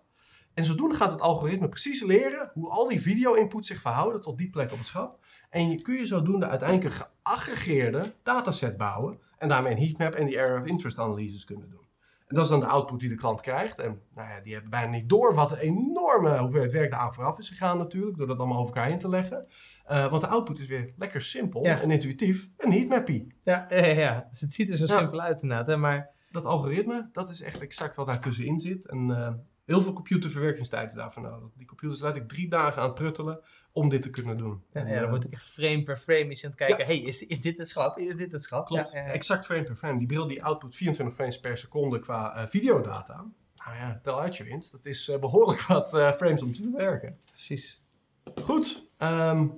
En 0.56 0.64
zodoende 0.64 0.94
gaat 0.96 1.10
het 1.12 1.20
algoritme 1.20 1.68
precies 1.68 2.02
leren 2.02 2.50
hoe 2.54 2.68
al 2.68 2.88
die 2.88 3.00
video-inputs 3.02 3.66
zich 3.68 3.80
verhouden 3.80 4.20
tot 4.20 4.38
die 4.38 4.50
plek 4.50 4.72
op 4.72 4.78
het 4.78 4.86
schap. 4.86 5.18
En 5.50 5.70
je 5.70 5.82
kun 5.82 5.94
je 5.94 6.06
zodoende 6.06 6.46
uiteindelijk 6.46 6.88
een 6.94 7.06
geaggregeerde 7.22 8.12
dataset 8.22 8.76
bouwen. 8.76 9.18
En 9.38 9.48
daarmee 9.48 9.72
een 9.72 9.78
heatmap 9.78 10.14
en 10.14 10.26
die 10.26 10.40
area 10.40 10.60
of 10.60 10.66
interest 10.66 10.98
analyses 10.98 11.44
kunnen 11.44 11.70
doen. 11.70 11.84
En 12.26 12.34
dat 12.34 12.44
is 12.44 12.50
dan 12.50 12.60
de 12.60 12.66
output 12.66 13.00
die 13.00 13.08
de 13.08 13.14
klant 13.14 13.40
krijgt. 13.40 13.78
En 13.78 14.00
nou 14.14 14.28
ja, 14.28 14.40
die 14.40 14.52
hebben 14.52 14.70
bijna 14.70 14.90
niet 14.90 15.08
door 15.08 15.34
wat 15.34 15.52
een 15.52 15.58
enorme 15.58 16.38
hoeveelheid 16.38 16.72
werk 16.72 16.90
daar 16.90 17.00
aan 17.00 17.14
vooraf 17.14 17.38
is 17.38 17.48
gegaan 17.48 17.78
natuurlijk. 17.78 18.16
Door 18.16 18.26
dat 18.26 18.38
allemaal 18.38 18.58
over 18.58 18.74
elkaar 18.74 18.90
heen 18.90 18.98
te 18.98 19.08
leggen. 19.08 19.46
Eh, 19.84 20.10
want 20.10 20.22
de 20.22 20.28
output 20.28 20.58
is 20.58 20.66
weer 20.66 20.92
lekker 20.96 21.20
simpel 21.22 21.64
Ja. 21.64 21.80
en 21.80 21.90
intuïtief. 21.90 22.48
Een 22.56 22.72
heatmappie. 22.72 23.34
Ja, 23.44 23.66
ja, 23.68 23.86
ja. 23.86 24.26
Dus 24.30 24.40
het 24.40 24.52
ziet 24.52 24.70
er 24.70 24.76
zo 24.76 24.86
simpel 24.86 25.20
uit 25.20 25.42
inderdaad. 25.42 25.66
Hè? 25.66 25.76
Maar 25.76 26.10
Dat 26.30 26.44
algoritme, 26.44 27.08
dat 27.12 27.30
is 27.30 27.40
echt 27.42 27.60
exact 27.60 27.96
wat 27.96 28.06
daar 28.06 28.20
tussenin 28.20 28.60
zit. 28.60 28.86
En 28.86 29.10
eh, 29.10 29.32
heel 29.66 29.82
veel 29.82 29.92
computerverwerkingstijd 29.92 30.88
is 30.88 30.94
daarvoor 30.94 31.22
nodig. 31.22 31.48
Die 31.56 31.66
computers 31.66 32.00
laat 32.00 32.16
ik 32.16 32.28
drie 32.28 32.48
dagen 32.48 32.82
aan 32.82 32.94
pruttelen 32.94 33.40
om 33.72 33.88
dit 33.88 34.02
te 34.02 34.10
kunnen 34.10 34.36
doen. 34.36 34.62
ja, 34.72 34.80
En, 34.80 34.88
ja, 34.88 35.00
dan 35.00 35.08
wordt 35.08 35.24
ik 35.24 35.32
echt 35.32 35.44
frame 35.44 35.82
per 35.82 35.96
frame 35.96 36.26
is 36.26 36.44
aan 36.44 36.50
het 36.50 36.58
kijken. 36.58 36.86
hey, 36.86 36.98
is, 36.98 37.26
is 37.26 37.40
dit 37.40 37.56
het 37.58 37.68
schap? 37.68 37.98
Is 37.98 38.16
dit 38.16 38.32
het 38.32 38.42
schap? 38.42 38.66
Klopt, 38.66 38.90
Ja, 38.92 39.04
exact 39.04 39.44
frame 39.46 39.62
per 39.62 39.76
frame. 39.76 39.98
Die 39.98 40.06
bril 40.06 40.26
die 40.26 40.44
output 40.44 40.76
24 40.76 41.16
frames 41.16 41.40
per 41.40 41.58
seconde 41.58 41.98
qua 41.98 42.36
eh, 42.36 42.48
videodata. 42.48 43.24
Nou 43.66 43.78
ja, 43.78 44.00
tel 44.02 44.20
uit 44.20 44.36
je 44.36 44.44
winst. 44.44 44.72
Dat 44.72 44.86
is 44.86 45.08
eh, 45.08 45.18
behoorlijk 45.18 45.62
wat 45.62 45.94
eh, 45.94 46.12
frames 46.12 46.42
om 46.42 46.52
te 46.52 46.62
verwerken. 46.62 47.18
Precies. 47.30 47.84
Goed, 48.42 48.88
ehm, 48.96 49.48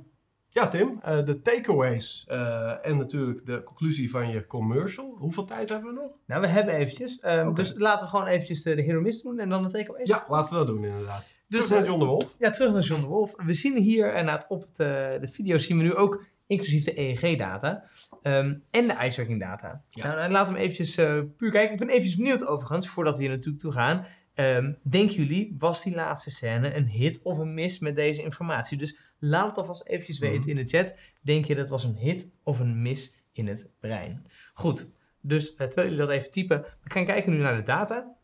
ja 0.59 0.69
Tim, 0.69 0.99
eh, 1.03 1.25
de 1.25 1.43
takeaways 1.43 2.25
eh, 2.29 2.87
en 2.87 2.97
natuurlijk 2.97 3.47
de 3.47 3.63
conclusie 3.63 4.11
van 4.11 4.31
je 4.31 4.47
commercial. 4.47 5.15
Hoeveel 5.19 5.45
tijd 5.45 5.69
hebben 5.69 5.95
we 5.95 6.01
nog? 6.01 6.11
Nou, 6.27 6.41
we 6.41 6.47
hebben 6.47 6.75
eventjes. 6.75 7.21
ehm. 7.21 7.55
Dus 7.55 7.75
laten 7.77 8.05
we 8.05 8.11
gewoon 8.11 8.27
eventjes 8.27 8.63
de, 8.63 8.75
de 8.75 8.83
hero 8.83 9.01
miss 9.01 9.23
doen 9.23 9.39
en 9.39 9.49
dan 9.49 9.63
de 9.63 9.71
takeaways. 9.71 10.09
Ja, 10.09 10.25
laten 10.29 10.51
we 10.51 10.57
dat 10.57 10.67
doen 10.67 10.85
inderdaad. 10.85 11.37
Dus, 11.49 11.61
Dus 11.61 11.69
naar 11.69 11.81
eh, 11.81 11.87
John 11.87 11.99
de 11.99 12.05
Wolf. 12.05 12.35
Ja, 12.39 12.51
terug 12.51 12.73
naar 12.73 12.83
John 12.83 13.01
de 13.01 13.07
Wolf. 13.07 13.35
We 13.37 13.55
zien 13.55 13.77
hier 13.77 14.09
inderdaad 14.09 14.47
op 14.49 14.61
het, 14.61 14.79
eh, 14.81 14.87
de 15.21 15.29
video 15.33 15.59
zien 15.59 15.77
we 15.77 15.83
nu 15.83 15.95
ook 15.95 16.25
inclusief 16.47 16.85
de 16.85 17.01
EEG-data 17.01 17.85
ehm, 18.23 18.55
en 18.71 18.87
de 18.87 18.93
eye-tracking 18.93 19.41
data. 19.41 19.83
Ja. 19.89 20.15
Nou, 20.15 20.31
laten 20.31 20.53
we 20.53 20.59
hem 20.59 20.69
eventjes 20.69 20.97
eh, 20.97 21.21
puur 21.37 21.51
kijken. 21.51 21.73
Ik 21.73 21.79
ben 21.79 21.89
eventjes 21.89 22.17
benieuwd 22.17 22.47
overigens, 22.47 22.89
voordat 22.89 23.17
we 23.17 23.23
hier 23.23 23.31
natuurlijk 23.31 23.59
toe 23.59 23.73
gaan. 23.73 24.07
Ehm, 24.39 24.73
denken 24.83 25.15
jullie, 25.17 25.55
was 25.59 25.83
die 25.83 25.95
laatste 25.95 26.31
scène 26.31 26.75
een 26.77 26.87
hit 26.89 27.23
of 27.23 27.39
een 27.39 27.55
miss 27.55 27.79
met 27.79 27.97
deze 27.97 28.23
informatie? 28.23 28.79
Dus 28.79 28.99
laat 29.19 29.47
het 29.47 29.57
alvast 29.59 29.87
eventjes 29.87 30.19
Mhm. 30.21 30.31
weten 30.31 30.51
in 30.51 30.57
de 30.57 30.65
chat. 30.69 30.95
Denk 31.23 31.45
je 31.45 31.55
dat 31.55 31.69
was 31.69 31.85
een 31.85 31.97
hit 31.97 32.29
of 32.43 32.59
een 32.59 32.83
miss 32.83 33.15
in 33.33 33.47
het 33.47 33.71
brein? 33.81 34.27
Goed, 34.55 34.91
dus 35.21 35.51
eh, 35.55 35.67
terwijl 35.67 35.89
jullie 35.89 36.07
dat 36.07 36.15
even 36.15 36.31
typen, 36.31 36.61
we 36.83 36.91
gaan 36.91 37.05
kijken 37.05 37.33
nu 37.33 37.39
naar 37.39 37.57
de 37.57 37.63
data. 37.63 38.17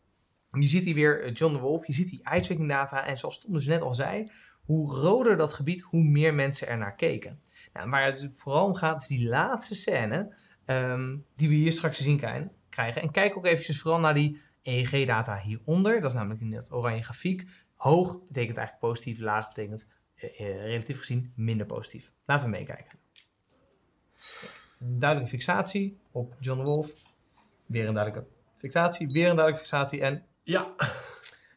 Je 0.59 0.67
ziet 0.67 0.85
hier 0.85 0.93
weer 0.95 1.23
eh, 1.23 1.33
John 1.33 1.53
de 1.53 1.59
Wolf, 1.59 1.87
je 1.87 1.93
ziet 1.93 2.09
die 2.09 2.23
eye-tracking 2.23 2.69
data. 2.69 3.05
En 3.05 3.17
zoals 3.17 3.39
Tom 3.39 3.53
dus 3.53 3.65
net 3.65 3.81
al 3.81 3.93
zei, 3.93 4.31
hoe 4.65 4.91
roder 4.95 5.37
dat 5.37 5.53
gebied, 5.53 5.81
hoe 5.81 6.03
meer 6.03 6.33
mensen 6.33 6.67
er 6.67 6.77
naar 6.77 6.95
keken. 6.95 7.39
Nou, 7.73 7.89
waar 7.89 8.03
het 8.03 8.13
natuurlijk 8.13 8.39
vooral 8.39 8.65
om 8.65 8.75
gaat, 8.75 9.01
is 9.01 9.07
die 9.07 9.27
laatste 9.27 9.75
scène 9.75 10.33
ehm, 10.65 11.15
die 11.35 11.49
we 11.49 11.55
hier 11.55 11.71
straks 11.71 11.97
te 11.97 12.03
zien 12.03 12.17
krijgen- 12.17 12.51
krijgen. 12.69 13.01
En 13.01 13.11
kijk 13.11 13.37
ook 13.37 13.45
eventjes 13.45 13.81
vooral 13.81 13.99
naar 13.99 14.13
die 14.13 14.39
EEG-data 14.65 15.37
hieronder. 15.37 16.01
Dat 16.01 16.11
is 16.11 16.17
namelijk 16.17 16.41
in 16.41 16.49
dat 16.49 16.71
oranje 16.71 17.03
grafiek. 17.03 17.43
Hoog 17.75 18.11
betekent 18.27 18.57
eigenlijk 18.57 18.87
positief, 18.87 19.19
laag 19.19 19.47
betekent 19.47 19.87
eh, 20.15 20.39
eh, 20.39 20.61
relatief 20.61 20.97
gezien 20.97 21.33
minder 21.35 21.65
positief. 21.65 22.13
Laten 22.25 22.45
we 22.45 22.57
meekijken. 22.57 22.99
Een 24.79 24.99
duidelijke 24.99 25.35
fixatie 25.35 25.99
op 26.11 26.35
John 26.39 26.61
Wolf. 26.61 26.93
Weer 27.67 27.87
een 27.87 27.93
duidelijke 27.93 28.29
fixatie, 28.53 29.07
weer 29.07 29.29
een 29.29 29.35
duidelijke 29.35 29.67
fixatie 29.67 30.01
en 30.01 30.25
Ja, 30.43 30.75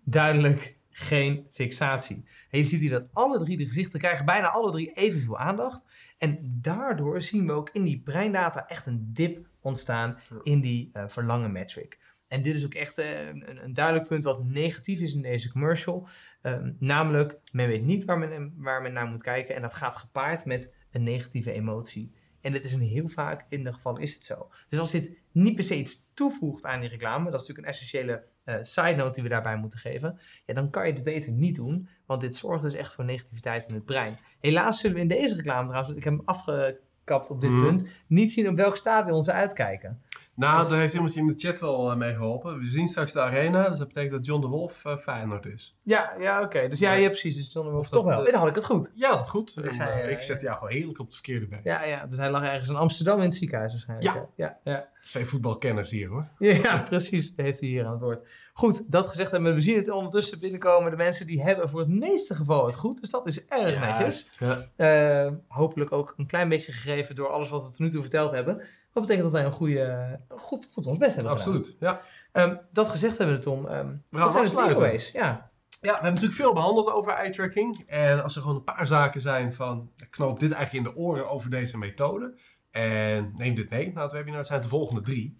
duidelijk 0.04 0.76
geen 0.90 1.46
fixatie. 1.52 2.24
En 2.50 2.58
je 2.58 2.64
ziet 2.64 2.80
hier 2.80 2.90
dat 2.90 3.08
alle 3.12 3.38
drie 3.38 3.56
de 3.56 3.66
gezichten 3.66 3.98
krijgen 3.98 4.24
bijna 4.24 4.48
alle 4.48 4.70
drie 4.70 4.92
evenveel 4.92 5.38
aandacht. 5.38 5.84
En 6.18 6.38
daardoor 6.60 7.20
zien 7.20 7.46
we 7.46 7.52
ook 7.52 7.70
in 7.72 7.82
die 7.82 8.00
breindata 8.00 8.66
echt 8.66 8.86
een 8.86 9.10
dip 9.12 9.46
ontstaan 9.60 10.18
in 10.42 10.60
die 10.60 10.90
eh, 10.92 11.08
verlangen 11.08 11.52
metric. 11.52 11.98
En 12.28 12.42
dit 12.42 12.56
is 12.56 12.64
ook 12.64 12.74
echt 12.74 12.98
eh, 12.98 13.26
een, 13.26 13.64
een 13.64 13.72
duidelijk 13.72 14.06
punt 14.08 14.24
wat 14.24 14.44
negatief 14.44 15.00
is 15.00 15.14
in 15.14 15.22
deze 15.22 15.52
commercial. 15.52 16.08
Ehm, 16.42 16.72
namelijk, 16.78 17.38
men 17.52 17.66
weet 17.66 17.84
niet 17.84 18.04
waar 18.04 18.18
men, 18.18 18.54
waar 18.56 18.82
men 18.82 18.92
naar 18.92 19.06
moet 19.06 19.22
kijken. 19.22 19.54
En 19.54 19.62
dat 19.62 19.74
gaat 19.74 19.96
gepaard 19.96 20.44
met 20.44 20.72
een 20.90 21.02
negatieve 21.02 21.52
emotie. 21.52 22.12
En 22.40 22.52
dit 22.52 22.64
is 22.64 22.72
een 22.72 22.80
heel 22.80 23.08
vaak 23.08 23.44
in 23.48 23.64
de 23.64 23.72
gevallen 23.72 24.02
is 24.02 24.14
het 24.14 24.24
zo. 24.24 24.50
Dus 24.68 24.78
als 24.78 24.90
dit 24.90 25.12
niet 25.32 25.54
per 25.54 25.64
se 25.64 25.76
iets 25.76 26.10
toevoegt 26.14 26.64
aan 26.66 26.80
die 26.80 26.88
reclame, 26.88 27.30
dat 27.30 27.40
is 27.40 27.46
natuurlijk 27.48 27.66
een 27.66 27.72
essentiële 27.72 28.24
eh, 28.44 28.56
side 28.60 28.94
note 28.94 29.12
die 29.12 29.22
we 29.22 29.28
daarbij 29.28 29.56
moeten 29.56 29.78
geven, 29.78 30.18
ja, 30.46 30.54
dan 30.54 30.70
kan 30.70 30.86
je 30.86 30.92
het 30.92 31.02
beter 31.02 31.32
niet 31.32 31.54
doen, 31.54 31.88
want 32.06 32.20
dit 32.20 32.36
zorgt 32.36 32.62
dus 32.62 32.74
echt 32.74 32.94
voor 32.94 33.04
negativiteit 33.04 33.68
in 33.68 33.74
het 33.74 33.84
brein. 33.84 34.16
Helaas 34.40 34.80
zullen 34.80 34.96
we 34.96 35.02
in 35.02 35.08
deze 35.08 35.34
reclame 35.34 35.66
trouwens, 35.68 35.96
ik 35.96 36.04
heb 36.04 36.12
hem 36.12 36.22
afgekapt 36.24 37.30
op 37.30 37.40
dit 37.40 37.50
Mhm. 37.50 37.62
punt, 37.62 37.86
niet 38.06 38.32
zien 38.32 38.48
op 38.48 38.56
welk 38.56 38.76
stadion 38.76 39.22
ze 39.22 39.32
uitkijken. 39.32 40.02
Nou, 40.38 40.60
Dus- 40.60 40.68
daar 40.70 40.78
heeft 40.78 40.94
iemand 40.94 41.16
in 41.16 41.26
de 41.26 41.34
chat 41.36 41.58
wel 41.60 41.90
eh, 41.90 41.96
mee 41.96 42.14
geholpen. 42.14 42.58
We 42.58 42.66
zien 42.66 42.88
straks 42.88 43.12
de 43.12 43.20
arena, 43.20 43.68
dus 43.68 43.78
dat 43.78 43.86
betekent 43.88 44.12
dat 44.12 44.26
John 44.26 44.40
de 44.40 44.46
Wolf 44.46 44.84
eh 44.84 44.96
Feyenoord 44.96 45.46
is. 45.46 45.78
Ja, 45.82 46.12
ja 46.18 46.42
oké. 46.42 46.68
Dus 46.68 46.78
ja, 46.78 46.92
Ja. 46.92 46.98
ja, 46.98 47.08
precies. 47.08 47.36
Dus 47.36 47.52
John 47.52 47.66
de 47.66 47.72
Wolf 47.72 47.88
toch 47.88 48.04
dat, 48.04 48.12
wel. 48.14 48.20
eh, 48.20 48.26
En 48.26 48.30
dan 48.32 48.40
had 48.40 48.48
ik 48.48 48.54
het 48.54 48.64
goed. 48.64 48.92
Ja, 48.94 49.10
dat 49.10 49.20
is 49.22 49.28
goed. 49.28 49.54
Dat 49.54 49.64
En, 49.64 49.74
zei, 49.74 49.90
eh, 49.90 50.04
eh, 50.04 50.10
ik 50.10 50.20
zet 50.22 50.40
jou 50.40 50.56
gewoon 50.56 50.72
heerlijk 50.72 50.98
op 50.98 51.06
het 51.06 51.14
verkeerde 51.14 51.46
been. 51.46 51.60
Ja, 51.62 51.84
ja. 51.84 52.06
Dus 52.06 52.18
hij 52.18 52.30
lag 52.30 52.42
ergens 52.42 52.68
in 52.68 52.76
Amsterdam 52.76 53.16
in 53.18 53.24
het 53.24 53.34
ziekenhuis 53.34 53.72
waarschijnlijk. 53.72 54.14
Ja. 54.14 54.26
Ja, 54.46 54.58
ja. 54.72 54.88
Twee 55.08 55.26
voetbalkenners 55.26 55.90
hier 55.90 56.08
hoor. 56.08 56.28
Ja, 56.38 56.78
precies. 56.78 57.32
Heeft 57.36 57.60
hij 57.60 57.68
hier 57.68 57.84
aan 57.84 57.92
het 57.92 58.00
woord. 58.00 58.28
Goed, 58.52 58.92
dat 58.92 59.06
gezegd 59.06 59.30
hebben 59.30 59.54
we. 59.54 59.60
zien 59.60 59.76
het 59.76 59.90
ondertussen 59.90 60.40
binnenkomen. 60.40 60.90
De 60.90 60.96
mensen 60.96 61.26
die 61.26 61.42
hebben 61.42 61.68
voor 61.68 61.80
het 61.80 61.88
meeste 61.88 62.34
geval 62.34 62.66
het 62.66 62.74
goed. 62.74 63.00
Dus 63.00 63.10
dat 63.10 63.26
is 63.26 63.46
erg 63.46 63.80
netjes. 63.80 64.30
Ja. 64.38 64.64
Eh, 64.76 65.32
hopelijk 65.48 65.92
ook 65.92 66.14
een 66.16 66.26
klein 66.26 66.48
beetje 66.48 66.72
gegeven 66.72 67.14
door 67.14 67.28
alles 67.28 67.48
wat 67.48 67.62
we 67.62 67.68
tot 67.68 67.78
nu 67.78 67.90
toe 67.90 68.00
verteld 68.00 68.30
hebben. 68.30 68.56
Wat 68.92 69.02
betekent 69.06 69.22
dat 69.22 69.32
wij 69.32 69.44
een 69.44 69.56
goede, 69.56 70.20
goed, 70.28 70.68
goed 70.72 70.86
ons 70.86 70.98
best 70.98 71.14
hebben 71.14 71.38
gedaan. 71.38 71.54
Absoluut. 71.54 71.76
Ja. 71.80 72.00
Ehm, 72.32 72.56
dat 72.72 72.88
gezegd 72.88 73.18
hebben 73.18 73.36
we, 73.36 73.42
Tom. 73.42 73.66
ehm 73.66 73.86
gaan 73.86 74.00
wat 74.10 74.32
zijn 74.32 74.50
takeaways? 74.50 75.10
Ja. 75.10 75.50
Ja, 75.80 75.86
we 75.86 75.88
hebben 75.88 76.12
natuurlijk 76.12 76.40
veel 76.40 76.52
behandeld 76.52 76.90
over 76.90 77.12
eye-tracking. 77.12 77.82
En 77.86 78.22
als 78.22 78.36
er 78.36 78.40
gewoon 78.40 78.56
een 78.56 78.64
paar 78.64 78.86
zaken 78.86 79.20
zijn 79.20 79.54
van, 79.54 79.90
knoop 80.10 80.40
dit 80.40 80.52
eigenlijk 80.52 80.86
in 80.86 80.92
de 80.92 81.00
oren 81.00 81.30
over 81.30 81.50
deze 81.50 81.78
methode. 81.78 82.34
En 82.70 83.32
neem 83.36 83.54
dit 83.54 83.70
mee 83.70 83.92
na 83.92 84.02
het 84.02 84.12
webinar. 84.12 84.38
Het 84.38 84.46
zijn 84.46 84.62
de 84.62 84.68
volgende 84.68 85.00
drie. 85.00 85.38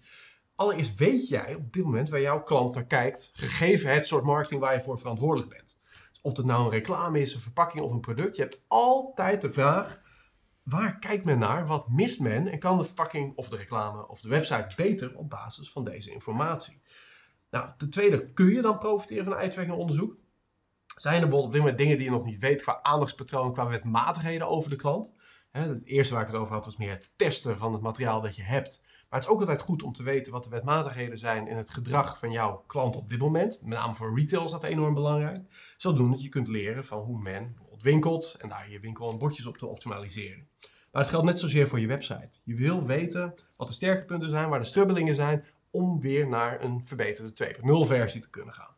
Allereerst 0.55 0.95
weet 0.95 1.27
jij 1.27 1.55
op 1.55 1.73
dit 1.73 1.83
moment 1.83 2.09
waar 2.09 2.21
jouw 2.21 2.43
klant 2.43 2.75
naar 2.75 2.85
kijkt, 2.85 3.29
gegeven 3.33 3.93
het 3.93 4.07
soort 4.07 4.23
marketing 4.23 4.61
waar 4.61 4.73
je 4.73 4.81
voor 4.81 4.99
verantwoordelijk 4.99 5.49
bent. 5.49 5.79
Dus 6.09 6.21
of 6.21 6.37
het 6.37 6.45
nou 6.45 6.63
een 6.63 6.69
reclame 6.69 7.19
is, 7.19 7.33
een 7.33 7.41
verpakking 7.41 7.83
of 7.83 7.91
een 7.91 7.99
product. 7.99 8.35
Je 8.35 8.41
hebt 8.41 8.61
altijd 8.67 9.41
de 9.41 9.51
vraag, 9.51 9.99
waar 10.63 10.99
kijkt 10.99 11.25
men 11.25 11.39
naar? 11.39 11.67
Wat 11.67 11.89
mist 11.89 12.19
men? 12.19 12.47
En 12.47 12.59
kan 12.59 12.77
de 12.77 12.83
verpakking 12.83 13.35
of 13.35 13.49
de 13.49 13.57
reclame 13.57 14.07
of 14.07 14.21
de 14.21 14.29
website 14.29 14.75
beter 14.75 15.15
op 15.15 15.29
basis 15.29 15.71
van 15.71 15.83
deze 15.83 16.11
informatie? 16.11 16.81
Nou, 17.49 17.69
ten 17.77 17.89
tweede, 17.89 18.33
kun 18.33 18.49
je 18.49 18.61
dan 18.61 18.77
profiteren 18.77 19.23
van 19.23 19.35
eye-tracking 19.35 19.77
onderzoek? 19.77 20.17
Zijn 20.95 21.21
er 21.21 21.27
bijvoorbeeld 21.27 21.47
op 21.47 21.51
dit 21.51 21.61
moment 21.61 21.77
dingen 21.77 21.97
die 21.97 22.05
je 22.05 22.11
nog 22.11 22.25
niet 22.25 22.39
weet 22.39 22.61
qua 22.61 22.79
aandachtspatroon, 22.81 23.53
qua 23.53 23.67
wetmatigheden 23.67 24.47
over 24.47 24.69
de 24.69 24.75
klant? 24.75 25.13
Hè, 25.49 25.67
het 25.67 25.85
eerste 25.85 26.13
waar 26.13 26.23
ik 26.23 26.31
het 26.31 26.39
over 26.39 26.53
had 26.53 26.65
was 26.65 26.77
meer 26.77 26.91
het 26.91 27.11
testen 27.15 27.57
van 27.57 27.73
het 27.73 27.81
materiaal 27.81 28.21
dat 28.21 28.35
je 28.35 28.43
hebt. 28.43 28.81
Maar 29.09 29.19
het 29.19 29.27
is 29.27 29.35
ook 29.35 29.39
altijd 29.39 29.61
goed 29.61 29.83
om 29.83 29.93
te 29.93 30.03
weten 30.03 30.31
wat 30.31 30.43
de 30.43 30.49
wetmatigheden 30.49 31.17
zijn 31.17 31.47
in 31.47 31.57
het 31.57 31.69
gedrag 31.69 32.19
van 32.19 32.31
jouw 32.31 32.63
klant 32.67 32.95
op 32.95 33.09
dit 33.09 33.19
moment. 33.19 33.61
Met 33.61 33.77
name 33.77 33.95
voor 33.95 34.15
retail 34.15 34.45
is 34.45 34.51
dat 34.51 34.63
enorm 34.63 34.93
belangrijk. 34.93 35.73
Zodoende 35.77 36.21
je 36.21 36.29
kunt 36.29 36.47
leren 36.47 36.85
van 36.85 36.99
hoe 36.99 37.21
men 37.21 37.43
bijvoorbeeld 37.45 37.81
winkelt 37.81 38.35
en 38.39 38.49
daar 38.49 38.71
je 38.71 38.79
winkel 38.79 39.11
en 39.11 39.17
bordjes 39.17 39.45
op 39.45 39.57
te 39.57 39.65
optimaliseren. 39.65 40.47
Maar 40.91 41.01
het 41.01 41.11
geldt 41.11 41.25
net 41.25 41.39
zozeer 41.39 41.67
voor 41.67 41.79
je 41.79 41.87
website. 41.87 42.39
Je 42.43 42.55
wil 42.55 42.85
weten 42.85 43.33
wat 43.55 43.67
de 43.67 43.73
sterke 43.73 44.05
punten 44.05 44.29
zijn, 44.29 44.49
waar 44.49 44.59
de 44.59 44.65
strubbelingen 44.65 45.15
zijn, 45.15 45.45
om 45.71 45.99
weer 45.99 46.27
naar 46.27 46.63
een 46.63 46.85
verbeterde 46.85 47.55
2.0 47.55 47.87
versie 47.87 48.21
te 48.21 48.29
kunnen 48.29 48.53
gaan. 48.53 48.75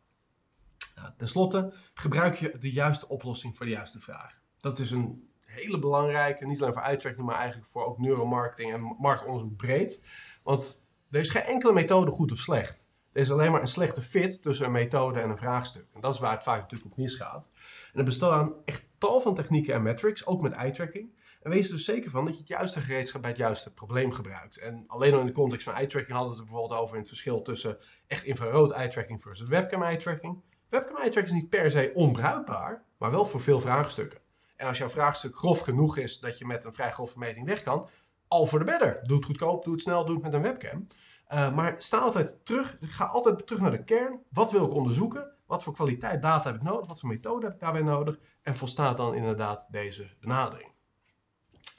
Nou, 0.94 1.08
ten 1.16 1.28
slotte, 1.28 1.74
gebruik 1.94 2.34
je 2.34 2.58
de 2.58 2.72
juiste 2.72 3.08
oplossing 3.08 3.56
voor 3.56 3.66
de 3.66 3.72
juiste 3.72 4.00
vraag. 4.00 4.40
Dat 4.60 4.78
is 4.78 4.90
een 4.90 5.30
hele 5.52 5.78
belangrijke, 5.78 6.46
niet 6.46 6.60
alleen 6.60 6.72
voor 6.72 6.82
eye-tracking, 6.82 7.26
maar 7.26 7.36
eigenlijk 7.36 7.68
voor 7.68 7.84
ook 7.84 7.98
neuromarketing 7.98 8.72
en 8.72 8.96
marktonderzoek 8.98 9.56
breed. 9.56 10.02
Want 10.42 10.86
er 11.10 11.20
is 11.20 11.30
geen 11.30 11.42
enkele 11.42 11.72
methode 11.72 12.10
goed 12.10 12.32
of 12.32 12.38
slecht. 12.38 12.86
Er 13.12 13.20
is 13.20 13.30
alleen 13.30 13.50
maar 13.52 13.60
een 13.60 13.66
slechte 13.66 14.02
fit 14.02 14.42
tussen 14.42 14.66
een 14.66 14.72
methode 14.72 15.20
en 15.20 15.30
een 15.30 15.38
vraagstuk. 15.38 15.86
En 15.94 16.00
dat 16.00 16.14
is 16.14 16.20
waar 16.20 16.32
het 16.32 16.42
vaak 16.42 16.60
natuurlijk 16.60 16.90
op 16.90 16.96
misgaat. 16.96 17.52
En 17.92 17.98
er 17.98 18.04
bestaan 18.04 18.54
echt 18.64 18.84
tal 18.98 19.20
van 19.20 19.34
technieken 19.34 19.74
en 19.74 19.82
metrics, 19.82 20.26
ook 20.26 20.42
met 20.42 20.52
eye-tracking. 20.52 21.20
En 21.42 21.50
wees 21.50 21.66
er 21.66 21.72
dus 21.72 21.84
zeker 21.84 22.10
van 22.10 22.24
dat 22.24 22.34
je 22.34 22.40
het 22.40 22.48
juiste 22.48 22.80
gereedschap 22.80 23.20
bij 23.20 23.30
het 23.30 23.38
juiste 23.38 23.72
probleem 23.72 24.12
gebruikt. 24.12 24.56
En 24.56 24.84
alleen 24.86 25.12
al 25.12 25.20
in 25.20 25.26
de 25.26 25.32
context 25.32 25.64
van 25.64 25.74
eye-tracking 25.74 26.12
hadden 26.12 26.32
we 26.32 26.38
het 26.38 26.48
bijvoorbeeld 26.48 26.80
over 26.80 26.96
het 26.96 27.08
verschil 27.08 27.42
tussen 27.42 27.78
echt 28.06 28.24
infrarood 28.24 28.70
eye-tracking 28.70 29.22
versus 29.22 29.48
webcam 29.48 29.82
eye-tracking. 29.82 30.42
Webcam 30.68 30.96
eye-tracking 30.96 31.36
is 31.36 31.40
niet 31.42 31.50
per 31.50 31.70
se 31.70 31.90
onbruikbaar, 31.94 32.84
maar 32.98 33.10
wel 33.10 33.24
voor 33.24 33.40
veel 33.40 33.60
vraagstukken. 33.60 34.21
En 34.56 34.66
als 34.66 34.78
jouw 34.78 34.88
vraagstuk 34.88 35.36
grof 35.36 35.60
genoeg 35.60 35.96
is 35.96 36.20
dat 36.20 36.38
je 36.38 36.46
met 36.46 36.64
een 36.64 36.72
vrij 36.72 36.92
grove 36.92 37.18
meting 37.18 37.46
weg 37.46 37.62
kan, 37.62 37.88
al 38.28 38.46
voor 38.46 38.58
de 38.58 38.64
better. 38.64 39.00
Doe 39.02 39.16
het 39.16 39.24
goedkoop, 39.24 39.64
doe 39.64 39.72
het 39.72 39.82
snel, 39.82 40.04
doe 40.04 40.14
het 40.14 40.24
met 40.24 40.34
een 40.34 40.42
webcam. 40.42 40.86
Uh, 41.32 41.54
maar 41.54 41.74
sta 41.78 41.98
altijd 41.98 42.44
terug, 42.44 42.76
ga 42.80 43.04
altijd 43.04 43.46
terug 43.46 43.62
naar 43.62 43.70
de 43.70 43.84
kern. 43.84 44.20
Wat 44.30 44.50
wil 44.50 44.64
ik 44.64 44.72
onderzoeken? 44.72 45.30
Wat 45.46 45.62
voor 45.62 45.72
kwaliteit 45.72 46.22
data 46.22 46.50
heb 46.50 46.60
ik 46.60 46.62
nodig? 46.62 46.86
Wat 46.86 47.00
voor 47.00 47.08
methode 47.08 47.44
heb 47.44 47.54
ik 47.54 47.60
daarbij 47.60 47.82
nodig? 47.82 48.18
En 48.42 48.56
volstaat 48.56 48.96
dan 48.96 49.14
inderdaad 49.14 49.66
deze 49.70 50.06
benadering. 50.20 50.70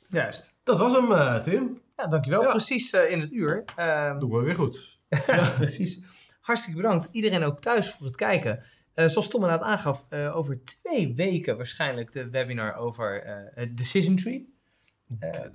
Juist. 0.08 0.56
Dat 0.64 0.80
was 0.80 0.94
hem, 0.94 1.12
uh, 1.12 1.40
Tim. 1.40 1.82
Ja, 1.98 2.08
dankjewel. 2.08 2.42
Ja. 2.42 2.50
Precies 2.50 2.94
uh, 2.94 3.12
in 3.12 3.20
het 3.20 3.32
uur. 3.32 3.64
Uh, 3.80 4.20
Doen 4.20 4.32
we 4.32 4.44
weer 4.44 4.56
goed. 4.56 5.00
ja, 5.28 5.50
precies. 5.50 6.04
Hartstikke 6.42 6.82
bedankt. 6.82 7.10
Iedereen 7.12 7.44
ook 7.44 7.60
thuis 7.60 7.92
voor 7.92 8.06
het 8.06 8.16
kijken. 8.16 8.64
Uh, 8.96 9.08
zoals 9.08 9.28
Tom 9.28 9.44
inderdaad 9.44 9.68
aangaf, 9.68 10.06
uh, 10.10 10.38
over 10.38 10.64
twee 10.64 11.16
weken 11.16 11.58
waarschijnlijk 11.58 12.12
de 12.12 12.30
webinar 12.30 12.76
over 12.76 13.26
uh, 13.58 13.66
Decision 13.76 14.16
Tree. 14.16 14.54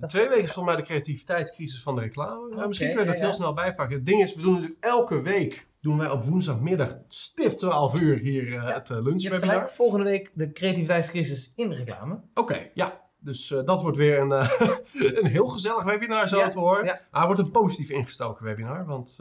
twee 0.06 0.28
weken 0.28 0.44
is 0.44 0.52
volgens 0.52 0.64
mij 0.64 0.76
de 0.76 0.82
creativiteitscrisis 0.82 1.82
van 1.82 1.94
de 1.94 2.00
reclame. 2.00 2.54
Okay, 2.54 2.66
misschien 2.66 2.90
kun 2.90 3.00
je 3.00 3.04
dat 3.04 3.14
ja, 3.14 3.20
heel 3.20 3.30
ja. 3.30 3.34
snel 3.34 3.54
bijpakken. 3.54 3.96
Het 3.96 4.06
ding 4.06 4.22
is, 4.22 4.34
we 4.34 4.42
doen 4.42 4.52
natuurlijk 4.52 4.84
elke 4.84 5.22
week, 5.22 5.66
doen 5.80 5.98
wij 5.98 6.10
op 6.10 6.24
woensdagmiddag 6.24 6.98
stip 7.08 7.52
12 7.52 8.00
uur 8.00 8.18
hier 8.18 8.50
ja. 8.50 8.56
het 8.58 8.88
Je 8.88 8.94
hebt 8.94 9.04
lunchwebinar. 9.04 9.40
gelijk, 9.40 9.68
volgende 9.68 10.04
week 10.04 10.30
de 10.34 10.52
creativiteitscrisis 10.52 11.52
in 11.56 11.68
de 11.68 11.76
reclame. 11.76 12.14
Oké, 12.14 12.40
okay, 12.40 12.70
ja. 12.74 13.06
Dus 13.20 13.48
dat 13.64 13.82
wordt 13.82 13.96
weer 13.96 14.18
een, 14.18 14.30
een 15.22 15.26
heel 15.26 15.46
gezellig 15.46 15.84
webinar, 15.84 16.28
zo 16.28 16.48
te 16.48 16.58
horen. 16.58 16.84
ja. 16.84 17.00
Maar 17.10 17.20
het 17.20 17.30
wordt 17.30 17.40
een 17.40 17.62
positief 17.62 17.90
ingestoken 17.90 18.44
webinar, 18.44 18.86
want 18.86 19.16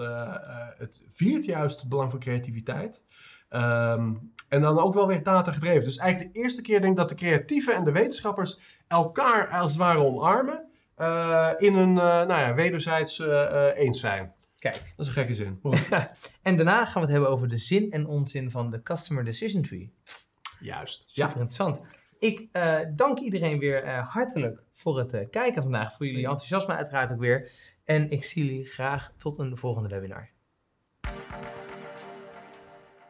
het 0.78 1.06
viert 1.10 1.46
juist 1.46 1.80
het 1.80 1.90
belang 1.90 2.12
van 2.12 2.20
creativiteit. 2.20 3.04
Um, 3.50 4.34
en 4.50 4.62
dan 4.62 4.80
ook 4.80 4.94
wel 4.94 5.08
weer 5.08 5.24
data 5.24 5.52
gedreven. 5.52 5.84
Dus 5.84 5.98
eigenlijk 5.98 6.34
de 6.34 6.40
eerste 6.40 6.62
keer 6.62 6.82
denk 6.82 6.92
ik 6.92 7.00
dat 7.00 7.10
de 7.10 7.16
creatieven 7.16 7.76
en 7.76 7.84
de 7.84 7.92
wetenschappers 7.92 8.60
elkaar 8.88 9.48
als 9.48 9.72
het 9.72 9.80
ware 9.80 10.00
omarmen. 10.00 10.66
Uh, 10.98 11.50
in 11.58 11.76
een 11.76 11.94
nou 11.94 12.28
ja, 12.28 12.54
wederzijds 12.54 13.20
eens 13.76 14.00
zijn. 14.00 14.34
Kijk. 14.60 14.94
Dat 14.96 15.06
is 15.06 15.08
een 15.08 15.14
gekke 15.14 15.36
zin. 15.36 15.62
en 16.42 16.56
daarna 16.56 16.86
gaan 16.86 16.94
we 16.94 17.00
het 17.00 17.10
hebben 17.10 17.30
over 17.30 17.48
de 17.48 17.58
zin 17.58 17.92
en 17.92 18.08
onzin 18.08 18.52
van 18.52 18.72
de 18.72 18.82
Customer 18.82 19.24
Decision 19.24 19.62
Tree. 19.62 19.94
Juist. 20.60 21.04
Super 21.08 21.30
interessant. 21.30 21.82
Ik 22.20 22.48
uh, 22.54 22.80
dank 22.96 23.20
iedereen 23.20 23.60
weer 23.60 23.86
uh, 23.86 24.08
hartelijk 24.08 24.64
voor 24.72 24.98
het 24.98 25.14
uh, 25.14 25.22
kijken 25.30 25.62
vandaag. 25.62 25.96
Voor 25.96 26.06
jullie 26.06 26.28
enthousiasme 26.28 26.74
uiteraard 26.74 27.12
ook 27.12 27.20
weer. 27.20 27.52
En 27.84 28.12
ik 28.12 28.24
zie 28.24 28.46
jullie 28.46 28.66
graag 28.66 29.12
tot 29.18 29.38
een 29.38 29.58
volgende 29.58 29.90
webinar. 29.90 30.30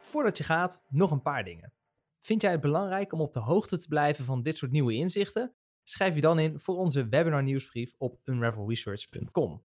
Voordat 0.08 0.38
je 0.38 0.44
gaat, 0.44 0.84
nog 0.88 1.10
een 1.10 1.22
paar 1.22 1.44
dingen. 1.44 1.72
Vind 2.20 2.42
jij 2.42 2.50
het 2.50 2.60
belangrijk 2.60 3.12
om 3.12 3.20
op 3.20 3.32
de 3.32 3.38
hoogte 3.38 3.78
te 3.78 3.88
blijven 3.88 4.24
van 4.24 4.42
dit 4.42 4.56
soort 4.56 4.70
nieuwe 4.70 4.94
inzichten? 4.94 5.54
Schrijf 5.82 6.14
je 6.14 6.20
dan 6.20 6.38
in 6.38 6.60
voor 6.60 6.76
onze 6.76 7.08
webinar 7.08 7.42
nieuwsbrief 7.42 7.94
op 7.98 8.20
unravelresearch.com. 8.24 9.64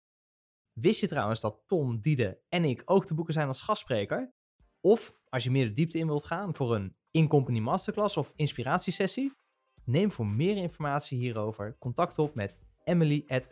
Wist 0.72 1.00
je 1.00 1.06
trouwens 1.06 1.40
dat 1.40 1.62
Tom, 1.66 2.00
Diede 2.00 2.40
en 2.48 2.64
ik 2.64 2.82
ook 2.84 3.06
te 3.06 3.14
boeken 3.14 3.34
zijn 3.34 3.46
als 3.48 3.60
gastspreker? 3.60 4.34
Of 4.80 5.18
als 5.28 5.44
je 5.44 5.50
meer 5.50 5.66
de 5.66 5.72
diepte 5.72 5.98
in 5.98 6.06
wilt 6.06 6.24
gaan 6.24 6.54
voor 6.54 6.74
een 6.74 6.96
in-company 7.10 7.58
masterclass 7.58 8.16
of 8.16 8.32
inspiratiesessie? 8.34 9.32
Neem 9.84 10.10
voor 10.10 10.26
meer 10.26 10.56
informatie 10.56 11.18
hierover 11.18 11.76
contact 11.78 12.18
op 12.18 12.34
met 12.34 12.58
emily 12.84 13.24
at. 13.28 13.48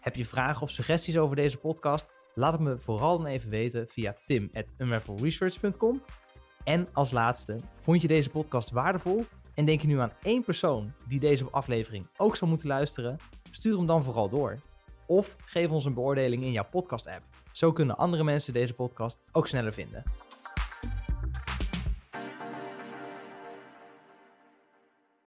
Heb 0.00 0.14
je 0.14 0.24
vragen 0.24 0.62
of 0.62 0.70
suggesties 0.70 1.18
over 1.18 1.36
deze 1.36 1.58
podcast? 1.58 2.17
Laat 2.38 2.52
het 2.52 2.60
me 2.60 2.78
vooral 2.78 3.18
dan 3.18 3.26
even 3.26 3.50
weten 3.50 3.88
via 3.88 4.16
tim 4.24 4.50
at 4.52 4.72
unravelresearch.com. 4.78 6.02
En 6.64 6.88
als 6.92 7.10
laatste, 7.10 7.60
vond 7.78 8.02
je 8.02 8.08
deze 8.08 8.30
podcast 8.30 8.70
waardevol 8.70 9.24
en 9.54 9.64
denk 9.64 9.80
je 9.80 9.86
nu 9.86 10.00
aan 10.00 10.12
één 10.22 10.44
persoon 10.44 10.92
die 11.08 11.20
deze 11.20 11.50
aflevering 11.50 12.06
ook 12.16 12.36
zou 12.36 12.50
moeten 12.50 12.68
luisteren? 12.68 13.16
Stuur 13.50 13.76
hem 13.76 13.86
dan 13.86 14.04
vooral 14.04 14.28
door. 14.28 14.58
Of 15.06 15.36
geef 15.44 15.70
ons 15.70 15.84
een 15.84 15.94
beoordeling 15.94 16.42
in 16.42 16.52
jouw 16.52 16.66
podcast-app. 16.70 17.22
Zo 17.52 17.72
kunnen 17.72 17.96
andere 17.96 18.24
mensen 18.24 18.52
deze 18.52 18.74
podcast 18.74 19.20
ook 19.32 19.48
sneller 19.48 19.72
vinden. 19.72 20.02